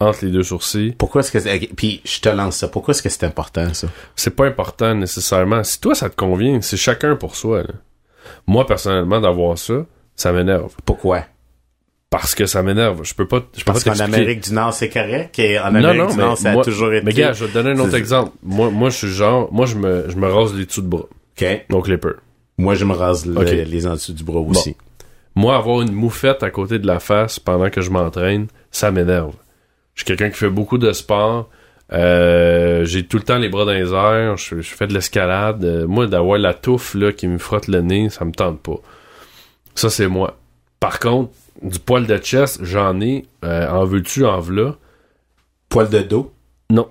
entre 0.00 0.24
les 0.24 0.32
deux 0.32 0.42
sourcils. 0.42 0.96
Pourquoi 0.98 1.20
est-ce 1.20 1.30
que 1.30 1.74
Puis 1.74 2.00
je 2.04 2.20
te 2.20 2.28
lance 2.28 2.56
ça. 2.56 2.66
Pourquoi 2.68 2.90
est-ce 2.92 3.02
que 3.04 3.08
c'est 3.08 3.24
important, 3.24 3.72
ça? 3.72 3.86
C'est 4.16 4.34
pas 4.34 4.46
important 4.46 4.94
nécessairement. 4.96 5.62
Si 5.62 5.80
toi, 5.80 5.94
ça 5.94 6.10
te 6.10 6.16
convient, 6.16 6.60
c'est 6.60 6.76
chacun 6.76 7.14
pour 7.14 7.36
soi, 7.36 7.62
là. 7.62 7.74
Moi, 8.48 8.66
personnellement, 8.66 9.20
d'avoir 9.20 9.56
ça, 9.58 9.86
ça 10.16 10.32
m'énerve. 10.32 10.74
Pourquoi? 10.84 11.24
Parce 12.10 12.34
que 12.34 12.44
ça 12.46 12.62
m'énerve. 12.64 13.04
Je 13.04 13.14
peux 13.14 13.28
pas, 13.28 13.40
je 13.56 13.60
peux 13.62 13.72
Parce 13.72 13.84
qu'en. 13.84 13.98
Amérique 14.00 14.42
du 14.42 14.52
Nord, 14.52 14.74
c'est 14.74 14.88
correct, 14.90 15.38
et 15.38 15.58
en 15.60 15.70
Non, 15.70 15.78
Amérique 15.78 16.00
non, 16.00 16.06
du 16.10 16.16
Nord, 16.16 16.36
ça 16.38 16.50
moi- 16.52 16.62
a 16.62 16.64
toujours 16.64 16.92
été... 16.92 17.04
Mais 17.06 17.12
gars, 17.12 17.32
je 17.32 17.44
vais 17.44 17.50
te 17.50 17.54
donner 17.54 17.70
un 17.70 17.78
autre 17.78 17.94
exemple. 17.94 18.32
Moi, 18.42 18.68
moi, 18.70 18.90
je 18.90 18.96
suis 18.96 19.08
genre, 19.08 19.48
moi, 19.52 19.64
je 19.66 19.76
me, 19.76 20.06
je 20.08 20.16
me 20.16 20.26
rase 20.26 20.52
les 20.54 20.66
dessous 20.66 20.82
de 20.82 20.88
bras. 20.88 21.06
OK. 21.40 21.66
Donc, 21.70 21.86
les 21.86 21.98
peurs. 21.98 22.16
Moi, 22.58 22.74
je 22.74 22.84
me 22.84 22.92
rase 22.94 23.26
le- 23.26 23.40
les 23.42 23.86
en 23.86 23.92
dessous 23.92 24.12
du 24.12 24.24
bras 24.24 24.40
aussi. 24.40 24.76
Moi, 25.36 25.54
avoir 25.56 25.82
une 25.82 25.92
moufette 25.92 26.42
à 26.42 26.50
côté 26.50 26.80
de 26.80 26.86
la 26.88 26.98
face 26.98 27.38
pendant 27.38 27.70
que 27.70 27.80
je 27.80 27.90
m'entraîne, 27.90 28.48
ça 28.72 28.90
m'énerve. 28.90 29.34
Je 29.94 30.00
suis 30.00 30.06
quelqu'un 30.06 30.30
qui 30.30 30.36
fait 30.38 30.50
beaucoup 30.50 30.78
de 30.78 30.90
sport. 30.92 31.48
Euh, 31.92 32.84
j'ai 32.84 33.04
tout 33.06 33.16
le 33.18 33.22
temps 33.22 33.38
les 33.38 33.48
bras 33.48 33.64
dans 33.64 33.72
les 33.72 33.92
airs. 33.92 34.36
Je, 34.36 34.60
je 34.60 34.74
fais 34.74 34.86
de 34.88 34.92
l'escalade. 34.94 35.64
Euh, 35.64 35.86
moi, 35.86 36.06
d'avoir 36.08 36.38
la 36.38 36.54
touffe 36.54 36.94
là, 36.94 37.12
qui 37.12 37.28
me 37.28 37.38
frotte 37.38 37.68
le 37.68 37.80
nez, 37.80 38.10
ça 38.10 38.24
me 38.24 38.32
tente 38.32 38.60
pas. 38.60 38.76
Ça, 39.76 39.90
c'est 39.90 40.08
moi. 40.08 40.36
Par 40.80 40.98
contre, 40.98 41.30
du 41.62 41.78
poil 41.78 42.06
de 42.06 42.16
chest, 42.18 42.58
j'en 42.62 43.00
ai. 43.00 43.26
Euh, 43.44 43.68
en 43.68 43.84
veux-tu, 43.84 44.24
en 44.26 44.40
v'là? 44.40 44.76
Poil 45.68 45.88
de 45.88 46.00
dos? 46.00 46.32
Non. 46.70 46.88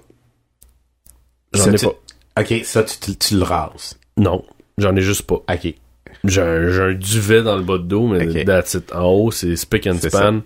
J'en 1.54 1.72
ai 1.72 1.76
tu- 1.78 1.86
pas. 1.88 2.42
OK, 2.42 2.54
ça, 2.64 2.84
tu, 2.84 2.98
tu- 3.00 3.16
tu 3.18 3.38
le 3.38 3.44
rases. 3.44 3.98
Non. 4.18 4.44
J'en 4.78 4.96
ai 4.96 5.02
juste 5.02 5.24
pas. 5.24 5.36
OK. 5.52 5.74
J'ai 6.26 6.42
un, 6.42 6.94
duvet 6.94 7.42
dans 7.44 7.56
le 7.56 7.64
bas 7.64 7.78
de 7.78 7.84
dos, 7.84 8.08
mais 8.08 8.28
Ok. 8.28 8.46
that's 8.46 8.74
it. 8.76 8.94
En 8.94 9.06
haut, 9.06 9.32
c'est 9.32 9.56
spick 9.56 9.88
and 9.88 9.98
span. 10.02 10.42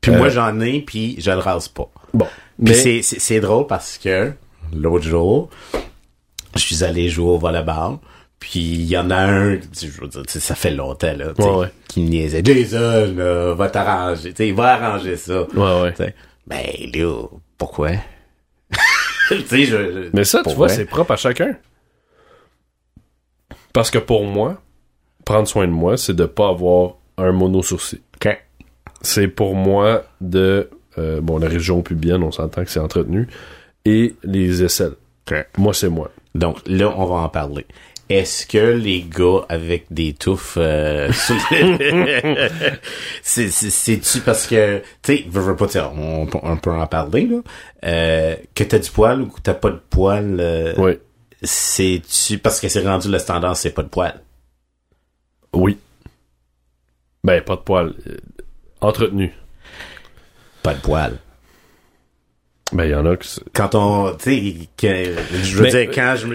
Puis 0.00 0.12
Euh, 0.12 0.18
moi, 0.18 0.28
j'en 0.28 0.60
ai, 0.60 0.80
puis 0.82 1.16
je 1.18 1.30
le 1.30 1.38
rase 1.38 1.68
pas. 1.68 1.90
Bon. 2.14 2.26
Puis 2.62 2.74
Mais 2.74 3.02
c'est 3.02 3.40
drôle 3.40 3.66
parce 3.66 3.98
que 3.98 4.32
l'autre 4.74 5.04
jour, 5.04 5.50
je 6.54 6.60
suis 6.60 6.84
allé 6.84 7.08
jouer 7.08 7.30
au 7.30 7.38
volleyball. 7.38 7.98
Puis 8.48 8.60
il 8.60 8.84
y 8.84 8.96
en 8.96 9.10
a 9.10 9.16
un, 9.16 9.54
je 9.56 9.88
veux 10.00 10.06
dire, 10.06 10.22
ça 10.28 10.54
fait 10.54 10.70
longtemps 10.70 11.12
là, 11.16 11.32
Ouais, 11.36 11.56
ouais. 11.56 11.66
qui 11.88 12.00
me 12.04 12.08
niaisait. 12.10 12.42
Jason, 12.44 13.12
là, 13.16 13.54
va 13.54 13.68
t'arranger, 13.68 14.32
tu 14.32 14.46
sais, 14.46 14.52
va 14.52 14.74
arranger 14.74 15.16
ça. 15.16 15.42
Ouais, 15.52 15.82
ouais. 15.98 16.14
Ben 16.46 16.62
là, 16.94 17.24
pourquoi? 17.58 17.90
je, 19.32 19.34
je- 19.36 20.10
Mais 20.12 20.22
ça, 20.22 20.42
tu 20.46 20.54
vois, 20.54 20.68
c'est 20.68 20.84
propre 20.84 21.10
à 21.10 21.16
chacun. 21.16 21.56
Parce 23.72 23.90
que 23.90 23.98
pour 23.98 24.24
moi, 24.24 24.62
prendre 25.24 25.48
soin 25.48 25.66
de 25.66 25.72
moi, 25.72 25.96
c'est 25.96 26.14
de 26.14 26.24
pas 26.24 26.48
avoir 26.50 26.94
un 27.18 27.32
mono-sourcil. 27.32 28.00
OK. 28.24 28.42
C'est 29.02 29.26
pour 29.28 29.56
moi 29.56 30.04
de... 30.20 30.70
euh, 30.98 31.20
bon, 31.20 31.38
la 31.38 31.48
région 31.48 31.82
pubienne, 31.82 32.22
on 32.22 32.30
s'entend 32.30 32.62
que 32.64 32.70
c'est 32.70 32.78
entretenu. 32.80 33.26
Et 33.84 34.14
les 34.22 34.62
aisselles. 34.62 34.94
Moi, 35.58 35.74
c'est 35.74 35.88
moi. 35.88 36.12
Donc 36.36 36.58
là, 36.66 36.94
on 36.96 37.06
va 37.06 37.16
en 37.16 37.28
parler. 37.28 37.66
Est-ce 38.08 38.46
que 38.46 38.58
les 38.72 39.02
gars 39.02 39.40
avec 39.48 39.86
des 39.90 40.12
touffes, 40.14 40.58
euh, 40.58 41.10
c'est 43.22 43.50
c'est 43.50 43.70
c'est-tu 43.70 44.20
parce 44.20 44.46
que 44.46 44.78
tu 45.02 45.16
sais, 45.16 45.24
veux, 45.28 45.40
veux 45.40 45.56
pas, 45.56 45.66
tu 45.66 45.78
on, 45.78 46.28
on 46.42 46.56
peut 46.56 46.70
en 46.70 46.86
parler 46.86 47.26
là, 47.26 47.38
euh, 47.84 48.36
que 48.54 48.62
t'as 48.64 48.78
du 48.78 48.90
poil 48.90 49.22
ou 49.22 49.26
que 49.26 49.40
t'as 49.40 49.54
pas 49.54 49.70
de 49.70 49.80
poil, 49.90 50.36
euh, 50.38 50.74
Oui. 50.78 50.92
c'est-tu 51.42 52.38
parce 52.38 52.60
que 52.60 52.68
c'est 52.68 52.86
rendu 52.86 53.10
le 53.10 53.18
standard, 53.18 53.56
c'est 53.56 53.72
pas 53.72 53.82
de 53.82 53.88
poil? 53.88 54.20
Oui. 55.52 55.76
Ben, 57.24 57.42
pas 57.42 57.56
de 57.56 57.60
poil. 57.62 57.92
Euh, 58.06 58.16
entretenu. 58.80 59.32
Pas 60.62 60.74
de 60.74 60.80
poil. 60.80 61.18
Ben, 62.72 62.84
il 62.84 62.90
y 62.90 62.94
en 62.96 63.06
a 63.06 63.16
que... 63.16 63.24
Quand 63.54 63.74
on, 63.76 64.12
tu 64.16 64.24
sais, 64.80 65.06
je 65.42 65.56
veux 65.56 65.62
Mais- 65.64 65.70
dire 65.70 65.90
quand 65.94 66.14
je 66.16 66.26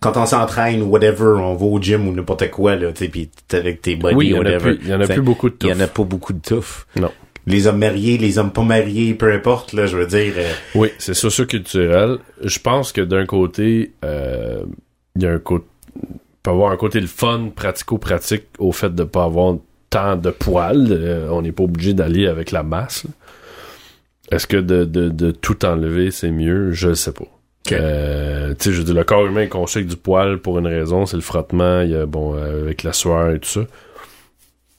quand 0.00 0.16
on 0.16 0.26
s'entraîne 0.26 0.82
whatever, 0.82 1.34
on 1.38 1.54
va 1.54 1.64
au 1.66 1.80
gym 1.80 2.08
ou 2.08 2.12
n'importe 2.12 2.50
quoi 2.50 2.74
là, 2.76 2.90
tu 2.92 3.04
sais, 3.04 3.08
puis 3.10 3.30
t'es 3.46 3.58
avec 3.58 3.80
tes 3.80 3.94
buddies 3.94 4.14
Oui, 4.14 4.26
il 4.26 4.30
y 4.32 4.34
en 4.34 4.40
a 4.40 4.44
whatever. 4.44 4.74
plus- 4.74 4.78
il 4.82 4.88
y 4.90 4.94
en 4.94 5.00
a 5.00 5.06
plus 5.06 5.22
beaucoup 5.22 5.48
de 5.48 5.56
Il 5.62 5.68
y 5.68 5.72
en 5.72 5.80
a 5.80 5.86
pas 5.86 6.02
beaucoup 6.02 6.32
de 6.32 6.40
touffes. 6.40 6.86
Non. 6.96 7.10
les 7.46 7.66
hommes 7.68 7.78
mariés, 7.78 8.18
les 8.18 8.38
hommes 8.38 8.50
pas 8.52 8.62
mariés, 8.62 9.14
peu 9.14 9.32
importe, 9.32 9.72
là, 9.72 9.86
je 9.86 9.96
veux 9.96 10.06
dire. 10.06 10.34
euh, 10.36 10.52
Oui, 10.74 10.90
c'est 10.98 11.14
socio-culturel. 11.14 12.18
Je 12.42 12.58
pense 12.58 12.92
que 12.92 13.00
d'un 13.00 13.24
côté, 13.26 13.92
euh, 14.04 14.62
il 15.16 15.22
y 15.22 15.26
a 15.26 15.30
un 15.32 15.38
côté, 15.38 15.64
peut 16.42 16.50
avoir 16.50 16.72
un 16.72 16.76
côté 16.76 17.00
le 17.00 17.06
fun, 17.06 17.50
pratico-pratique 17.54 18.44
au 18.58 18.72
fait 18.72 18.94
de 18.94 19.04
pas 19.04 19.24
avoir 19.24 19.56
tant 19.88 20.16
de 20.16 20.30
poils. 20.30 20.88
Euh, 20.90 21.28
on 21.30 21.42
n'est 21.42 21.52
pas 21.52 21.62
obligé 21.64 21.94
d'aller 21.94 22.26
avec 22.26 22.50
la 22.50 22.62
masse. 22.62 23.04
là. 23.04 23.10
Est-ce 24.30 24.46
que 24.46 24.56
de, 24.56 24.84
de, 24.84 25.08
de 25.08 25.30
tout 25.30 25.64
enlever, 25.64 26.10
c'est 26.10 26.30
mieux? 26.30 26.70
Je 26.72 26.88
le 26.88 26.94
sais 26.94 27.12
pas. 27.12 27.24
Euh, 27.72 28.54
tu 28.58 28.70
sais, 28.70 28.72
je 28.72 28.82
dire, 28.82 28.94
le 28.94 29.04
corps 29.04 29.26
humain 29.26 29.42
est 29.42 29.48
conçu 29.48 29.78
avec 29.78 29.88
du 29.88 29.96
poil 29.96 30.38
pour 30.38 30.58
une 30.58 30.66
raison, 30.66 31.06
c'est 31.06 31.16
le 31.16 31.22
frottement, 31.22 31.82
il 31.82 31.90
y 31.90 31.94
a, 31.94 32.06
bon, 32.06 32.34
euh, 32.34 32.62
avec 32.62 32.82
la 32.82 32.92
sueur 32.92 33.30
et 33.30 33.38
tout 33.38 33.48
ça. 33.48 33.60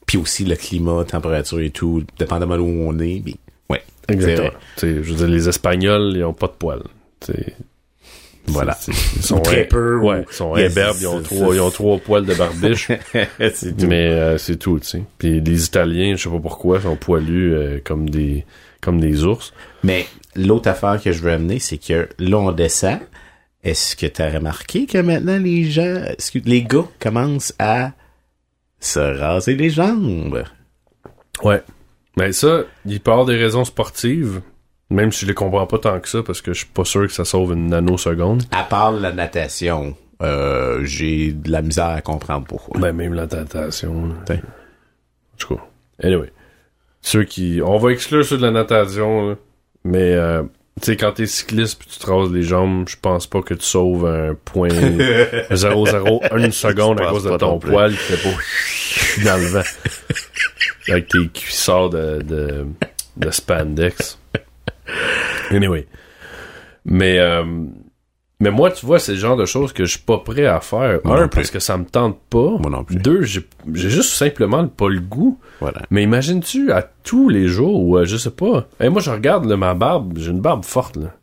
Puis 0.06 0.18
aussi 0.18 0.44
le 0.44 0.56
climat, 0.56 1.04
température 1.06 1.60
et 1.62 1.70
tout, 1.70 2.04
dépendamment 2.20 2.58
d'où 2.58 2.66
on 2.66 2.98
est. 3.00 3.22
Mais, 3.26 3.36
ouais. 3.70 3.82
Exactement. 4.10 4.48
vrai. 4.50 4.58
Tu 4.76 4.80
sais, 4.80 4.94
je 5.04 5.10
veux 5.12 5.16
dire, 5.16 5.28
les 5.28 5.48
Espagnols, 5.48 6.14
ils 6.18 6.24
ont 6.26 6.34
pas 6.34 6.48
de 6.48 6.54
poils. 6.54 6.84
Voilà. 8.48 8.78
Ils 8.88 9.22
sont 9.24 9.40
très 9.40 9.66
peu, 9.66 9.98
ou- 9.98 10.10
Ouais, 10.10 10.26
ils 10.30 10.34
sont 10.36 10.56
imberbes, 10.56 10.98
ils 11.00 11.08
ont 11.08 11.22
trois, 11.22 11.56
ils 11.56 11.62
ont 11.62 11.70
trois 11.70 11.98
poils 12.00 12.26
de 12.26 12.34
barbiche. 12.34 12.90
mais 13.88 14.08
euh, 14.10 14.38
c'est 14.38 14.58
tout, 14.58 14.80
tu 14.80 14.88
sais. 14.88 15.04
Puis 15.20 15.40
les 15.40 15.66
Italiens, 15.66 16.16
je 16.18 16.24
sais 16.24 16.30
pas 16.30 16.40
pourquoi, 16.40 16.82
sont 16.82 16.96
poilus 16.96 17.54
comme 17.86 18.10
des 18.10 18.44
comme 18.82 19.00
des 19.00 19.24
ours. 19.24 19.54
Mais 19.84 20.08
l'autre 20.36 20.70
affaire 20.70 21.02
que 21.02 21.12
je 21.12 21.22
veux 21.22 21.32
amener, 21.32 21.60
c'est 21.60 21.78
que 21.78 22.10
là, 22.20 22.38
on 22.38 22.52
descend. 22.52 23.00
Est-ce 23.64 23.96
que 23.96 24.08
tu 24.08 24.22
as 24.22 24.30
remarqué 24.32 24.88
que 24.88 24.98
maintenant, 24.98 25.38
les 25.38 25.66
gens, 25.66 26.04
que 26.34 26.40
les 26.46 26.64
gars 26.64 26.86
commencent 27.00 27.54
à 27.60 27.92
se 28.80 29.00
raser 29.00 29.56
les 29.56 29.70
jambes? 29.70 30.44
Ouais. 31.44 31.62
Mais 32.18 32.32
ça, 32.34 32.64
il 32.86 33.00
peut 33.00 33.12
avoir 33.12 33.28
des 33.28 33.38
raisons 33.38 33.64
sportives, 33.64 34.42
même 34.90 35.12
si 35.12 35.22
je 35.22 35.28
les 35.28 35.36
comprends 35.36 35.68
pas 35.68 35.78
tant 35.78 36.00
que 36.00 36.10
ça, 36.10 36.24
parce 36.24 36.42
que 36.42 36.54
je 36.54 36.60
suis 36.60 36.68
pas 36.68 36.86
sûr 36.86 37.06
que 37.06 37.14
ça 37.14 37.24
sauve 37.24 37.54
une 37.54 37.68
nanoseconde. 37.68 38.44
À 38.52 38.64
part 38.64 38.92
la 38.92 39.12
natation, 39.12 39.96
euh, 40.22 40.84
j'ai 40.84 41.32
de 41.32 41.52
la 41.52 41.62
misère 41.62 41.90
à 41.90 42.02
comprendre 42.02 42.48
pourquoi. 42.48 42.80
Ben, 42.80 42.94
même 42.94 43.14
la. 43.14 43.28
T'sais. 43.28 43.88
En 43.88 44.10
tout 45.38 45.56
cas. 45.56 45.62
Anyway. 46.04 46.32
Ceux 47.02 47.24
qui. 47.24 47.62
On 47.64 47.78
va 47.78 47.92
exclure 47.92 48.24
ceux 48.26 48.38
de 48.38 48.44
la 48.44 48.52
natation, 48.52 49.30
là. 49.30 49.36
Mais 49.84 50.14
euh, 50.14 50.44
tu 50.80 50.86
sais, 50.86 50.98
quand 50.98 51.14
t'es 51.14 51.26
cycliste 51.26 51.80
puis 51.80 51.90
tu 51.92 52.00
te 52.00 52.10
rases 52.10 52.32
les 52.32 52.44
jambes, 52.44 52.88
je 52.88 52.96
pense 53.02 53.26
pas 53.28 53.42
que 53.42 53.54
tu 53.56 53.66
sauves 53.66 54.06
un 54.06 54.36
point 54.36 54.70
001 55.50 56.52
seconde 56.52 57.02
à 57.02 57.08
cause 57.08 57.24
de 57.24 57.36
ton 57.38 57.60
poil 57.60 57.92
qui 57.92 57.98
fait 57.98 58.30
pas 58.30 58.38
dans 59.32 59.38
le 59.38 59.48
vent. 59.48 59.64
Avec 60.88 61.08
tes 61.08 61.28
cuissards 61.28 61.90
de, 61.90 62.22
de, 62.22 62.66
de 63.18 63.32
spandex. 63.32 64.20
Anyway. 65.50 65.88
Mais 66.86 67.20
euh, 67.20 67.44
mais 68.42 68.52
moi, 68.52 68.70
tu 68.72 68.86
vois, 68.86 69.00
c'est 69.00 69.14
le 69.14 69.18
genre 69.18 69.38
de 69.38 69.46
choses 69.46 69.72
que 69.72 69.86
je 69.86 69.92
suis 69.92 70.00
pas 70.06 70.18
prêt 70.18 70.46
à 70.46 70.60
faire. 70.60 71.00
Moi 71.06 71.22
Un, 71.22 71.28
parce 71.30 71.50
que 71.52 71.60
ça 71.60 71.78
me 71.78 71.86
tente 71.86 72.20
pas. 72.30 72.58
Moi 72.60 72.70
non 72.70 72.84
plus. 72.84 72.98
Deux, 72.98 73.22
j'ai 73.22 73.42
juste 73.74 74.12
simplement 74.12 74.68
pas 74.68 74.90
le 74.90 75.00
goût. 75.00 75.40
Voilà. 75.62 75.82
Mais 75.92 76.04
imagines-tu 76.04 76.72
à 76.72 76.82
tous 77.04 77.30
les 77.30 77.48
jours 77.48 77.80
ou 77.82 78.04
je 78.04 78.18
sais 78.18 78.32
pas. 78.32 78.68
Et 78.82 78.90
moi 78.90 79.00
je 79.02 79.12
regarde 79.12 79.46
là, 79.46 79.56
ma 79.56 79.74
barbe, 79.74 80.14
j'ai 80.18 80.32
une 80.32 80.42
barbe 80.42 80.66
forte 80.66 80.98
là. 80.98 81.14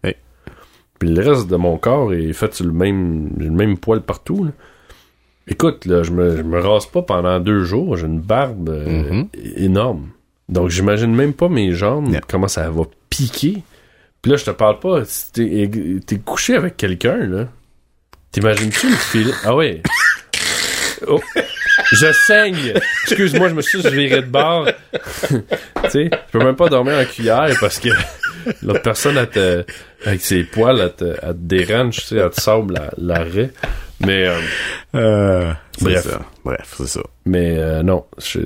Puis 0.98 1.08
le 1.14 1.22
reste 1.28 1.46
de 1.48 1.56
mon 1.56 1.76
corps 1.76 2.12
est 2.14 2.32
fait 2.32 2.54
sur 2.54 2.64
le 2.64 2.72
même 2.72 3.30
j'ai 3.38 3.44
le 3.46 3.50
même 3.52 3.76
poil 3.78 4.00
partout 4.00 4.44
là. 4.44 4.50
Écoute 5.46 5.86
là, 5.86 6.02
je 6.02 6.10
me 6.12 6.36
je 6.36 6.42
me 6.42 6.60
rase 6.60 6.86
pas 6.86 7.02
pendant 7.02 7.40
deux 7.40 7.64
jours, 7.64 7.96
j'ai 7.96 8.06
une 8.06 8.20
barbe 8.20 8.68
euh, 8.68 9.02
Mhm. 9.12 9.28
é- 9.34 9.64
énorme. 9.64 10.08
Donc 10.48 10.68
j'imagine 10.70 11.14
même 11.14 11.32
pas 11.34 11.48
mes 11.48 11.72
jambes 11.72 12.10
Yeah. 12.10 12.20
comment 12.28 12.48
ça 12.48 12.68
va 12.70 12.82
piquer. 13.10 13.62
Puis 14.28 14.32
là 14.32 14.36
je 14.36 14.44
te 14.44 14.50
parle 14.50 14.78
pas, 14.78 15.06
si 15.06 15.32
t'es 15.32 15.70
t'es 16.06 16.18
couché 16.18 16.54
avec 16.54 16.76
quelqu'un 16.76 17.16
là. 17.16 17.48
T'imagines-tu 18.30 18.90
le 18.90 18.96
fil? 18.96 19.32
Ah 19.42 19.54
ouais. 19.56 19.82
Oh. 21.06 21.20
Je 21.92 22.12
saigne. 22.26 22.74
Excuse-moi, 23.04 23.48
je 23.50 23.54
me 23.54 23.62
suis 23.62 23.80
viré 23.82 24.20
de 24.20 24.26
bord. 24.26 24.66
tu 25.32 25.38
sais, 25.90 26.10
je 26.12 26.32
peux 26.32 26.40
même 26.44 26.56
pas 26.56 26.68
dormir 26.68 26.94
en 26.98 27.04
cuillère 27.04 27.56
parce 27.60 27.78
que 27.78 27.88
l'autre 28.64 28.82
personne, 28.82 29.16
elle 29.16 29.30
te, 29.30 29.64
avec 30.04 30.20
ses 30.20 30.42
poils, 30.42 30.80
elle 30.80 30.92
te, 30.94 31.04
elle 31.04 31.34
te 31.34 31.38
dérange, 31.40 31.94
tu 31.98 32.00
sais, 32.02 32.16
elle 32.16 32.30
te 32.30 32.40
sable 32.40 32.74
la- 32.74 32.90
l'arrêt. 32.98 33.50
Mais, 34.00 34.26
euh, 34.26 34.40
Euh, 34.96 35.52
c'est 35.78 35.84
Bref. 35.84 36.02
ça. 36.10 36.20
Bref, 36.44 36.74
c'est 36.76 36.88
ça. 36.88 37.02
mais 37.24 37.56
euh, 37.56 37.82
non. 37.84 38.04
je- 38.18 38.40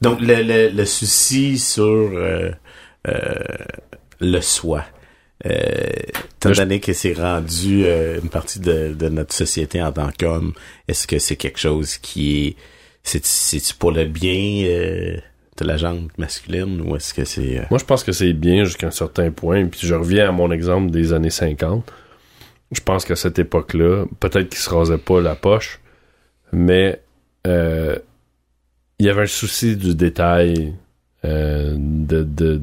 Donc, 0.00 0.20
le, 0.20 0.42
le, 0.44 0.68
le 0.68 0.84
souci 0.86 1.58
sur 1.58 1.82
euh, 1.84 2.50
le 4.20 4.40
soi. 4.40 4.84
Euh, 5.44 5.92
étant 6.38 6.52
donné 6.52 6.80
que 6.80 6.92
c'est 6.92 7.12
rendu 7.12 7.84
euh, 7.84 8.20
une 8.22 8.30
partie 8.30 8.58
de, 8.58 8.94
de, 8.94 9.08
notre 9.08 9.34
société 9.34 9.82
en 9.82 9.92
tant 9.92 10.10
qu'homme, 10.18 10.54
est-ce 10.88 11.06
que 11.06 11.18
c'est 11.18 11.36
quelque 11.36 11.58
chose 11.58 11.98
qui 11.98 12.46
est 12.46 12.56
c'est 13.02 13.72
pour 13.74 13.92
le 13.92 14.04
bien 14.04 14.64
euh, 14.66 15.16
de 15.56 15.64
la 15.64 15.76
jambe 15.76 16.08
masculine 16.18 16.80
ou 16.80 16.96
est-ce 16.96 17.14
que 17.14 17.24
c'est... 17.24 17.58
Euh, 17.58 17.62
Moi, 17.70 17.78
je 17.78 17.84
pense 17.84 18.02
que 18.02 18.10
c'est 18.10 18.32
bien 18.32 18.64
jusqu'à 18.64 18.88
un 18.88 18.90
certain 18.90 19.30
point. 19.30 19.66
Puis 19.66 19.86
je 19.86 19.94
reviens 19.94 20.28
à 20.28 20.32
mon 20.32 20.50
exemple 20.50 20.90
des 20.90 21.12
années 21.12 21.30
50. 21.30 21.92
Je 22.72 22.80
pense 22.80 23.04
qu'à 23.04 23.14
cette 23.14 23.38
époque-là, 23.38 24.06
peut-être 24.18 24.48
qu'il 24.48 24.58
se 24.58 24.70
rasait 24.70 24.98
pas 24.98 25.20
la 25.20 25.36
poche, 25.36 25.80
mais 26.52 27.00
euh, 27.46 27.96
il 28.98 29.06
y 29.06 29.08
avait 29.08 29.22
un 29.22 29.26
souci 29.26 29.76
du 29.76 29.94
détail, 29.94 30.74
de, 31.22 32.22
de 32.22 32.62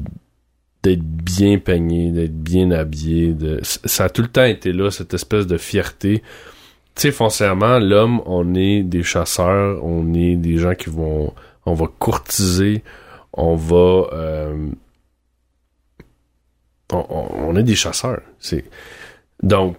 d'être 0.84 1.02
bien 1.02 1.58
peigné, 1.58 2.12
d'être 2.12 2.36
bien 2.36 2.70
habillé. 2.70 3.32
De... 3.32 3.58
Ça 3.62 4.04
a 4.04 4.08
tout 4.10 4.22
le 4.22 4.28
temps 4.28 4.44
été 4.44 4.72
là, 4.72 4.90
cette 4.90 5.14
espèce 5.14 5.46
de 5.46 5.56
fierté. 5.56 6.22
Tu 6.94 7.02
sais, 7.02 7.10
foncièrement, 7.10 7.78
l'homme, 7.78 8.20
on 8.26 8.54
est 8.54 8.82
des 8.82 9.02
chasseurs, 9.02 9.82
on 9.82 10.14
est 10.14 10.36
des 10.36 10.58
gens 10.58 10.74
qui 10.74 10.90
vont... 10.90 11.32
On 11.66 11.74
va 11.74 11.86
courtiser, 11.98 12.84
on 13.32 13.56
va... 13.56 14.08
Euh, 14.12 14.68
on, 16.92 17.56
est 17.56 17.62
des 17.62 17.74
chasseurs. 17.74 18.20
Donc, 19.42 19.76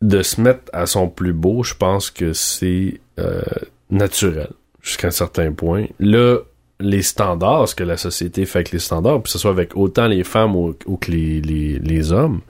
de 0.00 0.22
se 0.22 0.40
mettre 0.40 0.62
à 0.72 0.86
son 0.86 1.08
plus 1.08 1.34
beau, 1.34 1.62
je 1.62 1.74
pense 1.74 2.10
que 2.10 2.32
c'est 2.32 2.98
euh, 3.18 3.42
naturel 3.90 4.48
jusqu'à 4.80 5.08
un 5.08 5.12
certain 5.12 5.52
point. 5.52 5.86
Là, 6.00 6.38
les 6.80 7.02
standards, 7.02 7.68
ce 7.68 7.74
que 7.74 7.84
la 7.84 7.96
société 7.96 8.46
fait 8.46 8.58
avec 8.58 8.72
les 8.72 8.78
standards, 8.78 9.22
puis 9.22 9.24
que 9.24 9.30
ce 9.30 9.38
soit 9.38 9.50
avec 9.50 9.76
autant 9.76 10.06
les 10.06 10.24
femmes 10.24 10.56
ou, 10.56 10.72
que 10.72 11.10
les, 11.10 11.40
les, 11.40 12.12
hommes, 12.12 12.40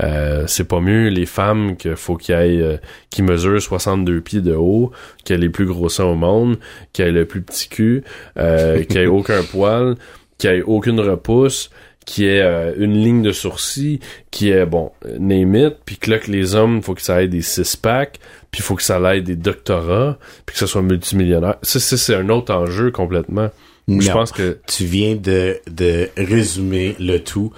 euh, 0.00 0.44
c'est 0.46 0.64
pas 0.64 0.80
mieux 0.80 1.08
les 1.08 1.26
femmes 1.26 1.76
qu'il 1.76 1.96
faut 1.96 2.16
qu'il 2.16 2.34
aient 2.34 2.60
euh, 2.60 2.76
qui 3.10 3.22
mesurent 3.22 3.60
62 3.60 4.20
pieds 4.20 4.40
de 4.40 4.54
haut, 4.54 4.92
aient 5.28 5.36
les 5.36 5.48
plus 5.48 5.66
gros 5.66 5.88
seins 5.88 6.04
au 6.04 6.14
monde, 6.14 6.58
qui 6.92 7.02
aient 7.02 7.12
le 7.12 7.24
plus 7.24 7.42
petit 7.42 7.68
cul, 7.68 8.04
euh, 8.36 8.82
qui 8.88 8.98
aient 8.98 9.06
aucun 9.06 9.42
poil, 9.42 9.96
qui 10.38 10.46
aient 10.46 10.62
aucune 10.62 11.00
repousse, 11.00 11.70
qui 12.06 12.26
ait 12.26 12.42
euh, 12.42 12.74
une 12.76 12.94
ligne 12.94 13.22
de 13.22 13.32
sourcil, 13.32 14.00
qui 14.30 14.50
est 14.50 14.66
bon, 14.66 14.90
name 15.18 15.54
it, 15.54 15.76
puis 15.84 15.96
que 15.96 16.10
là 16.10 16.18
que 16.18 16.30
les 16.30 16.54
hommes, 16.54 16.82
faut 16.82 16.94
que 16.94 17.02
ça 17.02 17.22
ait 17.22 17.28
des 17.28 17.42
six 17.42 17.76
packs, 17.76 18.18
puis 18.50 18.60
il 18.60 18.62
faut 18.62 18.74
que 18.74 18.82
ça 18.82 18.96
aille 18.96 19.22
des 19.22 19.36
doctorats, 19.36 20.18
puis 20.44 20.54
que 20.54 20.58
ça 20.58 20.66
soit 20.66 20.82
multimillionnaire. 20.82 21.56
Ça, 21.62 21.78
c'est 21.80 22.14
un 22.14 22.28
autre 22.28 22.52
enjeu 22.52 22.90
complètement. 22.90 23.50
Je 23.88 24.10
pense 24.12 24.32
que 24.32 24.58
tu 24.66 24.84
viens 24.84 25.16
de, 25.16 25.58
de 25.68 26.08
résumer 26.16 26.94
le 27.00 27.18
tout 27.18 27.52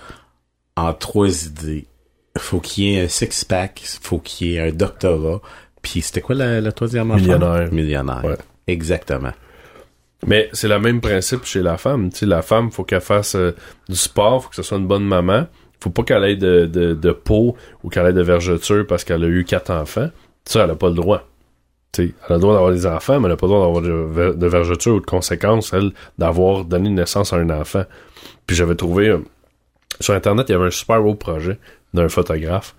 en 0.76 0.94
trois 0.94 1.46
idées. 1.46 1.86
Faut 2.38 2.60
qu'il 2.60 2.84
y 2.84 2.96
ait 2.96 3.04
un 3.04 3.08
six 3.08 3.44
pack, 3.44 3.82
faut 4.00 4.18
qu'il 4.18 4.48
y 4.48 4.56
ait 4.56 4.60
un 4.60 4.72
doctorat, 4.72 5.42
puis 5.82 6.00
c'était 6.00 6.22
quoi 6.22 6.34
la, 6.34 6.72
troisième 6.72 7.14
Millionnaire. 7.14 7.70
Millionnaire. 7.72 8.36
Exactement. 8.66 9.32
Mais 10.26 10.48
c'est 10.52 10.68
le 10.68 10.78
même 10.78 11.00
principe 11.00 11.44
chez 11.44 11.62
la 11.62 11.76
femme. 11.76 12.10
Tu 12.10 12.18
sais, 12.20 12.26
la 12.26 12.42
femme, 12.42 12.70
faut 12.70 12.84
qu'elle 12.84 13.00
fasse 13.00 13.34
euh, 13.34 13.52
du 13.88 13.96
sport, 13.96 14.44
faut 14.44 14.50
que 14.50 14.56
ce 14.56 14.62
soit 14.62 14.78
une 14.78 14.86
bonne 14.86 15.04
maman. 15.04 15.46
Faut 15.80 15.90
pas 15.90 16.04
qu'elle 16.04 16.24
ait 16.24 16.36
de, 16.36 16.66
de, 16.66 16.94
de 16.94 17.10
peau 17.10 17.56
ou 17.82 17.88
qu'elle 17.88 18.06
ait 18.06 18.12
de 18.12 18.22
vergeture 18.22 18.86
parce 18.86 19.02
qu'elle 19.02 19.24
a 19.24 19.26
eu 19.26 19.44
quatre 19.44 19.70
enfants. 19.70 20.10
Ça, 20.44 20.64
elle 20.64 20.70
a 20.70 20.76
pas 20.76 20.88
le 20.88 20.94
droit. 20.94 21.28
Elle 21.98 22.12
a 22.28 22.34
le 22.34 22.38
droit 22.38 22.54
d'avoir 22.54 22.72
des 22.72 22.86
enfants, 22.86 23.20
mais 23.20 23.26
elle 23.26 23.32
a 23.32 23.36
pas 23.36 23.46
le 23.46 23.52
droit 23.52 23.66
d'avoir 23.66 23.82
de, 23.82 24.32
de, 24.32 24.46
vergeture 24.46 24.94
ou 24.94 25.00
de 25.00 25.06
conséquences, 25.06 25.72
elle, 25.74 25.92
d'avoir 26.18 26.64
donné 26.64 26.88
naissance 26.88 27.32
à 27.32 27.36
un 27.36 27.50
enfant. 27.50 27.84
Puis 28.46 28.56
j'avais 28.56 28.74
trouvé 28.74 29.08
euh, 29.08 29.18
sur 30.00 30.14
Internet, 30.14 30.48
il 30.48 30.52
y 30.52 30.54
avait 30.54 30.66
un 30.66 30.70
super 30.70 31.02
beau 31.02 31.14
projet 31.14 31.58
d'un 31.92 32.08
photographe. 32.08 32.74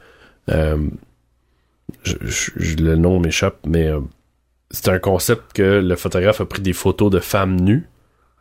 Euh, 0.49 0.77
le 2.05 2.95
nom 2.95 3.19
m'échappe, 3.19 3.59
mais 3.67 3.91
c'est 4.71 4.89
un 4.89 4.99
concept 4.99 5.53
que 5.53 5.79
le 5.79 5.95
photographe 5.95 6.41
a 6.41 6.45
pris 6.45 6.61
des 6.61 6.73
photos 6.73 7.11
de 7.11 7.19
femmes 7.19 7.59
nues, 7.59 7.87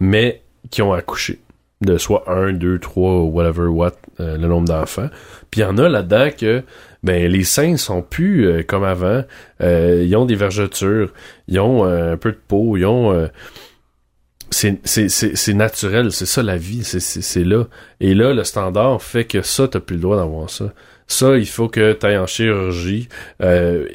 mais 0.01 0.43
qui 0.70 0.81
ont 0.81 0.94
accouché. 0.94 1.39
De 1.82 1.98
soit 1.98 2.24
un, 2.28 2.52
deux, 2.52 2.78
trois, 2.78 3.22
whatever, 3.22 3.66
what, 3.66 3.92
euh, 4.20 4.36
le 4.36 4.46
nombre 4.46 4.68
d'enfants. 4.68 5.09
Puis 5.50 5.60
il 5.60 5.64
y 5.64 5.66
en 5.66 5.78
a 5.78 5.88
là-dedans 5.88 6.30
que 6.36 6.62
ben 7.02 7.30
les 7.30 7.42
seins 7.44 7.76
sont 7.76 8.02
plus 8.02 8.46
euh, 8.46 8.62
comme 8.62 8.84
avant. 8.84 9.24
Euh, 9.60 10.04
ils 10.06 10.14
ont 10.16 10.24
des 10.24 10.36
vergetures, 10.36 11.12
ils 11.48 11.59
ont 11.59 11.84
un 11.84 12.16
peu 12.16 12.30
de 12.30 12.38
peau, 12.46 12.76
ils 12.76 12.86
ont 12.86 13.28
c'est 14.50 15.54
naturel, 15.54 16.12
c'est 16.12 16.26
ça 16.26 16.42
la 16.42 16.56
vie, 16.56 16.84
c'est 16.84 17.44
là. 17.44 17.64
Et 18.00 18.14
là, 18.14 18.34
le 18.34 18.44
standard 18.44 19.02
fait 19.02 19.24
que 19.24 19.42
ça, 19.42 19.66
t'as 19.66 19.80
plus 19.80 19.96
le 19.96 20.02
droit 20.02 20.16
d'avoir 20.16 20.50
ça. 20.50 20.72
Ça, 21.06 21.36
il 21.36 21.46
faut 21.46 21.68
que 21.68 21.92
tu 21.92 22.06
ailles 22.06 22.18
en 22.18 22.26
chirurgie. 22.26 23.09
Euh, 23.42 23.86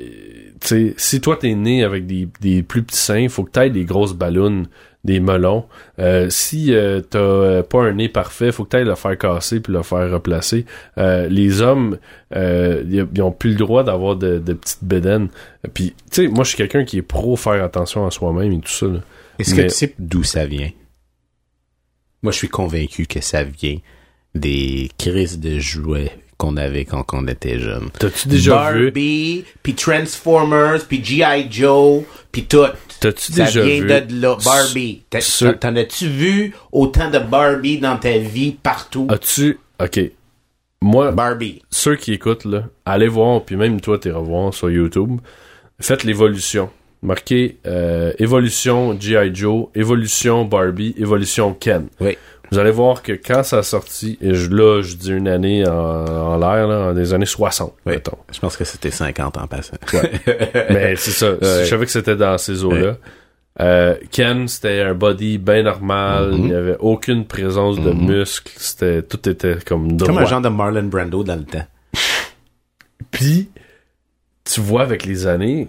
si 0.98 1.22
toi 1.22 1.38
t'es 1.38 1.54
né 1.54 1.84
avec 1.84 2.06
des, 2.06 2.28
des 2.42 2.64
plus 2.64 2.84
petits 2.84 2.98
seins, 2.98 3.20
il 3.20 3.30
faut 3.30 3.44
que 3.44 3.52
t'ailles 3.52 3.72
des 3.72 3.86
grosses 3.86 4.14
ballons, 4.14 4.64
des 5.08 5.20
melons. 5.22 5.66
Euh, 6.00 6.30
si 6.30 6.74
euh, 6.74 7.00
t'as 7.02 7.18
euh, 7.18 7.64
pas 7.64 7.82
un 7.82 7.94
nez 7.94 8.10
parfait, 8.10 8.52
faut 8.52 8.66
que 8.66 8.70
t'ailles 8.70 8.86
le 8.86 8.96
faire 8.96 9.18
casser 9.18 9.62
puis 9.62 9.74
le 9.74 9.82
faire 9.82 10.12
replacer. 10.12 10.66
Les 10.98 11.62
hommes, 11.62 11.98
ils 12.36 13.22
ont 13.22 13.32
plus 13.32 13.52
le 13.52 13.56
droit 13.56 13.84
d'avoir 13.84 14.18
de, 14.18 14.38
de, 14.38 14.54
petites 14.54 14.84
bédaines. 14.84 15.30
Puis, 15.74 15.96
tu 16.12 16.24
sais, 16.24 16.28
moi 16.28 16.44
je 16.44 16.50
suis 16.50 16.58
quelqu'un 16.58 16.84
qui 16.84 16.98
est 16.98 17.02
pro 17.02 17.36
faire 17.36 17.64
attention 17.64 18.06
à 18.06 18.12
soi-même 18.12 18.52
et 18.52 18.60
tout 18.60 18.70
ça. 18.70 18.88
Est-ce 19.40 19.56
que 19.56 19.62
tu 19.62 19.70
sais 19.70 19.96
d'où 19.98 20.24
ça 20.24 20.46
vient? 20.46 20.70
Moi, 22.24 22.32
je 22.32 22.38
suis 22.38 22.50
convaincu 22.50 23.06
que 23.06 23.22
ça 23.22 23.44
vient 23.44 23.78
des 24.34 24.90
crises 24.98 25.40
de 25.40 25.60
jouets 25.60 26.12
qu'on 26.38 26.58
avait 26.58 26.86
quand 26.86 27.06
on 27.14 27.28
était 27.28 27.60
jeune. 27.60 27.90
T'as-tu 27.98 28.28
déjà 28.28 28.56
Barbie, 28.56 29.46
puis 29.64 29.74
Transformers, 29.74 30.86
puis 30.88 31.04
G.I. 31.04 31.48
Joe, 31.50 32.04
puis 32.32 32.46
tout. 32.46 32.66
T'as-tu 33.00 33.32
déjà 33.32 33.62
vu? 33.62 33.80
Ça 33.80 33.86
vient 33.86 34.02
de 34.02 34.22
là. 34.22 34.38
Barbie. 34.44 35.04
T'en 35.60 35.76
as-tu 35.76 36.08
vu 36.08 36.56
autant 36.72 37.10
de 37.10 37.20
Barbie 37.20 37.80
dans 37.80 37.98
ta 37.98 38.18
vie 38.18 38.52
partout? 38.52 39.08
As-tu... 39.10 39.60
OK. 39.82 40.00
Moi... 40.82 41.12
Barbie. 41.12 41.62
Ceux 41.70 41.96
qui 41.96 42.14
écoutent, 42.14 42.46
là, 42.46 42.66
allez 42.86 43.08
voir, 43.08 43.44
puis 43.44 43.56
même 43.56 43.82
toi, 43.82 43.98
t'es 43.98 44.12
revoir 44.12 44.54
sur 44.54 44.70
YouTube. 44.70 45.20
Faites 45.80 46.04
l'évolution. 46.04 46.70
Marquez 47.02 47.58
euh, 47.68 48.12
évolution 48.20 49.00
G.I. 49.00 49.34
Joe, 49.34 49.68
évolution 49.76 50.46
Barbie, 50.46 50.96
évolution 50.98 51.54
Ken. 51.54 51.88
Oui. 52.00 52.18
Vous 52.52 52.60
allez 52.60 52.72
voir 52.72 53.04
que 53.04 53.12
quand 53.12 53.44
ça 53.44 53.58
a 53.58 53.64
sorti, 53.64 54.18
et 54.22 54.34
je, 54.34 54.50
là, 54.50 54.82
je 54.82 54.96
dis 54.96 55.12
une 55.12 55.28
année 55.28 55.68
en, 55.68 55.74
en 55.74 56.38
l'air, 56.38 56.68
là, 56.68 56.94
des 56.94 57.14
années 57.14 57.26
60, 57.26 57.74
oui. 57.86 57.94
mettons. 57.94 58.18
Je 58.32 58.40
pense 58.40 58.56
que 58.56 58.64
c'était 58.64 58.90
50 58.90 59.38
en 59.38 59.48
passant. 59.48 59.78
Mais 60.70 60.96
c'est 60.96 61.12
ça. 61.12 61.36
Je 61.42 61.66
savais 61.66 61.86
que 61.86 61.92
c'était 61.92 62.16
dans 62.16 62.38
ces 62.38 62.64
eaux-là. 62.64 62.96
Euh, 63.60 63.96
Ken, 64.12 64.48
c'était 64.48 64.82
un 64.82 64.94
body 64.94 65.40
bien 65.40 65.64
normal. 65.64 66.32
Mm-hmm. 66.32 66.38
Il 66.38 66.46
n'y 66.46 66.54
avait 66.54 66.78
aucune 66.80 67.26
présence 67.26 67.80
de 67.80 67.92
mm-hmm. 67.92 68.18
muscles. 68.18 68.54
C'était, 68.58 69.02
tout 69.02 69.28
était 69.28 69.58
comme 69.66 69.94
droit. 69.94 70.08
Comme 70.08 70.18
un 70.20 70.26
genre 70.26 70.42
de 70.42 70.50
Marlon 70.50 70.84
Brando 70.84 71.24
dans 71.24 71.36
le 71.36 71.44
temps. 71.44 71.66
Puis, 73.12 73.50
tu 74.44 74.62
vois 74.62 74.84
avec 74.84 75.06
les 75.06 75.28
années, 75.28 75.68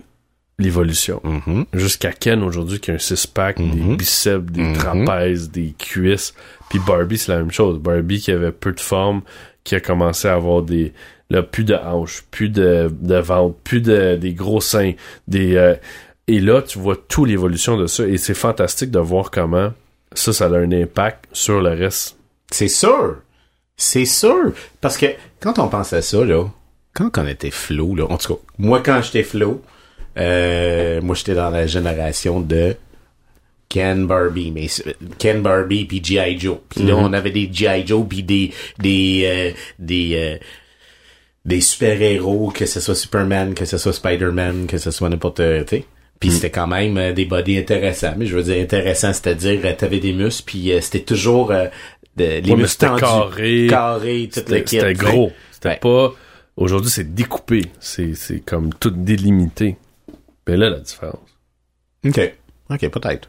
l'évolution. 0.58 1.20
Mm-hmm. 1.24 1.66
Jusqu'à 1.72 2.12
Ken 2.12 2.42
aujourd'hui 2.42 2.80
qui 2.80 2.90
a 2.90 2.94
un 2.94 2.98
six-pack, 2.98 3.58
des 3.58 3.96
biceps, 3.96 4.50
des 4.50 4.72
trapèzes, 4.72 5.50
des 5.50 5.74
cuisses. 5.78 6.34
Puis 6.68 6.80
Barbie, 6.80 7.18
c'est 7.18 7.32
la 7.32 7.38
même 7.38 7.52
chose. 7.52 7.78
Barbie 7.78 8.20
qui 8.20 8.32
avait 8.32 8.52
peu 8.52 8.72
de 8.72 8.80
forme, 8.80 9.22
qui 9.64 9.74
a 9.74 9.80
commencé 9.80 10.28
à 10.28 10.34
avoir 10.34 10.62
des 10.62 10.92
là, 11.30 11.42
plus 11.42 11.64
de 11.64 11.74
hanches, 11.74 12.24
plus 12.30 12.48
de, 12.48 12.90
de 13.00 13.16
ventre, 13.16 13.56
plus 13.62 13.80
de 13.80 14.16
des 14.16 14.32
gros 14.32 14.60
seins, 14.60 14.92
des 15.26 15.56
euh, 15.56 15.74
et 16.26 16.40
là 16.40 16.62
tu 16.62 16.78
vois 16.78 16.96
toute 16.96 17.28
l'évolution 17.28 17.76
de 17.76 17.86
ça 17.86 18.06
et 18.06 18.16
c'est 18.16 18.34
fantastique 18.34 18.90
de 18.90 18.98
voir 18.98 19.30
comment 19.30 19.72
ça 20.14 20.32
ça 20.32 20.46
a 20.46 20.56
un 20.56 20.72
impact 20.72 21.26
sur 21.32 21.60
le 21.60 21.70
reste. 21.70 22.16
C'est 22.50 22.68
sûr. 22.68 23.16
C'est 23.76 24.06
sûr 24.06 24.52
parce 24.80 24.96
que 24.96 25.06
quand 25.40 25.58
on 25.58 25.68
pense 25.68 25.92
à 25.92 26.02
ça 26.02 26.24
là, 26.24 26.46
quand 26.94 27.16
on 27.18 27.26
était 27.26 27.50
flou 27.50 27.94
là, 27.94 28.06
en 28.10 28.16
tout 28.16 28.34
cas, 28.34 28.40
moi 28.58 28.80
quand 28.82 29.00
j'étais 29.02 29.22
flou, 29.22 29.60
euh, 30.18 31.00
moi 31.00 31.14
j'étais 31.14 31.34
dans 31.34 31.50
la 31.50 31.66
génération 31.66 32.40
de 32.40 32.76
Ken 33.68 34.06
Barbie, 34.06 34.50
mais 34.50 34.66
Ken 35.18 35.42
Barbie 35.42 35.84
puis 35.84 36.02
G.I. 36.02 36.38
Joe. 36.38 36.58
Puis 36.68 36.84
là, 36.84 36.94
mm-hmm. 36.94 36.96
on 36.96 37.12
avait 37.12 37.30
des 37.30 37.50
G.I. 37.52 37.86
Joe 37.86 38.06
puis 38.08 38.22
des 38.22 38.52
des 38.78 39.22
euh, 39.26 39.50
des 39.78 40.14
euh, 40.14 40.36
des 41.44 41.60
super-héros, 41.60 42.50
que 42.50 42.66
ce 42.66 42.80
soit 42.80 42.94
Superman, 42.94 43.54
que 43.54 43.64
ce 43.64 43.78
soit 43.78 43.92
Spider-Man, 43.92 44.66
que 44.66 44.78
ce 44.78 44.90
soit 44.90 45.08
n'importe 45.08 45.42
tu 45.66 45.84
Puis 46.18 46.30
mm. 46.30 46.32
c'était 46.32 46.50
quand 46.50 46.66
même 46.66 46.96
euh, 46.96 47.12
des 47.12 47.26
bodies 47.26 47.58
intéressants. 47.58 48.14
Mais 48.16 48.26
je 48.26 48.36
veux 48.36 48.42
dire 48.42 48.62
intéressant, 48.62 49.12
c'est-à-dire 49.12 49.60
t'avais 49.76 50.00
des 50.00 50.14
muscles, 50.14 50.44
puis 50.46 50.72
c'était 50.80 51.04
toujours 51.04 51.48
de, 51.48 52.40
les 52.40 52.56
muscles 52.56 52.86
tendus, 52.86 53.00
carré, 53.00 53.66
carré, 53.68 54.30
tout 54.32 54.40
le 54.48 54.66
C'était 54.66 54.94
gros. 54.94 55.30
C'était 55.50 55.76
pas. 55.76 56.14
Aujourd'hui, 56.56 56.90
c'est 56.90 57.14
découpé. 57.14 57.66
C'est 57.78 58.14
c'est 58.14 58.40
comme 58.40 58.72
tout 58.72 58.90
délimité. 58.90 59.76
Mais 60.48 60.56
là, 60.56 60.70
la 60.70 60.80
différence. 60.80 61.28
Ok, 62.06 62.18
ok, 62.70 62.88
peut-être. 62.88 63.28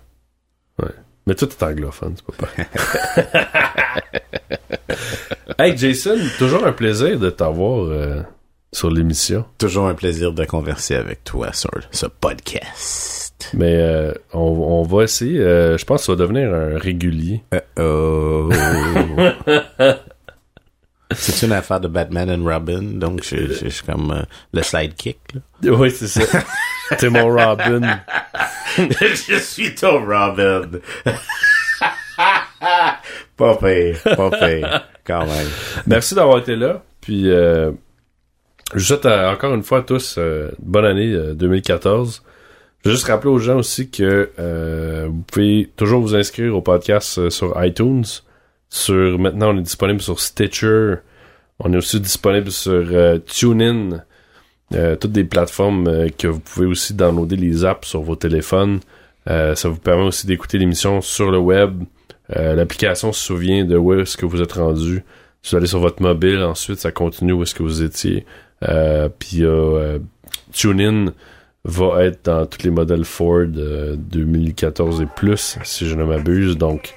Ouais. 0.81 0.87
Mais 1.27 1.35
tout 1.35 1.49
est 1.49 1.63
anglophone, 1.63 2.15
c'est 2.15 2.25
pas 2.25 2.47
pas. 2.47 4.03
hey 5.59 5.77
Jason, 5.77 6.17
toujours 6.37 6.65
un 6.65 6.71
plaisir 6.71 7.19
de 7.19 7.29
t'avoir 7.29 7.83
euh, 7.83 8.23
sur 8.71 8.89
l'émission. 8.89 9.43
Toujours 9.57 9.87
un 9.87 9.95
plaisir 9.95 10.31
de 10.31 10.45
converser 10.45 10.95
avec 10.95 11.25
toi 11.25 11.51
sur 11.51 11.69
ce 11.91 12.05
podcast. 12.05 13.49
Mais 13.53 13.75
euh, 13.75 14.13
on, 14.33 14.39
on, 14.39 14.83
va 14.83 15.03
essayer, 15.03 15.39
euh, 15.39 15.77
je 15.77 15.83
pense 15.83 16.01
que 16.01 16.05
ça 16.05 16.13
va 16.13 16.17
devenir 16.17 16.53
un 16.53 16.77
régulier. 16.77 17.43
oh. 17.77 18.49
C'est 21.11 21.45
une 21.45 21.53
affaire 21.53 21.79
de 21.79 21.87
Batman 21.87 22.29
and 22.29 22.45
Robin, 22.45 22.83
donc 22.83 23.23
je, 23.23 23.69
suis 23.69 23.83
comme 23.83 24.25
le 24.53 24.61
sidekick. 24.61 25.19
Là. 25.33 25.71
Oui, 25.71 25.89
c'est 25.91 26.07
ça. 26.07 26.21
T'es 26.97 27.09
mon 27.09 27.27
Robin. 27.27 27.99
je 28.77 29.39
suis 29.39 29.75
ton 29.75 30.05
Robin. 30.05 30.69
pas 33.37 33.55
pire, 33.57 33.97
pas 34.03 34.29
pire, 34.31 34.87
quand 35.05 35.25
même. 35.25 35.47
Merci 35.85 36.15
d'avoir 36.15 36.39
été 36.39 36.55
là. 36.55 36.83
Puis, 37.01 37.29
euh, 37.29 37.71
je 38.73 38.79
vous 38.79 38.85
souhaite 38.85 39.05
euh, 39.05 39.31
encore 39.31 39.53
une 39.53 39.63
fois 39.63 39.79
à 39.79 39.81
tous 39.81 40.15
euh, 40.17 40.51
bonne 40.59 40.85
année 40.85 41.15
2014. 41.35 42.23
Je 42.83 42.89
veux 42.89 42.95
juste 42.95 43.07
rappeler 43.07 43.29
aux 43.29 43.39
gens 43.39 43.57
aussi 43.57 43.89
que 43.89 44.29
vous 45.07 45.23
pouvez 45.23 45.69
toujours 45.75 46.01
vous 46.01 46.15
inscrire 46.15 46.55
au 46.55 46.61
podcast 46.61 47.29
sur 47.29 47.61
iTunes. 47.63 48.05
Sur 48.69 49.19
maintenant, 49.19 49.53
on 49.53 49.57
est 49.57 49.63
disponible 49.63 49.99
sur 49.99 50.19
Stitcher. 50.19 50.95
On 51.59 51.73
est 51.73 51.77
aussi 51.77 51.99
disponible 51.99 52.51
sur 52.51 52.85
TuneIn. 53.25 54.05
Toutes 54.71 55.11
des 55.11 55.23
plateformes 55.23 56.09
que 56.17 56.27
vous 56.27 56.39
pouvez 56.39 56.65
aussi 56.67 56.93
downloader 56.93 57.35
les 57.35 57.65
apps 57.65 57.87
sur 57.87 58.01
vos 58.01 58.15
téléphones. 58.15 58.79
ça 59.25 59.69
vous 59.69 59.77
permet 59.77 60.03
aussi 60.03 60.27
d'écouter 60.27 60.57
l'émission 60.57 61.01
sur 61.01 61.31
le 61.31 61.39
web. 61.39 61.83
L'application 62.29 63.11
se 63.11 63.23
souvient 63.23 63.65
de 63.65 63.77
où 63.77 63.93
est-ce 63.93 64.15
que 64.15 64.25
vous 64.25 64.41
êtes 64.41 64.53
rendu. 64.53 65.03
Si 65.41 65.51
vous 65.51 65.57
allez 65.57 65.67
sur 65.67 65.79
votre 65.79 66.01
mobile, 66.01 66.39
ensuite 66.39 66.79
ça 66.79 66.91
continue 66.91 67.31
où 67.31 67.43
est-ce 67.43 67.55
que 67.55 67.63
vous 67.63 67.81
étiez. 67.81 68.25
Euh, 68.67 69.07
puis 69.07 69.43
euh, 69.43 69.99
TuneIn 70.51 71.13
va 71.63 72.03
être 72.03 72.25
dans 72.25 72.45
tous 72.45 72.63
les 72.63 72.71
modèles 72.71 73.05
Ford 73.05 73.47
2014 73.47 75.01
et 75.01 75.05
plus, 75.05 75.57
si 75.63 75.87
je 75.87 75.95
ne 75.95 76.03
m'abuse. 76.03 76.57
Donc, 76.57 76.93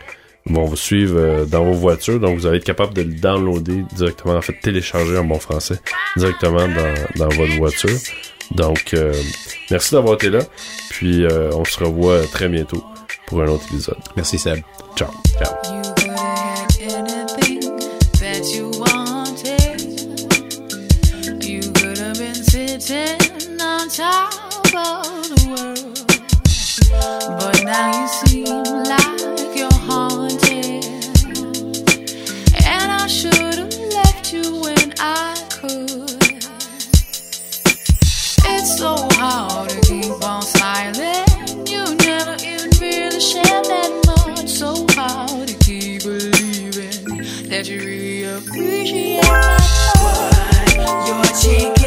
vont 0.47 0.64
vous 0.64 0.77
suivre 0.77 1.44
dans 1.47 1.64
vos 1.64 1.73
voitures. 1.73 2.20
Donc, 2.20 2.39
vous 2.39 2.47
allez 2.47 2.59
être 2.59 2.64
capable 2.64 2.94
de 2.94 3.02
le 3.02 3.12
downloader 3.14 3.85
directement, 3.94 4.35
en 4.35 4.43
fait, 4.43 4.55
télécharger 4.62 5.16
en 5.19 5.24
bon 5.24 5.39
français, 5.39 5.78
directement 6.16 6.66
dans, 6.69 6.94
dans 7.16 7.28
votre 7.28 7.56
voiture. 7.56 7.97
Donc, 8.51 8.94
merci 9.70 9.94
d'avoir 9.94 10.14
été 10.14 10.31
là. 10.31 10.40
Puis, 10.90 11.24
on 11.52 11.64
se 11.64 11.82
revoit 11.82 12.23
très 12.27 12.48
bientôt 12.48 12.85
pour 13.27 13.43
un 13.43 13.47
autre 13.47 13.64
épisode. 13.73 13.98
Merci 14.16 14.39
Seb. 14.39 14.60
Ciao. 14.97 15.10
Ciao. 15.39 15.82
That 47.62 47.70
you 47.70 47.78
really 47.78 48.24
appreciate 48.24 49.24
what 50.01 51.06
you're 51.06 51.24
taking. 51.40 51.82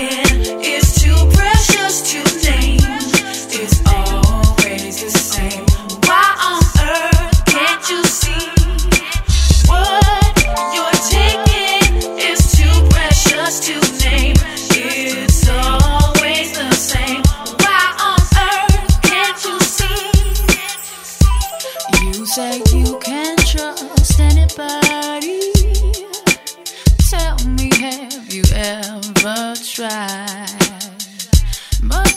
But 29.87 30.01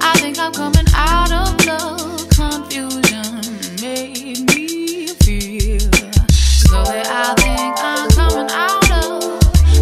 I 0.00 0.14
think 0.16 0.38
I'm 0.38 0.50
coming 0.50 0.86
out 0.94 1.30
of 1.30 1.58
confusion 2.30 3.42
made 3.82 4.48
me 4.48 5.08
feel. 5.08 5.90
Slowly, 6.32 7.02
I 7.04 7.34
think 7.36 7.76
I'm 7.84 8.08
coming 8.08 8.50
out 8.50 8.90
of 8.92 9.20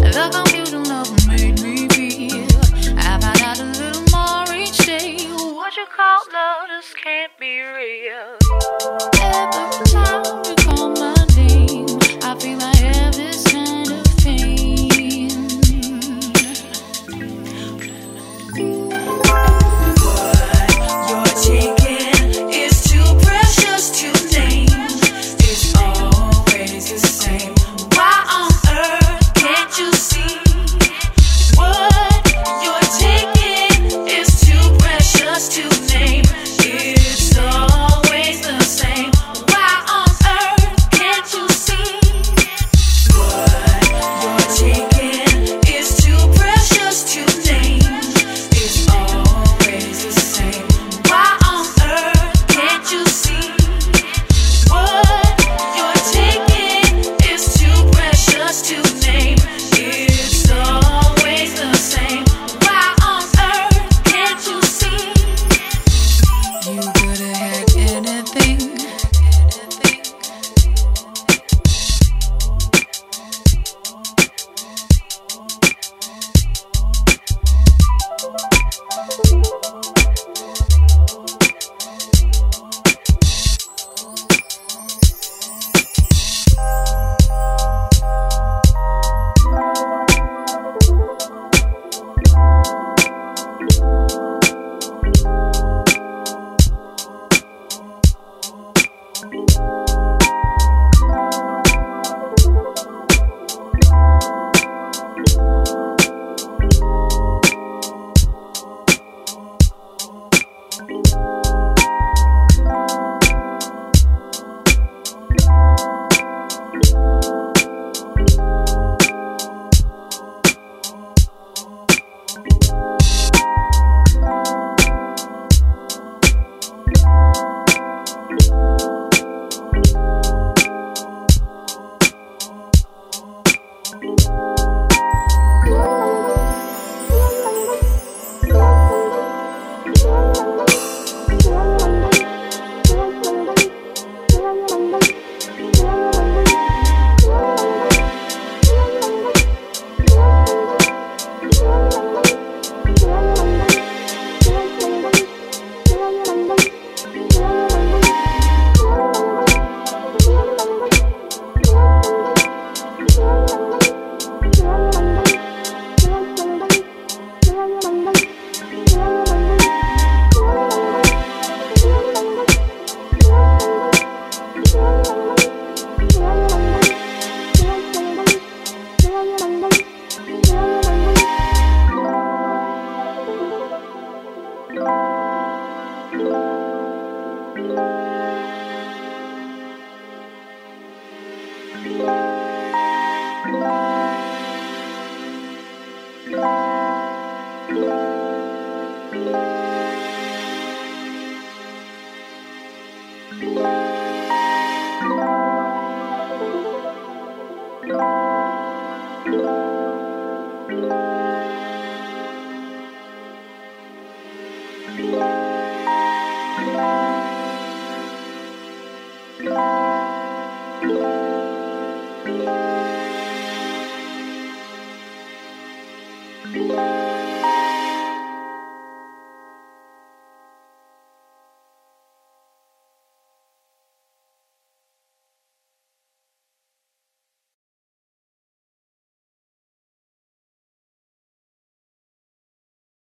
the 0.01 0.27
confusion 0.33 0.83
made 1.29 1.61
me 1.61 1.87
feel. 1.87 2.51
I 2.97 3.17
find 3.21 3.41
out 3.43 3.59
a 3.61 3.65
little 3.79 4.03
more 4.11 4.53
each 4.53 4.79
day. 4.79 5.15
What 5.29 5.77
you 5.77 5.85
call 5.85 6.19
love 6.33 6.67
just 6.67 6.97
can't 6.97 7.31
be 7.39 7.61
real. 7.61 8.44